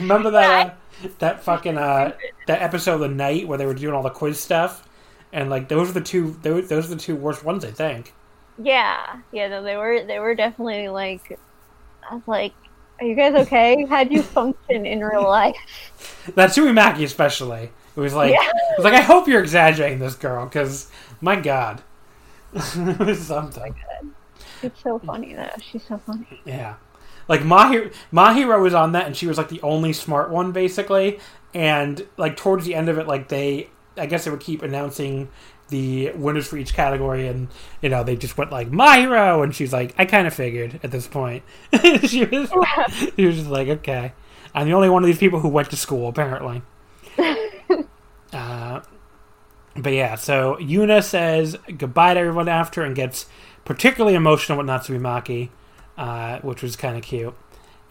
remember 0.00 0.30
that 0.32 0.76
that 1.18 1.42
fucking 1.42 1.78
uh, 1.78 2.12
that 2.46 2.62
episode 2.62 2.94
of 2.94 3.00
the 3.00 3.08
night 3.08 3.46
where 3.48 3.58
they 3.58 3.66
were 3.66 3.74
doing 3.74 3.94
all 3.94 4.02
the 4.02 4.10
quiz 4.10 4.40
stuff, 4.40 4.86
and 5.32 5.50
like 5.50 5.68
those 5.68 5.90
are 5.90 5.92
the 5.92 6.00
two 6.00 6.36
those, 6.42 6.68
those 6.68 6.86
are 6.86 6.94
the 6.94 7.00
two 7.00 7.16
worst 7.16 7.44
ones 7.44 7.64
I 7.64 7.70
think. 7.70 8.12
Yeah, 8.62 9.20
yeah, 9.32 9.48
no, 9.48 9.62
they 9.62 9.76
were 9.76 10.04
they 10.04 10.18
were 10.18 10.34
definitely 10.34 10.88
like 10.88 11.38
I 12.10 12.14
was 12.14 12.22
like, 12.26 12.52
Are 13.00 13.06
you 13.06 13.14
guys 13.14 13.34
okay? 13.46 13.84
How 13.86 14.04
do 14.04 14.14
you 14.14 14.22
function 14.22 14.84
in 14.86 15.00
real 15.00 15.22
life? 15.22 15.56
That's 16.34 16.56
Natsumi 16.56 16.72
Maki 16.78 17.04
especially. 17.04 17.70
It 17.96 18.00
was 18.00 18.14
like 18.14 18.32
Yeah. 18.32 18.48
it 18.48 18.78
was 18.78 18.84
like 18.84 18.94
I 18.94 19.00
hope 19.02 19.28
you're 19.28 19.40
exaggerating 19.40 19.98
this 19.98 20.14
girl 20.14 20.44
because 20.46 20.90
my 21.20 21.36
god, 21.36 21.82
it 22.54 22.98
was 22.98 23.20
something. 23.26 23.74
It's 24.62 24.82
so 24.82 24.98
funny 24.98 25.34
though. 25.34 25.48
She's 25.62 25.84
so 25.84 25.98
funny. 25.98 26.40
Yeah. 26.44 26.74
Like 27.30 27.42
Mahiro, 27.42 27.94
Mahiro 28.12 28.60
was 28.60 28.74
on 28.74 28.90
that, 28.92 29.06
and 29.06 29.16
she 29.16 29.28
was 29.28 29.38
like 29.38 29.48
the 29.48 29.62
only 29.62 29.92
smart 29.92 30.30
one, 30.30 30.50
basically. 30.50 31.20
And 31.54 32.04
like 32.16 32.36
towards 32.36 32.66
the 32.66 32.74
end 32.74 32.88
of 32.88 32.98
it, 32.98 33.06
like 33.06 33.28
they, 33.28 33.70
I 33.96 34.06
guess 34.06 34.24
they 34.24 34.32
would 34.32 34.40
keep 34.40 34.62
announcing 34.62 35.28
the 35.68 36.10
winners 36.10 36.48
for 36.48 36.56
each 36.56 36.74
category, 36.74 37.28
and 37.28 37.46
you 37.82 37.88
know 37.88 38.02
they 38.02 38.16
just 38.16 38.36
went 38.36 38.50
like 38.50 38.68
Mahiro, 38.72 39.44
and 39.44 39.54
she's 39.54 39.72
like, 39.72 39.94
I 39.96 40.06
kind 40.06 40.26
of 40.26 40.34
figured 40.34 40.80
at 40.82 40.90
this 40.90 41.06
point. 41.06 41.44
she 42.02 42.24
was 42.24 42.50
she 43.16 43.26
was 43.26 43.36
just 43.36 43.48
like, 43.48 43.68
okay, 43.68 44.12
I'm 44.52 44.66
the 44.66 44.74
only 44.74 44.88
one 44.88 45.04
of 45.04 45.06
these 45.06 45.18
people 45.18 45.38
who 45.38 45.48
went 45.48 45.70
to 45.70 45.76
school 45.76 46.08
apparently. 46.08 46.62
uh, 48.32 48.80
but 49.76 49.92
yeah, 49.92 50.16
so 50.16 50.56
Yuna 50.56 51.00
says 51.04 51.56
goodbye 51.78 52.14
to 52.14 52.20
everyone 52.20 52.48
after 52.48 52.82
and 52.82 52.96
gets 52.96 53.26
particularly 53.64 54.16
emotional 54.16 54.58
with 54.58 54.66
Natsumi 54.66 54.98
Maki, 54.98 55.50
uh, 55.96 56.38
which 56.40 56.62
was 56.62 56.76
kind 56.76 56.96
of 56.96 57.02
cute. 57.02 57.34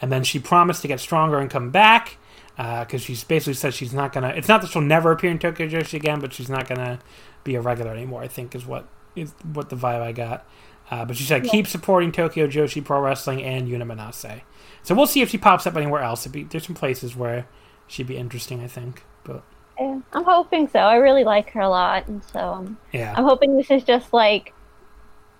And 0.02 0.12
then 0.12 0.24
she 0.24 0.40
promised 0.40 0.82
to 0.84 0.88
get 0.88 1.00
stronger 1.00 1.40
and 1.40 1.50
come 1.50 1.72
back 1.72 2.18
because 2.56 3.02
uh, 3.02 3.06
she's 3.06 3.24
basically 3.24 3.54
said 3.54 3.74
she's 3.74 3.94
not 3.94 4.14
gonna. 4.14 4.30
It's 4.30 4.48
not 4.48 4.62
that 4.62 4.72
she'll 4.72 4.82
never 4.82 5.12
appear 5.12 5.32
in 5.32 5.40
Tokyo 5.40 5.68
Joshi 5.68 5.94
again, 5.94 6.20
but 6.20 6.34
she's 6.34 6.50
not 6.50 6.68
gonna 6.68 7.00
be 7.44 7.56
a 7.56 7.62
regular 7.62 7.92
anymore. 7.92 8.22
I 8.22 8.28
think 8.28 8.56
is 8.56 8.66
what 8.66 8.88
is 9.16 9.34
what 9.54 9.70
the 9.70 9.76
vibe 9.76 10.02
I 10.02 10.12
got. 10.12 10.46
Uh, 10.92 11.06
but 11.06 11.16
she 11.16 11.24
said 11.24 11.46
yeah. 11.46 11.52
keep 11.52 11.68
supporting 11.68 12.12
Tokyo 12.12 12.48
Joshi 12.48 12.84
Pro 12.84 13.00
Wrestling 13.00 13.44
and 13.44 13.68
Yuna 13.68 13.84
Manase. 13.84 14.42
So 14.84 14.96
we'll 14.96 15.08
see 15.08 15.22
if 15.22 15.30
she 15.30 15.38
pops 15.38 15.68
up 15.68 15.76
anywhere 15.76 16.02
else. 16.02 16.26
Be, 16.28 16.44
there's 16.44 16.66
some 16.66 16.76
places 16.76 17.16
where 17.16 17.48
she'd 17.88 18.08
be 18.08 18.18
interesting, 18.18 18.62
I 18.62 18.68
think. 18.68 19.04
But 19.24 19.44
yeah, 19.80 20.00
I'm 20.14 20.24
hoping 20.24 20.68
so. 20.68 20.80
I 20.80 20.96
really 20.96 21.24
like 21.24 21.52
her 21.52 21.62
a 21.62 21.70
lot, 21.70 22.08
and 22.08 22.24
so 22.24 22.40
um, 22.40 22.78
yeah, 22.92 23.14
I'm 23.16 23.24
hoping 23.24 23.56
this 23.56 23.70
is 23.70 23.84
just 23.84 24.14
like, 24.14 24.54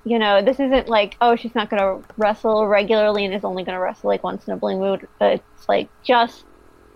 you 0.04 0.18
know, 0.20 0.42
this 0.42 0.60
isn't 0.60 0.88
like 0.88 1.18
oh 1.22 1.36
she's 1.36 1.56
not 1.56 1.70
gonna 1.70 2.02
wrestle 2.18 2.68
regularly 2.68 3.26
and 3.26 3.34
is 3.34 3.44
only 3.44 3.64
gonna 3.64 3.80
wrestle 3.80 4.10
like 4.10 4.24
once 4.24 4.48
in 4.48 4.54
a 4.54 4.58
blue 4.58 4.78
moon. 4.78 5.08
It's 5.22 5.70
like 5.70 5.90
just 6.04 6.46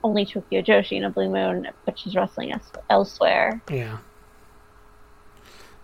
only 0.03 0.25
Tokyo 0.25 0.61
Joshi 0.61 0.97
in 0.97 1.03
a 1.03 1.09
blue 1.09 1.29
moon, 1.29 1.69
but 1.85 1.97
she's 1.97 2.15
wrestling 2.15 2.53
elsewhere. 2.89 3.61
Yeah. 3.69 3.99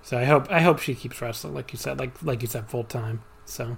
So 0.02 0.18
I 0.18 0.26
hope 0.26 0.50
I 0.50 0.62
hope 0.62 0.80
she 0.80 0.96
keeps 0.96 1.22
wrestling, 1.22 1.54
like 1.54 1.72
you 1.72 1.78
said, 1.78 2.00
like 2.00 2.22
like 2.24 2.42
you 2.42 2.48
said, 2.48 2.70
full 2.70 2.84
time. 2.84 3.22
So 3.46 3.78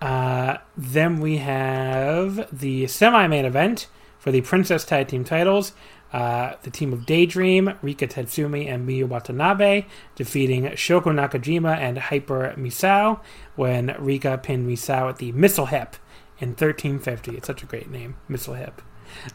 uh, 0.00 0.58
then 0.76 1.20
we 1.20 1.38
have 1.38 2.48
the 2.56 2.86
semi 2.86 3.26
main 3.26 3.44
event 3.44 3.88
for 4.18 4.30
the 4.30 4.40
Princess 4.40 4.84
Tag 4.84 5.08
Team 5.08 5.24
titles. 5.24 5.72
Uh, 6.12 6.54
the 6.62 6.70
team 6.70 6.92
of 6.92 7.04
Daydream, 7.04 7.74
Rika 7.82 8.06
Tatsumi, 8.06 8.66
and 8.66 8.88
Miyu 8.88 9.06
Watanabe 9.06 9.84
defeating 10.14 10.64
Shoko 10.64 11.12
Nakajima 11.12 11.76
and 11.76 11.98
Hyper 11.98 12.54
Misao 12.56 13.20
when 13.56 13.94
Rika 13.98 14.38
pinned 14.38 14.66
Misao 14.68 15.10
at 15.10 15.18
the 15.18 15.32
Missile 15.32 15.66
Hip 15.66 15.96
in 16.38 16.50
1350. 16.50 17.36
It's 17.36 17.46
such 17.46 17.62
a 17.62 17.66
great 17.66 17.90
name, 17.90 18.16
Missile 18.26 18.54
Hip. 18.54 18.80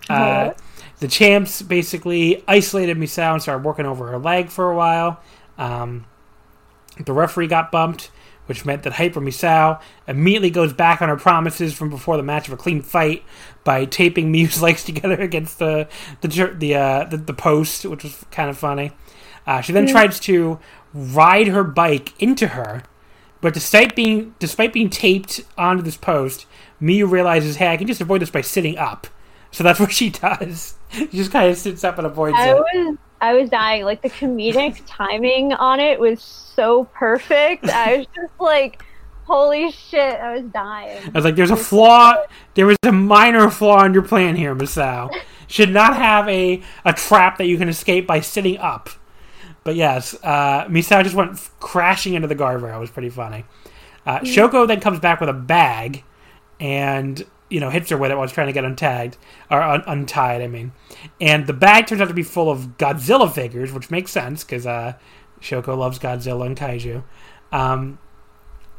Uh, 0.10 0.52
the 1.00 1.08
champs 1.08 1.62
basically 1.62 2.44
isolated 2.48 2.98
Misao 2.98 3.34
and 3.34 3.42
started 3.42 3.64
working 3.64 3.86
over 3.86 4.08
her 4.08 4.18
leg 4.18 4.50
for 4.50 4.70
a 4.70 4.76
while. 4.76 5.22
Um, 5.58 6.06
the 7.04 7.14
referee 7.14 7.48
got 7.48 7.72
bumped, 7.72 8.12
which 8.46 8.66
meant 8.66 8.84
that 8.84 8.94
Hyper 8.94 9.22
Misao 9.22 9.82
immediately 10.08 10.50
goes 10.50 10.74
back 10.74 11.02
on 11.02 11.10
her 11.10 11.16
promises 11.16 11.74
from 11.74 11.90
before 11.90 12.18
the 12.18 12.24
match 12.24 12.48
of 12.48 12.54
a 12.54 12.58
clean 12.58 12.82
fight 12.82 13.24
by 13.64 13.86
taping 13.86 14.32
Miyu's 14.34 14.62
legs 14.62 14.84
together 14.84 15.20
against 15.20 15.60
the 15.60 15.88
the 16.22 16.28
the 16.58 16.76
uh, 16.76 17.04
the, 17.06 17.18
the, 17.18 17.34
post, 17.34 17.86
which 17.86 18.04
was 18.04 18.26
kind 18.32 18.50
of 18.50 18.58
funny. 18.58 18.92
Uh, 19.46 19.62
she 19.62 19.74
then 19.74 19.88
tries 19.88 20.20
to 20.22 20.60
ride 20.94 21.48
her 21.48 21.64
bike 21.64 22.14
into 22.22 22.48
her, 22.48 22.84
but 23.42 23.54
despite 23.54 23.96
being 23.96 24.36
despite 24.40 24.74
being 24.74 24.90
taped 24.90 25.42
onto 25.58 25.84
this 25.84 25.98
post, 25.98 26.46
Miyu 26.82 27.10
realizes, 27.10 27.58
hey, 27.58 27.68
I 27.68 27.78
can 27.78 27.88
just 27.88 28.02
avoid 28.02 28.22
this 28.22 28.30
by 28.30 28.42
sitting 28.42 28.78
up. 28.78 29.08
So 29.52 29.64
that's 29.64 29.80
what 29.82 29.92
she 29.92 30.10
does. 30.10 30.76
She 30.92 31.08
just 31.08 31.32
kind 31.32 31.50
of 31.50 31.58
sits 31.58 31.84
up 31.84 31.98
and 31.98 32.08
avoids 32.08 32.36
I 32.38 32.52
it. 32.52 32.56
Was, 32.56 32.98
I 33.24 33.36
was 33.36 33.50
dying. 33.50 33.86
Like 33.86 34.02
the 34.02 34.10
comedic 34.10 34.82
timing 34.86 35.54
on 35.54 35.80
it 35.80 35.98
was 35.98 36.22
so 36.22 36.84
perfect. 36.94 37.70
I 37.70 38.00
was 38.00 38.08
just 38.14 38.34
like, 38.38 38.84
holy 39.24 39.72
shit, 39.72 40.20
I 40.20 40.36
was 40.36 40.44
dying. 40.52 41.02
I 41.08 41.12
was 41.12 41.24
like, 41.24 41.38
there's 41.38 41.50
a 41.50 41.56
flaw. 41.56 42.18
There 42.56 42.66
was 42.66 42.76
a 42.84 42.92
minor 42.92 43.50
flaw 43.50 43.86
in 43.86 43.94
your 43.94 44.04
plan 44.04 44.36
here, 44.36 44.54
Misao. 44.54 45.10
Should 45.48 45.70
not 45.70 45.96
have 45.96 46.28
a, 46.28 46.62
a 46.84 46.92
trap 46.92 47.38
that 47.38 47.46
you 47.46 47.58
can 47.58 47.70
escape 47.70 48.06
by 48.06 48.20
sitting 48.20 48.58
up. 48.58 48.90
But 49.64 49.76
yes, 49.76 50.16
uh, 50.22 50.66
Misao 50.66 51.02
just 51.02 51.16
went 51.16 51.50
crashing 51.62 52.16
into 52.16 52.28
the 52.28 52.36
guardrail. 52.36 52.76
It 52.76 52.80
was 52.80 52.92
pretty 52.92 53.10
funny. 53.10 53.46
Uh, 54.06 54.20
Shoko 54.20 54.68
then 54.68 54.82
comes 54.82 55.00
back 55.00 55.22
with 55.22 55.30
a 55.30 55.34
bag 55.34 56.04
and 56.60 57.26
you 57.50 57.60
know 57.60 57.70
hits 57.70 57.90
her 57.90 57.98
with 57.98 58.12
it 58.12 58.16
while 58.16 58.28
she's 58.28 58.34
trying 58.34 58.48
to 58.48 58.54
get 58.54 58.64
untagged 58.64 59.16
or 59.50 59.62
un- 59.62 59.84
untied. 59.88 60.42
I 60.42 60.48
mean, 60.48 60.72
and 61.22 61.48
the 61.48 61.54
bag 61.54 61.88
turns 61.88 62.02
out 62.02 62.08
to 62.08 62.14
be 62.14 62.24
full 62.24 62.50
of 62.50 62.78
Godzilla 62.78 63.32
figures, 63.32 63.72
which 63.72 63.92
makes 63.92 64.12
sense 64.12 64.44
because 64.44 64.66
uh, 64.66 64.94
Shoko 65.42 65.78
loves 65.78 66.00
Godzilla 66.00 66.46
and 66.46 66.58
kaiju. 66.58 67.04
Um, 67.52 68.00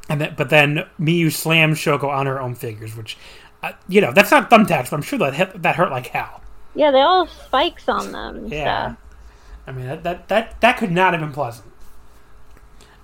and 0.08 0.34
but 0.36 0.50
then 0.50 0.86
Miyu 0.98 1.32
slams 1.32 1.78
Shoko 1.78 2.08
on 2.08 2.26
her 2.26 2.40
own 2.40 2.54
figures, 2.54 2.96
which 2.96 3.16
uh, 3.62 3.72
you 3.88 4.00
know 4.00 4.12
that's 4.12 4.30
not 4.30 4.50
thumbtacks, 4.50 4.90
but 4.90 4.94
I'm 4.94 5.02
sure 5.02 5.18
that 5.20 5.34
hit, 5.34 5.62
that 5.62 5.76
hurt 5.76 5.90
like 5.90 6.08
hell. 6.08 6.42
Yeah, 6.74 6.90
they 6.90 7.00
all 7.00 7.26
have 7.26 7.34
spikes 7.34 7.88
on 7.88 8.12
them. 8.12 8.48
yeah, 8.48 8.88
stuff. 8.88 8.98
I 9.66 9.72
mean 9.72 9.86
that, 9.86 10.02
that 10.02 10.28
that 10.28 10.60
that 10.60 10.76
could 10.76 10.90
not 10.90 11.14
have 11.14 11.20
been 11.20 11.32
pleasant. 11.32 11.70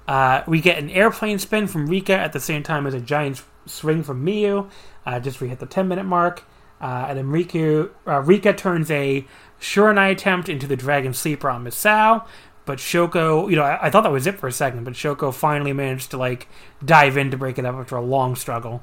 Uh, 0.09 0.43
we 0.47 0.61
get 0.61 0.77
an 0.79 0.91
airplane 0.91 1.39
spin 1.39 1.69
from 1.69 1.87
Rika 1.87 2.13
at 2.15 2.33
the 2.33 2.41
same 2.41 2.65
time 2.65 2.85
as 2.85 2.95
a 2.95 3.01
giant 3.01 3.45
swing 3.67 4.03
from 4.03 4.25
Miyu 4.25 4.69
uh, 5.07 5.21
just 5.21 5.41
we 5.41 5.49
hit 5.49 5.59
the 5.59 5.67
10 5.67 5.89
minute 5.89 6.05
mark. 6.05 6.45
Uh, 6.81 7.07
and 7.09 7.19
then 7.19 7.27
Riku, 7.27 7.91
uh, 8.07 8.21
Rika 8.21 8.55
turns 8.55 8.91
a 8.91 9.27
Shiranai 9.61 10.13
attempt 10.13 10.49
into 10.49 10.67
the 10.67 10.77
Dragon 10.77 11.13
Sleeper 11.13 11.51
on 11.51 11.65
Misao. 11.65 12.25
But 12.65 12.79
Shoko, 12.79 13.51
you 13.51 13.57
know, 13.57 13.63
I, 13.63 13.87
I, 13.87 13.91
thought 13.91 14.03
that 14.03 14.13
was 14.13 14.27
it 14.27 14.39
for 14.39 14.47
a 14.47 14.53
second, 14.53 14.85
but 14.85 14.95
Shoko 14.95 15.35
finally 15.35 15.73
managed 15.73 16.11
to, 16.13 16.17
like, 16.17 16.47
dive 16.85 17.17
in 17.17 17.31
to 17.33 17.37
break 17.37 17.59
it 17.59 17.65
up 17.65 17.75
after 17.75 17.97
a 17.97 18.01
long 18.01 18.37
struggle. 18.37 18.83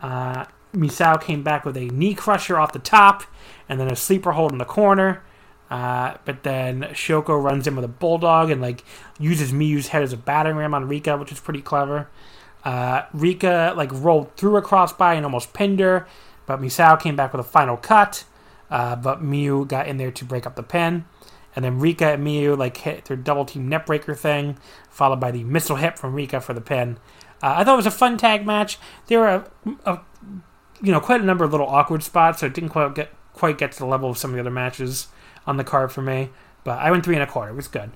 Uh, 0.00 0.44
Misao 0.72 1.20
came 1.20 1.42
back 1.42 1.64
with 1.64 1.76
a 1.76 1.86
knee 1.88 2.14
crusher 2.14 2.58
off 2.58 2.72
the 2.72 2.78
top, 2.78 3.24
and 3.68 3.80
then 3.80 3.90
a 3.90 3.96
sleeper 3.96 4.32
hold 4.32 4.52
in 4.52 4.58
the 4.58 4.64
corner. 4.64 5.22
Uh, 5.70 6.16
but 6.24 6.42
then 6.42 6.82
Shoko 6.92 7.42
runs 7.42 7.66
in 7.66 7.74
with 7.76 7.84
a 7.84 7.88
bulldog 7.88 8.50
and 8.50 8.60
like 8.60 8.84
uses 9.20 9.52
Miyu's 9.52 9.88
head 9.88 10.02
as 10.02 10.12
a 10.12 10.16
battering 10.16 10.56
ram 10.56 10.74
on 10.74 10.88
Rika, 10.88 11.16
which 11.16 11.32
is 11.32 11.40
pretty 11.40 11.62
clever. 11.62 12.08
Uh, 12.64 13.02
Rika 13.12 13.74
like 13.76 13.90
rolled 13.92 14.36
through 14.36 14.56
a 14.56 14.62
crossbody 14.62 15.16
and 15.16 15.24
almost 15.24 15.52
pinned 15.52 15.80
her, 15.80 16.06
but 16.46 16.60
Misao 16.60 17.00
came 17.00 17.16
back 17.16 17.32
with 17.32 17.40
a 17.40 17.48
final 17.48 17.76
cut. 17.76 18.24
Uh, 18.70 18.94
but 18.94 19.22
Miyu 19.22 19.66
got 19.66 19.88
in 19.88 19.96
there 19.96 20.12
to 20.12 20.24
break 20.24 20.46
up 20.46 20.54
the 20.54 20.62
pin. 20.62 21.04
And 21.56 21.64
then 21.64 21.80
Rika 21.80 22.12
and 22.12 22.24
Miyu 22.24 22.56
like 22.56 22.76
hit 22.76 23.06
their 23.06 23.16
double 23.16 23.44
team 23.44 23.68
neckbreaker 23.68 24.16
thing, 24.16 24.58
followed 24.88 25.18
by 25.18 25.32
the 25.32 25.42
missile 25.42 25.76
hip 25.76 25.98
from 25.98 26.14
Rika 26.14 26.40
for 26.40 26.54
the 26.54 26.60
pin. 26.60 26.98
Uh, 27.42 27.54
I 27.58 27.64
thought 27.64 27.74
it 27.74 27.76
was 27.76 27.86
a 27.86 27.90
fun 27.90 28.16
tag 28.16 28.46
match. 28.46 28.78
There 29.06 29.18
were 29.18 29.28
a, 29.28 29.50
a, 29.84 30.00
you 30.82 30.92
know 30.92 31.00
quite 31.00 31.20
a 31.20 31.24
number 31.24 31.44
of 31.44 31.50
little 31.50 31.66
awkward 31.66 32.02
spots, 32.02 32.40
so 32.40 32.46
it 32.46 32.54
didn't 32.54 32.70
quite 32.70 32.94
get 32.94 33.12
quite 33.32 33.58
get 33.58 33.72
to 33.72 33.78
the 33.78 33.86
level 33.86 34.10
of 34.10 34.18
some 34.18 34.30
of 34.30 34.34
the 34.34 34.40
other 34.40 34.50
matches 34.50 35.08
on 35.46 35.56
the 35.56 35.64
card 35.64 35.90
for 35.90 36.02
me. 36.02 36.30
But 36.62 36.78
I 36.78 36.90
went 36.90 37.04
three 37.04 37.14
and 37.14 37.22
a 37.22 37.26
quarter. 37.26 37.50
It 37.50 37.56
was 37.56 37.68
good. 37.68 37.90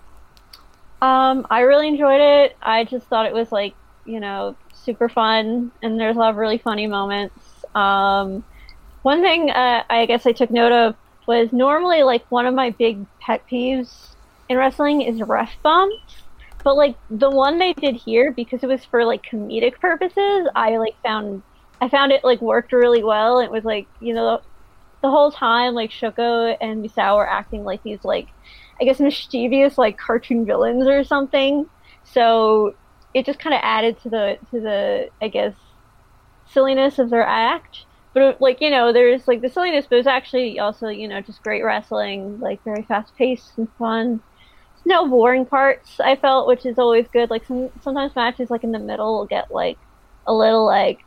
Um, 1.02 1.46
I 1.50 1.60
really 1.60 1.86
enjoyed 1.86 2.20
it. 2.20 2.56
I 2.62 2.84
just 2.84 3.06
thought 3.06 3.26
it 3.26 3.34
was 3.34 3.52
like 3.52 3.74
you 4.04 4.20
know, 4.20 4.56
super 4.72 5.08
fun, 5.08 5.72
and 5.82 5.98
there's 5.98 6.16
a 6.16 6.18
lot 6.18 6.30
of 6.30 6.36
really 6.36 6.58
funny 6.58 6.86
moments. 6.86 7.64
Um, 7.74 8.44
one 9.02 9.20
thing 9.20 9.50
uh, 9.50 9.84
I 9.88 10.06
guess 10.06 10.26
I 10.26 10.32
took 10.32 10.50
note 10.50 10.72
of 10.72 10.96
was 11.26 11.52
normally 11.52 12.02
like 12.02 12.24
one 12.30 12.46
of 12.46 12.54
my 12.54 12.70
big 12.70 13.04
pet 13.20 13.42
peeves 13.50 14.14
in 14.48 14.56
wrestling 14.56 15.02
is 15.02 15.20
ref 15.22 15.52
bumps, 15.62 16.22
but 16.62 16.76
like 16.76 16.96
the 17.10 17.30
one 17.30 17.58
they 17.58 17.72
did 17.74 17.94
here 17.96 18.32
because 18.32 18.62
it 18.62 18.66
was 18.66 18.84
for 18.84 19.04
like 19.04 19.22
comedic 19.24 19.80
purposes, 19.80 20.48
I 20.54 20.76
like 20.76 20.96
found 21.02 21.42
I 21.80 21.88
found 21.88 22.12
it 22.12 22.24
like 22.24 22.40
worked 22.40 22.72
really 22.72 23.02
well. 23.02 23.40
It 23.40 23.50
was 23.50 23.64
like 23.64 23.86
you 24.00 24.14
know 24.14 24.40
the 25.02 25.10
whole 25.10 25.30
time 25.30 25.74
like 25.74 25.90
Shoko 25.90 26.56
and 26.60 26.84
Misao 26.84 27.16
were 27.16 27.28
acting 27.28 27.64
like 27.64 27.82
these 27.82 28.04
like 28.04 28.28
I 28.80 28.84
guess 28.84 29.00
mischievous 29.00 29.76
like 29.76 29.98
cartoon 29.98 30.46
villains 30.46 30.86
or 30.86 31.04
something. 31.04 31.68
So 32.04 32.74
it 33.14 33.24
just 33.24 33.38
kind 33.38 33.54
of 33.54 33.60
added 33.62 34.00
to 34.02 34.10
the 34.10 34.38
to 34.50 34.60
the 34.60 35.08
I 35.22 35.28
guess 35.28 35.54
silliness 36.46 36.98
of 36.98 37.10
their 37.10 37.26
act. 37.26 37.86
But 38.12 38.22
uh, 38.22 38.34
like 38.40 38.60
you 38.60 38.70
know, 38.70 38.92
there's 38.92 39.26
like 39.26 39.40
the 39.40 39.48
silliness, 39.48 39.86
but 39.88 39.98
it's 39.98 40.06
actually 40.08 40.58
also 40.58 40.88
you 40.88 41.08
know 41.08 41.20
just 41.20 41.42
great 41.42 41.64
wrestling, 41.64 42.38
like 42.40 42.62
very 42.64 42.82
fast 42.82 43.14
paced 43.16 43.56
and 43.56 43.68
fun. 43.78 44.20
No 44.86 45.08
boring 45.08 45.46
parts. 45.46 45.98
I 46.00 46.16
felt, 46.16 46.46
which 46.46 46.66
is 46.66 46.78
always 46.78 47.06
good. 47.08 47.30
Like 47.30 47.46
some 47.46 47.70
sometimes 47.80 48.14
matches 48.14 48.50
like 48.50 48.64
in 48.64 48.72
the 48.72 48.78
middle 48.78 49.18
will 49.18 49.26
get 49.26 49.50
like 49.50 49.78
a 50.26 50.34
little 50.34 50.66
like 50.66 51.00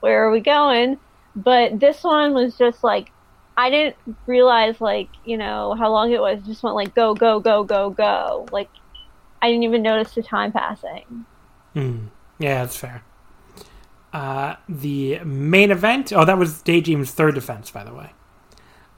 where 0.00 0.26
are 0.26 0.30
we 0.30 0.40
going? 0.40 0.98
But 1.36 1.80
this 1.80 2.02
one 2.02 2.34
was 2.34 2.56
just 2.56 2.82
like 2.82 3.12
I 3.56 3.70
didn't 3.70 3.96
realize 4.26 4.80
like 4.80 5.10
you 5.24 5.36
know 5.36 5.74
how 5.78 5.90
long 5.90 6.12
it 6.12 6.20
was. 6.20 6.38
It 6.38 6.46
just 6.46 6.62
went 6.62 6.76
like 6.76 6.94
go 6.94 7.14
go 7.14 7.40
go 7.40 7.64
go 7.64 7.90
go. 7.90 8.46
Like 8.52 8.70
I 9.42 9.48
didn't 9.48 9.64
even 9.64 9.82
notice 9.82 10.14
the 10.14 10.22
time 10.22 10.52
passing. 10.52 11.26
Mm. 11.78 12.08
Yeah, 12.38 12.64
that's 12.64 12.76
fair. 12.76 13.02
Uh, 14.12 14.56
the 14.68 15.20
main 15.20 15.70
event. 15.70 16.12
Oh, 16.12 16.24
that 16.24 16.38
was 16.38 16.62
Daydream's 16.62 17.10
third 17.12 17.34
defense, 17.34 17.70
by 17.70 17.84
the 17.84 17.94
way. 17.94 18.10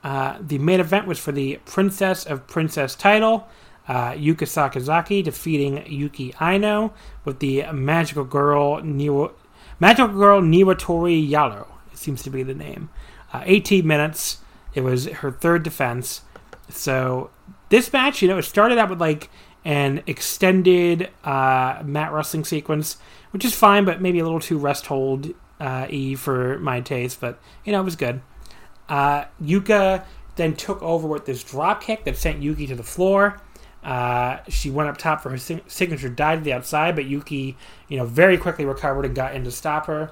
Uh, 0.03 0.39
the 0.41 0.59
main 0.59 0.81
event 0.81 1.07
was 1.07 1.19
for 1.19 1.33
the 1.33 1.59
Princess 1.67 2.25
of 2.25 2.47
Princess 2.47 2.95
title. 2.95 3.49
Uh, 3.87 4.13
Yuka 4.13 4.47
Sakazaki 4.47 5.23
defeating 5.23 5.85
Yuki 5.87 6.33
Aino 6.41 6.95
with 7.25 7.41
the 7.41 7.65
Magical 7.73 8.25
Girl 8.25 8.81
Niwa, 8.81 9.33
Magical 9.79 10.09
Girl 10.09 10.41
Niwatori 10.41 11.29
Yaro. 11.29 11.67
It 11.93 11.99
seems 11.99 12.23
to 12.23 12.31
be 12.31 12.43
the 12.43 12.55
name. 12.55 12.89
Uh, 13.33 13.43
18 13.45 13.87
minutes. 13.87 14.39
It 14.75 14.83
was 14.83 15.07
her 15.07 15.33
third 15.33 15.65
defense. 15.65 16.23
So 16.69 17.31
this 17.69 17.93
match, 17.93 18.23
you 18.23 18.29
know, 18.29 18.39
it 18.39 18.45
started 18.45 18.79
out 18.79 18.91
with 18.91 19.01
like 19.01 19.29
an 19.65 20.03
extended 20.07 21.11
uh, 21.25 21.83
mat 21.85 22.13
wrestling 22.13 22.45
sequence, 22.45 22.97
which 23.31 23.45
is 23.45 23.55
fine, 23.55 23.85
but 23.85 24.01
maybe 24.01 24.19
a 24.19 24.25
little 24.25 24.41
too 24.41 24.59
rest 24.59 24.87
hold 24.87 25.33
uh, 25.59 25.87
e 25.91 26.15
for 26.15 26.59
my 26.59 26.81
taste. 26.81 27.21
But 27.21 27.39
you 27.65 27.73
know, 27.73 27.81
it 27.81 27.85
was 27.85 27.97
good. 27.97 28.23
Uh, 28.89 29.25
Yuka 29.43 30.05
then 30.37 30.57
took 30.57 30.83
over 30.83 31.07
with 31.07 31.27
this 31.27 31.45
drop 31.45 31.83
kick 31.83 32.05
that 32.05 32.17
sent 32.17 32.43
Yuki 32.43 32.67
to 32.67 32.75
the 32.75 32.83
floor. 32.83 33.41
Uh, 33.83 34.39
she 34.49 34.71
went 34.71 34.89
up 34.89 34.99
top 34.99 35.23
for 35.23 35.31
her 35.31 35.39
sig- 35.39 35.63
signature 35.67 36.09
dive 36.09 36.41
to 36.41 36.45
the 36.45 36.53
outside, 36.53 36.95
but 36.95 37.07
Yuki, 37.07 37.57
you 37.89 37.97
know, 37.97 38.05
very 38.05 38.37
quickly 38.37 38.65
recovered 38.65 39.07
and 39.07 39.15
got 39.15 39.35
in 39.35 39.45
to 39.45 39.51
stop 39.51 39.87
her. 39.87 40.11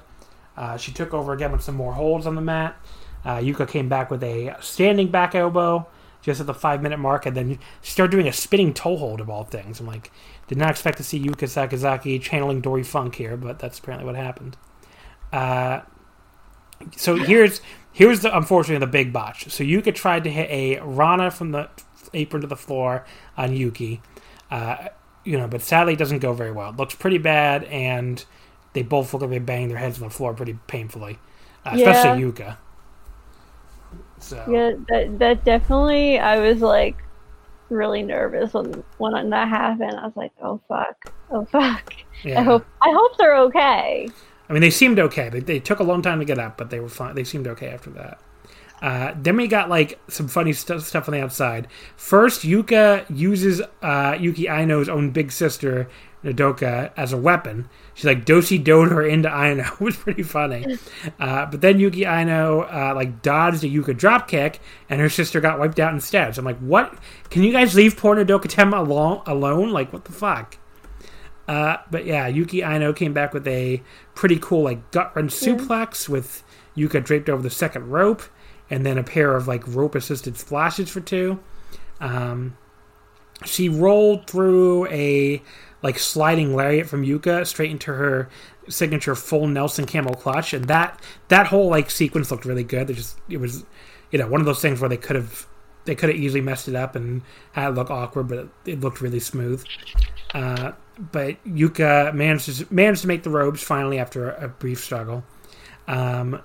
Uh, 0.57 0.77
she 0.77 0.91
took 0.91 1.13
over 1.13 1.33
again 1.33 1.51
with 1.51 1.61
some 1.61 1.75
more 1.75 1.93
holds 1.93 2.25
on 2.25 2.35
the 2.35 2.41
mat. 2.41 2.75
Uh, 3.23 3.37
Yuka 3.37 3.67
came 3.67 3.89
back 3.89 4.09
with 4.09 4.23
a 4.23 4.55
standing 4.59 5.09
back 5.09 5.35
elbow 5.35 5.87
just 6.21 6.39
at 6.39 6.47
the 6.47 6.53
five 6.53 6.81
minute 6.81 6.99
mark, 6.99 7.25
and 7.25 7.35
then 7.35 7.59
start 7.81 8.11
doing 8.11 8.27
a 8.27 8.33
spinning 8.33 8.73
toe 8.73 8.97
hold 8.97 9.21
of 9.21 9.29
all 9.29 9.43
things. 9.43 9.79
I'm 9.79 9.87
like, 9.87 10.11
did 10.47 10.57
not 10.57 10.71
expect 10.71 10.97
to 10.97 11.03
see 11.03 11.19
Yuka 11.19 11.47
Sakazaki 11.47 12.21
channeling 12.21 12.61
Dory 12.61 12.83
Funk 12.83 13.15
here, 13.15 13.37
but 13.37 13.59
that's 13.59 13.79
apparently 13.79 14.05
what 14.05 14.15
happened. 14.15 14.57
Uh, 15.31 15.81
so 16.95 17.15
here's 17.15 17.61
here's 17.91 18.21
the 18.21 18.35
unfortunately 18.35 18.83
the 18.85 18.91
big 18.91 19.13
botch. 19.13 19.49
So 19.51 19.63
Yuka 19.63 19.93
tried 19.93 20.23
to 20.23 20.29
hit 20.29 20.49
a 20.49 20.79
Rana 20.81 21.31
from 21.31 21.51
the 21.51 21.69
apron 22.13 22.41
to 22.41 22.47
the 22.47 22.55
floor 22.55 23.05
on 23.37 23.55
Yuki, 23.55 24.01
uh, 24.49 24.87
you 25.23 25.37
know, 25.37 25.47
but 25.47 25.61
sadly 25.61 25.93
it 25.93 25.99
doesn't 25.99 26.19
go 26.19 26.33
very 26.33 26.51
well. 26.51 26.69
It 26.71 26.77
looks 26.77 26.95
pretty 26.95 27.17
bad, 27.17 27.65
and 27.65 28.23
they 28.73 28.81
both 28.81 29.13
look 29.13 29.21
like 29.21 29.31
they 29.31 29.39
bang 29.39 29.67
their 29.67 29.77
heads 29.77 30.01
on 30.01 30.07
the 30.07 30.13
floor 30.13 30.33
pretty 30.33 30.57
painfully, 30.67 31.19
uh, 31.65 31.71
especially 31.73 32.23
Yuka. 32.23 32.57
So 34.19 34.43
Yeah, 34.49 34.73
that 34.89 35.19
that 35.19 35.43
definitely. 35.45 36.19
I 36.19 36.39
was 36.39 36.61
like 36.61 36.97
really 37.69 38.01
nervous 38.03 38.53
when 38.53 38.83
when 38.97 39.29
that 39.29 39.47
happened. 39.47 39.97
I 39.97 40.05
was 40.05 40.15
like, 40.15 40.31
oh 40.41 40.59
fuck, 40.67 41.13
oh 41.31 41.45
fuck. 41.45 41.93
yeah. 42.23 42.39
I 42.39 42.43
hope 42.43 42.65
I 42.81 42.91
hope 42.91 43.17
they're 43.17 43.37
okay. 43.37 44.09
I 44.49 44.53
mean, 44.53 44.61
they 44.61 44.71
seemed 44.71 44.97
okay. 44.99 45.29
They, 45.29 45.41
they 45.41 45.59
took 45.59 45.79
a 45.79 45.83
long 45.83 46.01
time 46.01 46.19
to 46.19 46.25
get 46.25 46.39
up, 46.39 46.57
but 46.57 46.71
they 46.71 46.79
were 46.79 46.89
fine. 46.89 47.13
They 47.15 47.23
seemed 47.23 47.47
okay 47.47 47.67
after 47.67 47.91
that. 47.91 48.19
Uh, 48.81 49.13
then 49.15 49.35
we 49.35 49.47
got 49.47 49.69
like 49.69 49.99
some 50.07 50.27
funny 50.27 50.53
stu- 50.53 50.79
stuff 50.79 51.07
on 51.07 51.13
the 51.13 51.21
outside. 51.21 51.67
First, 51.97 52.41
Yuka 52.43 53.05
uses 53.09 53.61
uh, 53.81 54.17
Yuki 54.19 54.47
Aino's 54.47 54.87
own 54.89 55.11
big 55.11 55.31
sister 55.31 55.87
Nodoka 56.23 56.91
as 56.97 57.13
a 57.13 57.17
weapon. 57.17 57.69
She's 57.93 58.05
like 58.05 58.25
dosi 58.25 58.61
doed 58.61 58.91
her 58.91 59.05
into 59.05 59.29
Aino, 59.29 59.63
it 59.73 59.79
was 59.79 59.97
pretty 59.97 60.23
funny. 60.23 60.77
Uh, 61.19 61.45
but 61.45 61.61
then 61.61 61.79
Yuki 61.79 62.05
Aino 62.05 62.61
uh, 62.61 62.93
like 62.95 63.21
dodged 63.21 63.63
a 63.63 63.67
Yuka 63.67 63.97
drop 63.97 64.27
kick, 64.27 64.59
and 64.89 65.01
her 65.01 65.09
sister 65.09 65.41
got 65.41 65.59
wiped 65.59 65.79
out 65.79 65.93
instead. 65.93 66.35
So 66.35 66.39
I'm 66.39 66.45
like, 66.45 66.59
what? 66.59 66.97
Can 67.29 67.43
you 67.43 67.51
guys 67.51 67.75
leave 67.75 67.97
poor 67.97 68.15
Nodoka 68.15 68.47
Tem 68.47 68.73
alone? 68.73 69.21
Alone? 69.25 69.71
Like, 69.71 69.91
what 69.91 70.05
the 70.05 70.11
fuck? 70.11 70.57
Uh, 71.47 71.77
but 71.89 72.05
yeah, 72.05 72.27
Yuki 72.27 72.63
Aino 72.63 72.93
came 72.93 73.11
back 73.11 73.33
with 73.33 73.47
a 73.47 73.81
pretty 74.13 74.37
cool 74.39 74.63
like 74.63 74.91
gut 74.91 75.15
wrench 75.15 75.31
suplex 75.31 76.07
with 76.07 76.43
Yuka 76.77 77.03
draped 77.03 77.29
over 77.29 77.41
the 77.41 77.49
second 77.49 77.89
rope, 77.89 78.23
and 78.69 78.85
then 78.85 78.97
a 78.97 79.03
pair 79.03 79.35
of 79.35 79.47
like 79.47 79.63
rope 79.67 79.95
assisted 79.95 80.37
splashes 80.37 80.89
for 80.89 81.01
two. 81.01 81.39
Um, 81.99 82.57
she 83.45 83.69
rolled 83.69 84.27
through 84.27 84.87
a 84.87 85.41
like 85.81 85.97
sliding 85.99 86.55
lariat 86.55 86.87
from 86.87 87.05
Yuka 87.05 87.45
straight 87.47 87.71
into 87.71 87.93
her 87.93 88.29
signature 88.67 89.15
full 89.15 89.47
Nelson 89.47 89.85
camel 89.85 90.13
clutch, 90.13 90.53
and 90.53 90.65
that 90.65 90.99
that 91.29 91.47
whole 91.47 91.69
like 91.69 91.89
sequence 91.89 92.31
looked 92.31 92.45
really 92.45 92.63
good. 92.63 92.89
It 92.89 92.95
just 92.95 93.17
it 93.29 93.37
was 93.37 93.65
you 94.11 94.19
know 94.19 94.27
one 94.27 94.41
of 94.41 94.45
those 94.45 94.61
things 94.61 94.79
where 94.79 94.89
they 94.89 94.97
could 94.97 95.15
have 95.15 95.47
they 95.85 95.95
could 95.95 96.09
have 96.09 96.17
easily 96.17 96.41
messed 96.41 96.67
it 96.67 96.75
up 96.75 96.95
and 96.95 97.21
had 97.53 97.69
it 97.69 97.71
look 97.71 97.89
awkward, 97.89 98.27
but 98.27 98.37
it, 98.37 98.49
it 98.65 98.79
looked 98.79 99.01
really 99.01 99.19
smooth. 99.19 99.63
Uh, 100.33 100.73
but 101.11 101.43
Yuka 101.45 102.13
managed 102.13 102.57
to, 102.57 102.73
managed 102.73 103.01
to 103.01 103.07
make 103.07 103.23
the 103.23 103.29
robes 103.29 103.63
finally 103.63 103.97
after 103.97 104.31
a, 104.31 104.45
a 104.45 104.47
brief 104.49 104.83
struggle. 104.83 105.23
Um, 105.87 106.41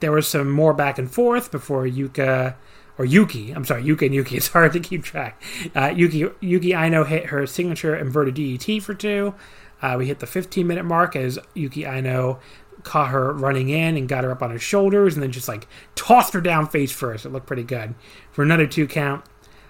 there 0.00 0.12
was 0.12 0.26
some 0.26 0.50
more 0.50 0.72
back 0.72 0.98
and 0.98 1.10
forth 1.10 1.50
before 1.50 1.84
Yuka 1.84 2.54
or 2.98 3.04
Yuki. 3.04 3.52
I'm 3.52 3.64
sorry, 3.64 3.84
Yuka 3.84 4.06
and 4.06 4.14
Yuki. 4.14 4.36
It's 4.36 4.48
hard 4.48 4.72
to 4.72 4.80
keep 4.80 5.04
track. 5.04 5.42
Uh, 5.74 5.92
Yuki 5.94 6.26
Yuki 6.40 6.74
Aino 6.74 7.04
hit 7.04 7.26
her 7.26 7.46
signature 7.46 7.96
inverted 7.96 8.36
DDT 8.36 8.82
for 8.82 8.94
two. 8.94 9.34
Uh, 9.82 9.96
we 9.98 10.06
hit 10.06 10.20
the 10.20 10.26
15 10.26 10.66
minute 10.66 10.84
mark 10.84 11.14
as 11.14 11.38
Yuki 11.54 11.86
Aino 11.86 12.40
caught 12.82 13.10
her 13.10 13.32
running 13.32 13.68
in 13.68 13.96
and 13.96 14.08
got 14.08 14.22
her 14.22 14.30
up 14.30 14.42
on 14.42 14.50
her 14.50 14.58
shoulders 14.58 15.14
and 15.14 15.22
then 15.22 15.32
just 15.32 15.48
like 15.48 15.66
tossed 15.96 16.32
her 16.32 16.40
down 16.40 16.66
face 16.66 16.92
first. 16.92 17.26
It 17.26 17.30
looked 17.30 17.46
pretty 17.46 17.64
good 17.64 17.94
for 18.30 18.42
another 18.42 18.66
two 18.66 18.86
count. 18.86 19.24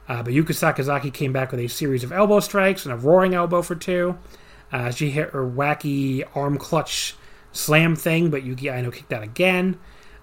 Uh, 0.09 0.23
but 0.23 0.32
Yuka 0.32 0.51
Sakazaki 0.51 1.12
came 1.12 1.32
back 1.32 1.51
with 1.51 1.59
a 1.59 1.66
series 1.66 2.05
of 2.05 2.12
elbow 2.12 2.40
strikes 2.40 2.85
and 2.85 2.93
a 2.93 2.97
roaring 2.97 3.35
elbow 3.35 3.62
for 3.62 3.74
two. 3.74 4.16
Uh, 4.70 4.90
she 4.90 5.11
hit 5.11 5.31
her 5.31 5.44
wacky 5.44 6.24
arm 6.35 6.59
clutch 6.59 7.16
slam 7.53 7.97
thing, 7.97 8.31
but 8.31 8.43
Yuki 8.44 8.70
Aino 8.70 8.90
kicked 8.90 9.12
out 9.12 9.23
again. 9.23 9.78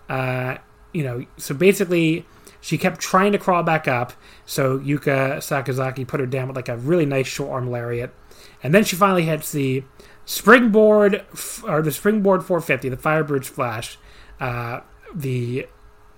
Uh, 0.07 0.57
you 0.93 1.03
know, 1.03 1.25
so 1.37 1.53
basically, 1.55 2.25
she 2.63 2.77
kept 2.77 3.01
trying 3.01 3.33
to 3.33 3.37
crawl 3.37 3.61
back 3.61 3.89
up. 3.89 4.13
So 4.45 4.79
Yuka 4.79 5.39
Sakazaki 5.39 6.07
put 6.07 6.21
her 6.21 6.25
down 6.25 6.47
with 6.47 6.55
like 6.55 6.69
a 6.69 6.77
really 6.77 7.05
nice 7.05 7.27
short 7.27 7.51
arm 7.51 7.69
lariat, 7.69 8.13
and 8.63 8.73
then 8.73 8.85
she 8.85 8.95
finally 8.95 9.23
hits 9.23 9.51
the 9.51 9.83
springboard 10.23 11.25
or 11.67 11.81
the 11.81 11.91
springboard 11.91 12.45
450, 12.45 12.87
the 12.87 12.95
Firebird 12.95 13.45
Splash. 13.45 13.97
Uh, 14.39 14.79
the 15.13 15.67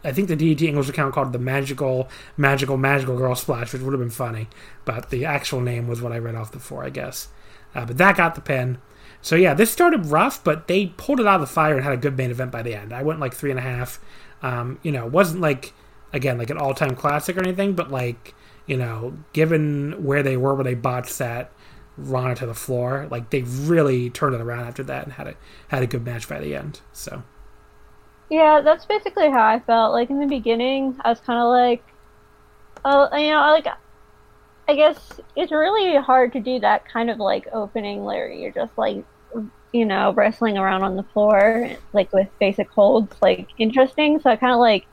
I 0.04 0.14
think 0.14 0.28
the 0.28 0.38
DDT 0.38 0.62
English 0.62 0.88
account 0.88 1.16
called 1.16 1.34
the 1.34 1.40
magical, 1.40 2.08
magical, 2.38 2.78
magical 2.78 3.18
girl 3.18 3.34
splash, 3.34 3.74
which 3.74 3.82
would 3.82 3.92
have 3.94 4.00
been 4.00 4.12
funny, 4.12 4.48
but 4.86 5.10
the 5.10 5.26
actual 5.26 5.62
name 5.62 5.88
was 5.88 6.00
what 6.00 6.12
I 6.12 6.20
read 6.20 6.36
off 6.36 6.52
the 6.52 6.60
four, 6.60 6.84
I 6.84 6.92
guess. 6.92 7.30
Uh, 7.74 7.86
but 7.86 7.98
that 7.98 8.18
got 8.18 8.36
the 8.36 8.42
pin. 8.42 8.78
So 9.24 9.36
yeah, 9.36 9.56
this 9.56 9.72
started 9.72 10.06
rough, 10.06 10.44
but 10.44 10.68
they 10.68 10.94
pulled 10.98 11.20
it 11.20 11.26
out 11.26 11.42
of 11.42 11.42
the 11.42 11.52
fire 11.52 11.74
and 11.74 11.84
had 11.84 11.94
a 11.94 11.98
good 11.98 12.16
main 12.16 12.30
event 12.30 12.52
by 12.52 12.62
the 12.62 12.76
end. 12.76 12.94
I 12.94 13.02
went 13.02 13.20
like 13.20 13.34
three 13.34 13.50
and 13.50 13.58
a 13.58 13.64
half. 13.64 14.00
Um, 14.44 14.78
you 14.84 14.92
know, 14.92 15.08
it 15.08 15.12
wasn't 15.12 15.42
like 15.42 15.74
again 16.14 16.38
like 16.38 16.50
an 16.50 16.58
all 16.58 16.74
time 16.74 16.96
classic 16.96 17.38
or 17.38 17.42
anything, 17.42 17.74
but 17.74 17.92
like 17.92 18.36
you 18.66 18.78
know, 18.78 19.18
given 19.34 20.04
where 20.04 20.24
they 20.24 20.38
were 20.38 20.56
when 20.56 20.66
they 20.66 20.74
botched 20.74 21.18
that 21.20 21.52
Rana 21.98 22.36
to 22.36 22.46
the 22.46 22.54
floor, 22.56 23.08
like 23.12 23.30
they 23.30 23.44
really 23.44 24.10
turned 24.10 24.36
it 24.36 24.42
around 24.42 24.66
after 24.68 24.84
that 24.84 25.04
and 25.04 25.14
had 25.14 25.28
a 25.28 25.36
had 25.70 25.84
a 25.84 25.88
good 25.88 26.04
match 26.06 26.28
by 26.28 26.40
the 26.40 26.56
end. 26.56 26.82
So 26.94 27.24
Yeah, 28.30 28.62
that's 28.62 28.86
basically 28.86 29.30
how 29.30 29.44
I 29.46 29.60
felt. 29.60 29.94
Like 29.94 30.10
in 30.10 30.20
the 30.20 30.28
beginning, 30.28 30.98
I 31.02 31.10
was 31.10 31.20
kind 31.20 31.40
of 31.40 31.48
like, 31.50 31.84
oh, 32.86 33.16
you 33.18 33.32
know, 33.32 33.42
like 33.42 33.68
I 34.68 34.76
guess 34.76 35.20
it's 35.36 35.52
really 35.52 35.96
hard 35.98 36.34
to 36.34 36.40
do 36.40 36.60
that 36.60 36.86
kind 36.92 37.10
of 37.10 37.20
like 37.20 37.48
opening 37.54 38.04
where 38.04 38.32
you're 38.32 38.52
just 38.52 38.78
like, 38.78 39.06
you 39.74 39.86
know, 39.86 40.14
wrestling 40.14 40.58
around 40.58 40.84
on 40.84 40.96
the 40.96 41.04
floor, 41.04 41.70
like 41.94 42.12
with 42.14 42.30
basic 42.40 42.70
holds, 42.70 43.16
like 43.22 43.50
interesting. 43.58 44.20
So 44.20 44.30
I 44.32 44.38
kind 44.38 44.54
of 44.54 44.60
like 44.60 44.88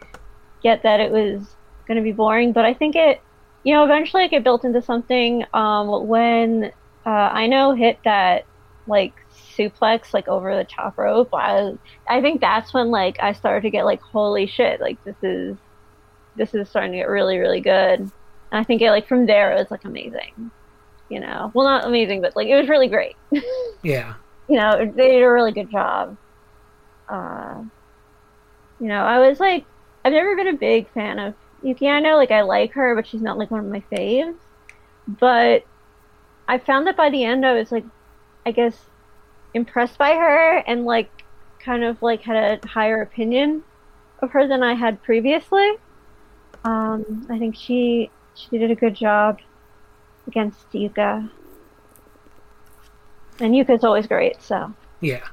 get 0.63 0.83
that 0.83 1.01
it 1.01 1.11
was 1.11 1.57
going 1.87 1.97
to 1.97 2.03
be 2.03 2.13
boring, 2.13 2.53
but 2.53 2.65
I 2.65 2.75
think 2.75 2.97
it, 2.97 3.21
you 3.65 3.75
know, 3.75 3.85
eventually 3.85 4.25
it 4.25 4.31
get 4.31 4.45
built 4.45 4.65
into 4.65 4.83
something. 4.83 5.45
Um, 5.53 6.07
when 6.07 6.73
uh, 7.05 7.31
Aino 7.33 7.73
hit 7.73 7.99
that 8.05 8.45
like 8.87 9.13
suplex 9.57 10.13
like 10.13 10.29
over 10.29 10.57
the 10.57 10.65
top 10.65 10.99
rope, 10.99 11.31
I, 11.33 11.75
I 12.09 12.21
think 12.21 12.41
that's 12.41 12.73
when 12.73 12.91
like 12.91 13.17
I 13.21 13.33
started 13.33 13.63
to 13.63 13.71
get 13.71 13.85
like, 13.85 14.01
holy 14.01 14.47
shit, 14.47 14.81
like 14.81 15.03
this 15.05 15.17
is, 15.23 15.57
this 16.37 16.55
is 16.55 16.69
starting 16.69 16.93
to 16.93 16.99
get 16.99 17.09
really, 17.09 17.39
really 17.39 17.61
good. 17.61 18.01
And 18.01 18.61
I 18.61 18.65
think 18.65 18.83
it 18.83 18.91
like 18.91 19.09
from 19.09 19.27
there 19.27 19.53
it 19.53 19.59
was 19.59 19.71
like 19.71 19.85
amazing, 19.85 20.51
you 21.09 21.21
know. 21.21 21.51
Well, 21.55 21.67
not 21.67 21.87
amazing, 21.87 22.21
but 22.21 22.37
like 22.37 22.49
it 22.49 22.57
was 22.57 22.69
really 22.69 22.89
great. 22.89 23.17
yeah, 23.83 24.15
you 24.49 24.57
know, 24.57 24.79
they 24.95 25.13
did 25.13 25.23
a 25.23 25.31
really 25.31 25.53
good 25.53 25.71
job. 25.71 26.17
Uh, 27.09 27.63
you 28.79 28.89
know, 28.89 29.05
I 29.05 29.27
was 29.27 29.41
like, 29.41 29.65
I've 30.05 30.13
never 30.13 30.37
been 30.37 30.49
a 30.49 30.55
big 30.55 30.91
fan 30.93 31.19
of 31.19 31.35
Yuki. 31.63 31.89
I 31.89 32.01
know, 32.01 32.17
like, 32.17 32.31
I 32.31 32.43
like 32.43 32.73
her, 32.73 32.95
but 32.95 33.07
she's 33.07 33.23
not 33.23 33.39
like 33.39 33.51
one 33.51 33.61
of 33.61 33.67
my 33.67 33.83
faves. 33.93 34.37
But 35.07 35.65
I 36.49 36.59
found 36.59 36.87
that 36.87 36.97
by 36.97 37.11
the 37.11 37.25
end, 37.25 37.47
I 37.47 37.53
was 37.53 37.71
like, 37.71 37.85
I 38.45 38.51
guess, 38.51 38.77
impressed 39.55 39.99
by 39.99 40.15
her 40.15 40.59
and 40.59 40.85
like, 40.85 41.11
kind 41.61 41.85
of 41.85 42.03
like 42.03 42.23
had 42.23 42.61
a 42.65 42.67
higher 42.67 43.03
opinion 43.03 43.63
of 44.21 44.31
her 44.31 44.47
than 44.49 44.63
I 44.63 44.75
had 44.75 45.03
previously. 45.03 45.73
Um, 46.65 47.27
I 47.31 47.39
think 47.39 47.57
she 47.57 48.11
she 48.35 48.59
did 48.59 48.71
a 48.71 48.75
good 48.75 48.95
job 48.95 49.39
against 50.27 50.71
Yuka. 50.73 51.31
And 53.41 53.55
Yuka's 53.55 53.85
always 53.85 54.07
great, 54.07 54.41
so. 54.43 54.73
yeah. 55.01 55.27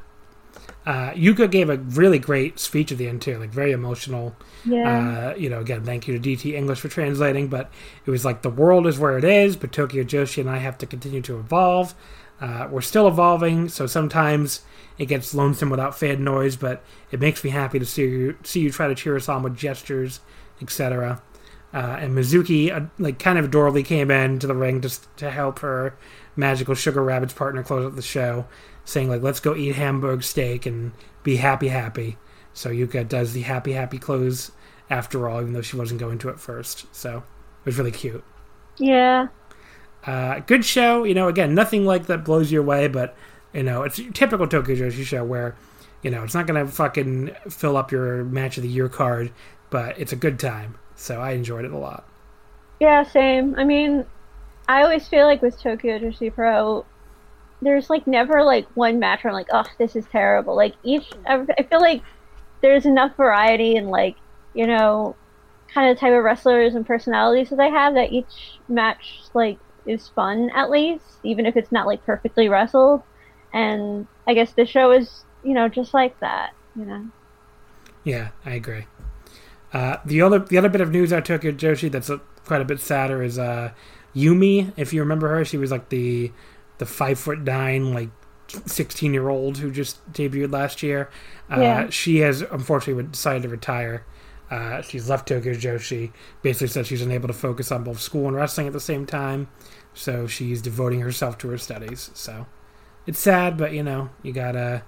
Uh, 0.90 1.14
Yuka 1.14 1.52
gave 1.52 1.70
a 1.70 1.78
really 1.78 2.18
great 2.18 2.58
speech 2.58 2.92
at 2.92 2.98
the 2.98 3.08
end 3.08 3.22
too, 3.22 3.38
like 3.38 3.52
very 3.52 3.72
emotional. 3.72 4.36
Yeah. 4.66 5.30
Uh, 5.30 5.36
you 5.36 5.48
know, 5.48 5.60
again, 5.60 5.86
thank 5.86 6.08
you 6.08 6.18
to 6.18 6.30
DDT 6.30 6.56
English 6.56 6.80
for 6.80 6.88
translating, 6.88 7.48
but 7.48 7.70
it 8.08 8.10
was 8.10 8.26
like 8.26 8.42
the 8.42 8.50
world 8.50 8.88
is 8.88 8.98
where 8.98 9.16
it 9.16 9.24
is, 9.24 9.56
but 9.56 9.72
Tokyo 9.72 10.04
Joshi 10.04 10.40
and 10.40 10.50
I 10.50 10.58
have 10.58 10.80
to 10.80 10.88
continue 10.88 11.22
to 11.22 11.38
evolve. 11.38 11.94
Uh, 12.42 12.68
we're 12.72 12.82
still 12.82 13.08
evolving, 13.08 13.70
so 13.70 13.86
sometimes 13.86 14.62
it 14.98 15.06
gets 15.06 15.36
lonesome 15.36 15.70
without 15.70 15.96
fan 15.96 16.24
noise, 16.24 16.56
but 16.56 16.84
it 17.12 17.20
makes 17.20 17.44
me 17.44 17.52
happy 17.52 17.78
to 17.78 17.86
see 17.86 18.02
you 18.02 18.38
see 18.42 18.62
you 18.62 18.72
try 18.72 18.88
to 18.88 18.96
cheer 18.96 19.16
us 19.16 19.30
on 19.30 19.44
with 19.44 19.56
gestures, 19.56 20.22
etc. 20.60 21.22
Uh, 21.72 21.98
and 22.00 22.18
Mizuki, 22.18 22.76
uh, 22.76 22.88
like, 22.98 23.20
kind 23.20 23.38
of 23.38 23.46
adorably 23.46 23.84
came 23.84 24.10
in 24.10 24.40
to 24.40 24.48
the 24.48 24.56
ring 24.56 24.82
just 24.82 25.06
to 25.18 25.30
help 25.30 25.60
her 25.60 25.96
magical 26.36 26.74
sugar 26.74 27.04
rabbits 27.04 27.34
partner 27.34 27.62
close 27.62 27.86
out 27.86 27.96
the 27.96 28.02
show, 28.02 28.48
saying 28.90 29.10
like, 29.10 29.22
"Let's 29.22 29.40
go 29.40 29.56
eat 29.56 29.76
hamburg 29.76 30.24
steak 30.24 30.66
and 30.66 30.92
be 31.24 31.38
happy, 31.38 31.70
happy." 31.70 32.18
So 32.54 32.70
Yuka 32.72 33.08
does 33.08 33.34
the 33.34 33.42
happy, 33.42 33.74
happy 33.74 33.98
close 34.00 34.52
after 34.90 35.30
all, 35.30 35.42
even 35.42 35.54
though 35.54 35.62
she 35.62 35.78
wasn't 35.78 36.00
going 36.00 36.18
to 36.20 36.30
at 36.30 36.40
first. 36.40 36.94
So 36.96 37.18
it 37.20 37.66
was 37.66 37.78
really 37.78 37.92
cute. 37.92 38.24
yeah. 38.78 39.28
Uh, 40.06 40.40
good 40.40 40.64
show, 40.64 41.04
you 41.04 41.14
know. 41.14 41.28
Again, 41.28 41.54
nothing 41.54 41.86
like 41.86 42.06
that 42.08 42.24
blows 42.24 42.52
you 42.52 42.62
away, 42.62 42.88
but 42.88 43.16
you 43.54 43.64
know, 43.64 43.84
it's 43.84 44.00
typical 44.14 44.48
Tokyo 44.48 44.76
Joshi 44.76 45.04
show 45.04 45.24
where 45.26 45.56
you 46.02 46.10
know 46.10 46.24
it's 46.24 46.34
not 46.34 46.48
gonna 46.48 46.66
fucking 46.68 47.36
fill 47.50 47.76
up 47.78 47.92
your 47.92 48.24
match 48.24 48.58
of 48.58 48.64
the 48.64 48.70
year 48.70 48.88
card, 48.90 49.32
but 49.70 50.00
it's 50.00 50.14
a 50.14 50.16
good 50.16 50.40
time. 50.40 50.76
So 50.96 51.20
I 51.20 51.32
enjoyed 51.32 51.66
it 51.66 51.72
a 51.72 51.78
lot. 51.78 52.08
Yeah, 52.80 53.04
same. 53.04 53.56
I 53.58 53.64
mean, 53.66 54.06
I 54.70 54.84
always 54.84 55.08
feel 55.08 55.26
like 55.26 55.42
with 55.42 55.60
Tokyo 55.62 56.00
Joshi 56.00 56.34
Pro, 56.34 56.86
there's 57.62 57.90
like 57.90 58.08
never 58.08 58.44
like 58.44 58.68
one 58.76 59.00
match 59.00 59.24
where 59.24 59.32
I'm 59.32 59.36
like, 59.36 59.50
oh, 59.52 59.66
this 59.78 59.96
is 59.96 60.06
terrible. 60.12 60.56
Like 60.56 60.76
each, 60.84 61.10
I 61.26 61.46
I 61.58 61.64
feel 61.64 61.82
like 61.82 62.02
there's 62.62 62.86
enough 62.86 63.16
variety 63.16 63.76
and 63.76 63.90
like, 63.90 64.16
you 64.54 64.68
know, 64.68 65.16
kind 65.74 65.92
of 65.92 66.00
type 66.00 66.14
of 66.14 66.24
wrestlers 66.24 66.76
and 66.76 66.86
personalities 66.86 67.50
that 67.50 67.58
they 67.58 67.70
have 67.70 67.94
that 67.94 68.12
each 68.12 68.60
match 68.68 69.22
like 69.34 69.60
is 69.86 70.08
fun 70.08 70.50
at 70.54 70.70
least, 70.70 71.04
even 71.24 71.46
if 71.46 71.58
it's 71.58 71.72
not 71.72 71.88
like 71.88 72.06
perfectly 72.06 72.50
wrestled. 72.50 73.04
And 73.54 74.08
I 74.28 74.34
guess 74.34 74.54
the 74.54 74.66
show 74.66 74.92
is, 74.92 75.24
you 75.44 75.54
know, 75.54 75.68
just 75.68 75.94
like 75.94 76.20
that. 76.20 76.54
You 76.76 76.86
know. 76.86 77.08
Yeah, 78.04 78.30
I 78.46 78.52
agree. 78.52 78.86
Uh, 79.74 79.98
the 80.06 80.22
other 80.22 80.40
the 80.40 80.58
other 80.58 80.70
bit 80.70 80.82
of 80.82 80.92
news 80.92 81.12
I 81.14 81.22
took 81.22 81.42
Tokyo 81.42 81.52
Joshi 81.52 81.92
that's 81.92 82.10
a, 82.10 82.20
quite 82.46 82.62
a 82.62 82.66
bit 82.66 82.80
sadder 82.80 83.22
is 83.22 83.38
uh, 83.38 83.72
Yumi. 84.16 84.74
If 84.78 84.94
you 84.94 85.02
remember 85.02 85.30
her, 85.30 85.46
she 85.46 85.58
was 85.58 85.72
like 85.72 85.90
the 85.90 86.32
the 86.80 86.86
five 86.88 87.20
foot 87.20 87.40
nine 87.42 87.94
like 87.94 88.10
sixteen 88.66 89.14
year 89.14 89.30
old 89.30 89.58
who 89.60 89.72
just 89.72 90.12
debuted 90.12 90.52
last 90.52 90.84
year. 90.84 91.10
Uh, 91.52 91.62
Yeah. 91.62 91.90
She 91.90 92.18
has 92.20 92.42
unfortunately 92.42 93.04
decided 93.04 93.44
to 93.44 93.50
retire. 93.50 94.06
Uh, 94.52 94.82
she's 94.82 95.08
left 95.10 95.28
Tokyo 95.28 95.54
Joshi. 95.54 96.12
Basically 96.42 96.68
said 96.68 96.88
she's 96.88 97.04
unable 97.04 97.28
to 97.28 97.34
focus 97.34 97.72
on 97.72 97.84
both 97.84 98.00
school 98.02 98.28
and 98.28 98.36
wrestling 98.36 98.68
at 98.68 98.74
the 98.74 98.80
same 98.80 99.06
time, 99.06 99.50
so 99.94 100.28
she's 100.28 100.62
devoting 100.62 101.02
herself 101.02 101.38
to 101.40 101.50
her 101.50 101.58
studies. 101.60 102.10
So 102.16 102.48
it's 103.06 103.20
sad, 103.20 103.58
but 103.58 103.74
you 103.74 103.84
know 103.84 104.12
you 104.24 104.34
gotta 104.34 104.84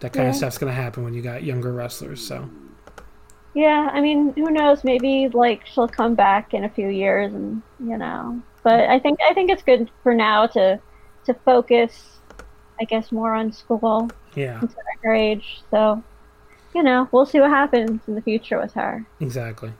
that 0.00 0.12
kind 0.12 0.28
of 0.28 0.34
stuff's 0.36 0.58
gonna 0.58 0.72
happen 0.72 1.04
when 1.04 1.14
you 1.14 1.22
got 1.22 1.42
younger 1.44 1.72
wrestlers. 1.72 2.22
So. 2.22 2.50
Yeah, 3.54 3.90
I 3.92 4.00
mean, 4.00 4.34
who 4.36 4.50
knows? 4.50 4.84
Maybe 4.84 5.28
like 5.32 5.66
she'll 5.66 5.88
come 5.88 6.14
back 6.14 6.54
in 6.54 6.64
a 6.64 6.68
few 6.68 6.88
years, 6.88 7.32
and 7.34 7.62
you 7.80 7.96
know. 7.98 8.42
But 8.62 8.88
I 8.88 8.98
think 8.98 9.18
I 9.28 9.34
think 9.34 9.50
it's 9.50 9.62
good 9.62 9.90
for 10.02 10.14
now 10.14 10.46
to 10.48 10.80
to 11.28 11.34
focus, 11.34 12.18
I 12.80 12.84
guess, 12.84 13.12
more 13.12 13.34
on 13.34 13.52
school 13.52 14.10
Yeah, 14.34 14.60
her 15.02 15.14
age. 15.14 15.62
So, 15.70 16.02
you 16.74 16.82
know, 16.82 17.08
we'll 17.12 17.26
see 17.26 17.40
what 17.40 17.50
happens 17.50 18.00
in 18.08 18.14
the 18.14 18.22
future 18.22 18.58
with 18.60 18.72
her. 18.74 19.06
exactly. 19.20 19.72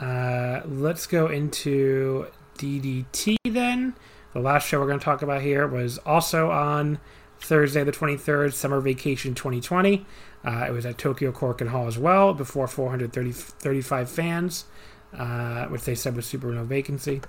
Uh, 0.00 0.62
let's 0.66 1.06
go 1.06 1.26
into 1.26 2.26
DDT 2.58 3.36
then. 3.44 3.94
The 4.32 4.40
last 4.40 4.66
show 4.66 4.80
we're 4.80 4.86
going 4.86 4.98
to 4.98 5.04
talk 5.04 5.20
about 5.22 5.42
here 5.42 5.66
was 5.66 5.98
also 5.98 6.50
on 6.50 6.98
Thursday, 7.40 7.84
the 7.84 7.92
23rd, 7.92 8.52
Summer 8.54 8.80
Vacation 8.80 9.34
2020. 9.34 10.06
Uh, 10.44 10.64
it 10.68 10.72
was 10.72 10.86
at 10.86 10.96
Tokyo 10.96 11.32
Korakuen 11.32 11.68
Hall 11.68 11.86
as 11.86 11.98
well, 11.98 12.32
before 12.32 12.66
435 12.66 14.08
fans, 14.10 14.64
uh, 15.16 15.66
which 15.66 15.82
they 15.82 15.94
said 15.94 16.16
was 16.16 16.24
super 16.26 16.46
no 16.48 16.64
vacancy. 16.64 17.20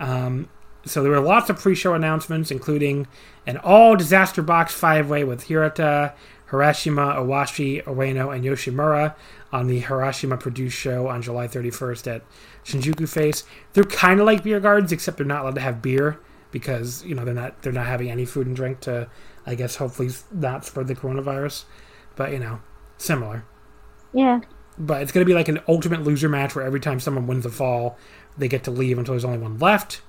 Um, 0.00 0.48
so 0.84 1.02
there 1.02 1.12
were 1.12 1.20
lots 1.20 1.50
of 1.50 1.58
pre-show 1.58 1.94
announcements, 1.94 2.50
including 2.50 3.06
an 3.46 3.56
all 3.58 3.96
disaster 3.96 4.42
box 4.42 4.72
five-way 4.72 5.24
with 5.24 5.44
Hirata, 5.44 6.14
Hirashima, 6.50 7.16
Owashi, 7.16 7.82
Ueno, 7.84 8.34
and 8.34 8.44
Yoshimura 8.44 9.14
on 9.52 9.66
the 9.66 9.82
Hirashima 9.82 10.38
produced 10.38 10.76
show 10.76 11.08
on 11.08 11.22
July 11.22 11.46
31st 11.48 12.14
at 12.14 12.22
Shinjuku 12.64 13.08
Face. 13.08 13.44
They're 13.72 13.84
kind 13.84 14.20
of 14.20 14.26
like 14.26 14.42
beer 14.42 14.60
gardens, 14.60 14.92
except 14.92 15.18
they're 15.18 15.26
not 15.26 15.42
allowed 15.42 15.56
to 15.56 15.60
have 15.60 15.82
beer 15.82 16.20
because 16.50 17.04
you 17.04 17.14
know 17.14 17.24
they're 17.24 17.34
not 17.34 17.60
they're 17.62 17.72
not 17.72 17.86
having 17.86 18.10
any 18.10 18.24
food 18.24 18.46
and 18.46 18.56
drink 18.56 18.80
to, 18.80 19.08
I 19.46 19.54
guess, 19.54 19.76
hopefully 19.76 20.10
not 20.32 20.64
spread 20.64 20.86
the 20.86 20.94
coronavirus. 20.94 21.64
But 22.16 22.32
you 22.32 22.38
know, 22.38 22.60
similar 22.96 23.44
Yeah, 24.12 24.40
but 24.78 25.02
it's 25.02 25.12
going 25.12 25.24
to 25.24 25.28
be 25.28 25.34
like 25.34 25.48
an 25.48 25.60
ultimate 25.68 26.02
loser 26.02 26.28
match 26.28 26.54
where 26.54 26.64
every 26.64 26.80
time 26.80 27.00
someone 27.00 27.26
wins 27.26 27.44
the 27.44 27.50
fall, 27.50 27.98
they 28.36 28.48
get 28.48 28.64
to 28.64 28.70
leave 28.70 28.98
until 28.98 29.12
there's 29.12 29.24
only 29.24 29.38
one 29.38 29.58
left. 29.58 30.00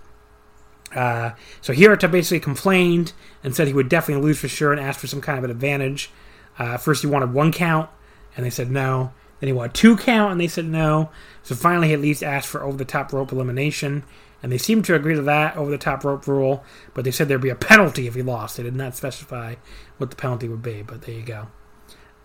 Uh, 0.95 1.31
so 1.61 1.73
Hirata 1.73 2.07
basically 2.07 2.39
complained 2.39 3.13
and 3.43 3.55
said 3.55 3.67
he 3.67 3.73
would 3.73 3.89
definitely 3.89 4.23
lose 4.23 4.39
for 4.39 4.47
sure 4.47 4.71
and 4.71 4.81
asked 4.81 4.99
for 4.99 5.07
some 5.07 5.21
kind 5.21 5.37
of 5.37 5.43
an 5.43 5.51
advantage. 5.51 6.09
Uh, 6.57 6.77
first, 6.77 7.01
he 7.01 7.07
wanted 7.07 7.33
one 7.33 7.51
count, 7.51 7.89
and 8.35 8.45
they 8.45 8.49
said 8.49 8.69
no. 8.69 9.13
Then 9.39 9.47
he 9.47 9.53
wanted 9.53 9.73
two 9.73 9.95
count, 9.95 10.31
and 10.31 10.41
they 10.41 10.47
said 10.47 10.65
no. 10.65 11.09
So 11.43 11.55
finally, 11.55 11.89
he 11.89 11.93
at 11.93 12.01
least 12.01 12.23
asked 12.23 12.47
for 12.47 12.63
over 12.63 12.77
the 12.77 12.85
top 12.85 13.13
rope 13.13 13.31
elimination, 13.31 14.03
and 14.43 14.51
they 14.51 14.57
seemed 14.57 14.85
to 14.85 14.95
agree 14.95 15.15
to 15.15 15.21
that 15.21 15.55
over 15.55 15.71
the 15.71 15.77
top 15.77 16.03
rope 16.03 16.27
rule. 16.27 16.63
But 16.93 17.05
they 17.05 17.11
said 17.11 17.27
there'd 17.27 17.41
be 17.41 17.49
a 17.49 17.55
penalty 17.55 18.07
if 18.07 18.15
he 18.15 18.21
lost. 18.21 18.57
They 18.57 18.63
did 18.63 18.75
not 18.75 18.95
specify 18.95 19.55
what 19.97 20.09
the 20.09 20.15
penalty 20.15 20.49
would 20.49 20.61
be, 20.61 20.81
but 20.81 21.03
there 21.03 21.15
you 21.15 21.23
go. 21.23 21.47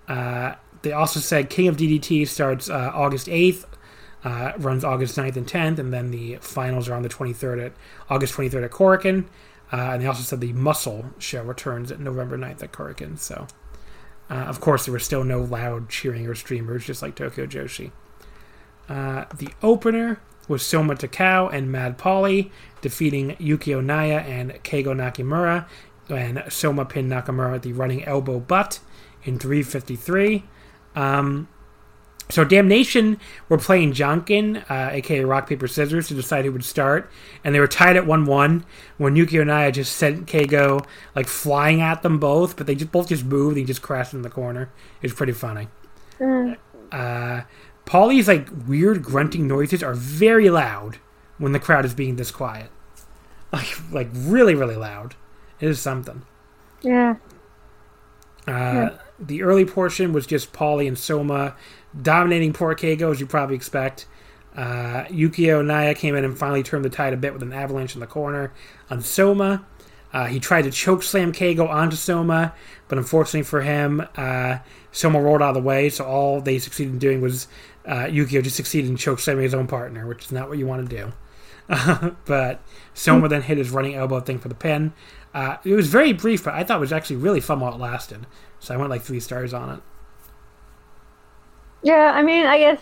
Uh, 0.08 0.54
they 0.82 0.92
also 0.92 1.20
said 1.20 1.48
King 1.48 1.68
of 1.68 1.76
DDT 1.76 2.28
starts 2.28 2.68
uh, 2.68 2.90
August 2.94 3.26
8th, 3.26 3.64
uh, 4.24 4.52
runs 4.58 4.84
August 4.84 5.16
9th 5.16 5.36
and 5.36 5.46
10th, 5.46 5.78
and 5.78 5.92
then 5.92 6.10
the 6.10 6.36
finals 6.40 6.88
are 6.88 6.94
on 6.94 7.02
the 7.02 7.08
23rd 7.08 7.66
at 7.66 7.72
August 8.08 8.34
23rd 8.34 8.64
at 8.64 8.70
Korakuen. 8.70 9.26
Uh, 9.72 9.92
and 9.92 10.02
they 10.02 10.06
also 10.06 10.22
said 10.22 10.40
the 10.40 10.52
Muscle 10.52 11.06
show 11.18 11.42
returns 11.42 11.90
at 11.90 12.00
November 12.00 12.38
9th 12.38 12.62
at 12.62 12.72
Korakuen. 12.72 13.18
So, 13.18 13.46
uh, 14.30 14.34
of 14.34 14.60
course, 14.60 14.86
there 14.86 14.92
were 14.92 14.98
still 14.98 15.24
no 15.24 15.40
loud 15.40 15.88
cheering 15.88 16.26
or 16.26 16.34
streamers, 16.34 16.84
just 16.84 17.02
like 17.02 17.14
Tokyo 17.14 17.46
Joshi. 17.46 17.90
Uh, 18.88 19.24
the 19.34 19.48
opener 19.62 20.20
was 20.48 20.64
Soma 20.64 20.94
Takao 20.94 21.52
and 21.52 21.72
Mad 21.72 21.96
Polly 21.98 22.52
defeating 22.82 23.36
Yukio 23.36 23.82
Naya 23.82 24.18
and 24.18 24.52
Keigo 24.62 24.94
Nakamura, 24.94 25.66
and 26.08 26.44
Soma 26.48 26.84
pinned 26.84 27.10
Nakamura 27.10 27.60
the 27.60 27.72
running 27.72 28.04
elbow 28.04 28.38
butt 28.38 28.80
in 29.24 29.38
353. 29.38 30.44
Um, 30.94 31.48
so 32.30 32.44
Damnation 32.44 33.20
were 33.48 33.58
playing 33.58 33.92
Janken, 33.92 34.64
uh, 34.70 34.90
aka 34.92 35.24
Rock 35.24 35.48
Paper 35.48 35.68
Scissors, 35.68 36.08
to 36.08 36.14
decide 36.14 36.44
who 36.44 36.52
would 36.52 36.64
start, 36.64 37.10
and 37.44 37.54
they 37.54 37.60
were 37.60 37.66
tied 37.68 37.96
at 37.96 38.06
one 38.06 38.24
one 38.24 38.64
when 38.96 39.14
Yukio 39.14 39.46
Naya 39.46 39.70
just 39.72 39.94
sent 39.96 40.26
Keigo 40.26 40.86
like 41.14 41.26
flying 41.28 41.80
at 41.80 42.02
them 42.02 42.18
both, 42.18 42.56
but 42.56 42.66
they 42.66 42.74
just 42.74 42.92
both 42.92 43.08
just 43.08 43.24
moved 43.24 43.50
and 43.56 43.58
he 43.58 43.64
just 43.64 43.82
crashed 43.82 44.14
in 44.14 44.22
the 44.22 44.30
corner. 44.30 44.70
It 45.02 45.06
was 45.06 45.12
pretty 45.14 45.32
funny. 45.34 45.68
Mm. 46.18 46.56
Uh, 46.90 47.42
Polly's 47.84 48.28
like 48.28 48.48
weird 48.66 49.02
grunting 49.02 49.46
noises 49.46 49.82
are 49.82 49.94
very 49.94 50.48
loud 50.48 50.98
when 51.38 51.52
the 51.52 51.58
crowd 51.60 51.84
is 51.84 51.92
being 51.94 52.16
this 52.16 52.30
quiet, 52.30 52.70
like 53.52 53.76
like 53.92 54.08
really 54.14 54.54
really 54.54 54.76
loud. 54.76 55.14
It 55.60 55.68
is 55.68 55.80
something. 55.80 56.22
yeah, 56.82 57.16
Uh, 58.46 58.90
The 59.18 59.42
early 59.42 59.64
portion 59.64 60.12
was 60.12 60.26
just 60.26 60.52
Polly 60.52 60.86
and 60.88 60.98
Soma 60.98 61.54
dominating 62.00 62.52
poor 62.52 62.74
Keigo, 62.74 63.10
as 63.10 63.20
you 63.20 63.26
probably 63.26 63.56
expect. 63.56 64.06
Uh, 64.56 65.04
Yukio 65.06 65.64
Naya 65.64 65.94
came 65.94 66.14
in 66.14 66.24
and 66.24 66.38
finally 66.38 66.62
turned 66.62 66.84
the 66.84 66.90
tide 66.90 67.12
a 67.12 67.16
bit 67.16 67.32
with 67.32 67.42
an 67.42 67.52
avalanche 67.52 67.94
in 67.94 68.00
the 68.00 68.06
corner 68.06 68.52
on 68.88 69.00
Soma. 69.00 69.66
Uh, 70.12 70.26
he 70.26 70.38
tried 70.38 70.62
to 70.62 70.70
choke 70.70 71.02
slam 71.02 71.32
Keigo 71.32 71.68
onto 71.68 71.96
Soma, 71.96 72.54
but 72.86 72.98
unfortunately 72.98 73.42
for 73.42 73.62
him, 73.62 74.06
uh, 74.16 74.58
Soma 74.92 75.20
rolled 75.20 75.42
out 75.42 75.48
of 75.48 75.54
the 75.54 75.60
way. 75.60 75.90
So 75.90 76.04
all 76.04 76.40
they 76.40 76.60
succeeded 76.60 76.92
in 76.92 76.98
doing 77.00 77.20
was 77.20 77.48
uh, 77.84 78.04
Yukio 78.04 78.42
just 78.42 78.54
succeeded 78.54 78.88
in 78.88 78.96
choke 78.96 79.18
slamming 79.18 79.42
his 79.42 79.54
own 79.54 79.66
partner, 79.66 80.06
which 80.06 80.26
is 80.26 80.32
not 80.32 80.48
what 80.48 80.58
you 80.58 80.68
want 80.68 80.88
to 80.88 80.96
do. 80.96 81.12
but 82.26 82.60
Soma 82.92 83.28
then 83.28 83.42
hit 83.42 83.58
his 83.58 83.70
running 83.70 83.96
elbow 83.96 84.20
thing 84.20 84.38
for 84.38 84.48
the 84.48 84.54
pin. 84.54 84.92
Uh, 85.32 85.56
it 85.64 85.74
was 85.74 85.88
very 85.88 86.12
brief, 86.12 86.44
but 86.44 86.54
I 86.54 86.62
thought 86.62 86.76
it 86.76 86.80
was 86.80 86.92
actually 86.92 87.16
really 87.16 87.40
fun 87.40 87.58
while 87.58 87.74
it 87.74 87.80
lasted. 87.80 88.26
So 88.60 88.72
I 88.72 88.76
went 88.76 88.90
like 88.90 89.02
three 89.02 89.18
stars 89.18 89.52
on 89.52 89.78
it. 89.78 89.82
Yeah. 91.84 92.12
I 92.14 92.22
mean, 92.22 92.46
I 92.46 92.58
guess 92.58 92.80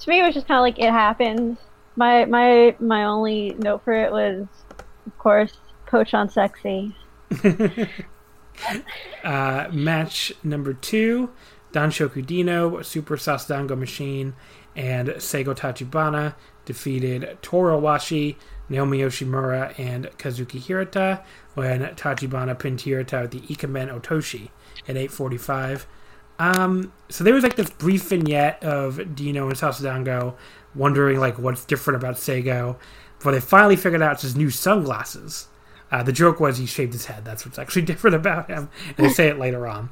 to 0.00 0.10
me 0.10 0.20
it 0.20 0.24
was 0.24 0.34
just 0.34 0.48
kind 0.48 0.58
of 0.58 0.62
like 0.62 0.78
it 0.78 0.90
happened. 0.90 1.58
My 1.96 2.24
my 2.24 2.74
my 2.80 3.04
only 3.04 3.54
note 3.58 3.84
for 3.84 3.92
it 3.92 4.10
was, 4.10 4.46
of 5.06 5.18
course, 5.18 5.58
Coach 5.86 6.14
on 6.14 6.30
sexy. 6.30 6.96
uh, 9.24 9.68
match 9.72 10.32
number 10.42 10.72
two 10.72 11.30
Danshoku 11.72 12.24
Dino, 12.24 12.80
Super 12.82 13.16
Sasadango 13.16 13.76
Machine, 13.78 14.34
and 14.74 15.08
Seigo 15.08 15.54
Tachibana 15.54 16.34
defeated 16.64 17.36
Toru 17.42 17.78
Owashi, 17.78 18.36
Naomi 18.68 18.98
Yoshimura, 18.98 19.78
and 19.78 20.06
Kazuki 20.18 20.58
Hirata 20.58 21.22
when 21.54 21.82
Tachibana 21.94 22.58
pinned 22.58 22.80
Hirata 22.80 23.22
with 23.22 23.30
the 23.32 23.40
Ikemen 23.40 23.88
Otoshi 23.88 24.48
at 24.88 24.96
845. 24.96 25.86
Um, 26.38 26.92
so 27.08 27.24
there 27.24 27.34
was 27.34 27.42
like 27.42 27.56
this 27.56 27.70
brief 27.70 28.08
vignette 28.08 28.62
of 28.62 29.14
Dino 29.14 29.48
and 29.48 29.56
Sasadango 29.56 30.34
wondering 30.74 31.18
like 31.18 31.38
what's 31.38 31.64
different 31.64 32.02
about 32.02 32.16
Seigo, 32.16 32.76
before 33.18 33.32
they 33.32 33.40
finally 33.40 33.76
figured 33.76 34.02
out 34.02 34.12
it's 34.12 34.22
his 34.22 34.36
new 34.36 34.50
sunglasses. 34.50 35.48
Uh, 35.90 36.02
the 36.02 36.12
joke 36.12 36.40
was 36.40 36.58
he 36.58 36.66
shaved 36.66 36.92
his 36.92 37.06
head. 37.06 37.24
That's 37.24 37.46
what's 37.46 37.58
actually 37.58 37.82
different 37.86 38.16
about 38.16 38.48
him. 38.48 38.68
And 38.96 39.06
they 39.06 39.12
say 39.12 39.28
it 39.28 39.38
later 39.38 39.66
on. 39.66 39.90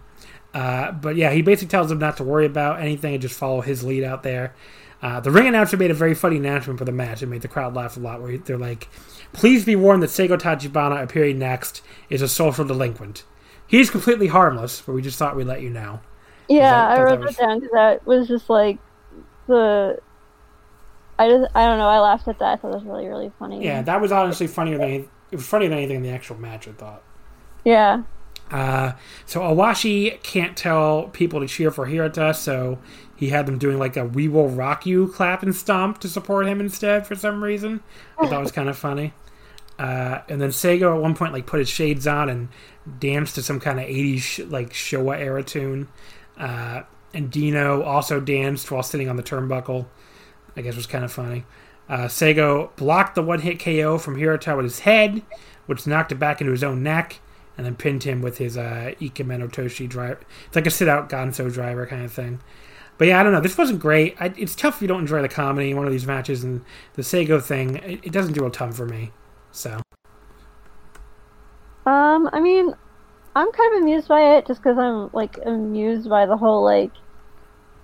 Uh, 0.53 0.93
but 0.93 1.17
yeah, 1.17 1.31
he 1.31 1.43
basically 1.43 1.71
tells 1.71 1.89
them 1.89 1.99
not 1.99 2.17
to 2.19 2.25
worry 2.25 2.47
about 2.47 2.81
anything 2.81 3.15
and 3.15 3.23
just 3.23 3.39
follow 3.39 3.61
his 3.61 3.83
lead 3.83 4.05
out 4.05 4.23
there. 4.23 4.55
Uh, 5.03 5.21
the 5.21 5.31
ring 5.31 5.47
announcer 5.47 5.77
made 5.77 5.91
a 5.91 5.95
very 5.95 6.15
funny 6.15 6.37
announcement 6.37 6.79
for 6.79 6.85
the 6.85 6.93
match. 6.93 7.23
It 7.23 7.27
made 7.27 7.43
the 7.43 7.49
crowd 7.49 7.75
laugh 7.75 7.97
a 7.97 8.01
lot. 8.01 8.23
Where 8.23 8.39
they're 8.39 8.57
like, 8.57 8.89
"Please 9.33 9.65
be 9.65 9.77
warned 9.77 10.03
that 10.03 10.11
Seigo 10.11 10.39
Tachibana 10.39 11.03
appearing 11.03 11.39
next 11.39 11.83
is 12.09 12.23
a 12.23 12.29
social 12.29 12.65
delinquent. 12.65 13.25
He's 13.67 13.91
completely 13.91 14.29
harmless, 14.29 14.81
but 14.81 14.95
we 14.95 15.03
just 15.03 15.19
thought 15.19 15.37
we'd 15.37 15.47
let 15.47 15.61
you 15.61 15.71
know." 15.71 16.01
Yeah, 16.49 16.71
That- 16.71 16.91
I 16.91 16.97
that 16.97 17.03
wrote 17.03 17.21
was- 17.21 17.37
that 17.37 17.47
down 17.47 17.61
because 17.61 17.73
that 17.73 18.07
was 18.07 18.29
just 18.29 18.51
like 18.51 18.79
the. 19.47 19.99
I 21.19 21.29
just 21.29 21.51
I 21.55 21.67
don't 21.67 21.79
know. 21.79 21.89
I 21.89 22.01
laughed 22.01 22.27
at 22.29 22.39
that. 22.41 22.53
I 22.53 22.57
thought 22.57 22.73
it 22.73 22.75
was 22.75 22.85
really 22.85 23.07
really 23.07 23.31
funny. 23.39 23.65
Yeah, 23.65 23.83
that 23.83 24.01
was 24.01 24.11
honestly 24.13 24.47
funnier 24.47 24.79
than 24.79 24.89
any- 24.89 25.09
it 25.31 25.37
was 25.37 25.47
funnier 25.47 25.69
than 25.69 25.79
anything 25.79 25.97
in 25.99 26.03
the 26.03 26.11
actual 26.11 26.37
match. 26.37 26.67
I 26.69 26.73
thought. 26.73 27.03
Yeah. 27.65 28.03
Uh, 28.51 28.93
so 29.25 29.41
Awashi 29.41 30.23
can't 30.23 30.57
tell 30.57 31.05
people 31.13 31.41
to 31.41 31.47
cheer 31.47 31.71
for 31.71 31.87
Hirata, 31.87 32.35
so 32.35 32.79
he 33.17 33.31
had 33.31 33.47
them 33.47 33.59
doing 33.59 33.79
like 33.79 33.97
a 33.97 34.05
"We 34.05 34.29
Will 34.29 34.49
Rock 34.49 34.87
You" 34.87 35.09
clap 35.09 35.43
and 35.43 35.55
stomp 35.55 35.99
to 36.01 36.09
support 36.09 36.47
him 36.47 36.61
instead 36.61 37.07
for 37.07 37.15
some 37.15 37.43
reason. 37.43 37.81
I 38.19 38.27
thought 38.27 38.39
it 38.41 38.43
was 38.43 38.53
kind 38.53 38.69
of 38.69 38.77
funny. 38.77 39.13
Uh, 39.79 40.19
and 40.29 40.41
then 40.41 40.51
Seigo 40.51 40.95
at 40.95 41.01
one 41.01 41.15
point 41.15 41.33
like 41.33 41.47
put 41.47 41.59
his 41.59 41.69
shades 41.69 42.07
on 42.07 42.29
and 42.29 42.49
danced 43.01 43.37
to 43.37 43.43
some 43.43 43.61
kind 43.61 43.79
of 43.81 43.87
'80s 43.87 44.21
sh- 44.21 44.41
like 44.41 44.71
Showa 44.73 45.19
era 45.19 45.43
tune. 45.43 45.89
Uh, 46.39 46.83
and 47.13 47.31
Dino 47.31 47.83
also 47.83 48.21
danced 48.21 48.71
while 48.71 48.83
sitting 48.83 49.09
on 49.09 49.17
the 49.17 49.23
turnbuckle. 49.23 49.87
I 50.57 50.63
guess 50.63 50.77
was 50.77 50.87
kind 50.87 51.05
of 51.05 51.13
funny. 51.13 51.45
Uh, 51.89 52.07
Seigo 52.07 52.75
blocked 52.77 53.15
the 53.15 53.23
one 53.23 53.41
hit 53.41 53.59
KO 53.61 53.99
from 53.99 54.17
Hirata 54.17 54.57
with 54.57 54.65
his 54.65 54.81
head, 54.81 55.23
which 55.67 55.87
knocked 55.87 56.13
it 56.13 56.17
back 56.17 56.41
into 56.41 56.53
his 56.53 56.65
own 56.65 56.83
neck, 56.83 57.21
and 57.57 57.67
then 57.67 57.77
pinned 57.77 58.05
him 58.05 58.23
with 58.23 58.39
his 58.39 58.57
uh, 58.57 58.95
Ikemen 59.01 59.47
Otoshi 59.47 59.89
drive. 59.89 60.25
It's 60.47 60.57
like 60.57 60.67
a 60.67 60.71
sit 60.71 60.89
out 60.89 61.09
Gonzo 61.09 61.53
driver 61.53 61.87
kind 61.87 62.05
of 62.05 62.13
thing. 62.13 62.41
But 62.97 63.09
yeah, 63.09 63.21
I 63.21 63.23
don't 63.23 63.33
know. 63.33 63.41
This 63.41 63.59
wasn't 63.59 63.81
great. 63.81 64.17
I, 64.21 64.33
it's 64.37 64.55
tough 64.55 64.77
if 64.77 64.83
you 64.83 64.89
don't 64.89 65.01
enjoy 65.01 65.21
the 65.21 65.29
comedy 65.29 65.71
in 65.71 65.77
one 65.77 65.87
of 65.87 65.93
these 65.93 66.07
matches, 66.07 66.45
and 66.45 66.65
the 66.95 67.03
Seigo 67.03 67.43
thing, 67.43 67.77
it, 67.77 68.01
it 68.05 68.13
doesn't 68.13 68.35
do 68.35 68.47
a 68.47 68.51
ton 68.51 68.73
for 68.73 68.87
me. 68.87 69.11
So, 69.51 69.81
Um, 71.87 72.31
I 72.33 72.41
mean, 72.41 72.75
I'm 73.37 73.51
kind 73.51 73.75
of 73.75 73.83
amused 73.83 74.09
by 74.09 74.37
it 74.37 74.47
just 74.47 74.63
because 74.63 74.79
I'm 74.79 75.11
like 75.13 75.39
amused 75.45 76.09
by 76.09 76.27
the 76.27 76.37
whole 76.37 76.63
like, 76.63 76.93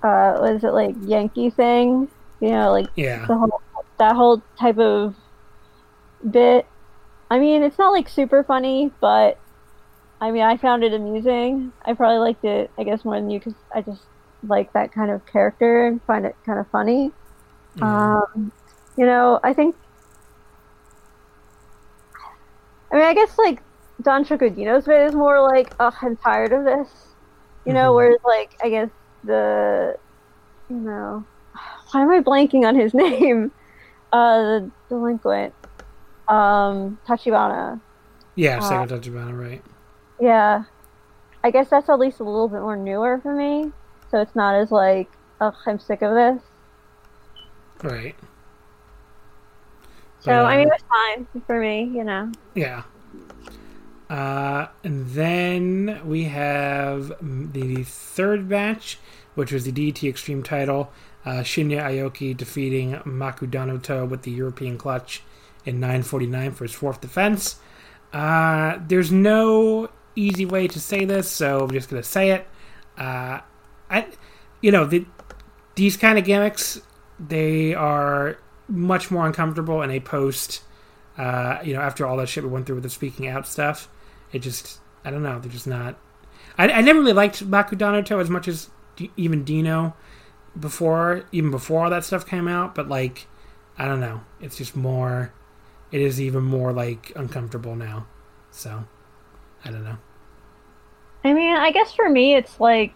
uh, 0.03 0.39
what 0.39 0.53
is 0.55 0.65
it 0.65 0.73
like 0.73 0.95
Yankee 1.03 1.51
thing? 1.51 2.09
You 2.41 2.51
know, 2.51 2.71
like 2.71 2.87
yeah. 2.97 3.27
the 3.27 3.37
whole 3.37 3.61
that 3.99 4.15
whole 4.15 4.43
type 4.59 4.79
of 4.79 5.15
bit. 6.29 6.67
I 7.31 7.39
mean, 7.39 7.63
it's 7.63 7.79
not 7.79 7.91
like 7.91 8.09
super 8.09 8.45
funny, 8.45 8.91
but 9.01 9.39
I 10.21 10.31
mean, 10.31 10.43
I 10.43 10.57
found 10.57 10.85
it 10.85 10.93
amusing. 10.93 11.73
I 11.85 11.95
probably 11.95 12.19
liked 12.19 12.45
it, 12.45 12.71
I 12.79 12.85
guess, 12.85 13.05
more 13.05 13.17
than 13.17 13.31
you 13.31 13.39
because 13.39 13.55
I 13.75 13.83
just 13.83 14.03
like 14.47 14.73
that 14.73 14.93
kind 14.93 15.11
of 15.11 15.25
character 15.27 15.87
and 15.87 16.03
find 16.05 16.27
it 16.27 16.37
kind 16.47 16.59
of 16.59 16.69
funny. 16.69 17.13
Um, 17.81 18.53
you 18.97 19.07
know, 19.07 19.41
I 19.43 19.53
think. 19.53 19.77
I 22.93 22.97
mean, 22.97 23.05
I 23.05 23.15
guess 23.15 23.39
like 23.39 23.63
Danshoku 24.03 24.55
Dino's 24.55 24.87
bit 24.87 25.09
is 25.09 25.15
more 25.15 25.43
like, 25.43 25.75
oh, 25.81 25.93
I'm 26.03 26.17
tired 26.17 26.53
of 26.53 26.65
this. 26.65 27.17
You 27.65 27.75
know, 27.75 27.93
Mhm. 27.93 27.95
whereas 27.95 28.19
like 28.25 28.51
I 28.63 28.71
guess 28.71 28.91
the, 29.25 29.97
you 30.69 30.77
know, 30.81 31.27
why 31.93 32.03
am 32.03 32.11
I 32.11 32.21
blanking 32.21 32.67
on 32.67 32.77
his 32.77 32.95
name? 32.95 33.53
Uh, 34.13 34.39
the 34.43 34.73
delinquent, 34.91 35.55
um, 36.29 36.99
Tachibana. 37.09 37.81
Yeah, 38.37 38.59
uh, 38.59 38.61
Seigo 38.61 38.89
Tachibana, 38.89 39.39
right. 39.39 39.65
Yeah, 40.21 40.65
I 41.45 41.51
guess 41.51 41.71
that's 41.71 41.89
at 41.89 41.99
least 41.99 42.21
a 42.21 42.25
little 42.25 42.49
bit 42.49 42.61
more 42.61 42.77
newer 42.77 43.21
for 43.23 43.35
me. 43.35 43.73
So 44.09 44.21
it's 44.21 44.35
not 44.37 44.55
as 44.57 44.71
like, 44.71 45.11
oh, 45.41 45.53
I'm 45.67 45.79
sick 45.79 46.03
of 46.03 46.15
this. 46.15 46.43
Right. 47.83 48.17
So 50.21 50.33
I 50.33 50.57
mean, 50.59 50.67
um, 50.67 50.73
it's 50.73 50.85
fine 50.89 51.43
for 51.47 51.59
me, 51.61 51.85
you 51.95 52.05
know. 52.05 52.31
Yeah. 52.55 52.83
Uh, 54.11 54.67
and 54.83 55.09
then 55.11 56.01
we 56.05 56.25
have 56.25 57.13
the 57.21 57.85
third 57.85 58.49
match, 58.49 58.99
which 59.37 59.53
was 59.53 59.65
the 59.65 59.73
DDT 59.73 60.09
Extreme 60.09 60.43
title. 60.43 60.93
Uh, 61.25 61.43
Shinya 61.43 61.83
Aoki 61.83 62.37
defeating 62.37 62.95
Makudanoto 63.05 64.09
with 64.09 64.23
the 64.23 64.33
European 64.33 64.77
clutch 64.77 65.23
in 65.65 65.79
949 65.79 66.53
for 66.53 66.65
his 66.65 66.75
fourth 66.75 67.01
defense. 67.01 67.61
Uh, 68.13 68.79
there's 68.89 69.13
no 69.13 69.89
easy 70.17 70.45
way 70.45 70.67
to 70.67 70.81
say 70.81 71.05
this, 71.05 71.31
so 71.31 71.61
I'm 71.61 71.71
just 71.71 71.89
going 71.89 72.03
to 72.03 72.09
say 72.09 72.31
it. 72.33 72.49
Uh, 72.99 73.41
I, 73.89 74.07
you 74.61 74.73
know, 74.73 74.87
the, 74.87 75.07
these 75.77 75.97
kind 75.97 76.19
of 76.19 76.25
gimmicks, 76.25 76.81
they 77.21 77.75
are 77.75 78.39
much 78.67 79.11
more 79.11 79.25
uncomfortable 79.25 79.83
in 79.83 79.91
a 79.93 80.01
post 80.01 80.63
uh, 81.21 81.61
you 81.63 81.75
know, 81.75 81.81
after 81.81 82.07
all 82.07 82.17
that 82.17 82.29
shit 82.29 82.43
we 82.45 82.49
went 82.49 82.65
through 82.67 82.77
with 82.77 82.85
the 82.85 82.91
speaking 82.91 83.29
out 83.29 83.47
stuff, 83.47 83.89
it 84.33 84.41
just, 84.41 84.81
I 85.05 85.11
don't 85.11 85.23
know, 85.23 85.39
they're 85.39 85.51
just 85.51 85.67
not. 85.67 85.99
I, 86.59 86.69
I 86.69 86.81
never 86.81 87.01
really 87.01 87.13
liked 87.13 87.49
Bakudanoto 87.51 88.21
as 88.21 88.31
much 88.31 88.49
as 88.49 88.71
D- 88.97 89.11
even 89.17 89.45
Dino 89.45 89.95
before, 90.59 91.25
even 91.33 91.51
before 91.51 91.85
all 91.85 91.91
that 91.91 92.05
stuff 92.05 92.27
came 92.27 92.49
out, 92.49 92.75
but 92.75 92.89
like, 92.89 93.27
I 93.79 93.87
don't 93.87 94.01
know, 94.01 94.23
it's 94.41 94.57
just 94.57 94.77
more, 94.77 95.33
it 95.93 96.01
is 96.01 96.21
even 96.21 96.43
more 96.43 96.73
like 96.73 97.13
uncomfortable 97.17 97.77
now. 97.77 98.07
So, 98.51 98.85
I 99.65 99.71
don't 99.71 99.85
know. 99.85 99.99
I 101.25 101.33
mean, 101.33 101.57
I 101.57 101.71
guess 101.71 101.93
for 101.93 102.09
me, 102.09 102.35
it's 102.35 102.59
like 102.61 102.95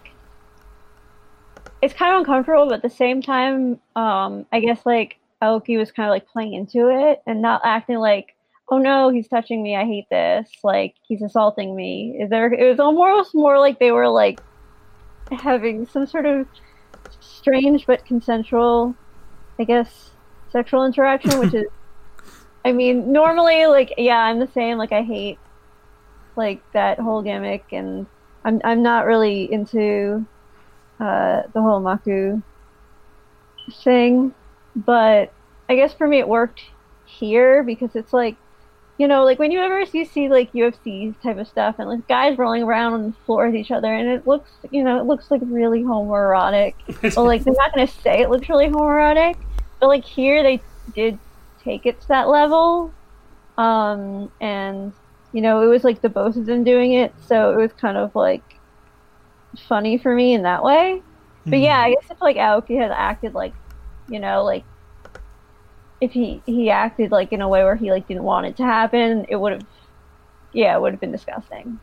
it's 1.84 1.92
kind 1.92 2.14
of 2.14 2.20
uncomfortable, 2.20 2.66
but 2.66 2.76
at 2.76 2.82
the 2.82 2.88
same 2.88 3.20
time, 3.20 3.78
um, 3.94 4.46
I 4.50 4.60
guess 4.60 4.80
like 4.86 5.16
Aoki 5.42 5.76
was 5.78 5.92
kind 5.92 6.08
of 6.08 6.12
like 6.12 6.26
playing 6.26 6.54
into 6.54 6.88
it 6.88 7.22
and 7.26 7.42
not 7.42 7.60
acting 7.62 7.98
like, 7.98 8.33
oh 8.74 8.78
no, 8.78 9.08
he's 9.08 9.28
touching 9.28 9.62
me, 9.62 9.76
I 9.76 9.84
hate 9.84 10.08
this, 10.10 10.48
like 10.64 10.94
he's 11.02 11.22
assaulting 11.22 11.76
me. 11.76 12.16
Is 12.20 12.28
there? 12.28 12.52
It 12.52 12.68
was 12.68 12.80
almost 12.80 13.34
more 13.34 13.58
like 13.58 13.78
they 13.78 13.92
were 13.92 14.08
like 14.08 14.40
having 15.30 15.86
some 15.86 16.06
sort 16.06 16.26
of 16.26 16.48
strange 17.20 17.86
but 17.86 18.04
consensual, 18.04 18.94
I 19.60 19.64
guess, 19.64 20.10
sexual 20.50 20.84
interaction, 20.84 21.38
which 21.38 21.54
is, 21.54 21.66
I 22.64 22.72
mean, 22.72 23.12
normally 23.12 23.66
like 23.66 23.94
yeah, 23.96 24.18
I'm 24.18 24.40
the 24.40 24.48
same. 24.48 24.76
Like 24.76 24.92
I 24.92 25.02
hate 25.02 25.38
like 26.36 26.60
that 26.72 26.98
whole 26.98 27.22
gimmick 27.22 27.66
and 27.72 28.06
I'm 28.44 28.60
I'm 28.64 28.82
not 28.82 29.06
really 29.06 29.52
into 29.52 30.26
uh, 30.98 31.42
the 31.52 31.62
whole 31.62 31.80
Maku 31.80 32.42
thing, 33.84 34.34
but 34.74 35.32
I 35.68 35.76
guess 35.76 35.94
for 35.94 36.08
me 36.08 36.18
it 36.18 36.28
worked 36.28 36.62
here 37.04 37.62
because 37.62 37.94
it's 37.94 38.12
like, 38.12 38.36
you 38.98 39.08
know, 39.08 39.24
like 39.24 39.38
when 39.38 39.50
you 39.50 39.60
ever 39.60 39.80
you 39.92 40.04
see 40.04 40.28
like 40.28 40.52
UFC 40.52 41.20
type 41.20 41.38
of 41.38 41.48
stuff 41.48 41.76
and 41.78 41.88
like 41.88 42.06
guys 42.06 42.38
rolling 42.38 42.62
around 42.62 42.94
on 42.94 43.06
the 43.06 43.12
floor 43.26 43.46
with 43.46 43.56
each 43.56 43.70
other 43.70 43.92
and 43.92 44.08
it 44.08 44.26
looks, 44.26 44.50
you 44.70 44.84
know, 44.84 45.00
it 45.00 45.04
looks 45.04 45.30
like 45.30 45.40
really 45.44 45.82
homoerotic. 45.82 46.74
well, 47.16 47.26
like 47.26 47.42
they're 47.42 47.54
not 47.54 47.74
gonna 47.74 47.88
say 47.88 48.20
it 48.20 48.30
looks 48.30 48.48
really 48.48 48.68
homoerotic, 48.68 49.36
but 49.80 49.88
like 49.88 50.04
here 50.04 50.42
they 50.42 50.60
did 50.94 51.18
take 51.62 51.86
it 51.86 52.00
to 52.02 52.08
that 52.08 52.28
level, 52.28 52.92
um, 53.58 54.30
and 54.40 54.92
you 55.32 55.40
know, 55.40 55.62
it 55.62 55.66
was 55.66 55.82
like 55.82 56.00
the 56.00 56.08
both 56.08 56.36
of 56.36 56.46
them 56.46 56.62
doing 56.62 56.92
it, 56.92 57.12
so 57.26 57.52
it 57.52 57.56
was 57.56 57.72
kind 57.72 57.96
of 57.96 58.14
like 58.14 58.42
funny 59.68 59.98
for 59.98 60.14
me 60.14 60.34
in 60.34 60.42
that 60.42 60.62
way. 60.62 61.02
But 61.46 61.58
yeah, 61.58 61.78
I 61.78 61.90
guess 61.90 62.10
if 62.10 62.22
like 62.22 62.36
Aoki 62.36 62.80
had 62.80 62.90
acted 62.90 63.34
like, 63.34 63.52
you 64.08 64.18
know, 64.18 64.44
like 64.44 64.64
if 66.04 66.12
he 66.12 66.42
he 66.44 66.70
acted 66.70 67.10
like 67.10 67.32
in 67.32 67.40
a 67.40 67.48
way 67.48 67.64
where 67.64 67.76
he 67.76 67.90
like 67.90 68.06
didn't 68.06 68.24
want 68.24 68.46
it 68.46 68.56
to 68.58 68.62
happen, 68.62 69.24
it 69.28 69.36
would 69.36 69.52
have, 69.52 69.66
yeah, 70.52 70.76
it 70.76 70.80
would 70.80 70.92
have 70.92 71.00
been 71.00 71.12
disgusting. 71.12 71.80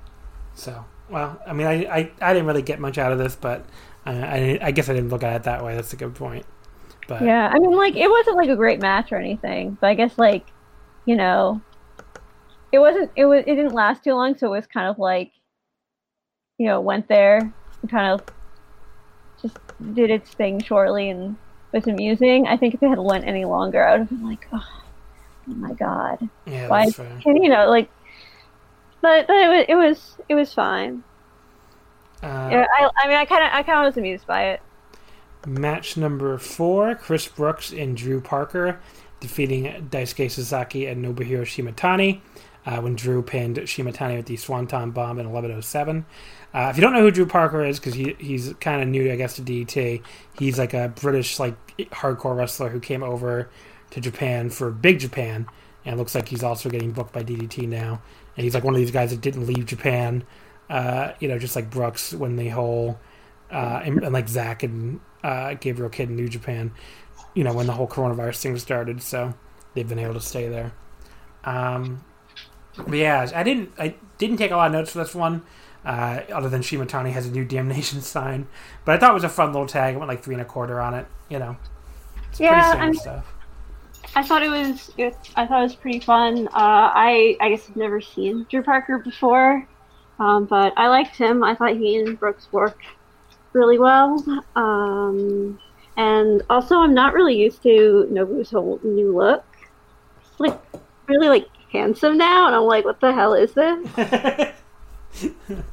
So, 0.54 0.86
well, 1.10 1.42
I 1.48 1.54
mean, 1.54 1.66
I, 1.66 1.86
I, 1.86 2.12
I 2.22 2.34
didn't 2.34 2.46
really 2.46 2.62
get 2.62 2.80
much 2.80 3.00
out 3.00 3.12
of 3.12 3.18
this, 3.18 3.36
but 3.36 3.66
I, 4.06 4.14
I, 4.14 4.60
I 4.62 4.72
guess 4.72 4.90
I 4.90 4.94
didn't 4.94 5.10
look 5.10 5.24
at 5.24 5.36
it 5.36 5.44
that 5.44 5.64
way. 5.64 5.76
That's 5.76 5.94
a 5.94 5.96
good 5.96 6.14
point. 6.14 6.46
But 7.08 7.24
Yeah, 7.24 7.50
I 7.52 7.58
mean, 7.58 7.76
like 7.76 7.96
it 7.96 8.10
wasn't 8.10 8.38
like 8.38 8.50
a 8.50 8.56
great 8.56 8.80
match 8.80 9.12
or 9.12 9.18
anything, 9.18 9.78
but 9.82 9.88
I 9.88 9.96
guess 9.96 10.18
like, 10.20 10.46
you 11.06 11.16
know, 11.16 11.60
it 12.72 12.78
wasn't. 12.78 13.12
It 13.16 13.26
was. 13.26 13.44
It 13.48 13.56
didn't 13.56 13.74
last 13.74 14.04
too 14.04 14.14
long, 14.14 14.38
so 14.38 14.48
it 14.48 14.58
was 14.58 14.68
kind 14.68 14.88
of 14.88 15.00
like, 15.00 15.32
you 16.60 16.68
know, 16.68 16.80
went 16.80 17.08
there 17.08 17.52
and 17.82 17.90
kind 17.90 18.14
of 18.14 18.22
just 19.42 19.58
did 19.94 20.12
its 20.12 20.30
thing 20.30 20.62
shortly 20.62 21.10
and 21.10 21.36
was 21.72 21.88
amusing. 21.88 22.48
I 22.48 22.58
think 22.58 22.74
if 22.74 22.84
it 22.84 22.90
had 22.90 23.00
went 23.00 23.26
any 23.26 23.46
longer, 23.46 23.84
I 23.84 23.92
would 23.92 24.00
have 24.02 24.10
been 24.10 24.28
like, 24.28 24.48
oh, 24.52 24.84
oh 25.50 25.54
my 25.54 25.74
god, 25.74 26.30
Yeah, 26.46 26.68
why? 26.68 26.92
Can 26.92 27.42
you 27.42 27.50
know 27.50 27.70
like? 27.70 27.90
But, 29.02 29.28
but 29.28 29.36
it 29.36 29.48
was 29.50 29.66
it 29.68 29.76
was 29.76 30.18
it 30.30 30.36
was 30.36 30.54
fine. 30.54 31.04
Uh, 32.22 32.50
Yeah, 32.52 32.68
I, 32.78 32.90
I 33.04 33.08
mean, 33.08 33.18
I 33.18 33.26
kind 33.26 33.44
of 33.44 33.50
I 33.52 33.64
kind 33.64 33.80
of 33.80 33.86
was 33.86 33.98
amused 33.98 34.28
by 34.28 34.50
it. 34.50 34.62
Match 35.48 35.98
number 35.98 36.38
four: 36.38 36.96
Chris 36.96 37.28
Brooks 37.28 37.72
and 37.72 37.98
Drew 37.98 38.22
Parker 38.22 38.80
defeating 39.20 39.88
Daisuke 39.90 40.30
Sasaki 40.30 40.86
and 40.88 41.04
Nobuhiro 41.04 41.44
Shimatani. 41.44 42.22
Uh, 42.64 42.80
when 42.80 42.96
Drew 42.96 43.24
pinned 43.24 43.58
Shimatani 43.58 44.18
with 44.18 44.28
the 44.28 44.36
Swanton 44.36 44.92
Bomb 44.92 45.18
in 45.18 45.26
11:07. 45.26 46.04
Uh, 46.54 46.68
if 46.70 46.78
you 46.78 46.82
don't 46.82 46.94
know 46.94 47.02
who 47.02 47.12
Drew 47.12 47.26
Parker 47.26 47.64
is, 47.64 47.80
because 47.80 47.94
he, 47.94 48.16
he's 48.20 48.54
kind 48.60 48.82
of 48.82 48.88
new, 48.88 49.12
I 49.12 49.16
guess, 49.16 49.36
to 49.36 49.42
DDT, 49.42 50.04
he's 50.38 50.60
like 50.60 50.74
a 50.74 50.90
British 50.90 51.40
like 51.40 51.56
hardcore 51.92 52.36
wrestler 52.36 52.70
who 52.70 52.80
came 52.80 53.04
over 53.04 53.50
to 53.92 54.02
Japan 54.02 54.50
for 54.50 54.70
Big 54.72 55.00
Japan, 55.00 55.48
and 55.86 55.98
looks 55.98 56.14
like 56.14 56.28
he's 56.28 56.44
also 56.44 56.70
getting 56.70 56.92
booked 56.92 57.14
by 57.14 57.24
DDT 57.24 57.68
now. 57.68 58.02
And 58.36 58.44
he's 58.44 58.54
like 58.54 58.64
one 58.64 58.74
of 58.74 58.80
these 58.80 58.92
guys 58.92 59.12
that 59.12 59.22
didn't 59.22 59.48
leave 59.48 59.66
Japan, 59.66 60.24
uh, 60.70 61.14
you 61.20 61.28
know, 61.28 61.38
just 61.38 61.56
like 61.56 61.70
Brooks 61.70 62.14
when 62.14 62.36
the 62.36 62.50
whole 62.50 63.00
uh, 63.50 63.82
and, 63.84 64.04
and 64.04 64.14
like 64.14 64.30
Zach 64.30 64.64
and 64.64 65.00
uh, 65.24 65.54
Gabriel 65.56 65.90
Kidd 65.90 66.10
in 66.10 66.16
New 66.16 66.30
Japan, 66.30 66.72
you 67.34 67.44
know, 67.44 67.54
when 67.54 67.68
the 67.68 67.74
whole 67.74 67.88
coronavirus 67.88 68.42
thing 68.42 68.58
started. 68.58 69.02
So 69.02 69.34
they've 69.74 69.88
been 69.88 70.00
able 70.00 70.14
to 70.14 70.22
stay 70.22 70.48
there. 70.48 70.72
Um, 71.44 72.04
yeah, 72.90 73.30
I 73.36 73.44
didn't 73.44 73.74
I 73.78 73.96
didn't 74.18 74.38
take 74.38 74.52
a 74.52 74.56
lot 74.56 74.68
of 74.68 74.74
notes 74.74 74.92
for 74.92 75.00
this 75.00 75.14
one, 75.14 75.44
uh, 75.86 76.22
other 76.34 76.50
than 76.50 76.62
Shimatani 76.62 77.12
has 77.14 77.26
a 77.28 77.32
new 77.32 77.46
Damnation 77.46 78.02
sign. 78.04 78.48
But 78.86 78.96
I 78.96 78.98
thought 79.00 79.12
it 79.12 79.16
was 79.16 79.24
a 79.24 79.30
fun 79.30 79.52
little 79.54 79.68
tag. 79.68 79.96
It 79.96 79.98
went 79.98 80.10
like 80.10 80.24
three 80.24 80.36
and 80.36 80.42
a 80.42 80.46
quarter 80.46 80.80
on 80.82 80.94
it. 80.94 81.08
You 81.30 81.40
know, 81.40 81.58
it's 82.32 82.40
Yeah, 82.40 82.42
pretty 82.42 82.64
standard 82.64 82.96
stuff. 82.96 83.34
I 84.16 84.24
thought 84.24 84.44
it 84.44 84.50
was 84.50 84.92
it, 84.98 85.18
I 85.36 85.48
thought 85.48 85.60
it 85.62 85.64
was 85.64 85.76
pretty 85.76 86.00
fun. 86.02 86.48
Uh, 86.48 86.52
I 86.54 87.38
I 87.40 87.50
guess 87.50 87.70
I've 87.70 87.76
never 87.76 88.02
seen 88.02 88.46
Drew 88.50 88.64
Parker 88.64 89.00
before, 89.00 89.68
um, 90.20 90.46
but 90.46 90.74
I 90.78 90.88
liked 90.90 91.18
him. 91.18 91.44
I 91.44 91.56
thought 91.56 91.78
he 91.78 91.98
and 91.98 92.20
Brooks 92.20 92.50
worked 92.52 92.86
really 93.54 93.80
well. 93.80 94.24
Um, 94.56 95.60
and 95.98 96.44
also, 96.50 96.78
I'm 96.78 96.94
not 96.94 97.14
really 97.14 97.38
used 97.38 97.64
to 97.64 98.08
Nobu's 98.12 98.52
whole 98.52 98.80
new 98.84 99.16
look. 99.18 99.46
Like 100.40 100.60
really 101.08 101.30
like 101.30 101.48
handsome 101.72 102.18
now, 102.18 102.48
and 102.48 102.56
I'm 102.56 102.64
like, 102.64 102.86
what 102.86 103.00
the 103.02 103.14
hell 103.14 103.34
is 103.34 103.54
this? 103.54 103.90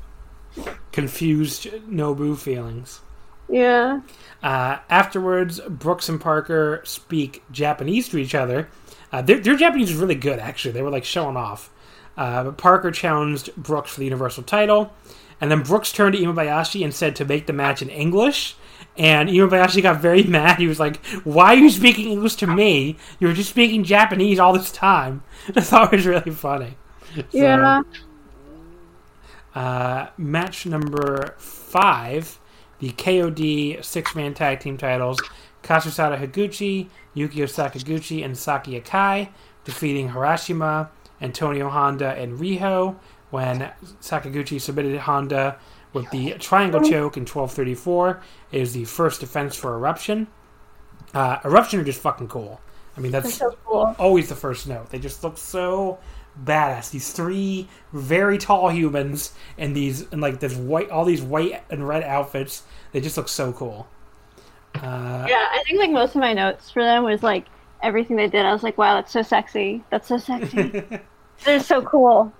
Confused 0.92 1.64
Nobu 1.88 2.36
feelings. 2.36 3.00
Yeah. 3.48 4.00
Uh, 4.42 4.78
afterwards, 4.90 5.60
Brooks 5.60 6.08
and 6.08 6.20
Parker 6.20 6.82
speak 6.84 7.42
Japanese 7.50 8.08
to 8.10 8.18
each 8.18 8.34
other. 8.34 8.68
Uh, 9.10 9.22
their, 9.22 9.38
their 9.38 9.56
Japanese 9.56 9.90
was 9.90 10.00
really 10.00 10.14
good, 10.14 10.38
actually. 10.38 10.72
They 10.72 10.82
were 10.82 10.90
like 10.90 11.04
showing 11.04 11.36
off. 11.36 11.70
Uh, 12.16 12.44
but 12.44 12.58
Parker 12.58 12.90
challenged 12.90 13.54
Brooks 13.56 13.92
for 13.92 14.00
the 14.00 14.06
Universal 14.06 14.42
title. 14.44 14.92
And 15.40 15.50
then 15.50 15.62
Brooks 15.62 15.92
turned 15.92 16.16
to 16.16 16.20
Imabayashi 16.20 16.82
and 16.84 16.92
said 16.92 17.14
to 17.16 17.24
make 17.24 17.46
the 17.46 17.52
match 17.52 17.80
in 17.80 17.88
English. 17.88 18.56
And 18.96 19.28
Imabayashi 19.28 19.82
got 19.82 20.00
very 20.00 20.22
mad. 20.24 20.58
He 20.58 20.66
was 20.66 20.80
like, 20.80 20.96
Why 21.24 21.54
are 21.54 21.58
you 21.58 21.70
speaking 21.70 22.08
English 22.10 22.34
to 22.36 22.46
me? 22.46 22.96
You 23.20 23.28
were 23.28 23.34
just 23.34 23.50
speaking 23.50 23.84
Japanese 23.84 24.38
all 24.38 24.52
this 24.52 24.72
time. 24.72 25.22
I 25.54 25.60
thought 25.60 25.92
it 25.92 25.96
was 25.96 26.06
really 26.06 26.32
funny. 26.32 26.76
So, 27.14 27.22
Yeah. 27.32 27.82
Uh, 29.54 30.08
match 30.16 30.66
number 30.66 31.34
five, 31.38 32.38
the 32.78 32.90
KOD 32.90 33.84
six 33.84 34.14
man 34.14 34.34
tag 34.34 34.60
team 34.60 34.76
titles. 34.76 35.18
Kazusada 35.62 36.18
Higuchi, 36.18 36.88
Yukio 37.16 37.44
Sakaguchi, 37.44 38.24
and 38.24 38.38
Saki 38.38 38.80
Akai 38.80 39.28
defeating 39.64 40.10
Harashima, 40.10 40.88
Antonio 41.20 41.68
Honda, 41.68 42.14
and 42.14 42.38
Riho 42.38 42.96
when 43.30 43.70
Sakaguchi 44.00 44.60
submitted 44.60 44.98
Honda 45.00 45.58
with 45.92 46.08
the 46.10 46.34
triangle 46.38 46.80
choke 46.80 47.16
in 47.16 47.22
1234. 47.22 48.22
It 48.52 48.60
is 48.60 48.72
the 48.72 48.84
first 48.84 49.20
defense 49.20 49.56
for 49.56 49.74
Eruption. 49.74 50.28
Uh, 51.12 51.38
Eruption 51.44 51.80
are 51.80 51.84
just 51.84 52.00
fucking 52.00 52.28
cool. 52.28 52.60
I 52.96 53.00
mean, 53.00 53.12
that's 53.12 53.34
so 53.34 53.56
cool. 53.64 53.94
always 53.98 54.28
the 54.28 54.34
first 54.34 54.66
note. 54.66 54.90
They 54.90 54.98
just 54.98 55.22
look 55.22 55.38
so 55.38 55.98
badass. 56.44 56.90
These 56.90 57.12
three 57.12 57.68
very 57.92 58.38
tall 58.38 58.70
humans 58.70 59.32
and 59.56 59.74
these 59.76 60.02
and 60.12 60.20
like 60.20 60.40
this 60.40 60.54
white, 60.56 60.90
all 60.90 61.04
these 61.04 61.22
white 61.22 61.62
and 61.70 61.86
red 61.86 62.02
outfits. 62.04 62.64
They 62.92 63.00
just 63.00 63.16
look 63.16 63.28
so 63.28 63.52
cool. 63.52 63.88
Uh, 64.74 65.28
Yeah, 65.28 65.46
I 65.52 65.62
think 65.66 65.78
like 65.80 65.90
most 65.90 66.14
of 66.14 66.20
my 66.20 66.32
notes 66.32 66.70
for 66.70 66.82
them 66.82 67.04
was 67.04 67.22
like 67.22 67.46
everything 67.82 68.16
they 68.16 68.28
did. 68.28 68.44
I 68.46 68.52
was 68.52 68.62
like, 68.62 68.78
wow, 68.78 68.94
that's 68.96 69.12
so 69.12 69.22
sexy. 69.22 69.84
That's 69.90 70.08
so 70.08 70.18
sexy. 70.18 70.74
They're 71.44 71.60
so 71.60 71.82
cool. 71.82 72.34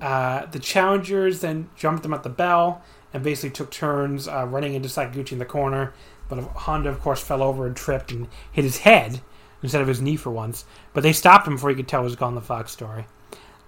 Uh, 0.00 0.46
the 0.46 0.58
challengers 0.58 1.40
then 1.40 1.70
jumped 1.76 2.02
them 2.02 2.12
at 2.14 2.22
the 2.22 2.28
bell 2.28 2.82
and 3.12 3.22
basically 3.22 3.50
took 3.50 3.70
turns 3.70 4.26
uh, 4.26 4.46
running 4.46 4.74
into 4.74 4.88
Sakaguchi 4.88 5.32
in 5.32 5.38
the 5.38 5.44
corner. 5.44 5.94
But 6.28 6.38
Honda, 6.40 6.88
of 6.90 7.00
course, 7.00 7.20
fell 7.22 7.42
over 7.42 7.66
and 7.66 7.76
tripped 7.76 8.10
and 8.10 8.28
hit 8.50 8.64
his 8.64 8.78
head 8.78 9.20
instead 9.62 9.80
of 9.80 9.88
his 9.88 10.00
knee 10.00 10.16
for 10.16 10.30
once. 10.30 10.64
But 10.92 11.02
they 11.02 11.12
stopped 11.12 11.46
him 11.46 11.54
before 11.54 11.70
he 11.70 11.76
could 11.76 11.88
tell 11.88 12.00
it 12.00 12.04
was 12.04 12.16
Gon 12.16 12.34
the 12.34 12.40
Fox 12.40 12.72
story. 12.72 13.06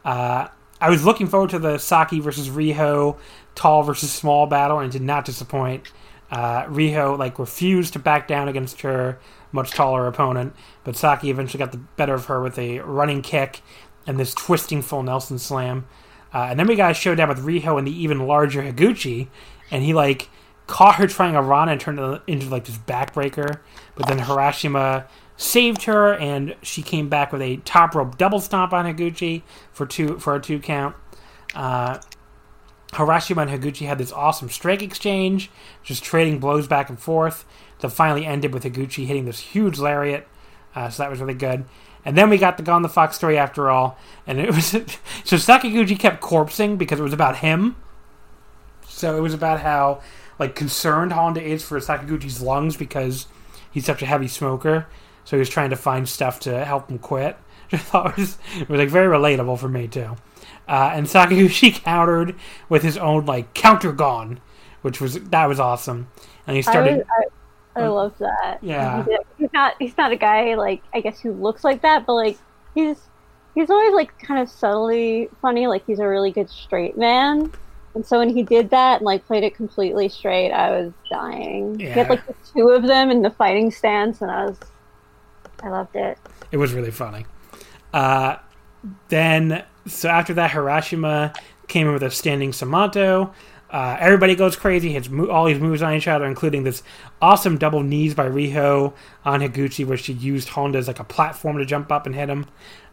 Uh, 0.04 0.48
I 0.80 0.90
was 0.90 1.04
looking 1.04 1.28
forward 1.28 1.50
to 1.50 1.58
the 1.58 1.78
Saki 1.78 2.20
versus 2.20 2.48
Riho 2.48 3.16
tall 3.54 3.82
versus 3.82 4.12
small 4.12 4.46
battle 4.46 4.80
and 4.80 4.90
did 4.90 5.02
not 5.02 5.24
disappoint. 5.24 5.90
Uh, 6.30 6.64
Riho 6.64 7.16
like 7.16 7.38
refused 7.38 7.92
to 7.92 7.98
back 7.98 8.26
down 8.26 8.48
against 8.48 8.80
her 8.82 9.18
much 9.52 9.70
taller 9.70 10.06
opponent, 10.06 10.54
but 10.82 10.96
Saki 10.96 11.30
eventually 11.30 11.58
got 11.58 11.72
the 11.72 11.78
better 11.78 12.14
of 12.14 12.26
her 12.26 12.42
with 12.42 12.58
a 12.58 12.80
running 12.80 13.22
kick 13.22 13.62
and 14.06 14.18
this 14.18 14.34
twisting 14.34 14.82
full 14.82 15.02
Nelson 15.02 15.38
slam. 15.38 15.86
Uh, 16.32 16.48
and 16.50 16.58
then 16.58 16.66
we 16.66 16.74
got 16.74 16.90
a 16.90 16.94
showdown 16.94 17.28
with 17.28 17.44
Riho 17.44 17.78
and 17.78 17.86
the 17.86 17.96
even 17.96 18.26
larger 18.26 18.62
Higuchi, 18.62 19.28
and 19.70 19.84
he 19.84 19.94
like 19.94 20.28
caught 20.66 20.96
her 20.96 21.06
trying 21.06 21.36
a 21.36 21.42
Rana 21.42 21.72
and 21.72 21.80
turned 21.80 22.20
into 22.26 22.48
like 22.48 22.64
this 22.64 22.78
backbreaker. 22.78 23.60
But 23.94 24.08
then 24.08 24.18
Harashima 24.18 25.06
saved 25.36 25.82
her, 25.84 26.14
and 26.14 26.54
she 26.62 26.82
came 26.82 27.08
back 27.08 27.32
with 27.32 27.42
a 27.42 27.56
top 27.58 27.94
rope 27.94 28.16
double 28.18 28.40
stomp 28.40 28.72
on 28.72 28.86
Higuchi 28.86 29.42
for 29.72 29.86
two 29.86 30.18
for 30.18 30.34
a 30.34 30.40
two 30.40 30.58
count. 30.58 30.94
Uh, 31.54 31.98
Harashima 32.92 33.42
and 33.42 33.50
Higuchi 33.50 33.86
had 33.86 33.98
this 33.98 34.12
awesome 34.12 34.48
strike 34.48 34.82
exchange, 34.82 35.50
just 35.82 36.04
trading 36.04 36.38
blows 36.38 36.66
back 36.66 36.88
and 36.88 36.98
forth. 36.98 37.44
That 37.80 37.90
finally 37.90 38.24
ended 38.24 38.54
with 38.54 38.62
Higuchi 38.62 39.06
hitting 39.06 39.24
this 39.24 39.40
huge 39.40 39.78
lariat, 39.78 40.26
uh, 40.74 40.88
so 40.88 41.02
that 41.02 41.10
was 41.10 41.20
really 41.20 41.34
good. 41.34 41.64
And 42.04 42.16
then 42.16 42.30
we 42.30 42.38
got 42.38 42.56
the 42.56 42.62
Gon 42.62 42.82
the 42.82 42.88
Fox 42.88 43.16
story 43.16 43.36
after 43.36 43.68
all, 43.70 43.98
and 44.26 44.38
it 44.38 44.54
was 44.54 44.66
so 45.24 45.36
Sakaguchi 45.36 45.98
kept 45.98 46.22
corpsing 46.22 46.78
because 46.78 47.00
it 47.00 47.02
was 47.02 47.12
about 47.12 47.36
him. 47.36 47.76
So 48.86 49.16
it 49.16 49.20
was 49.20 49.34
about 49.34 49.60
how 49.60 50.02
like 50.38 50.54
concerned 50.54 51.12
Honda 51.12 51.42
is 51.42 51.64
for 51.64 51.78
Sakaguchi's 51.80 52.40
lungs 52.40 52.76
because 52.76 53.26
he's 53.70 53.84
such 53.84 54.02
a 54.02 54.06
heavy 54.06 54.28
smoker. 54.28 54.86
So 55.24 55.36
he 55.36 55.38
was 55.38 55.48
trying 55.48 55.70
to 55.70 55.76
find 55.76 56.08
stuff 56.08 56.40
to 56.40 56.64
help 56.64 56.90
him 56.90 56.98
quit. 56.98 57.36
Which 57.70 57.80
I 57.80 57.84
thought 57.84 58.16
was, 58.16 58.38
it 58.58 58.68
was 58.68 58.78
like 58.78 58.90
very 58.90 59.06
relatable 59.06 59.58
for 59.58 59.68
me 59.68 59.88
too. 59.88 60.16
Uh, 60.68 60.90
and 60.94 61.06
Sakaguchi 61.06 61.74
countered 61.84 62.34
with 62.68 62.82
his 62.82 62.96
own 62.96 63.26
like 63.26 63.54
counter 63.54 63.92
gone, 63.92 64.40
which 64.82 65.00
was 65.00 65.14
that 65.14 65.46
was 65.46 65.60
awesome. 65.60 66.08
And 66.46 66.56
he 66.56 66.62
started. 66.62 67.04
I, 67.76 67.80
I, 67.80 67.84
I 67.84 67.88
love 67.88 68.16
that. 68.18 68.58
Yeah. 68.62 69.04
He's, 69.38 69.52
not 69.52 69.74
he's 69.78 69.96
not 69.96 70.12
a 70.12 70.16
guy 70.16 70.54
like 70.54 70.82
I 70.92 71.00
guess 71.00 71.20
who 71.20 71.32
looks 71.32 71.64
like 71.64 71.82
that, 71.82 72.06
but 72.06 72.14
like 72.14 72.38
he's 72.74 72.98
he's 73.54 73.70
always 73.70 73.92
like 73.92 74.16
kind 74.18 74.40
of 74.40 74.48
subtly 74.48 75.28
funny. 75.40 75.66
Like 75.66 75.84
he's 75.86 75.98
a 75.98 76.06
really 76.06 76.30
good 76.30 76.50
straight 76.50 76.96
man. 76.96 77.50
And 77.94 78.04
so 78.04 78.18
when 78.18 78.28
he 78.28 78.42
did 78.42 78.70
that 78.70 78.96
and 78.96 79.06
like 79.06 79.24
played 79.26 79.44
it 79.44 79.54
completely 79.54 80.08
straight, 80.08 80.50
I 80.50 80.70
was 80.70 80.92
dying. 81.10 81.78
He 81.78 81.86
had 81.86 82.08
like 82.08 82.26
the 82.26 82.34
two 82.52 82.70
of 82.70 82.82
them 82.82 83.10
in 83.10 83.22
the 83.22 83.30
fighting 83.30 83.70
stance, 83.70 84.20
and 84.20 84.30
I 84.30 84.46
was 84.46 84.58
I 85.62 85.68
loved 85.68 85.96
it. 85.96 86.18
It 86.52 86.56
was 86.56 86.72
really 86.72 86.90
funny. 86.90 87.26
Uh, 87.92 88.36
then, 89.08 89.64
so 89.86 90.08
after 90.08 90.34
that, 90.34 90.50
Harashima 90.50 91.34
came 91.68 91.86
in 91.86 91.92
with 91.92 92.02
a 92.02 92.10
standing 92.10 92.52
Somato. 92.52 93.32
Uh, 93.70 93.96
everybody 93.98 94.36
goes 94.36 94.54
crazy, 94.54 94.92
hits 94.92 95.08
mo- 95.08 95.28
all 95.28 95.46
these 95.46 95.58
moves 95.58 95.82
on 95.82 95.94
each 95.94 96.06
other, 96.06 96.26
including 96.26 96.62
this 96.62 96.82
awesome 97.20 97.58
double 97.58 97.82
knees 97.82 98.14
by 98.14 98.26
Riho 98.28 98.94
on 99.24 99.40
Higuchi, 99.40 99.84
where 99.84 99.96
she 99.96 100.12
used 100.12 100.50
Honda 100.50 100.78
as 100.78 100.86
like 100.86 101.00
a 101.00 101.04
platform 101.04 101.58
to 101.58 101.64
jump 101.64 101.90
up 101.90 102.06
and 102.06 102.14
hit 102.14 102.28
him. 102.28 102.46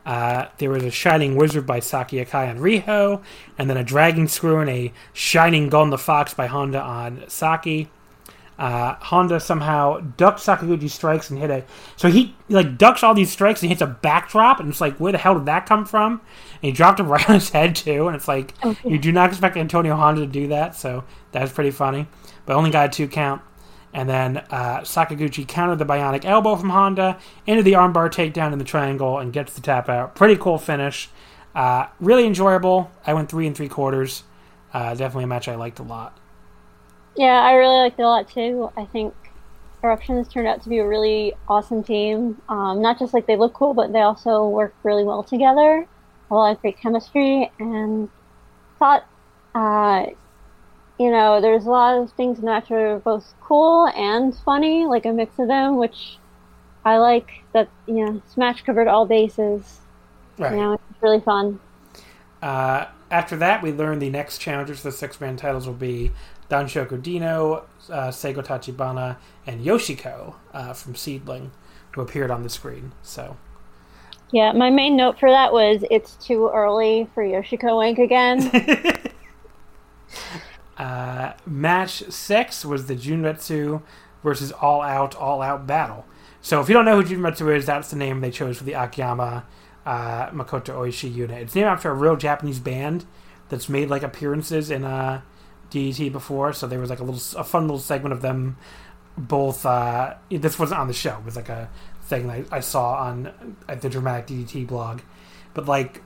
Uh, 0.05 0.47
there 0.57 0.71
was 0.71 0.83
a 0.83 0.89
Shining 0.89 1.35
Wizard 1.35 1.67
by 1.67 1.79
Saki 1.79 2.17
Akai 2.17 2.49
on 2.49 2.57
Riho, 2.57 3.21
and 3.59 3.69
then 3.69 3.77
a 3.77 3.83
Dragon 3.83 4.27
Screw 4.27 4.57
and 4.57 4.69
a 4.69 4.91
Shining 5.13 5.69
Gun 5.69 5.91
the 5.91 5.99
Fox 5.99 6.33
by 6.33 6.47
Honda 6.47 6.81
on 6.81 7.25
Saki. 7.27 7.89
Uh, 8.61 8.93
Honda 9.01 9.39
somehow 9.39 9.99
ducks 10.17 10.43
Sakaguchi's 10.45 10.93
strikes 10.93 11.31
and 11.31 11.39
hit 11.39 11.49
a. 11.49 11.63
So 11.95 12.09
he 12.11 12.35
like 12.47 12.77
ducks 12.77 13.01
all 13.01 13.15
these 13.15 13.31
strikes 13.31 13.63
and 13.63 13.69
hits 13.69 13.81
a 13.81 13.87
backdrop, 13.87 14.59
and 14.59 14.69
it's 14.69 14.79
like, 14.79 14.97
where 14.97 15.11
the 15.11 15.17
hell 15.17 15.33
did 15.33 15.47
that 15.47 15.65
come 15.65 15.83
from? 15.83 16.13
And 16.61 16.61
he 16.61 16.71
dropped 16.71 16.99
him 16.99 17.07
right 17.11 17.27
on 17.27 17.33
his 17.35 17.49
head 17.49 17.75
too, 17.75 18.05
and 18.07 18.15
it's 18.15 18.27
like 18.27 18.53
Okay. 18.63 18.87
you 18.89 18.99
do 18.99 19.11
not 19.11 19.29
expect 19.29 19.57
Antonio 19.57 19.95
Honda 19.95 20.21
to 20.21 20.27
do 20.27 20.49
that, 20.49 20.75
so 20.75 21.03
that's 21.31 21.51
pretty 21.51 21.71
funny. 21.71 22.05
But 22.45 22.55
only 22.55 22.69
got 22.69 22.85
a 22.85 22.89
two 22.91 23.07
count. 23.07 23.41
And 23.93 24.07
then 24.07 24.37
uh, 24.37 24.81
Sakaguchi 24.81 25.45
countered 25.47 25.79
the 25.79 25.85
bionic 25.85 26.23
elbow 26.23 26.55
from 26.55 26.69
Honda 26.69 27.17
into 27.47 27.63
the 27.63 27.73
armbar 27.73 28.09
takedown 28.09 28.53
in 28.53 28.59
the 28.59 28.63
triangle 28.63 29.17
and 29.17 29.33
gets 29.33 29.53
the 29.53 29.59
tap 29.61 29.89
out. 29.89 30.15
Pretty 30.15 30.37
cool 30.37 30.57
finish. 30.59 31.09
Uh, 31.55 31.87
really 31.99 32.25
enjoyable. 32.25 32.89
I 33.05 33.13
went 33.15 33.27
three 33.29 33.47
and 33.47 33.57
three 33.57 33.67
quarters. 33.67 34.23
Uh, 34.73 34.91
definitely 34.93 35.25
a 35.25 35.27
match 35.27 35.49
I 35.49 35.55
liked 35.55 35.79
a 35.79 35.83
lot. 35.83 36.17
Yeah, 37.15 37.41
I 37.41 37.53
really 37.53 37.77
liked 37.77 37.99
it 37.99 38.03
a 38.03 38.07
lot 38.07 38.29
too. 38.29 38.71
I 38.77 38.85
think 38.85 39.13
Eruption 39.83 40.17
has 40.17 40.27
turned 40.27 40.47
out 40.47 40.61
to 40.63 40.69
be 40.69 40.77
a 40.77 40.87
really 40.87 41.33
awesome 41.47 41.83
team. 41.83 42.41
Um, 42.49 42.81
not 42.81 42.99
just 42.99 43.13
like 43.13 43.25
they 43.25 43.35
look 43.35 43.53
cool, 43.53 43.73
but 43.73 43.91
they 43.91 44.01
also 44.01 44.47
work 44.47 44.73
really 44.83 45.03
well 45.03 45.23
together. 45.23 45.87
A 46.29 46.33
lot 46.33 46.51
of 46.55 46.61
great 46.61 46.79
chemistry, 46.79 47.51
and 47.59 48.09
thought, 48.79 49.05
uh, 49.53 50.05
you 50.97 51.11
know, 51.11 51.41
there's 51.41 51.65
a 51.65 51.69
lot 51.69 51.97
of 51.97 52.11
things 52.13 52.37
in 52.37 52.45
the 52.45 52.51
match 52.51 52.69
that 52.69 52.75
are 52.75 52.99
both 52.99 53.33
cool 53.41 53.87
and 53.87 54.35
funny, 54.45 54.85
like 54.85 55.05
a 55.05 55.11
mix 55.11 55.37
of 55.39 55.47
them, 55.47 55.77
which 55.77 56.17
I 56.85 56.97
like. 56.97 57.29
That 57.53 57.69
you 57.87 58.05
know, 58.05 58.21
Smash 58.29 58.61
covered 58.61 58.87
all 58.87 59.05
bases. 59.05 59.79
Right. 60.37 60.51
You 60.53 60.57
know, 60.57 60.73
it's 60.73 61.01
really 61.01 61.19
fun. 61.19 61.59
Uh, 62.41 62.85
after 63.09 63.35
that, 63.37 63.61
we 63.61 63.71
learned 63.71 64.01
the 64.01 64.09
next 64.09 64.37
challengers 64.37 64.79
for 64.79 64.89
the 64.89 64.91
six 64.95 65.19
man 65.19 65.35
titles 65.35 65.67
will 65.67 65.73
be 65.73 66.11
Danshoku 66.51 67.01
Dino, 67.01 67.63
uh, 67.89 68.09
Seigo 68.09 68.45
Tachibana, 68.45 69.15
and 69.47 69.65
Yoshiko 69.65 70.35
uh, 70.53 70.73
from 70.73 70.95
SEAdLINNNG, 70.95 71.51
who 71.91 72.01
appeared 72.01 72.29
on 72.29 72.43
the 72.43 72.49
screen. 72.49 72.91
So, 73.01 73.37
Yeah, 74.31 74.51
my 74.51 74.69
main 74.69 74.97
note 74.97 75.17
for 75.17 75.29
that 75.29 75.53
was 75.53 75.85
it's 75.89 76.15
too 76.15 76.49
early 76.53 77.07
for 77.15 77.23
Yoshiko 77.23 77.77
Wank 77.77 77.99
again. 77.99 78.51
uh, 80.77 81.33
match 81.45 82.03
six 82.09 82.65
was 82.65 82.87
the 82.87 82.95
Junretsu 82.95 83.81
versus 84.21 84.51
All 84.51 84.81
Out, 84.81 85.15
All 85.15 85.41
Out 85.41 85.65
battle. 85.65 86.05
So, 86.41 86.59
if 86.59 86.67
you 86.67 86.73
don't 86.73 86.85
know 86.85 87.01
who 87.01 87.15
Junretsu 87.15 87.55
is, 87.55 87.65
that's 87.65 87.89
the 87.91 87.95
name 87.95 88.19
they 88.19 88.31
chose 88.31 88.57
for 88.57 88.65
the 88.65 88.73
Akiyama 88.73 89.45
uh, 89.85 90.27
Makoto 90.31 90.75
Oishi 90.75 91.13
unit. 91.13 91.43
It's 91.43 91.55
named 91.55 91.67
after 91.67 91.89
a 91.89 91.93
real 91.93 92.17
Japanese 92.17 92.59
band 92.59 93.05
that's 93.47 93.69
made 93.69 93.89
like 93.89 94.03
appearances 94.03 94.69
in 94.69 94.83
uh, 94.83 95.21
DDT 95.71 96.11
before. 96.11 96.53
So 96.53 96.67
there 96.67 96.79
was 96.79 96.89
like 96.89 96.99
a 96.99 97.03
little, 97.03 97.39
a 97.39 97.43
fun 97.43 97.63
little 97.63 97.79
segment 97.79 98.13
of 98.13 98.21
them 98.21 98.57
both. 99.17 99.65
Uh, 99.65 100.15
this 100.29 100.59
wasn't 100.59 100.79
on 100.79 100.87
the 100.87 100.93
show. 100.93 101.17
It 101.17 101.25
was 101.25 101.35
like 101.35 101.49
a 101.49 101.69
thing 102.03 102.29
I, 102.29 102.43
I 102.51 102.59
saw 102.59 102.95
on 102.95 103.55
at 103.67 103.81
the 103.81 103.89
Dramatic 103.89 104.27
DDT 104.27 104.67
blog. 104.67 105.01
But 105.53 105.65
like, 105.65 106.03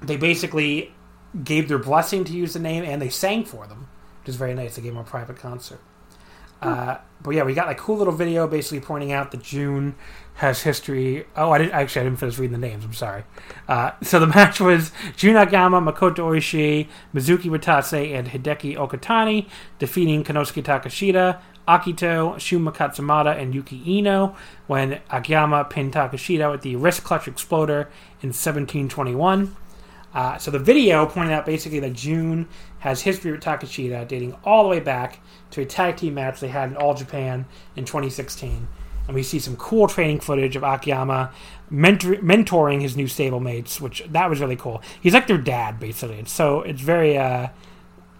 they 0.00 0.16
basically 0.16 0.92
gave 1.44 1.68
their 1.68 1.78
blessing 1.78 2.24
to 2.24 2.32
use 2.32 2.52
the 2.52 2.58
name, 2.58 2.84
and 2.84 3.00
they 3.00 3.08
sang 3.08 3.44
for 3.44 3.66
them, 3.66 3.88
which 4.20 4.30
is 4.30 4.36
very 4.36 4.54
nice. 4.54 4.76
They 4.76 4.82
gave 4.82 4.92
them 4.92 5.00
a 5.00 5.04
private 5.04 5.36
concert. 5.36 5.80
Uh, 6.60 6.98
but 7.20 7.30
yeah, 7.34 7.42
we 7.42 7.54
got 7.54 7.66
like 7.66 7.78
cool 7.78 7.96
little 7.96 8.12
video 8.12 8.46
basically 8.46 8.80
pointing 8.80 9.10
out 9.10 9.32
that 9.32 9.42
Jun 9.42 9.96
has 10.34 10.62
history. 10.62 11.26
Oh, 11.36 11.50
I 11.50 11.58
didn't 11.58 11.72
actually 11.72 12.00
I 12.00 12.04
didn't 12.04 12.18
finish 12.18 12.38
reading 12.38 12.58
the 12.58 12.66
names. 12.66 12.84
I'm 12.84 12.94
sorry. 12.94 13.24
Uh, 13.68 13.92
so 14.02 14.18
the 14.18 14.26
match 14.34 14.60
was 14.60 14.92
Jun 15.16 15.36
Akiyama, 15.36 15.80
Makoto 15.80 16.18
Oishi, 16.18 16.88
Mizuki 17.14 17.50
Watase, 17.50 18.14
and 18.14 18.28
Hideki 18.28 18.76
Okatani 18.76 19.48
defeating 19.78 20.24
Konosuke 20.24 20.62
Takeshita, 20.62 21.40
Akito, 21.68 22.34
Shunma 22.36 22.74
Katsumata, 22.74 23.38
and 23.38 23.54
Yuki 23.54 23.82
Iino 23.86 24.34
when 24.66 25.00
Akiyama 25.10 25.64
pinned 25.64 25.92
Takeshita 25.92 26.50
with 26.50 26.62
the 26.62 26.76
wrist 26.76 27.04
clutch 27.04 27.28
exploder 27.28 27.88
in 28.20 28.30
1721. 28.30 29.56
Uh, 30.14 30.36
so 30.36 30.50
the 30.50 30.58
video 30.58 31.06
pointed 31.06 31.32
out 31.32 31.46
basically 31.46 31.80
that 31.80 31.94
Jun 31.94 32.48
has 32.80 33.02
history 33.02 33.32
with 33.32 33.42
Takeshita 33.42 34.06
dating 34.08 34.36
all 34.44 34.62
the 34.64 34.68
way 34.68 34.80
back 34.80 35.20
to 35.50 35.62
a 35.62 35.64
tag 35.64 35.96
team 35.96 36.14
match 36.14 36.40
they 36.40 36.48
had 36.48 36.70
in 36.70 36.76
All 36.76 36.94
Japan 36.94 37.46
in 37.76 37.84
2016. 37.84 38.68
And 39.06 39.14
we 39.14 39.22
see 39.22 39.38
some 39.38 39.56
cool 39.56 39.88
training 39.88 40.20
footage 40.20 40.56
of 40.56 40.62
Akiyama 40.62 41.32
mentor- 41.70 42.16
mentoring 42.16 42.80
his 42.82 42.96
new 42.96 43.06
stablemates, 43.06 43.80
which 43.80 44.04
that 44.08 44.30
was 44.30 44.40
really 44.40 44.56
cool. 44.56 44.82
He's 45.00 45.14
like 45.14 45.26
their 45.26 45.38
dad, 45.38 45.80
basically. 45.80 46.18
It's 46.18 46.32
so 46.32 46.62
it's 46.62 46.80
very, 46.80 47.18
uh, 47.18 47.48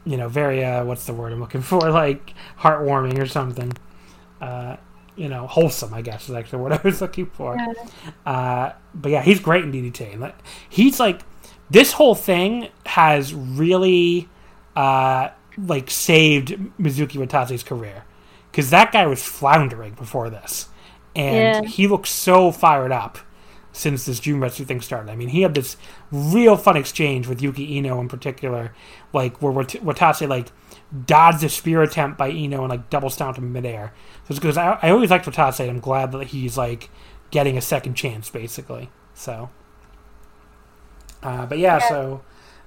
you 0.05 0.17
know, 0.17 0.29
very 0.29 0.65
uh, 0.65 0.85
what's 0.85 1.07
the 1.07 1.15
word 1.15 1.33
I'm 1.33 1.41
looking 1.41 1.63
for? 1.63 1.91
Like 1.91 2.35
heartwarming 2.59 3.19
or 3.19 3.27
something. 3.27 3.73
Uh, 4.41 4.77
you 5.15 5.29
know, 5.29 5.47
wholesome, 5.47 5.93
I 5.93 6.03
guess 6.03 6.29
is 6.29 6.35
actually 6.35 6.63
what 6.63 6.73
I 6.79 6.81
was 6.83 7.01
looking 7.01 7.27
for. 7.27 7.57
Uh, 8.25 8.73
but 8.95 9.11
yeah, 9.13 9.23
he's 9.23 9.41
great 9.41 9.65
in 9.65 9.73
DDT. 9.73 10.15
And 10.15 10.33
he's 10.69 10.99
like 10.99 11.21
this 11.71 11.93
whole 11.93 12.15
thing 12.15 12.69
has 12.87 13.33
really 13.33 14.29
uh, 14.77 15.29
like 15.57 15.91
saved 15.91 16.51
Mizuki 16.79 17.25
Watase's 17.25 17.63
career 17.63 18.05
because 18.51 18.71
that 18.71 18.93
guy 18.93 19.07
was 19.07 19.23
floundering 19.23 19.95
before 19.95 20.29
this, 20.29 20.69
and 21.15 21.65
Yeah. 21.65 21.71
he 21.71 21.87
looks 21.87 22.11
so 22.11 22.51
fired 22.53 22.93
up 22.93 23.19
since 23.75 24.05
this 24.05 24.21
June 24.21 24.39
Junretsu 24.41 24.67
thing 24.67 24.81
started. 24.83 25.11
I 25.11 25.17
mean, 25.17 25.29
he 25.29 25.43
had 25.43 25.55
this 25.55 25.77
real 26.11 26.57
fun 26.57 26.77
exchange 26.77 27.27
with 27.27 27.41
Yuki 27.41 27.75
Iino 27.77 28.01
in 28.01 28.09
particular, 28.09 28.73
like 29.15 29.41
where 29.41 29.51
Wat- 29.53 29.69
Watase 29.83 30.29
like 30.29 30.49
dodged 31.07 31.43
a 31.43 31.49
spear 31.49 31.83
attempt 31.83 32.19
by 32.19 32.29
Iino 32.29 32.61
and 32.61 32.69
like 32.71 32.91
double 32.91 33.09
stomped 33.09 33.39
him 33.39 33.51
midair. 33.53 33.93
So 34.25 34.33
it's 34.33 34.39
because 34.39 34.59
I, 34.59 34.79
I 34.83 34.91
always 34.91 35.11
liked 35.11 35.25
Watase, 35.27 35.61
and 35.61 35.71
I'm 35.71 35.81
glad 35.81 36.13
that 36.13 36.29
he's 36.29 36.59
like 36.59 36.91
getting 37.31 37.57
a 37.57 37.63
second 37.63 37.95
chance, 37.95 38.29
basically. 38.29 38.91
So, 39.15 39.49
uh, 41.23 41.47
but 41.47 41.59
yeah, 41.59 41.79
so 41.79 42.23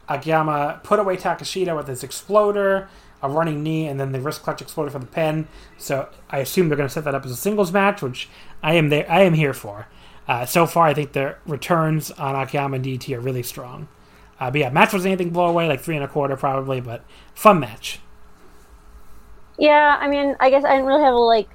Akiyama 0.09 0.81
put 0.83 0.99
away 0.99 1.17
Takeshita 1.17 1.75
with 1.75 1.87
his 1.87 2.03
exploder, 2.03 2.89
a 3.25 3.29
running 3.29 3.63
knee, 3.63 3.87
and 3.87 3.99
then 3.99 4.11
the 4.11 4.19
wrist 4.19 4.43
clutch 4.43 4.61
exploder 4.61 4.89
for 4.89 4.99
the 4.99 5.05
pin. 5.05 5.47
So 5.77 6.09
I 6.29 6.39
assume 6.39 6.69
they're 6.69 6.77
going 6.77 6.89
to 6.89 6.93
set 6.93 7.03
that 7.03 7.15
up 7.15 7.25
as 7.25 7.31
a 7.31 7.35
singles 7.35 7.71
match, 7.71 8.01
which 8.01 8.29
I 8.63 8.75
am 8.75 8.89
there. 8.89 9.09
I 9.09 9.23
am 9.23 9.33
here 9.33 9.53
for. 9.53 9.87
Uh, 10.27 10.45
so 10.45 10.65
far, 10.65 10.87
I 10.87 10.93
think 10.93 11.13
the 11.13 11.35
returns 11.45 12.11
on 12.11 12.35
Akiyama 12.35 12.77
and 12.77 12.85
DDT 12.85 13.15
are 13.15 13.19
really 13.19 13.43
strong. 13.43 13.87
Uh, 14.39 14.51
but 14.51 14.59
yeah, 14.59 14.69
match 14.69 14.93
was 14.93 15.05
anything 15.05 15.29
blow 15.29 15.47
away, 15.47 15.67
like 15.67 15.81
three 15.81 15.95
and 15.95 16.03
a 16.03 16.07
quarter 16.07 16.35
probably, 16.35 16.81
but 16.81 17.03
fun 17.33 17.59
match. 17.59 17.99
Yeah, 19.57 19.97
I 19.99 20.07
mean, 20.07 20.35
I 20.39 20.49
guess 20.49 20.65
I 20.65 20.71
didn't 20.71 20.87
really 20.87 21.03
have 21.03 21.13
like 21.13 21.49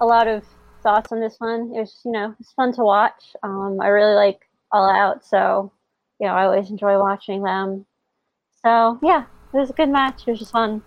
a 0.00 0.06
lot 0.06 0.28
of 0.28 0.44
thoughts 0.82 1.12
on 1.12 1.20
this 1.20 1.36
one. 1.38 1.72
It 1.74 1.80
was, 1.80 2.00
you 2.04 2.12
know, 2.12 2.34
it's 2.38 2.52
fun 2.52 2.72
to 2.74 2.82
watch. 2.82 3.34
Um, 3.42 3.78
I 3.80 3.88
really 3.88 4.14
like 4.14 4.40
All 4.72 4.90
Out, 4.90 5.24
so 5.24 5.72
you 6.20 6.26
know, 6.26 6.34
I 6.34 6.44
always 6.44 6.70
enjoy 6.70 6.98
watching 6.98 7.42
them. 7.42 7.86
So 8.62 8.98
yeah, 9.02 9.24
it 9.54 9.56
was 9.56 9.70
a 9.70 9.74
good 9.74 9.88
match. 9.88 10.22
It 10.26 10.32
was 10.32 10.40
just 10.40 10.52
fun. 10.52 10.82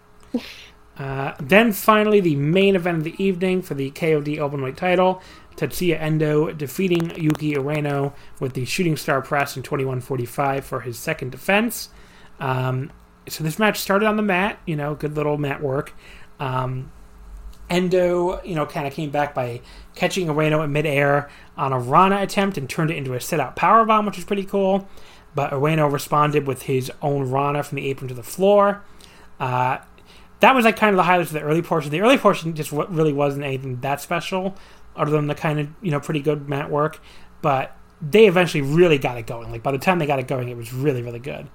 Uh, 0.98 1.34
then 1.40 1.72
finally, 1.72 2.20
the 2.20 2.36
main 2.36 2.76
event 2.76 2.98
of 2.99 3.03
the 3.03 3.24
evening 3.24 3.62
for 3.62 3.74
the 3.74 3.90
KOD 3.91 4.38
Openweight 4.38 4.76
title. 4.76 5.22
Tetsuya 5.56 5.99
Endo 5.99 6.52
defeating 6.52 7.12
Yuki 7.20 7.53
Ueno 7.53 8.14
with 8.40 8.53
the 8.53 8.66
Shooting 8.66 8.98
Star 8.98 9.22
Press 9.22 9.56
in 9.56 9.64
21:45 9.64 10.64
for 10.64 10.82
his 10.82 10.98
second 10.98 11.32
defense. 11.32 11.90
Um, 12.40 12.91
so 13.28 13.44
this 13.44 13.60
match 13.60 13.80
started 13.80 14.06
on 14.08 14.16
the 14.16 14.24
mat, 14.24 14.60
you 14.66 14.76
know, 14.76 14.95
good 14.95 15.16
little 15.16 15.38
mat 15.38 15.62
work. 15.62 15.94
Um, 16.40 16.91
Endo, 17.70 18.41
you 18.44 18.53
know, 18.56 18.66
kind 18.66 18.86
of 18.86 18.94
came 18.94 19.12
back 19.12 19.34
by 19.34 19.62
catching 19.95 20.28
Ueno 20.28 20.64
in 20.64 20.72
midair 20.74 21.30
on 21.56 21.72
a 21.72 21.80
Rana 21.80 22.22
attempt 22.22 22.58
and 22.58 22.70
turned 22.70 22.91
it 22.91 22.98
into 22.98 23.14
a 23.14 23.22
sit-out 23.22 23.56
powerbomb, 23.56 24.06
which 24.06 24.18
was 24.18 24.26
pretty 24.26 24.44
cool. 24.44 24.90
But 25.34 25.52
Ueno 25.52 25.91
responded 25.91 26.45
with 26.45 26.64
his 26.64 26.91
own 27.02 27.30
Rana 27.30 27.64
from 27.64 27.78
the 27.78 27.90
apron 27.90 28.10
to 28.10 28.14
the 28.14 28.24
floor. 28.24 28.84
Uh, 29.40 29.78
that 30.41 30.53
was 30.53 30.65
like 30.65 30.76
kind 30.77 30.91
of 30.91 30.97
the 30.97 31.03
highlights 31.03 31.30
of 31.30 31.34
the 31.35 31.41
early 31.41 31.61
portion. 31.61 31.89
The 31.91 32.01
early 32.01 32.18
portion 32.18 32.53
just 32.53 32.72
wa- 32.72 32.85
really 32.89 33.13
wasn't 33.13 33.45
anything 33.45 33.80
that 33.81 34.01
special, 34.01 34.55
other 34.95 35.11
than 35.11 35.27
the 35.27 35.35
kind 35.35 35.59
of 35.59 35.69
you 35.81 35.89
know 35.91 35.99
pretty 35.99 36.19
good 36.22 36.47
mat 36.49 36.69
work. 36.69 36.99
But 37.41 37.76
they 38.01 38.27
eventually 38.27 38.61
really 38.61 38.97
got 38.97 39.18
it 39.18 39.26
going. 39.27 39.51
Like 39.51 39.63
by 39.63 39.72
the 39.72 39.77
time 39.77 39.99
they 39.99 40.05
got 40.05 40.19
it 40.19 40.27
going, 40.27 40.49
it 40.49 40.57
was 40.57 40.73
really 40.73 41.01
really 41.01 41.19
good. 41.19 41.47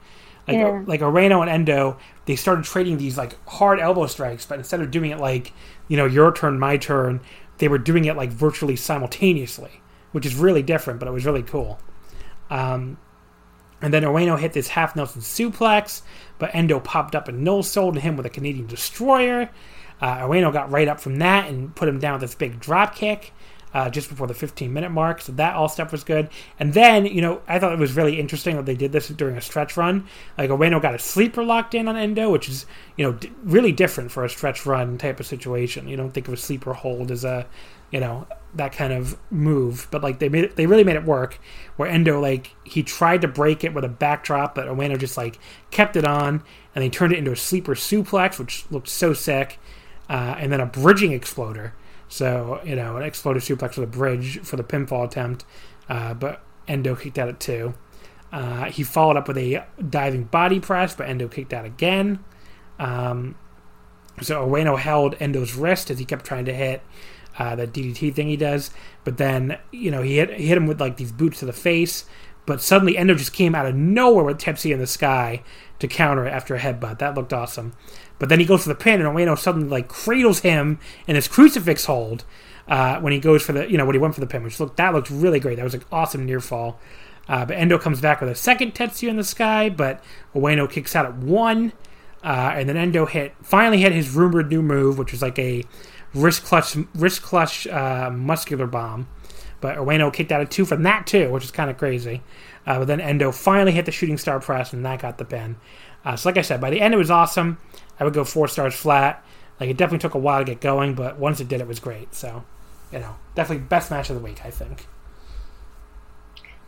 Like 0.49 0.57
Yeah. 0.59 0.83
like 0.87 1.01
Ueno 1.01 1.41
and 1.41 1.51
Endo, 1.51 1.99
they 2.25 2.37
started 2.37 2.65
trading 2.65 2.99
these 2.99 3.19
like 3.19 3.37
hard 3.49 3.81
elbow 3.81 4.07
strikes, 4.07 4.47
but 4.47 4.59
instead 4.59 4.81
of 4.81 4.91
doing 4.91 5.11
it 5.11 5.19
like 5.19 5.53
you 5.89 5.97
know 5.97 6.07
your 6.07 6.33
turn, 6.33 6.59
my 6.59 6.77
turn, 6.77 7.21
they 7.59 7.69
were 7.69 7.79
doing 7.79 8.05
it 8.05 8.17
like 8.17 8.31
virtually 8.31 8.77
simultaneously, 8.77 9.81
which 10.13 10.25
is 10.25 10.35
really 10.37 10.63
different. 10.63 11.01
But 11.01 11.09
it 11.09 11.13
was 11.13 11.27
really 11.27 11.43
cool. 11.43 11.81
Um, 12.51 12.99
and 13.83 13.93
then 13.93 14.05
Ueno 14.05 14.39
hit 14.39 14.53
this 14.53 14.69
half 14.69 14.97
Nelson 14.97 15.21
suplex, 15.21 16.03
but 16.39 16.55
Endo 16.55 16.81
popped 16.81 17.15
up 17.15 17.29
and 17.29 17.43
no 17.43 17.63
sold 17.63 17.99
him 17.99 18.17
with 18.17 18.27
a 18.27 18.31
Canadian 18.31 18.67
destroyer. 18.67 19.51
Uh, 20.01 20.19
Ueno 20.21 20.53
got 20.53 20.71
right 20.71 20.89
up 20.89 21.01
from 21.01 21.17
that 21.21 21.49
and 21.49 21.75
put 21.75 21.89
him 21.89 21.99
down 21.99 22.13
with 22.15 22.21
this 22.23 22.35
big 22.35 22.61
drop 22.61 22.95
kick. 22.95 23.33
uh, 23.75 23.91
just 23.91 24.09
before 24.09 24.27
the 24.27 24.33
15 24.33 24.73
minute 24.73 24.91
mark. 24.91 25.21
So 25.21 25.33
that 25.33 25.55
all 25.55 25.69
stuff 25.69 25.93
was 25.93 26.03
good. 26.03 26.31
And 26.59 26.73
then, 26.73 27.05
you 27.05 27.21
know, 27.21 27.43
I 27.47 27.59
thought 27.59 27.75
it 27.75 27.79
was 27.79 27.93
really 27.93 28.19
interesting 28.19 28.57
that 28.57 28.65
they 28.65 28.75
did 28.75 28.91
this 28.91 29.09
during 29.09 29.37
a 29.37 29.41
stretch 29.43 29.77
run. 29.77 30.07
Like 30.39 30.49
Ueno 30.49 30.81
got 30.81 30.95
a 30.95 30.99
sleeper 30.99 31.45
locked 31.45 31.75
in 31.75 31.87
on 31.87 31.95
Endo, 31.95 32.31
which 32.31 32.49
is, 32.49 32.65
you 32.97 33.05
know, 33.05 33.13
d- 33.13 33.31
really 33.45 33.73
different 33.73 34.11
for 34.13 34.25
a 34.25 34.31
stretch 34.31 34.65
run 34.65 34.97
type 34.97 35.21
of 35.21 35.27
situation. 35.27 35.89
You 35.89 35.97
don't 35.99 36.11
think 36.11 36.27
of 36.27 36.33
a 36.33 36.39
sleeper 36.39 36.73
hold 36.73 37.11
as 37.11 37.23
a, 37.25 37.47
you 37.91 38.01
know, 38.01 38.27
that 38.55 38.73
kind 38.73 38.93
of 38.93 39.19
move. 39.31 39.89
But 39.91 40.03
like 40.03 40.19
they 40.19 40.29
made 40.29 40.45
it, 40.45 40.57
they 40.57 40.67
really 40.67 40.85
made 40.85 40.97
it 40.97 41.05
work. 41.05 41.39
Where 41.77 41.89
Endo 41.89 42.21
like 42.21 42.55
he 42.65 42.83
tried 42.83 43.21
to 43.23 43.29
break 43.29 43.65
it 43.65 43.75
with 43.75 43.85
a 43.85 43.89
backdrop, 43.89 44.55
but 44.55 44.67
Ueno 44.67 44.99
just 44.99 45.17
like 45.17 45.39
kept 45.71 45.97
it 45.97 46.05
on, 46.05 46.43
and 46.75 46.83
they 46.83 46.89
turned 46.89 47.13
it 47.13 47.19
into 47.19 47.33
a 47.33 47.37
sleeper 47.37 47.75
suplex, 47.75 48.39
which 48.39 48.65
looked 48.71 48.89
so 48.89 49.13
sick. 49.13 49.59
Uh, 50.09 50.37
and 50.39 50.53
then 50.53 50.61
a 50.61 50.67
bridging 50.67 51.11
exploder 51.11 51.75
so, 52.09 52.61
you 52.65 52.77
know, 52.77 52.97
an 52.97 53.03
exploder 53.03 53.41
suplex 53.41 53.77
with 53.77 53.89
a 53.89 53.93
bridge 53.93 54.41
for 54.41 54.57
the 54.57 54.65
pinfall 54.65 55.05
attempt, 55.05 55.45
uh, 55.89 56.15
but 56.15 56.43
Endo 56.69 56.95
kicked 56.95 57.19
out 57.19 57.29
at 57.29 57.41
two. 57.41 57.75
Uh, 58.33 58.65
he 58.65 58.83
followed 58.83 59.17
up 59.17 59.29
with 59.29 59.39
a 59.39 59.65
diving 59.89 60.25
body 60.25 60.61
press, 60.61 60.95
but 60.95 61.09
Endo 61.09 61.29
kicked 61.29 61.53
out 61.53 61.65
again. 61.65 62.25
Um, 62.79 63.37
so 64.23 64.47
Ueno 64.47 64.79
held 64.79 65.15
Endo's 65.21 65.55
wrist 65.55 65.91
as 65.91 65.99
he 65.99 66.05
kept 66.05 66.25
trying 66.25 66.45
to 66.47 66.55
hit 66.55 66.83
uh, 67.39 67.55
the 67.57 67.67
DDT 67.67 68.15
thing 68.15 68.29
he 68.29 68.37
does, 68.37 68.71
but 69.05 69.19
then 69.19 69.59
you 69.71 69.91
know 69.91 70.03
he 70.03 70.17
hit 70.17 70.31
hit 70.31 70.57
him 70.57 70.67
with 70.67 70.81
like 70.81 70.97
these 70.97 71.13
boots 71.13 71.41
to 71.41 71.47
the 71.47 71.53
face. 71.53 72.05
But 72.47 72.63
suddenly 72.63 72.97
Endo 72.97 73.15
just 73.17 73.33
came 73.33 73.57
out 73.57 73.67
of 73.67 73.75
nowhere 73.75 74.23
with 74.23 74.39
Tetsuya 74.39 74.75
in 74.75 74.79
the 74.79 74.87
sky 74.87 75.43
to 75.81 75.89
counter 75.89 76.27
it 76.27 76.31
after 76.31 76.55
a 76.55 76.61
headbutt. 76.61 77.01
That 77.01 77.17
looked 77.17 77.33
awesome. 77.33 77.73
But 78.19 78.29
then 78.29 78.39
he 78.39 78.47
goes 78.47 78.63
for 78.63 78.69
the 78.69 78.75
pin, 78.75 79.01
and 79.01 79.17
Ueno 79.17 79.37
suddenly 79.37 79.69
like 79.69 79.89
cradles 79.89 80.41
him 80.41 80.79
in 81.07 81.17
his 81.17 81.29
crucifix 81.29 81.87
hold 81.87 82.25
uh, 82.69 83.01
when 83.01 83.13
he 83.13 83.19
goes 83.19 83.43
for 83.43 83.53
the 83.53 83.71
you 83.71 83.77
know 83.77 83.85
when 83.85 83.95
he 83.95 83.99
went 83.99 84.15
for 84.15 84.21
the 84.21 84.27
pin, 84.27 84.43
which 84.43 84.59
looked 84.61 84.77
that 84.77 84.95
looked 84.95 85.11
really 85.11 85.41
great. 85.41 85.57
That 85.57 85.65
was 85.65 85.75
an 85.75 85.85
awesome 85.93 86.25
near 86.25 86.41
fall. 86.41 86.79
Uh, 87.29 87.45
but 87.45 87.57
Endo 87.57 87.77
comes 87.79 88.01
back 88.01 88.21
with 88.21 88.31
a 88.31 88.35
second 88.37 88.75
Tetsuya 88.75 89.09
in 89.09 89.17
the 89.17 89.25
sky, 89.25 89.69
but 89.69 90.03
Ueno 90.35 90.71
kicks 90.71 90.95
out 90.95 91.07
at 91.07 91.17
one, 91.17 91.73
uh, 92.23 92.53
and 92.55 92.69
then 92.69 92.77
Endo 92.77 93.05
hit 93.05 93.35
finally 93.43 93.79
hit 93.79 93.93
his 93.93 94.11
rumored 94.11 94.49
new 94.49 94.63
move, 94.63 94.99
which 94.99 95.13
was 95.13 95.23
like 95.23 95.39
a 95.39 95.65
wrist 96.17 96.45
clutch 96.45 96.77
wrist 96.95 97.23
clutch 97.23 97.67
uh, 97.67 98.11
muscular 98.11 98.67
bomb. 98.67 99.09
But 99.61 99.77
Ueno 99.79 100.13
kicked 100.13 100.33
out 100.33 100.41
at 100.41 100.51
two 100.51 100.65
from 100.65 100.83
that 100.83 101.07
too, 101.07 101.31
which 101.31 101.45
is 101.45 101.51
kind 101.51 101.71
of 101.71 101.79
crazy. 101.79 102.23
Uh, 102.67 102.81
but 102.81 102.87
then 102.87 103.01
Endo 103.01 103.33
finally 103.33 103.73
hit 103.73 103.87
the 103.87 103.93
shooting 103.93 104.19
star 104.19 104.41
press, 104.41 104.73
and 104.73 104.85
that 104.85 105.01
got 105.01 105.19
the 105.19 105.25
pin. 105.25 105.57
Uh, 106.05 106.17
so 106.17 106.29
like 106.29 106.37
I 106.37 106.43
said, 106.43 106.61
by 106.61 106.71
the 106.71 106.81
end 106.81 106.95
it 106.95 106.99
was 106.99 107.11
awesome. 107.11 107.59
I 107.99 108.05
would 108.05 108.15
go 108.15 108.25
four 108.25 108.49
stars 108.49 108.75
flat. 108.75 109.25
Like 109.59 109.71
it 109.71 109.77
definitely 109.77 110.01
took 110.01 110.15
a 110.15 110.19
while 110.19 110.41
to 110.41 110.45
get 110.45 110.61
going, 110.61 110.95
but 110.95 111.19
once 111.19 111.41
it 111.41 111.49
did, 111.49 111.61
it 111.61 111.67
was 111.67 111.81
great. 111.81 112.15
So, 112.15 112.45
you 112.93 112.99
know, 112.99 113.17
definitely 113.35 113.65
best 113.65 113.91
match 113.91 114.11
of 114.11 114.17
the 114.17 114.23
week, 114.23 114.45
I 114.45 114.51
think. 114.51 114.87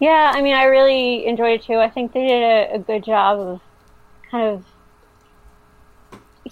Yeah, 0.00 0.32
I 0.34 0.42
mean, 0.42 0.54
I 0.54 0.64
really 0.64 1.26
enjoyed 1.26 1.60
it 1.60 1.64
too. 1.64 1.78
I 1.78 1.90
think 1.90 2.12
they 2.12 2.26
did 2.26 2.42
a, 2.42 2.74
a 2.74 2.78
good 2.78 3.04
job 3.04 3.38
of 3.38 3.60
kind 4.30 4.48
of. 4.48 4.64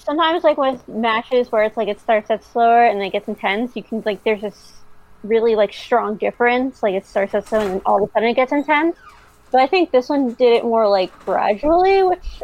Sometimes, 0.01 0.45
like 0.45 0.57
with 0.57 0.87
matches 0.89 1.51
where 1.51 1.65
it's 1.65 1.77
like 1.77 1.89
it 1.89 2.01
starts 2.01 2.31
out 2.31 2.45
slower 2.45 2.85
and 2.85 3.01
then 3.01 3.07
it 3.07 3.13
gets 3.13 3.29
intense, 3.29 3.77
you 3.77 3.83
can 3.83 4.03
like 4.05 4.23
there's 4.25 4.43
this 4.43 4.73
really 5.23 5.57
like 5.57 5.73
strong 5.73 6.17
difference. 6.17 6.83
Like 6.83 6.95
it 6.95 7.07
starts 7.07 7.35
out 7.35 7.47
slow 7.47 7.61
and 7.61 7.71
then 7.71 7.83
all 7.87 8.03
of 8.03 8.09
a 8.09 8.13
sudden 8.13 8.29
it 8.29 8.35
gets 8.35 8.53
intense. 8.53 8.97
But 9.51 9.61
I 9.61 9.67
think 9.67 9.91
this 9.91 10.09
one 10.09 10.35
did 10.35 10.53
it 10.53 10.65
more 10.65 10.89
like 10.89 11.17
gradually, 11.25 12.03
which 12.03 12.43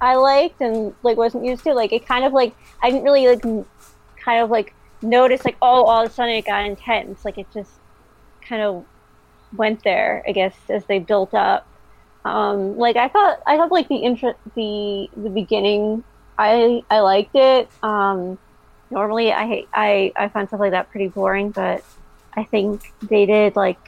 I 0.00 0.16
liked 0.16 0.60
and 0.60 0.94
like 1.02 1.16
wasn't 1.16 1.44
used 1.44 1.64
to. 1.64 1.74
Like 1.74 1.92
it 1.92 2.06
kind 2.06 2.24
of 2.24 2.32
like 2.32 2.54
I 2.82 2.90
didn't 2.90 3.04
really 3.04 3.26
like 3.28 3.66
kind 4.22 4.42
of 4.42 4.50
like 4.50 4.74
notice 5.00 5.44
like 5.44 5.56
oh 5.62 5.84
all 5.84 6.04
of 6.04 6.10
a 6.10 6.12
sudden 6.12 6.34
it 6.34 6.46
got 6.46 6.64
intense. 6.64 7.24
Like 7.24 7.38
it 7.38 7.46
just 7.52 7.70
kind 8.46 8.62
of 8.62 8.84
went 9.56 9.82
there. 9.84 10.22
I 10.26 10.32
guess 10.32 10.54
as 10.68 10.84
they 10.86 10.98
built 10.98 11.34
up. 11.34 11.66
Um, 12.24 12.76
like 12.78 12.96
I 12.96 13.08
thought 13.08 13.40
I 13.46 13.56
thought 13.56 13.72
like 13.72 13.88
the 13.88 13.96
intro 13.96 14.34
the 14.54 15.08
the 15.16 15.30
beginning 15.30 16.04
I 16.42 16.82
I 16.90 17.00
liked 17.00 17.34
it. 17.34 17.68
Um, 17.82 18.38
normally 18.90 19.32
I 19.32 19.66
I 19.72 20.12
I 20.16 20.28
find 20.28 20.48
stuff 20.48 20.60
like 20.60 20.72
that 20.72 20.90
pretty 20.90 21.08
boring, 21.08 21.50
but 21.50 21.84
I 22.34 22.44
think 22.44 22.92
they 23.02 23.26
did 23.26 23.56
like 23.56 23.78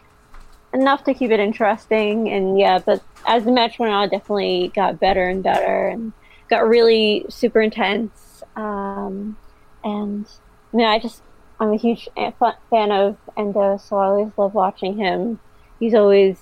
enough 0.72 1.04
to 1.04 1.14
keep 1.14 1.30
it 1.30 1.40
interesting. 1.40 2.28
And 2.28 2.58
yeah, 2.58 2.78
but 2.78 3.02
as 3.26 3.44
the 3.44 3.52
match 3.52 3.78
went 3.78 3.92
on, 3.92 4.04
it 4.04 4.10
definitely 4.10 4.70
got 4.74 5.00
better 5.00 5.26
and 5.26 5.42
better 5.42 5.88
and 5.88 6.12
got 6.48 6.68
really 6.68 7.26
super 7.28 7.60
intense. 7.60 8.42
Um, 8.56 9.36
and 9.82 10.26
I 10.72 10.76
mean, 10.76 10.86
I 10.86 10.98
just, 10.98 11.22
I'm 11.58 11.72
a 11.72 11.76
huge 11.76 12.08
fan 12.14 12.92
of 12.92 13.16
Endo, 13.36 13.78
so 13.78 13.96
I 13.96 14.06
always 14.06 14.32
love 14.36 14.54
watching 14.54 14.96
him. 14.96 15.40
He's 15.80 15.94
always 15.94 16.38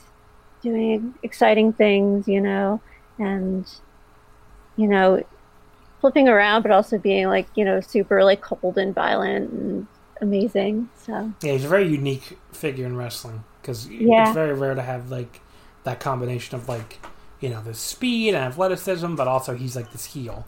doing 0.62 1.14
exciting 1.22 1.72
things, 1.72 2.26
you 2.26 2.40
know, 2.40 2.80
and, 3.18 3.66
you 4.76 4.88
know, 4.88 5.22
flipping 6.02 6.28
around, 6.28 6.62
but 6.62 6.72
also 6.72 6.98
being 6.98 7.28
like, 7.28 7.46
you 7.54 7.64
know, 7.64 7.80
super 7.80 8.22
like 8.24 8.42
cold 8.42 8.76
and 8.76 8.94
violent 8.94 9.50
and 9.52 9.86
amazing. 10.20 10.90
So, 10.98 11.32
yeah, 11.40 11.52
he's 11.52 11.64
a 11.64 11.68
very 11.68 11.88
unique 11.88 12.36
figure 12.52 12.84
in 12.84 12.96
wrestling 12.96 13.44
because 13.62 13.88
yeah. 13.88 14.24
it's 14.24 14.34
very 14.34 14.52
rare 14.52 14.74
to 14.74 14.82
have 14.82 15.10
like 15.10 15.40
that 15.84 16.00
combination 16.00 16.56
of 16.56 16.68
like 16.68 16.98
you 17.40 17.48
know 17.48 17.62
the 17.62 17.72
speed 17.72 18.34
and 18.34 18.44
athleticism, 18.44 19.14
but 19.14 19.28
also 19.28 19.54
he's 19.54 19.76
like 19.76 19.92
this 19.92 20.04
heel, 20.04 20.44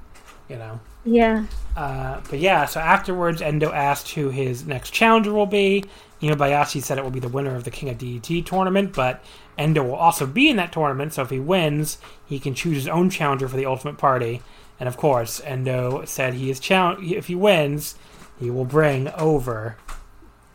you 0.48 0.56
know. 0.56 0.80
Yeah. 1.04 1.46
Uh, 1.76 2.20
but 2.28 2.40
yeah, 2.40 2.66
so 2.66 2.80
afterwards, 2.80 3.40
Endo 3.40 3.70
asked 3.72 4.10
who 4.10 4.30
his 4.30 4.66
next 4.66 4.90
challenger 4.90 5.32
will 5.32 5.46
be. 5.46 5.84
Bayashi 6.20 6.82
said 6.82 6.96
it 6.96 7.04
will 7.04 7.10
be 7.10 7.20
the 7.20 7.28
winner 7.28 7.54
of 7.54 7.64
the 7.64 7.70
King 7.70 7.90
of 7.90 7.98
DDT 7.98 8.46
tournament, 8.46 8.94
but 8.94 9.22
Endo 9.58 9.82
will 9.82 9.94
also 9.94 10.26
be 10.26 10.48
in 10.48 10.56
that 10.56 10.72
tournament. 10.72 11.12
So 11.12 11.20
if 11.20 11.28
he 11.28 11.38
wins, 11.38 11.98
he 12.24 12.38
can 12.38 12.54
choose 12.54 12.76
his 12.76 12.88
own 12.88 13.10
challenger 13.10 13.46
for 13.46 13.58
the 13.58 13.66
Ultimate 13.66 13.98
Party. 13.98 14.40
And 14.80 14.88
of 14.88 14.96
course, 14.96 15.40
Endo 15.44 16.04
said 16.04 16.34
he 16.34 16.50
is 16.50 16.60
challenge 16.60 17.10
if 17.10 17.26
he 17.26 17.34
wins, 17.34 17.96
he 18.38 18.50
will 18.50 18.64
bring 18.64 19.08
over 19.10 19.76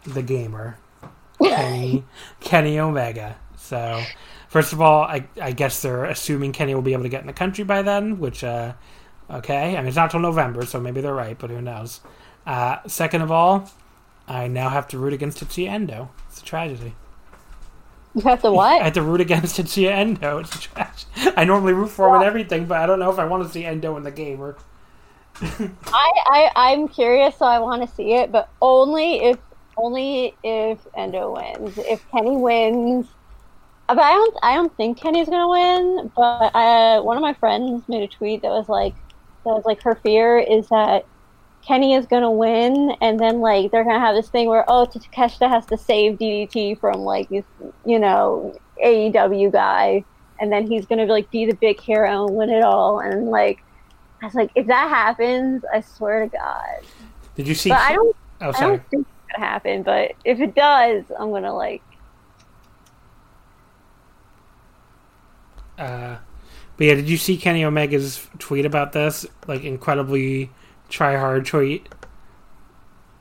the 0.06 0.22
gamer 0.22 0.78
Kenny 1.44 2.04
Kenny 2.40 2.80
Omega. 2.80 3.38
So, 3.58 4.02
first 4.50 4.74
of 4.74 4.82
all, 4.82 5.04
I, 5.04 5.26
I 5.42 5.52
guess 5.52 5.82
they're 5.82 6.06
assuming 6.06 6.52
Kenny 6.52 6.76
will 6.76 6.82
be 6.82 6.94
able 6.94 7.04
to 7.04 7.10
get 7.10 7.22
in 7.22 7.28
the 7.28 7.34
country 7.34 7.64
by 7.64 7.82
then, 7.82 8.20
which 8.20 8.44
uh, 8.44 8.74
okay. 9.30 9.76
I 9.76 9.78
mean, 9.78 9.88
it's 9.88 9.96
not 9.96 10.12
till 10.12 10.20
November, 10.20 10.66
so 10.66 10.80
maybe 10.80 11.02
they're 11.02 11.14
right, 11.14 11.38
but 11.38 11.50
who 11.50 11.62
knows? 11.62 12.02
Uh, 12.46 12.78
second 12.88 13.22
of 13.22 13.32
all, 13.32 13.70
I 14.28 14.48
now 14.48 14.70
have 14.70 14.88
to 14.90 15.00
root 15.00 15.14
against 15.14 15.44
Tetsuya 15.44 15.70
Endo. 15.70 16.10
It's 16.28 16.42
a 16.42 16.46
tragedy. 16.46 16.96
You 18.16 18.22
have 18.22 18.42
to 18.42 18.52
what? 18.52 18.82
I 18.82 18.86
have 18.86 18.94
to 18.94 19.02
root 19.02 19.22
against 19.22 19.58
Tetsuya 19.58 19.92
Endo. 19.92 20.40
It's 20.40 20.60
tragedy. 20.60 21.34
I 21.38 21.46
normally 21.46 21.74
root 21.74 21.90
for 21.90 22.08
him 22.10 22.16
and 22.16 22.24
everything, 22.24 22.66
but 22.66 22.80
I 22.80 22.86
don't 22.86 23.00
know 23.00 23.12
if 23.12 23.20
I 23.20 23.26
want 23.26 23.44
to 23.44 23.50
see 23.50 23.66
Endo 23.66 23.98
in 23.98 24.04
the 24.04 24.12
gamer. 24.12 24.58
I, 25.42 25.72
I 25.94 26.52
I'm 26.56 26.88
curious, 26.88 27.38
so 27.38 27.46
I 27.46 27.60
want 27.60 27.88
to 27.88 27.96
see 27.96 28.14
it, 28.14 28.32
but 28.32 28.50
only 28.62 29.24
if 29.24 29.38
only 29.78 30.36
if 30.44 30.80
Endo 30.96 31.34
wins. 31.34 31.78
If 31.78 32.06
Kenny 32.12 32.36
wins, 32.36 33.08
but 33.88 34.00
I 34.00 34.12
don't. 34.12 34.38
I 34.44 34.56
don't 34.56 34.76
think 34.76 35.00
Kenny's 35.00 35.30
gonna 35.30 35.50
win. 35.50 36.12
But 36.16 36.56
uh, 36.56 37.02
one 37.02 37.16
of 37.16 37.22
my 37.22 37.34
friends 37.34 37.88
made 37.88 38.04
a 38.04 38.08
tweet 38.08 38.42
that 38.42 38.50
was 38.50 38.68
like, 38.68 38.96
that 39.46 39.52
was 39.52 39.64
like 39.66 39.82
her 39.84 39.96
fear 39.96 40.38
is 40.40 40.68
that 40.70 41.06
Kenny 41.66 41.94
is 41.94 42.06
gonna 42.06 42.32
win, 42.32 42.96
and 43.02 43.20
then 43.20 43.42
like 43.42 43.72
they're 43.72 43.84
gonna 43.84 44.00
have 44.00 44.16
this 44.16 44.30
thing 44.30 44.48
where 44.48 44.66
oh 44.68 44.86
Takeshita 44.86 45.50
has 45.50 45.66
to 45.68 45.78
save 45.78 46.18
DDT 46.18 46.80
from 46.80 47.02
like 47.02 47.30
this, 47.30 47.44
you 47.86 48.00
know, 48.00 48.58
AEW 48.84 49.52
guy, 49.52 50.04
and 50.40 50.52
then 50.52 50.66
he's 50.68 50.86
gonna 50.86 51.06
like 51.06 51.30
be 51.32 51.46
the 51.46 51.56
big 51.56 51.80
hero 51.80 52.26
and 52.26 52.36
win 52.36 52.50
it 52.50 52.64
all. 52.64 53.00
And 53.00 53.30
like, 53.30 53.64
I 54.22 54.26
was 54.26 54.36
like, 54.36 54.52
if 54.56 54.68
that 54.68 54.90
happens, 54.90 55.64
I 55.74 55.82
swear 55.82 56.24
to 56.24 56.30
God. 56.30 56.86
Did 57.36 57.48
you 57.48 57.56
see? 57.56 57.70
But 57.70 57.80
I 57.80 57.94
don't. 57.94 58.16
Oh, 58.42 58.52
sorry. 58.52 58.66
I 58.66 58.70
don't 58.78 58.90
think 58.90 59.08
it's 59.08 59.36
gonna 59.36 59.46
happen, 59.46 59.84
but 59.84 60.14
if 60.26 60.40
it 60.40 60.56
does, 60.56 61.04
I'm 61.20 61.32
gonna 61.32 61.54
like. 61.54 61.84
Uh, 65.78 66.18
but 66.78 66.88
yeah, 66.88 66.96
did 66.96 67.10
you 67.10 67.18
see 67.18 67.38
Kenny 67.38 67.64
Omega's 67.64 68.28
tweet 68.40 68.66
about 68.66 68.94
this? 68.94 69.26
Like 69.48 69.64
incredibly 69.64 70.52
try 70.90 71.18
hard 71.18 71.46
tweet. 71.46 71.88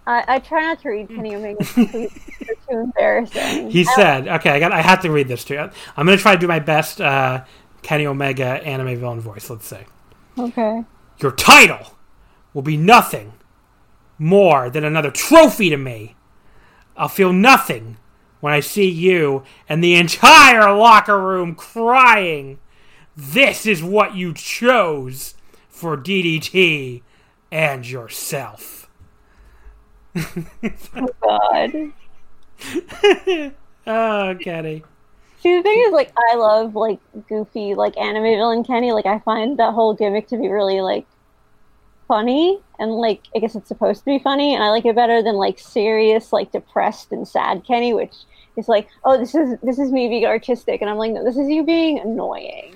I, 0.07 0.24
I 0.27 0.39
try 0.39 0.62
not 0.62 0.81
to 0.82 0.89
read 0.89 1.09
Kenny 1.09 1.35
Omega's 1.35 1.69
tweets; 1.73 2.39
they're 2.39 2.55
too 2.69 2.81
embarrassing. 2.81 3.70
He 3.70 3.85
said, 3.85 4.27
"Okay, 4.27 4.51
I 4.51 4.59
got. 4.59 4.73
I 4.73 4.81
have 4.81 5.03
to 5.03 5.11
read 5.11 5.28
this 5.28 5.45
to 5.45 5.55
you. 5.55 5.61
I'm 5.97 6.07
gonna 6.07 6.16
try 6.16 6.35
to 6.35 6.40
do 6.40 6.47
my 6.49 6.59
best 6.61 7.01
uh, 7.01 7.45
Kenny 7.82 8.07
Omega 8.07 8.47
anime 8.47 8.99
villain 8.99 9.20
voice. 9.20 9.51
Let's 9.51 9.66
say, 9.66 9.86
Okay. 10.39 10.82
Your 11.20 11.32
title 11.32 11.95
will 12.55 12.62
be 12.62 12.77
nothing 12.77 13.35
more 14.19 14.70
than 14.70 14.85
another 14.85 15.11
trophy 15.11 15.69
to 15.70 15.77
me. 15.77 16.16
I'll 16.97 17.09
feel 17.09 17.32
nothing 17.32 17.99
when 18.40 18.53
I 18.53 18.61
see 18.61 18.89
you 18.89 19.43
and 19.69 19.82
the 19.82 19.95
entire 19.97 20.73
locker 20.74 21.20
room 21.20 21.55
crying. 21.55 22.59
This 23.16 23.66
is 23.66 23.82
what 23.82 24.15
you 24.15 24.32
chose 24.32 25.35
for 25.69 25.97
DDT 25.97 27.03
and 27.51 27.89
yourself. 27.89 28.89
oh 30.16 31.09
God. 31.23 31.93
oh, 33.87 34.37
Kenny. 34.41 34.83
See, 35.41 35.57
the 35.57 35.62
thing 35.62 35.85
is, 35.87 35.93
like, 35.93 36.12
I 36.31 36.35
love 36.35 36.75
like 36.75 36.99
goofy, 37.29 37.75
like 37.75 37.97
anime 37.97 38.25
villain 38.25 38.65
Kenny. 38.65 38.93
Like, 38.93 39.07
I 39.07 39.20
find 39.20 39.59
that 39.59 39.73
whole 39.73 39.95
gimmick 39.95 40.27
to 40.29 40.37
be 40.37 40.49
really 40.49 40.81
like 40.81 41.07
funny, 42.09 42.59
and 42.79 42.93
like, 42.93 43.23
I 43.37 43.39
guess 43.39 43.55
it's 43.55 43.69
supposed 43.69 44.01
to 44.01 44.07
be 44.07 44.19
funny, 44.19 44.55
and 44.55 44.65
I 44.65 44.70
like 44.70 44.85
it 44.85 44.97
better 44.97 45.23
than 45.23 45.37
like 45.37 45.59
serious, 45.59 46.33
like 46.33 46.51
depressed 46.51 47.12
and 47.12 47.29
sad 47.29 47.65
Kenny, 47.65 47.95
which 47.95 48.15
is 48.57 48.69
like, 48.69 48.89
oh, 49.05 49.16
this 49.16 49.35
is 49.35 49.57
this 49.62 49.79
is 49.79 49.93
me 49.93 50.09
being 50.09 50.27
artistic, 50.27 50.81
and 50.81 50.91
I'm 50.91 50.97
like, 50.97 51.12
no, 51.12 51.23
this 51.23 51.37
is 51.37 51.49
you 51.49 51.62
being 51.62 52.01
annoying. 52.01 52.75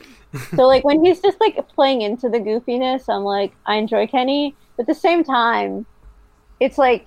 so 0.55 0.66
like 0.66 0.85
when 0.85 1.05
he's 1.05 1.20
just 1.20 1.40
like 1.40 1.57
playing 1.69 2.03
into 2.03 2.28
the 2.28 2.39
goofiness, 2.39 3.09
I'm 3.09 3.24
like, 3.24 3.53
I 3.66 3.77
enjoy 3.77 4.07
Kenny, 4.07 4.55
but 4.77 4.82
at 4.82 4.86
the 4.86 4.94
same 4.94 5.24
time, 5.24 5.86
it's 6.61 6.78
like 6.78 7.07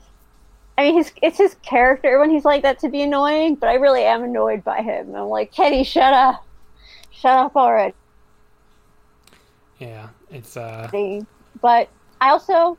I 0.78 0.84
mean, 0.84 0.98
his 0.98 1.12
it's 1.22 1.38
his 1.38 1.56
character 1.64 2.20
when 2.20 2.30
he's 2.30 2.46
like 2.46 2.64
that 2.64 2.80
to 2.80 2.90
be 2.90 3.02
annoying, 3.02 3.56
but 3.56 3.70
I 3.70 3.76
really 3.76 4.04
am 4.04 4.24
annoyed 4.24 4.64
by 4.64 4.82
him. 4.82 5.16
I'm 5.16 5.28
like, 5.28 5.52
Kenny, 5.52 5.84
shut 5.84 6.14
up, 6.14 6.46
shut 7.12 7.38
up 7.38 7.56
already. 7.56 7.94
Yeah, 9.80 10.10
it's 10.30 10.58
uh. 10.58 10.90
But 11.62 11.90
I 12.20 12.30
also 12.30 12.78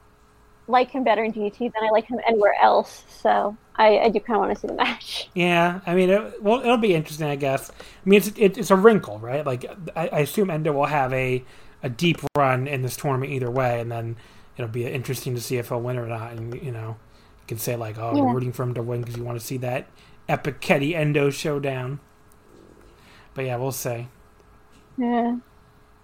like 0.69 0.91
him 0.91 1.05
better 1.05 1.25
in 1.25 1.33
DDT 1.33 1.59
than 1.59 1.83
I 1.83 1.91
like 1.91 2.07
him 2.07 2.19
anywhere 2.27 2.55
else. 2.61 3.05
So 3.09 3.57
I, 3.77 3.99
I 3.99 4.09
do 4.09 4.21
kind 4.21 4.37
of 4.37 4.47
want 4.47 4.55
to 4.55 4.61
see 4.61 4.67
the 4.67 4.75
match. 4.75 5.31
Yeah, 5.35 5.81
I 5.87 5.95
mean, 5.95 6.11
it, 6.11 6.43
well, 6.43 6.61
it'll 6.61 6.77
be 6.79 6.95
interesting, 6.95 7.29
I 7.29 7.37
guess. 7.37 7.71
I 7.71 8.09
mean, 8.09 8.19
it's 8.19 8.29
it, 8.37 8.59
it's 8.59 8.71
a 8.71 8.77
wrinkle, 8.77 9.19
right? 9.19 9.45
Like, 9.45 9.65
I, 9.95 10.09
I 10.09 10.19
assume 10.21 10.51
Endo 10.51 10.73
will 10.73 10.87
have 10.87 11.13
a 11.13 11.45
a 11.83 11.89
deep 11.89 12.19
run 12.37 12.67
in 12.67 12.83
this 12.83 12.97
tournament 12.97 13.33
either 13.33 13.51
way, 13.51 13.81
and 13.81 13.91
then 13.91 14.17
it'll 14.57 14.71
be 14.71 14.87
interesting 14.87 15.35
to 15.35 15.41
see 15.41 15.57
if 15.57 15.69
he'll 15.69 15.81
win 15.81 15.99
or 15.99 16.07
not. 16.07 16.33
And 16.33 16.55
you 16.63 16.73
know, 16.73 16.97
you 17.41 17.47
can 17.47 17.59
say 17.59 17.77
like, 17.77 17.99
"Oh, 17.99 18.13
yeah. 18.13 18.23
you're 18.23 18.35
rooting 18.35 18.53
for 18.53 18.63
him 18.63 18.75
to 18.75 18.83
win 18.83 19.01
because 19.01 19.17
you 19.17 19.25
want 19.25 19.39
to 19.39 19.45
see 19.45 19.57
that 19.59 19.87
epic 20.29 20.61
Kenny 20.61 20.95
Endo 20.95 21.31
showdown." 21.31 22.01
But 23.35 23.45
yeah, 23.45 23.57
we'll 23.57 23.73
see. 23.73 24.09
Yeah, 24.97 25.37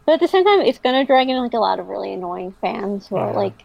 but 0.05 0.15
at 0.15 0.21
the 0.21 0.29
same 0.29 0.45
time, 0.45 0.61
it's 0.61 0.79
gonna 0.79 1.05
drag 1.05 1.29
in 1.29 1.37
like 1.39 1.55
a 1.55 1.59
lot 1.59 1.79
of 1.79 1.89
really 1.89 2.13
annoying 2.13 2.55
fans 2.61 3.07
who 3.07 3.17
yeah. 3.17 3.23
are 3.23 3.35
like, 3.35 3.65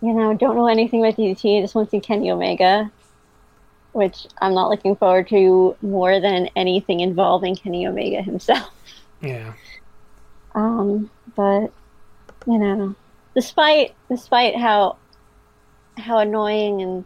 you 0.00 0.12
know, 0.12 0.34
don't 0.34 0.56
know 0.56 0.66
anything 0.66 1.00
about 1.00 1.16
DDT, 1.16 1.62
just 1.62 1.74
want 1.74 1.88
to 1.88 1.90
see 1.90 2.00
Kenny 2.00 2.30
Omega, 2.30 2.90
which 3.92 4.26
I'm 4.40 4.54
not 4.54 4.70
looking 4.70 4.96
forward 4.96 5.28
to 5.28 5.76
more 5.82 6.20
than 6.20 6.48
anything 6.56 7.00
involving 7.00 7.56
Kenny 7.56 7.86
Omega 7.86 8.22
himself. 8.22 8.70
Yeah. 9.20 9.54
Um, 10.54 11.10
but 11.34 11.72
you 12.46 12.58
know, 12.58 12.94
despite 13.36 13.94
despite 14.08 14.56
how 14.56 14.96
how 15.98 16.18
annoying 16.18 16.82
and 16.82 17.04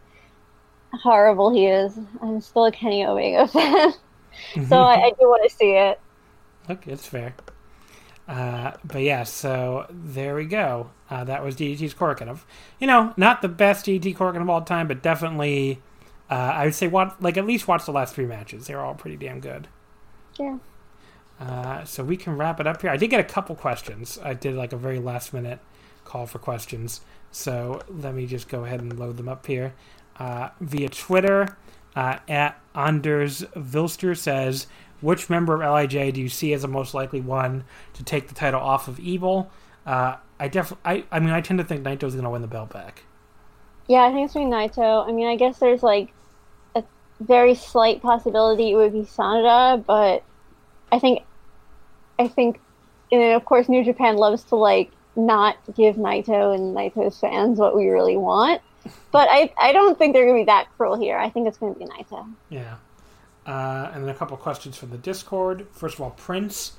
horrible 0.93 1.53
he 1.53 1.67
is, 1.67 1.99
I'm 2.23 2.41
still 2.41 2.65
a 2.65 2.73
Kenny 2.73 3.05
Omega 3.05 3.47
fan. 3.49 3.93
so 4.69 4.79
I, 4.79 5.07
I, 5.07 5.11
do 5.11 5.29
want 5.29 5.49
to 5.49 5.55
see 5.55 5.73
it. 5.73 6.01
Look, 6.69 6.89
it's 6.89 7.07
fair. 7.07 7.35
Uh, 8.27 8.73
but 8.85 9.03
yeah, 9.03 9.25
so 9.25 9.87
there 9.91 10.35
we 10.35 10.47
go. 10.47 10.91
Uh, 11.09 11.25
that 11.25 11.45
was 11.45 11.57
DDT's 11.57 11.95
of, 12.29 12.47
you 12.79 12.87
know, 12.87 13.13
not 13.17 13.43
the 13.43 13.49
best 13.49 13.87
DDT 13.87 14.17
Korakuen 14.17 14.41
of 14.41 14.49
all 14.49 14.63
time, 14.63 14.89
but 14.89 15.03
definitely, 15.03 15.81
uh, 16.31 16.35
I 16.35 16.65
would 16.65 16.75
say, 16.75 16.89
watch, 16.89 17.15
like 17.21 17.37
at 17.37 17.47
least 17.47 17.69
watch 17.69 17.87
the 17.87 17.93
last 17.93 18.15
three 18.15 18.27
matches. 18.27 18.67
They're 18.67 18.81
all 18.81 18.95
pretty 18.95 19.17
damn 19.17 19.41
good. 19.41 19.69
Yeah. 20.39 20.59
Uh, 21.41 21.85
so 21.85 22.05
we 22.05 22.17
can 22.17 22.37
wrap 22.37 22.61
it 22.61 22.67
up 22.67 22.81
here. 22.83 22.91
I 22.91 22.97
did 22.97 23.09
get 23.09 23.21
a 23.21 23.25
couple 23.25 23.57
questions. 23.57 24.19
I 24.23 24.35
did 24.35 24.55
like 24.55 24.73
a 24.73 24.77
very 24.77 24.99
last 24.99 25.33
minute 25.33 25.61
call 26.11 26.27
for 26.27 26.39
questions. 26.39 27.01
So 27.31 27.83
let 27.89 28.15
me 28.15 28.27
just 28.27 28.49
go 28.49 28.65
ahead 28.65 28.81
and 28.81 28.99
load 28.99 29.17
them 29.17 29.29
up 29.29 29.47
here. 29.47 29.75
Uh, 30.19 30.51
via 30.61 30.89
Twitter, 30.89 31.57
uh, 31.97 32.19
at 32.29 32.61
Anders 32.75 33.43
Vilster 33.57 34.17
says, 34.17 34.67
which 35.01 35.31
member 35.31 35.55
of 35.55 35.61
LIJ 35.61 36.15
do 36.15 36.21
you 36.21 36.29
see 36.29 36.53
as 36.53 36.63
the 36.63 36.69
most 36.69 36.95
likely 36.95 37.21
one 37.21 37.65
to 37.95 38.03
take 38.03 38.29
the 38.29 38.35
title 38.35 38.61
off 38.61 38.89
of 38.89 38.99
Evil? 39.01 39.51
Uh, 39.87 40.17
I 40.39 40.49
definitely, 40.49 41.05
I, 41.11 41.17
I 41.17 41.21
mean, 41.21 41.31
I 41.31 41.41
tend 41.41 41.59
to 41.59 41.65
think 41.65 41.85
Naito's 41.85 42.15
going 42.15 42.25
to 42.25 42.31
win 42.31 42.43
the 42.43 42.49
belt 42.49 42.71
back. 42.71 43.05
Yeah, 43.87 44.03
I 44.03 44.13
think 44.13 44.27
it's 44.27 44.35
going 44.35 44.51
to 44.51 44.57
be 44.57 44.69
Naito. 44.69 45.09
I 45.09 45.13
mean, 45.13 45.27
I 45.27 45.37
guess 45.37 45.59
there's 45.59 45.83
like 45.83 46.13
a 46.75 46.85
very 47.21 47.55
slight 47.55 48.03
possibility 48.03 48.73
it 48.73 48.77
would 48.77 48.93
be 48.93 49.03
Sanada, 49.03 49.85
but 49.85 50.23
I 50.93 50.99
think, 50.99 51.23
I 52.19 52.29
think, 52.29 52.61
and 53.11 53.23
of 53.33 53.45
course, 53.45 53.69
New 53.69 53.85
Japan 53.85 54.17
loves 54.17 54.45
to 54.45 54.57
like 54.57 54.93
not 55.17 55.57
give 55.75 55.97
Naito 55.97 56.55
and 56.55 56.77
Naito's 56.77 57.19
fans 57.19 57.59
what 57.59 57.77
we 57.77 57.89
really 57.89 58.17
want. 58.17 58.63
But 59.11 59.29
I, 59.31 59.53
I 59.59 59.73
don't 59.73 59.99
think 59.99 60.15
they're 60.15 60.25
going 60.25 60.39
to 60.39 60.41
be 60.43 60.47
that 60.47 60.69
cruel 60.77 60.99
here. 60.99 61.19
I 61.19 61.29
think 61.29 61.47
it's 61.47 61.59
going 61.59 61.75
to 61.75 61.79
be 61.79 61.87
Naito. 61.87 62.33
Yeah. 62.49 62.77
Uh, 63.47 63.91
and 63.93 64.05
then 64.05 64.11
a 64.11 64.15
couple 64.15 64.37
questions 64.37 64.77
from 64.77 64.91
the 64.91 64.99
Discord. 64.99 65.67
First 65.73 65.97
of 65.97 66.01
all, 66.03 66.11
Prince. 66.11 66.73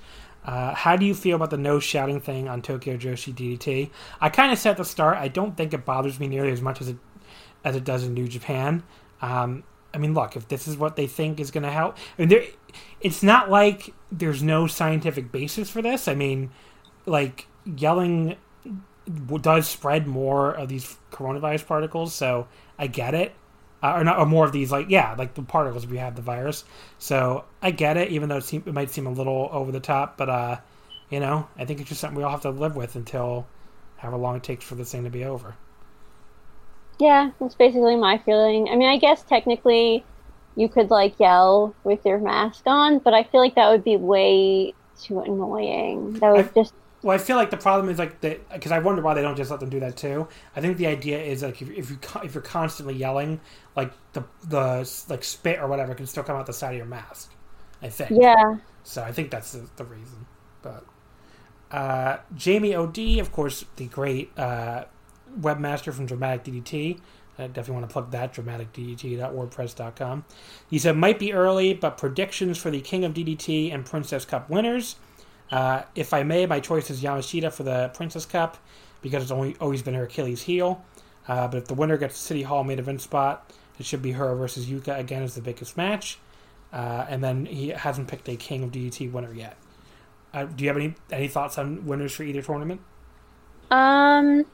Uh, 0.44 0.74
how 0.74 0.96
do 0.96 1.06
you 1.06 1.14
feel 1.14 1.36
about 1.36 1.52
the 1.52 1.58
no 1.58 1.80
shouting 1.80 2.20
thing 2.20 2.48
on 2.48 2.62
Tokyo 2.62 2.98
Joshi 2.98 3.34
DDT? 3.34 3.92
I 4.20 4.30
kind 4.30 4.52
of 4.52 4.58
said 4.58 4.72
at 4.72 4.78
the 4.78 4.86
start, 4.86 5.18
I 5.18 5.28
don't 5.28 5.56
think 5.56 5.74
it 5.74 5.86
bothers 5.86 6.20
me 6.20 6.28
nearly 6.28 6.52
as 6.52 6.62
much 6.62 6.82
as 6.82 6.90
it 6.90 6.98
as 7.64 7.76
it 7.76 7.84
does 7.84 8.04
in 8.04 8.16
New 8.16 8.28
Japan. 8.28 8.82
Um, 9.22 9.64
I 9.94 10.00
mean, 10.00 10.16
look, 10.16 10.36
if 10.36 10.48
this 10.48 10.68
is 10.68 10.78
what 10.78 10.96
they 10.96 11.06
think 11.06 11.40
is 11.40 11.52
going 11.52 11.64
to 11.64 11.70
help, 11.70 11.96
I 12.18 12.22
mean, 12.22 12.30
there, 12.30 12.44
it's 13.02 13.22
not 13.22 13.52
like 13.52 13.94
there's 14.12 14.42
no 14.42 14.66
scientific 14.66 15.32
basis 15.32 15.70
for 15.70 15.84
this. 15.84 16.08
I 16.08 16.16
mean, 16.16 16.50
like 17.06 17.46
yelling 17.66 18.36
does 19.42 19.68
spread 19.68 20.08
more 20.08 20.52
of 20.52 20.70
these 20.70 20.98
coronavirus 21.12 21.66
particles, 21.66 22.14
so 22.14 22.48
I 22.78 22.88
get 22.88 23.14
it. 23.14 23.34
Uh, 23.84 23.94
or 23.96 24.04
not, 24.04 24.20
or 24.20 24.28
more 24.28 24.46
of 24.46 24.52
these, 24.52 24.72
like 24.72 24.92
yeah, 24.92 25.16
like 25.18 25.34
the 25.34 25.42
particles 25.42 25.84
if 25.84 25.90
you 25.90 25.98
have 25.98 26.16
the 26.16 26.22
virus. 26.22 26.66
So 27.00 27.46
I 27.64 27.72
get 27.72 27.98
it, 27.98 28.12
even 28.12 28.30
though 28.30 28.38
it, 28.38 28.44
seem, 28.44 28.62
it 28.68 28.74
might 28.74 28.92
seem 28.92 29.08
a 29.08 29.12
little 29.12 29.50
over 29.52 29.72
the 29.72 29.80
top. 29.80 30.18
But 30.18 30.30
uh, 30.30 30.58
you 31.10 31.20
know, 31.20 31.48
I 31.58 31.66
think 31.66 31.80
it's 31.80 31.90
just 31.90 32.00
something 32.00 32.16
we 32.16 32.24
all 32.24 32.30
have 32.30 32.42
to 32.42 32.52
live 32.52 32.76
with 32.76 32.96
until 32.96 33.48
however 33.98 34.18
long 34.18 34.36
it 34.36 34.44
takes 34.44 34.64
for 34.64 34.76
this 34.76 34.92
thing 34.92 35.04
to 35.04 35.10
be 35.10 35.26
over. 35.26 35.56
Yeah, 37.00 37.32
that's 37.40 37.56
basically 37.56 37.96
my 37.96 38.20
feeling. 38.20 38.70
I 38.70 38.76
mean, 38.76 38.88
I 38.88 38.98
guess 38.98 39.24
technically 39.24 40.06
you 40.56 40.70
could 40.70 40.92
like 40.92 41.20
yell 41.20 41.74
with 41.84 42.06
your 42.06 42.20
mask 42.20 42.64
on, 42.68 43.00
but 43.00 43.16
I 43.16 43.24
feel 43.24 43.42
like 43.42 43.56
that 43.56 43.72
would 43.72 43.84
be 43.84 43.98
way 43.98 44.76
too 45.02 45.22
annoying. 45.22 46.14
That 46.20 46.32
would 46.34 46.50
I, 46.50 46.52
just 46.54 46.76
well, 47.04 47.16
I 47.16 47.18
feel 47.18 47.36
like 47.36 47.50
the 47.50 47.58
problem 47.58 47.90
is 47.90 47.98
like 47.98 48.22
that 48.22 48.48
because 48.50 48.72
I 48.72 48.80
wonder 48.80 49.02
why 49.02 49.14
they 49.14 49.22
don't 49.22 49.36
just 49.36 49.50
let 49.50 49.60
them 49.60 49.70
do 49.70 49.80
that 49.80 49.98
too. 49.98 50.28
I 50.56 50.62
think 50.62 50.78
the 50.78 50.88
idea 50.88 51.20
is 51.22 51.42
like 51.42 51.62
if, 51.62 51.70
if 51.72 51.90
you 51.90 52.00
if 52.24 52.34
you're 52.34 52.44
constantly 52.44 52.96
yelling, 52.96 53.42
like 53.76 53.92
the 54.14 54.24
the 54.44 55.06
like 55.10 55.24
spit 55.24 55.60
or 55.60 55.68
whatever 55.68 55.96
can 55.96 56.06
still 56.06 56.24
come 56.24 56.36
out 56.36 56.46
the 56.46 56.54
side 56.54 56.72
of 56.72 56.78
your 56.78 56.86
mask. 56.86 57.32
I 57.82 57.90
think. 57.90 58.12
Yeah. 58.12 58.58
So 58.84 59.02
I 59.04 59.12
think 59.12 59.32
that's 59.32 59.54
the, 59.54 59.68
the 59.78 59.86
reason. 59.86 60.28
But 60.62 60.86
uh, 61.72 62.18
Jamie 62.36 62.76
Od, 62.76 62.98
of 63.20 63.32
course, 63.32 63.66
the 63.78 63.86
great 63.86 64.38
uh, 64.38 64.86
webmaster 65.40 65.94
from 65.94 66.06
Dramatic 66.06 66.44
DDT. 66.44 67.00
I 67.40 67.48
definitely 67.48 67.74
want 67.76 67.90
to 67.90 67.94
plug 67.94 68.12
that, 68.12 68.34
dramaticddt.wordpress.com. 68.34 70.26
He 70.70 70.78
said, 70.78 70.98
might 70.98 71.18
be 71.18 71.34
early, 71.34 71.74
but 71.74 71.98
predictions 71.98 72.58
for 72.58 72.70
the 72.70 72.82
King 72.82 73.04
of 73.04 73.14
DDT 73.14 73.74
and 73.74 73.86
Princess 73.86 74.26
Cup 74.26 74.50
winners. 74.50 74.98
Uh, 75.52 75.84
if 75.96 76.14
I 76.14 76.24
may, 76.24 76.46
my 76.46 76.60
choice 76.60 76.90
is 76.90 77.04
Yamashita 77.04 77.52
for 77.52 77.64
the 77.64 77.92
Princess 77.94 78.26
Cup 78.26 78.58
because 79.02 79.24
it's 79.24 79.32
only 79.32 79.56
always 79.60 79.82
been 79.82 79.94
her 79.94 80.06
Achilles 80.06 80.42
heel. 80.42 80.84
Uh, 81.28 81.48
but 81.48 81.58
if 81.58 81.66
the 81.68 81.74
winner 81.74 81.98
gets 81.98 82.16
the 82.16 82.22
City 82.22 82.44
Hall 82.44 82.64
main 82.64 82.80
event 82.80 83.02
spot, 83.02 83.52
it 83.78 83.86
should 83.86 84.02
be 84.02 84.14
her 84.14 84.36
versus 84.36 84.68
Yuka 84.68 84.98
again 84.98 85.24
as 85.24 85.36
the 85.36 85.42
biggest 85.42 85.76
match. 85.78 86.20
Uh, 86.72 87.06
and 87.10 87.24
then 87.24 87.46
he 87.46 87.70
hasn't 87.70 88.08
picked 88.08 88.30
a 88.30 88.36
King 88.36 88.64
of 88.64 88.72
DDT 88.72 89.12
winner 89.12 89.34
yet. 89.34 89.58
Uh, 90.34 90.46
do 90.46 90.64
you 90.64 90.70
have 90.70 90.78
any 90.78 90.96
any 91.12 91.28
thoughts 91.28 91.58
on 91.58 91.86
winners 91.86 92.14
for 92.14 92.24
either 92.24 92.42
tournament? 92.42 92.80
Um, 93.70 94.46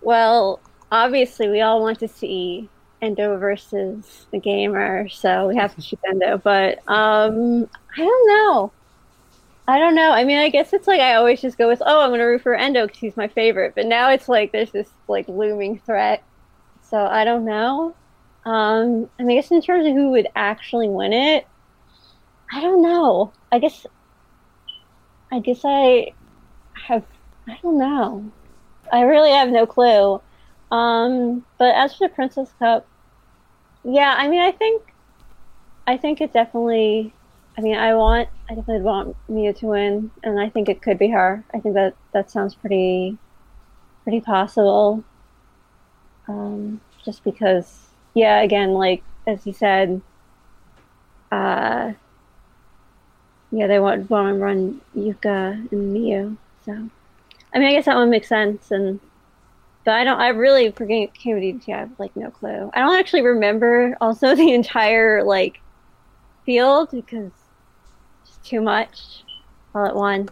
well, 0.00 0.60
obviously 0.90 1.48
we 1.48 1.60
all 1.60 1.80
want 1.80 2.00
to 2.00 2.08
see 2.08 2.68
Endo 3.00 3.38
versus 3.38 4.26
the 4.32 4.38
gamer, 4.38 5.08
so 5.08 5.48
we 5.48 5.56
have 5.56 5.74
to 5.76 5.82
choose 5.82 6.00
Endo. 6.08 6.38
But 6.38 6.78
um, 6.88 7.68
I 7.96 7.98
don't 7.98 8.28
know. 8.28 8.72
I 9.70 9.78
don't 9.78 9.94
know. 9.94 10.10
I 10.10 10.24
mean, 10.24 10.38
I 10.38 10.48
guess 10.48 10.72
it's 10.72 10.88
like 10.88 11.00
I 11.00 11.14
always 11.14 11.40
just 11.40 11.56
go 11.56 11.68
with, 11.68 11.80
oh, 11.86 12.00
I'm 12.00 12.10
going 12.10 12.18
to 12.18 12.24
root 12.24 12.42
for 12.42 12.56
Endo 12.56 12.88
because 12.88 12.98
he's 12.98 13.16
my 13.16 13.28
favorite. 13.28 13.76
But 13.76 13.86
now 13.86 14.10
it's 14.10 14.28
like 14.28 14.50
there's 14.50 14.72
this 14.72 14.90
like 15.06 15.28
looming 15.28 15.78
threat. 15.86 16.24
So 16.82 16.98
I 16.98 17.22
don't 17.22 17.44
know. 17.44 17.94
Um, 18.44 19.08
I 19.16 19.22
mean, 19.22 19.38
I 19.38 19.40
guess 19.40 19.52
in 19.52 19.62
terms 19.62 19.86
of 19.86 19.92
who 19.92 20.10
would 20.10 20.26
actually 20.34 20.88
win 20.88 21.12
it, 21.12 21.46
I 22.52 22.60
don't 22.60 22.82
know. 22.82 23.32
I 23.52 23.60
guess, 23.60 23.86
I 25.30 25.38
guess 25.38 25.60
I 25.64 26.14
have, 26.74 27.04
I 27.46 27.56
don't 27.62 27.78
know. 27.78 28.28
I 28.92 29.02
really 29.02 29.30
have 29.30 29.50
no 29.50 29.66
clue. 29.66 30.20
Um, 30.72 31.46
but 31.58 31.76
as 31.76 31.94
for 31.94 32.08
the 32.08 32.14
Princess 32.14 32.52
Cup, 32.58 32.88
yeah, 33.84 34.16
I 34.18 34.26
mean, 34.26 34.40
I 34.40 34.50
think, 34.50 34.82
I 35.86 35.96
think 35.96 36.20
it 36.20 36.32
definitely 36.32 37.14
I 37.58 37.60
mean, 37.62 37.76
I 37.76 37.94
want, 37.94 38.28
I 38.48 38.54
definitely 38.54 38.82
want 38.82 39.16
Mia 39.28 39.52
to 39.54 39.66
win, 39.66 40.10
and 40.22 40.40
I 40.40 40.48
think 40.48 40.68
it 40.68 40.82
could 40.82 40.98
be 40.98 41.08
her. 41.08 41.44
I 41.52 41.60
think 41.60 41.74
that 41.74 41.94
that 42.12 42.30
sounds 42.30 42.54
pretty, 42.54 43.18
pretty 44.04 44.20
possible. 44.20 45.04
Um, 46.28 46.80
just 47.04 47.24
because, 47.24 47.88
yeah, 48.14 48.40
again, 48.40 48.72
like 48.72 49.02
as 49.26 49.46
you 49.46 49.52
said, 49.52 50.00
uh, 51.32 51.92
yeah, 53.52 53.66
they 53.66 53.80
want 53.80 54.08
want 54.10 54.28
to 54.28 54.34
run 54.34 54.80
Yuka 54.96 55.70
and 55.72 55.96
Miyu. 55.96 56.36
So, 56.64 56.72
I 57.52 57.58
mean, 57.58 57.68
I 57.68 57.72
guess 57.72 57.86
that 57.86 57.96
one 57.96 58.10
makes 58.10 58.28
sense. 58.28 58.70
And 58.70 59.00
but 59.84 59.94
I 59.94 60.04
don't. 60.04 60.20
I 60.20 60.28
really 60.28 60.70
for 60.70 60.86
Game 60.86 61.08
of 61.08 61.68
I 61.68 61.70
have 61.70 61.90
like 61.98 62.14
no 62.16 62.30
clue. 62.30 62.70
I 62.74 62.80
don't 62.80 62.98
actually 62.98 63.22
remember 63.22 63.96
also 64.00 64.34
the 64.36 64.52
entire 64.52 65.24
like 65.24 65.60
field 66.44 66.90
because 66.92 67.32
too 68.44 68.60
much 68.60 69.24
all 69.74 69.86
at 69.86 69.94
once. 69.94 70.30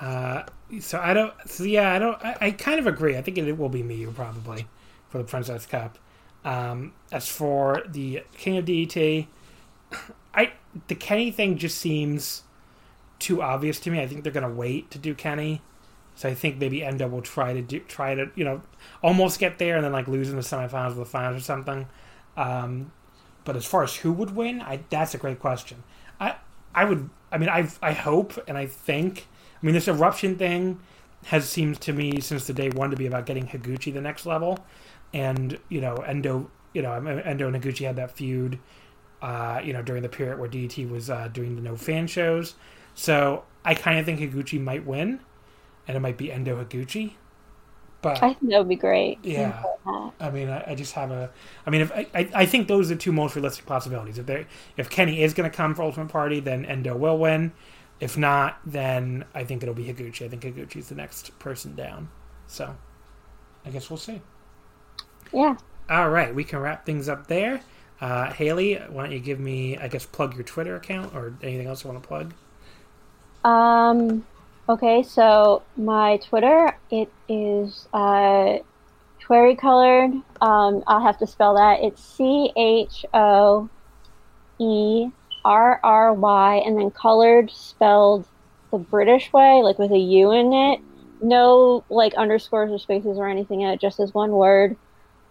Uh, 0.00 0.42
so 0.80 0.98
I 1.00 1.14
don't. 1.14 1.32
So 1.46 1.64
yeah, 1.64 1.92
I 1.92 1.98
don't. 1.98 2.22
I, 2.24 2.36
I 2.40 2.50
kind 2.50 2.78
of 2.78 2.86
agree. 2.86 3.16
I 3.16 3.22
think 3.22 3.38
it 3.38 3.52
will 3.56 3.68
be 3.68 3.82
Miyu 3.82 4.14
probably 4.14 4.66
for 5.08 5.18
the 5.18 5.24
Princess 5.24 5.66
Cup. 5.66 5.98
Um, 6.44 6.92
as 7.10 7.28
for 7.28 7.82
the 7.88 8.22
King 8.36 8.58
of 8.58 8.64
DDT, 8.64 9.28
I 10.34 10.52
the 10.88 10.94
Kenny 10.94 11.30
thing 11.30 11.56
just 11.56 11.78
seems 11.78 12.42
too 13.18 13.40
obvious 13.40 13.78
to 13.80 13.90
me. 13.90 14.00
I 14.00 14.06
think 14.06 14.24
they're 14.24 14.32
gonna 14.32 14.50
wait 14.50 14.90
to 14.90 14.98
do 14.98 15.14
Kenny. 15.14 15.62
So 16.16 16.28
I 16.28 16.34
think 16.34 16.58
maybe 16.58 16.84
Endo 16.84 17.08
will 17.08 17.22
try 17.22 17.52
to 17.52 17.62
do 17.62 17.80
try 17.80 18.14
to 18.14 18.30
you 18.34 18.44
know 18.44 18.62
almost 19.02 19.38
get 19.38 19.58
there 19.58 19.76
and 19.76 19.84
then 19.84 19.92
like 19.92 20.08
lose 20.08 20.28
in 20.28 20.36
the 20.36 20.42
semifinals 20.42 20.92
or 20.92 20.94
the 20.94 21.04
finals 21.04 21.40
or 21.40 21.44
something. 21.44 21.86
Um, 22.36 22.92
but 23.44 23.56
as 23.56 23.64
far 23.64 23.82
as 23.82 23.96
who 23.96 24.12
would 24.12 24.34
win, 24.34 24.60
I, 24.60 24.80
that's 24.90 25.14
a 25.14 25.18
great 25.18 25.38
question. 25.38 25.82
I 26.20 26.36
I 26.74 26.84
would 26.84 27.10
I 27.30 27.38
mean 27.38 27.48
I 27.48 27.68
I 27.82 27.92
hope 27.92 28.42
and 28.48 28.56
I 28.56 28.66
think 28.66 29.26
I 29.62 29.66
mean 29.66 29.74
this 29.74 29.88
eruption 29.88 30.36
thing 30.36 30.80
has 31.26 31.48
seemed 31.48 31.80
to 31.82 31.92
me 31.92 32.20
since 32.20 32.46
the 32.46 32.52
day 32.52 32.68
one 32.70 32.90
to 32.90 32.96
be 32.96 33.06
about 33.06 33.26
getting 33.26 33.46
Higuchi 33.46 33.92
the 33.92 34.00
next 34.00 34.26
level, 34.26 34.58
and 35.12 35.58
you 35.68 35.80
know 35.80 35.96
Endo 35.96 36.50
you 36.72 36.82
know 36.82 36.92
Endo 36.92 37.48
and 37.48 37.62
Higuchi 37.62 37.86
had 37.86 37.96
that 37.96 38.10
feud. 38.10 38.58
Uh, 39.22 39.58
you 39.64 39.72
know, 39.72 39.80
during 39.80 40.02
the 40.02 40.08
period 40.08 40.38
where 40.38 40.50
DDT 40.50 40.90
was 40.90 41.08
uh, 41.08 41.28
doing 41.28 41.56
the 41.56 41.62
no 41.62 41.76
fan 41.76 42.06
shows, 42.06 42.56
so 42.94 43.44
I 43.64 43.72
kind 43.72 43.98
of 43.98 44.04
think 44.04 44.20
Higuchi 44.20 44.60
might 44.60 44.84
win 44.84 45.20
and 45.86 45.96
it 45.96 46.00
might 46.00 46.16
be 46.16 46.32
Endo 46.32 46.62
Higuchi. 46.62 47.14
But 48.04 48.22
I 48.22 48.34
think 48.34 48.50
that 48.50 48.58
would 48.58 48.68
be 48.68 48.76
great. 48.76 49.18
Yeah, 49.22 49.62
I 50.20 50.30
mean, 50.30 50.50
I, 50.50 50.72
I, 50.72 50.74
just 50.74 50.92
have 50.92 51.10
a. 51.10 51.30
I 51.66 51.70
mean, 51.70 51.80
if 51.80 51.90
I, 51.90 52.28
I 52.34 52.44
think 52.44 52.68
those 52.68 52.90
are 52.90 52.94
the 52.94 53.00
two 53.00 53.12
most 53.12 53.34
realistic 53.34 53.64
possibilities. 53.64 54.18
If 54.18 54.26
they 54.26 54.46
if 54.76 54.90
Kenny 54.90 55.22
is 55.22 55.32
going 55.32 55.50
to 55.50 55.56
come 55.56 55.74
for 55.74 55.82
Ultimate 55.82 56.10
Party, 56.10 56.38
then 56.38 56.66
Endo 56.66 56.94
will 56.94 57.16
win. 57.16 57.52
If 58.00 58.18
not, 58.18 58.58
then 58.66 59.24
I 59.34 59.44
think 59.44 59.62
it'll 59.62 59.74
be 59.74 59.84
Higuchi. 59.84 60.26
I 60.26 60.28
think 60.28 60.42
Higuchi's 60.42 60.90
the 60.90 60.94
next 60.94 61.38
person 61.38 61.74
down. 61.74 62.10
So, 62.46 62.76
I 63.64 63.70
guess 63.70 63.88
we'll 63.88 63.96
see. 63.96 64.20
Yeah. 65.32 65.56
All 65.88 66.10
right, 66.10 66.34
we 66.34 66.44
can 66.44 66.58
wrap 66.58 66.84
things 66.84 67.08
up 67.08 67.26
there. 67.26 67.62
Uh, 68.02 68.30
Haley, 68.34 68.74
why 68.90 69.04
don't 69.04 69.12
you 69.12 69.20
give 69.20 69.40
me, 69.40 69.78
I 69.78 69.88
guess, 69.88 70.04
plug 70.04 70.34
your 70.34 70.44
Twitter 70.44 70.76
account 70.76 71.14
or 71.14 71.38
anything 71.42 71.68
else 71.68 71.84
you 71.84 71.90
want 71.90 72.02
to 72.02 72.06
plug? 72.06 72.34
Um, 73.44 74.26
Okay, 74.66 75.02
so 75.02 75.62
my 75.76 76.16
Twitter 76.16 76.78
it 76.90 77.12
is 77.28 77.86
uh, 77.92 78.56
Choerry 79.20 79.56
colored. 79.56 80.12
Um, 80.40 80.82
I'll 80.86 81.02
have 81.02 81.18
to 81.18 81.26
spell 81.26 81.54
that. 81.56 81.82
It's 81.82 82.02
C 82.02 82.50
H 82.56 83.04
O 83.12 83.68
E 84.58 85.08
R 85.44 85.80
R 85.84 86.14
Y, 86.14 86.62
and 86.64 86.78
then 86.78 86.90
colored 86.90 87.50
spelled 87.50 88.26
the 88.70 88.78
British 88.78 89.30
way, 89.34 89.60
like 89.62 89.78
with 89.78 89.92
a 89.92 89.98
U 89.98 90.32
in 90.32 90.54
it. 90.54 90.80
No 91.20 91.84
like 91.90 92.14
underscores 92.14 92.70
or 92.70 92.78
spaces 92.78 93.18
or 93.18 93.28
anything 93.28 93.60
in 93.60 93.68
it, 93.68 93.80
just 93.82 94.00
as 94.00 94.14
one 94.14 94.32
word. 94.32 94.78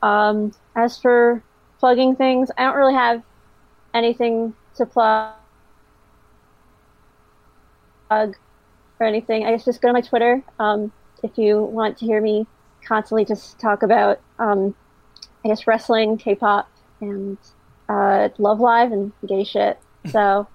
Um, 0.03 0.53
as 0.75 0.99
for 0.99 1.41
plugging 1.79 2.15
things, 2.15 2.51
I 2.55 2.65
don't 2.65 2.75
really 2.75 2.93
have 2.93 3.23
anything 3.95 4.53
to 4.75 4.85
plug 4.85 5.33
or 8.99 9.05
anything, 9.05 9.45
I 9.45 9.51
guess 9.51 9.65
just 9.65 9.81
go 9.81 9.89
to 9.89 9.93
my 9.93 10.01
Twitter. 10.01 10.43
Um, 10.59 10.91
if 11.23 11.37
you 11.37 11.61
want 11.61 11.97
to 11.99 12.05
hear 12.05 12.21
me 12.21 12.47
constantly 12.85 13.25
just 13.25 13.59
talk 13.59 13.83
about, 13.83 14.19
um, 14.39 14.75
I 15.43 15.49
guess, 15.49 15.65
wrestling, 15.67 16.17
K 16.17 16.35
pop, 16.35 16.69
and 17.01 17.37
uh, 17.89 18.29
Love 18.37 18.59
Live 18.59 18.91
and 18.91 19.11
gay 19.25 19.43
shit. 19.43 19.79
So, 20.11 20.45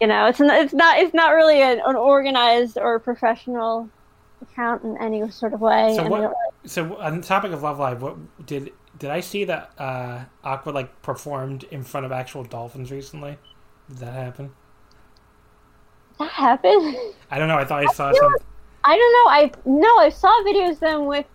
you 0.00 0.06
know, 0.06 0.28
it's 0.28 0.40
not, 0.40 0.62
it's 0.62 0.72
not, 0.72 0.98
it's 0.98 1.12
not 1.12 1.34
really 1.34 1.60
an, 1.60 1.78
an 1.84 1.94
organized 1.94 2.78
or 2.78 2.98
professional 2.98 3.90
account 4.40 4.82
in 4.82 4.96
any 4.96 5.30
sort 5.30 5.52
of 5.52 5.60
way. 5.60 5.94
So, 5.94 6.08
what, 6.08 6.20
really... 6.22 6.34
so 6.64 6.96
on 6.96 7.20
the 7.20 7.26
topic 7.26 7.52
of 7.52 7.62
Love 7.62 7.78
Live, 7.78 8.00
what 8.00 8.16
did 8.46 8.72
did 8.98 9.10
I 9.10 9.20
see 9.20 9.44
that 9.44 9.72
uh, 9.78 10.24
Aqours 10.42 10.72
like 10.74 11.02
performed 11.02 11.64
in 11.64 11.82
front 11.84 12.06
of 12.06 12.12
actual 12.12 12.44
dolphins 12.44 12.90
recently? 12.90 13.36
Did 13.88 13.98
that 13.98 14.14
happen? 14.14 14.52
That 16.18 16.30
happen? 16.30 16.96
I 17.30 17.38
don't 17.38 17.48
know. 17.48 17.56
I 17.56 17.64
thought 17.64 17.80
I 17.80 17.92
saw 17.92 18.12
something. 18.12 18.46
I 18.84 18.96
don't 18.96 19.12
know. 19.12 19.30
I 19.30 19.50
no, 19.64 19.96
I 19.98 20.08
saw 20.08 20.28
videos 20.44 20.72
of 20.72 20.80
them 20.80 21.06
with 21.06 21.26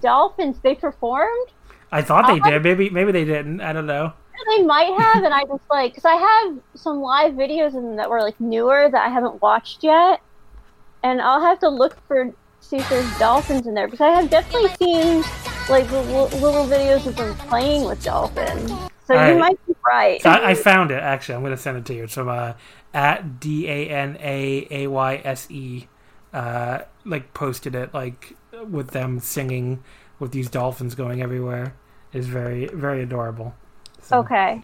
dolphins. 0.00 0.58
They 0.62 0.74
performed. 0.74 1.48
I 1.90 2.02
thought 2.02 2.26
they 2.26 2.38
did. 2.40 2.62
Maybe 2.62 2.90
maybe 2.90 3.12
they 3.12 3.24
didn't. 3.24 3.60
I 3.60 3.72
don't 3.72 3.86
know. 3.86 4.12
They 4.56 4.62
might 4.64 4.98
have, 4.98 5.22
and 5.22 5.32
I 5.32 5.44
just 5.44 5.62
like 5.70 5.92
because 5.94 6.04
I 6.04 6.14
have 6.14 6.58
some 6.74 7.00
live 7.00 7.34
videos 7.34 7.68
of 7.68 7.74
them 7.74 7.96
that 7.96 8.10
were 8.10 8.20
like 8.20 8.40
newer 8.40 8.88
that 8.90 9.06
I 9.06 9.08
haven't 9.08 9.40
watched 9.40 9.84
yet, 9.84 10.20
and 11.02 11.20
I'll 11.20 11.40
have 11.40 11.58
to 11.60 11.68
look 11.68 11.96
for 12.08 12.32
see 12.60 12.76
if 12.76 12.88
there's 12.88 13.18
dolphins 13.18 13.66
in 13.66 13.74
there 13.74 13.86
because 13.86 14.00
I 14.00 14.08
have 14.10 14.30
definitely 14.30 14.70
seen 14.76 15.22
like 15.68 15.90
little, 15.90 16.26
little 16.38 16.66
videos 16.66 17.06
of 17.06 17.16
them 17.16 17.34
playing 17.36 17.84
with 17.84 18.02
dolphins. 18.02 18.72
So 19.06 19.14
you 19.26 19.38
might 19.38 19.58
be 19.66 19.74
right. 19.86 20.24
I, 20.24 20.50
I, 20.50 20.54
found 20.54 20.90
it 20.90 21.02
actually. 21.02 21.34
I'm 21.34 21.42
going 21.42 21.52
to 21.54 21.60
send 21.60 21.76
it 21.76 21.84
to 21.86 21.94
you. 21.94 22.06
So 22.06 22.28
uh, 22.28 22.54
at 22.94 23.40
D 23.40 23.68
A 23.68 23.88
N 23.88 24.16
A 24.20 24.66
A 24.70 24.86
Y 24.86 25.20
S 25.24 25.50
E, 25.50 25.88
uh, 26.32 26.80
like 27.04 27.34
posted 27.34 27.74
it 27.74 27.92
like 27.94 28.36
with 28.68 28.90
them 28.90 29.18
singing 29.20 29.82
with 30.18 30.32
these 30.32 30.48
dolphins 30.48 30.94
going 30.94 31.22
everywhere 31.22 31.74
is 32.12 32.26
very 32.26 32.66
very 32.66 33.02
adorable. 33.02 33.54
So, 34.02 34.18
okay. 34.18 34.62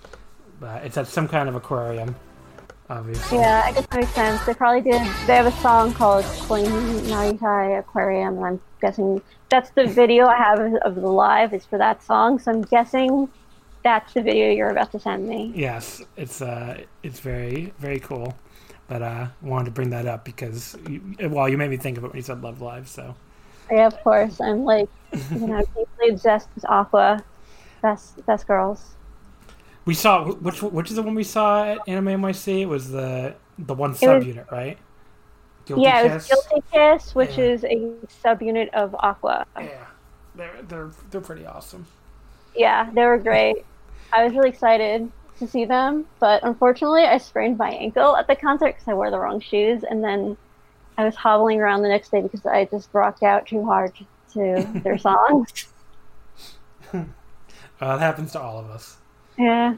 Uh, 0.62 0.80
it's 0.82 0.96
at 0.96 1.06
some 1.06 1.28
kind 1.28 1.48
of 1.48 1.54
aquarium, 1.54 2.16
obviously. 2.90 3.38
Yeah, 3.38 3.62
I 3.64 3.72
guess 3.72 3.86
that 3.86 4.00
makes 4.00 4.12
sense. 4.12 4.44
They 4.44 4.54
probably 4.54 4.80
did. 4.80 5.00
They 5.26 5.36
have 5.36 5.46
a 5.46 5.52
song 5.60 5.94
called 5.94 6.24
"Koi 6.24 6.62
ni 6.62 6.68
Naritai 7.10 7.78
Aquarium," 7.78 8.36
and 8.38 8.44
I'm 8.44 8.60
guessing 8.80 9.22
that's 9.48 9.70
the 9.70 9.86
video 9.86 10.26
I 10.26 10.36
have 10.36 10.58
of 10.82 10.96
the 10.96 11.08
live. 11.08 11.54
Is 11.54 11.64
for 11.64 11.78
that 11.78 12.02
song, 12.02 12.38
so 12.38 12.50
I'm 12.50 12.62
guessing 12.62 13.28
that's 13.82 14.14
the 14.14 14.22
video 14.22 14.50
you're 14.50 14.70
about 14.70 14.92
to 14.92 15.00
send 15.00 15.28
me. 15.28 15.52
Yes, 15.54 16.02
it's 16.16 16.42
uh, 16.42 16.82
it's 17.02 17.20
very 17.20 17.72
very 17.78 18.00
cool. 18.00 18.36
But 18.88 19.02
uh, 19.02 19.26
wanted 19.42 19.66
to 19.66 19.70
bring 19.72 19.90
that 19.90 20.06
up 20.06 20.24
because 20.24 20.76
you, 20.88 21.02
well, 21.28 21.46
you 21.46 21.58
made 21.58 21.68
me 21.68 21.76
think 21.76 21.98
of 21.98 22.04
it 22.04 22.08
when 22.08 22.16
you 22.16 22.22
said 22.22 22.42
Love 22.42 22.62
Live. 22.62 22.88
So 22.88 23.14
yeah, 23.70 23.86
of 23.86 24.02
course, 24.02 24.40
I'm 24.40 24.64
like 24.64 24.88
you 25.30 25.46
know 25.46 25.58
deeply 25.76 26.08
obsessed 26.10 26.48
with 26.54 26.64
Aqours, 26.64 27.22
best 27.82 28.24
best 28.26 28.46
girls. 28.46 28.94
We 29.84 29.94
saw 29.94 30.32
which 30.32 30.62
which 30.62 30.90
is 30.90 30.96
the 30.96 31.02
one 31.02 31.14
we 31.14 31.24
saw 31.24 31.64
at 31.64 31.78
Anime 31.86 32.22
NYC. 32.22 32.62
It 32.62 32.66
was 32.66 32.90
the 32.90 33.34
the 33.58 33.74
one 33.74 33.94
subunit, 33.94 34.50
right? 34.50 34.78
Guilty 35.66 35.82
yeah, 35.82 36.02
Kiss? 36.02 36.30
it 36.30 36.34
was 36.34 36.46
Guilty 36.48 36.66
Kiss, 36.72 37.14
which 37.14 37.36
yeah. 37.36 37.44
is 37.44 37.64
a 37.64 37.76
subunit 38.24 38.70
of 38.70 38.92
Aqours. 38.92 39.44
Yeah, 39.58 39.86
they're 40.34 40.62
they're 40.62 40.90
they're 41.10 41.20
pretty 41.20 41.44
awesome. 41.44 41.86
Yeah, 42.58 42.90
they 42.92 43.06
were 43.06 43.18
great. 43.18 43.64
I 44.12 44.24
was 44.24 44.34
really 44.34 44.48
excited 44.50 45.10
to 45.38 45.46
see 45.46 45.64
them, 45.64 46.06
but 46.18 46.42
unfortunately, 46.42 47.04
I 47.04 47.18
sprained 47.18 47.56
my 47.56 47.70
ankle 47.70 48.16
at 48.16 48.26
the 48.26 48.34
concert 48.34 48.74
because 48.74 48.88
I 48.88 48.94
wore 48.94 49.12
the 49.12 49.18
wrong 49.18 49.40
shoes, 49.40 49.84
and 49.88 50.02
then 50.02 50.36
I 50.98 51.04
was 51.04 51.14
hobbling 51.14 51.60
around 51.60 51.82
the 51.82 51.88
next 51.88 52.10
day 52.10 52.20
because 52.20 52.44
I 52.44 52.64
just 52.64 52.88
rocked 52.92 53.22
out 53.22 53.46
too 53.46 53.64
hard 53.64 53.92
to 54.32 54.66
their 54.82 54.98
songs. 55.08 55.66
well, 56.92 57.06
it 57.80 58.00
happens 58.00 58.32
to 58.32 58.40
all 58.40 58.58
of 58.58 58.68
us. 58.70 58.96
Yeah. 59.38 59.76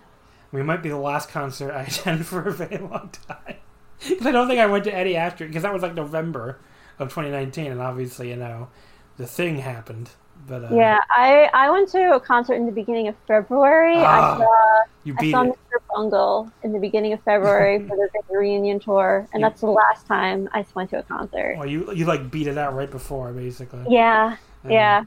We 0.50 0.62
might 0.62 0.82
be 0.82 0.88
the 0.88 0.96
last 0.96 1.28
concert 1.28 1.72
I 1.72 1.82
attend 1.88 2.26
for 2.26 2.48
a 2.48 2.52
very 2.52 2.78
long 2.78 3.10
time. 3.28 3.56
Because 4.08 4.26
I 4.26 4.32
don't 4.32 4.48
think 4.48 4.58
I 4.58 4.66
went 4.66 4.84
to 4.84 4.94
any 4.94 5.14
after, 5.14 5.46
because 5.46 5.64
that 5.64 5.74
was 5.74 5.82
like 5.82 5.94
November 5.94 6.58
of 6.98 7.08
2019, 7.10 7.72
and 7.72 7.80
obviously, 7.82 8.30
you 8.30 8.36
know, 8.36 8.68
the 9.18 9.26
thing 9.26 9.58
happened. 9.58 10.08
But 10.48 10.64
uh, 10.64 10.74
yeah, 10.74 10.98
I 11.10 11.48
I 11.52 11.70
went 11.70 11.88
to 11.90 12.14
a 12.14 12.20
concert 12.20 12.54
in 12.54 12.66
the 12.66 12.72
beginning 12.72 13.08
of 13.08 13.16
February. 13.26 13.96
I 13.96 14.18
ah, 14.18 14.38
saw 14.38 14.90
you 15.04 15.14
I 15.18 15.30
saw 15.30 15.42
it. 15.42 15.48
Mr. 15.50 15.78
Bungle 15.94 16.50
in 16.62 16.72
the 16.72 16.78
beginning 16.78 17.12
of 17.12 17.22
February 17.22 17.78
for 17.88 17.96
the 17.96 18.08
reunion 18.36 18.80
tour, 18.80 19.28
and 19.32 19.42
that's 19.42 19.60
the 19.60 19.70
last 19.70 20.06
time 20.06 20.48
I 20.52 20.64
went 20.74 20.90
to 20.90 20.98
a 20.98 21.02
concert. 21.02 21.56
Well, 21.58 21.68
you 21.68 21.92
you 21.92 22.04
like 22.04 22.30
beat 22.30 22.46
it 22.46 22.58
out 22.58 22.74
right 22.74 22.90
before, 22.90 23.32
basically. 23.32 23.84
Yeah, 23.88 24.36
um, 24.64 24.70
yeah. 24.70 25.04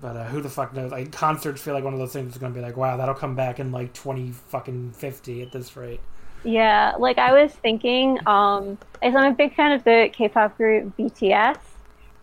But 0.00 0.16
uh, 0.16 0.24
who 0.26 0.40
the 0.40 0.48
fuck 0.48 0.74
knows? 0.74 0.92
Like 0.92 1.10
concerts 1.12 1.60
feel 1.60 1.74
like 1.74 1.84
one 1.84 1.92
of 1.92 1.98
those 1.98 2.12
things 2.12 2.28
that's 2.28 2.38
gonna 2.38 2.54
be 2.54 2.60
like, 2.60 2.76
wow, 2.76 2.96
that'll 2.96 3.14
come 3.14 3.34
back 3.34 3.58
in 3.58 3.72
like 3.72 3.92
twenty 3.92 4.30
fucking 4.30 4.92
fifty 4.92 5.42
at 5.42 5.52
this 5.52 5.76
rate. 5.76 6.00
Yeah, 6.44 6.94
like 6.98 7.18
I 7.18 7.42
was 7.42 7.52
thinking, 7.52 8.18
um, 8.26 8.78
I'm 9.02 9.16
a 9.16 9.32
big 9.32 9.54
fan 9.54 9.72
of 9.72 9.82
the 9.82 10.08
K-pop 10.12 10.56
group 10.56 10.96
BTS, 10.96 11.58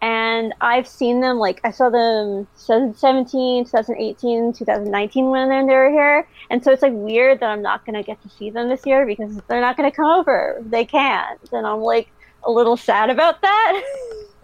and 0.06 0.54
I've 0.62 0.88
seen 0.88 1.20
them 1.20 1.40
like 1.40 1.60
I 1.64 1.72
saw 1.72 1.90
them 1.90 2.48
2017, 2.68 3.66
2018, 3.66 4.54
2019 4.54 5.30
when 5.32 5.50
they 5.50 5.74
were 5.74 5.90
here, 5.90 6.28
and 6.52 6.64
so 6.64 6.72
it's 6.72 6.84
like 6.84 6.94
weird 6.94 7.40
that 7.40 7.50
I'm 7.50 7.64
not 7.64 7.84
gonna 7.88 8.04
get 8.04 8.22
to 8.22 8.30
see 8.30 8.52
them 8.52 8.70
this 8.70 8.86
year 8.86 9.08
because 9.08 9.42
they're 9.48 9.62
not 9.62 9.78
gonna 9.78 9.92
come 9.92 10.06
over. 10.06 10.62
They 10.64 10.86
can't, 10.86 11.40
and 11.52 11.66
I'm 11.66 11.82
like 11.82 12.12
a 12.44 12.52
little 12.52 12.78
sad 12.78 13.10
about 13.10 13.42
that. 13.42 13.82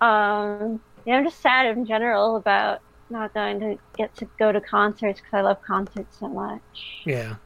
um, 0.00 0.80
yeah, 1.04 1.16
I'm 1.16 1.24
just 1.24 1.42
sad 1.42 1.76
in 1.76 1.84
general 1.84 2.36
about 2.36 2.80
not 3.10 3.34
going 3.34 3.60
to 3.60 3.78
get 3.98 4.16
to 4.16 4.28
go 4.38 4.50
to 4.50 4.62
concerts 4.62 5.20
because 5.20 5.34
I 5.34 5.40
love 5.42 5.60
concerts 5.60 6.16
so 6.18 6.28
much. 6.28 6.62
Yeah. 7.04 7.36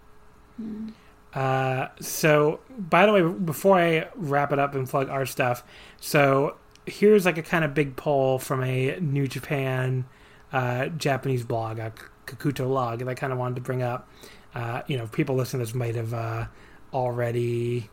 Mm. 0.63 0.93
Uh, 1.35 1.89
so, 2.01 2.61
by 2.79 3.07
the 3.07 3.13
way, 3.13 3.23
before 3.23 3.77
I 3.77 4.09
wrap 4.15 4.53
it 4.53 4.61
up 4.61 4.77
and 4.77 4.89
plug 4.89 5.09
our 5.09 5.27
stuff, 5.27 5.65
so 6.01 6.57
here's 6.89 7.25
like 7.25 7.39
a 7.39 7.43
kind 7.43 7.65
of 7.65 7.75
big 7.75 7.97
poll 7.97 8.39
from 8.39 8.63
a 8.63 8.99
New 9.01 9.27
Japan 9.27 10.05
uh, 10.53 10.87
Japanese 10.87 11.45
blog, 11.45 11.79
a 11.79 11.93
Kakuto 12.27 12.69
log, 12.69 13.01
that 13.01 13.09
I 13.09 13.15
kind 13.15 13.33
of 13.33 13.39
wanted 13.39 13.57
to 13.57 13.61
bring 13.61 13.83
up. 13.83 14.09
Uh, 14.55 14.83
you 14.87 14.97
know, 14.97 15.07
people 15.07 15.37
listening 15.37 15.61
to 15.61 15.67
this 15.67 15.75
might 15.75 15.95
have 15.95 16.15
uh, 16.15 16.47
already 16.93 17.91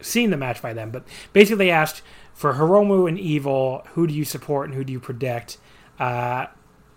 seen 0.00 0.30
the 0.30 0.36
match 0.36 0.60
by 0.60 0.72
then, 0.72 0.90
but 0.90 1.04
basically 1.32 1.66
they 1.66 1.70
asked 1.70 2.02
for 2.34 2.54
Hiromu 2.54 3.08
and 3.08 3.18
Evil, 3.18 3.86
who 3.92 4.06
do 4.06 4.14
you 4.14 4.24
support 4.24 4.68
and 4.68 4.74
who 4.74 4.84
do 4.84 4.92
you 4.92 5.00
predict? 5.00 5.58
Uh, 5.98 6.46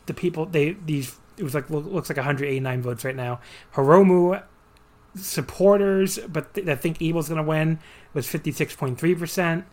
the 0.05 0.13
people 0.13 0.45
they 0.45 0.75
these 0.85 1.17
it 1.37 1.43
was 1.43 1.53
like 1.53 1.69
looks 1.69 2.09
like 2.09 2.17
189 2.17 2.81
votes 2.81 3.03
right 3.05 3.15
now. 3.15 3.39
Hiromu 3.75 4.43
supporters, 5.15 6.19
but 6.27 6.53
th- 6.53 6.65
that 6.65 6.81
think 6.81 7.01
Evil's 7.01 7.29
going 7.29 7.41
to 7.41 7.47
win 7.47 7.79
was 8.13 8.27
56.3 8.27 9.19
percent. 9.19 9.65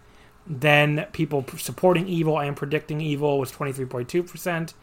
Then 0.47 1.07
people 1.13 1.45
supporting 1.57 2.09
Evil 2.09 2.39
and 2.39 2.57
predicting 2.57 3.01
Evil 3.01 3.39
was 3.39 3.53
23.2%. 3.53 4.75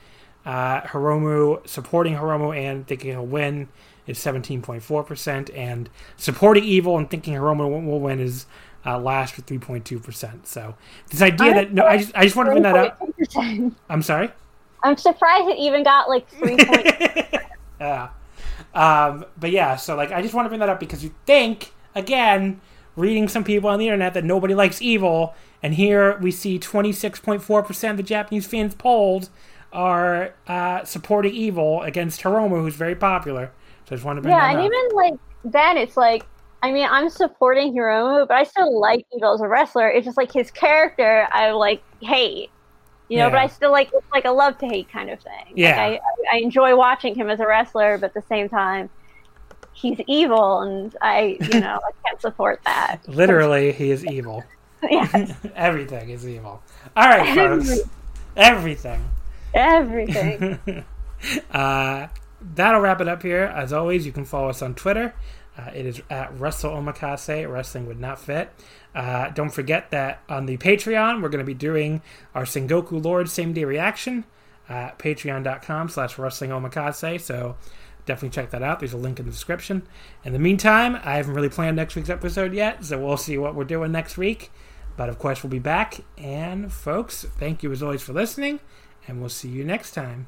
Uh, 0.46 0.82
Hiromu 0.82 1.68
supporting 1.68 2.14
Hiromu 2.16 2.56
and 2.56 2.88
thinking 2.88 3.12
he'll 3.12 3.26
win 3.26 3.68
is 4.06 4.18
17.4%. 4.20 5.56
And 5.56 5.90
supporting 6.16 6.64
Evil 6.64 6.98
and 6.98 7.10
thinking 7.10 7.34
Hiromu 7.34 7.86
will 7.86 8.00
win 8.00 8.20
is 8.20 8.46
uh, 8.86 8.98
last 8.98 9.36
with 9.36 9.46
3.2%. 9.46 10.46
So 10.46 10.76
this 11.10 11.22
idea 11.22 11.54
that 11.54 11.74
no, 11.74 11.86
I 11.86 11.98
just 11.98 12.16
I 12.16 12.24
just 12.24 12.36
want 12.36 12.48
to 12.48 12.52
bring 12.52 12.64
that 12.64 12.78
up. 12.78 13.02
I'm 13.90 14.02
sorry. 14.02 14.32
I'm 14.84 14.96
surprised 14.96 15.50
it 15.50 15.58
even 15.58 15.84
got 15.84 16.08
like 16.08 16.30
three. 16.30 16.56
yeah. 17.82 18.10
Um, 18.74 19.26
but 19.38 19.52
yeah, 19.52 19.76
so 19.76 19.96
like 19.96 20.12
I 20.12 20.22
just 20.22 20.34
want 20.34 20.46
to 20.46 20.50
bring 20.50 20.60
that 20.60 20.70
up 20.70 20.80
because 20.80 21.04
you 21.04 21.14
think 21.26 21.74
again, 21.96 22.62
reading 22.96 23.28
some 23.28 23.44
people 23.44 23.70
on 23.70 23.80
the 23.80 23.88
internet 23.88 24.14
that 24.14 24.24
nobody 24.24 24.54
likes 24.54 24.82
evil, 24.82 25.36
and 25.62 25.74
here 25.74 26.18
we 26.20 26.32
see 26.32 26.60
26.4% 26.60 27.90
of 27.90 27.98
the 27.98 28.04
Japanese 28.04 28.46
fans 28.46 28.76
polled 28.76 29.30
are 29.74 30.34
uh, 30.48 30.84
supporting 30.86 31.34
evil 31.34 31.82
against 31.82 32.22
Hiromu, 32.22 32.62
who's 32.62 32.76
very 32.76 32.96
popular. 32.96 33.52
So 33.86 33.94
I 33.94 33.96
just 33.96 34.06
want 34.06 34.18
to 34.18 34.22
bring 34.22 34.34
yeah, 34.34 34.50
and 34.50 34.60
up. 34.60 34.66
even 34.66 34.96
like 34.96 35.14
then 35.44 35.78
it's 35.78 35.96
like 35.96 36.26
I 36.62 36.72
mean 36.72 36.88
I'm 36.90 37.10
supporting 37.10 37.74
Hiromu, 37.74 38.28
but 38.28 38.36
I 38.36 38.44
still 38.44 38.80
like 38.80 39.06
Evil 39.16 39.34
as 39.34 39.42
a 39.42 39.48
wrestler. 39.48 39.90
It's 39.90 40.06
just 40.06 40.18
like 40.18 40.32
his 40.32 40.52
character 40.52 41.28
I 41.32 41.52
like 41.52 41.82
hate. 42.02 42.50
You 43.10 43.20
know, 43.20 43.26
yeah. 43.26 43.30
but 43.30 43.40
I 43.40 43.48
still 43.48 43.72
like 43.72 43.90
it's 43.94 44.12
like 44.12 44.26
a 44.26 44.32
love 44.32 44.58
to 44.58 44.66
hate 44.66 44.90
kind 44.90 45.10
of 45.10 45.22
thing. 45.22 45.54
Yeah, 45.56 45.78
like 45.78 46.02
I, 46.32 46.36
I 46.36 46.40
enjoy 46.40 46.76
watching 46.76 47.16
him 47.16 47.30
as 47.30 47.40
a 47.40 47.48
wrestler, 47.48 47.98
but 47.98 48.08
at 48.08 48.14
the 48.14 48.28
same 48.28 48.50
time, 48.50 48.90
he's 49.72 50.00
evil, 50.08 50.60
and 50.60 50.94
I, 51.02 51.38
you 51.54 51.62
know, 51.62 51.80
I 51.86 51.92
can't 52.06 52.20
support 52.20 52.60
that. 52.66 53.00
Literally, 53.08 53.72
he 53.72 53.92
is 53.92 54.06
evil. 54.06 54.44
Yes. 54.90 55.34
Everything 55.56 56.10
is 56.10 56.28
evil. 56.28 56.62
All 56.96 57.08
right, 57.08 57.36
folks. 57.36 57.80
Everything. 58.36 59.04
Everything. 59.54 60.60
uh, 61.52 62.08
that'll 62.54 62.82
wrap 62.82 63.02
it 63.02 63.08
up 63.08 63.24
here. 63.24 63.44
As 63.44 63.74
always, 63.74 64.06
you 64.06 64.12
can 64.12 64.24
follow 64.24 64.50
us 64.50 64.62
on 64.62 64.76
Twitter. 64.76 65.16
Uh, 65.58 65.72
it 65.74 65.86
is 65.88 66.02
at 66.10 66.40
Wrestle 66.40 66.72
Omakase. 66.72 67.52
Wrestling 67.52 67.88
would 67.88 68.00
not 68.00 68.20
fit. 68.20 68.52
Uh, 68.94 69.30
don't 69.30 69.50
forget 69.50 69.92
that 69.92 70.22
on 70.30 70.46
the 70.46 70.58
Patreon, 70.58 71.22
we're 71.22 71.30
going 71.30 71.44
to 71.44 71.46
be 71.46 71.54
doing 71.54 72.02
our 72.36 72.44
Sengoku 72.44 73.04
Lord 73.04 73.30
same 73.30 73.54
day 73.54 73.64
reaction. 73.64 74.26
Uh, 74.70 74.92
Patreon.com 74.98 75.90
slash 75.90 76.18
Wrestling 76.18 76.52
Omakase. 76.52 77.22
So 77.22 77.58
definitely 78.06 78.36
check 78.36 78.52
that 78.52 78.64
out. 78.64 78.80
There's 78.80 78.94
a 78.94 78.98
link 78.98 79.20
in 79.20 79.26
the 79.26 79.32
description. 79.32 79.84
In 80.24 80.34
the 80.34 80.40
meantime, 80.40 80.96
I 81.04 81.16
haven't 81.18 81.34
really 81.34 81.50
planned 81.50 81.76
next 81.76 81.96
week's 81.96 82.10
episode 82.10 82.54
yet, 82.54 82.84
so 82.84 83.00
we'll 83.00 83.18
see 83.18 83.38
what 83.38 83.56
we're 83.56 83.64
doing 83.64 83.92
next 83.92 84.18
week. 84.18 84.52
But 84.98 85.08
of 85.08 85.20
course, 85.20 85.44
we'll 85.44 85.52
be 85.52 85.60
back. 85.60 86.02
And 86.18 86.74
folks, 86.74 87.24
thank 87.24 87.64
you 87.64 87.72
as 87.72 87.82
always 87.82 88.02
for 88.02 88.12
listening, 88.12 88.60
and 89.08 89.22
we'll 89.22 89.30
see 89.30 89.48
you 89.48 89.64
next 89.64 89.92
time. 89.92 90.28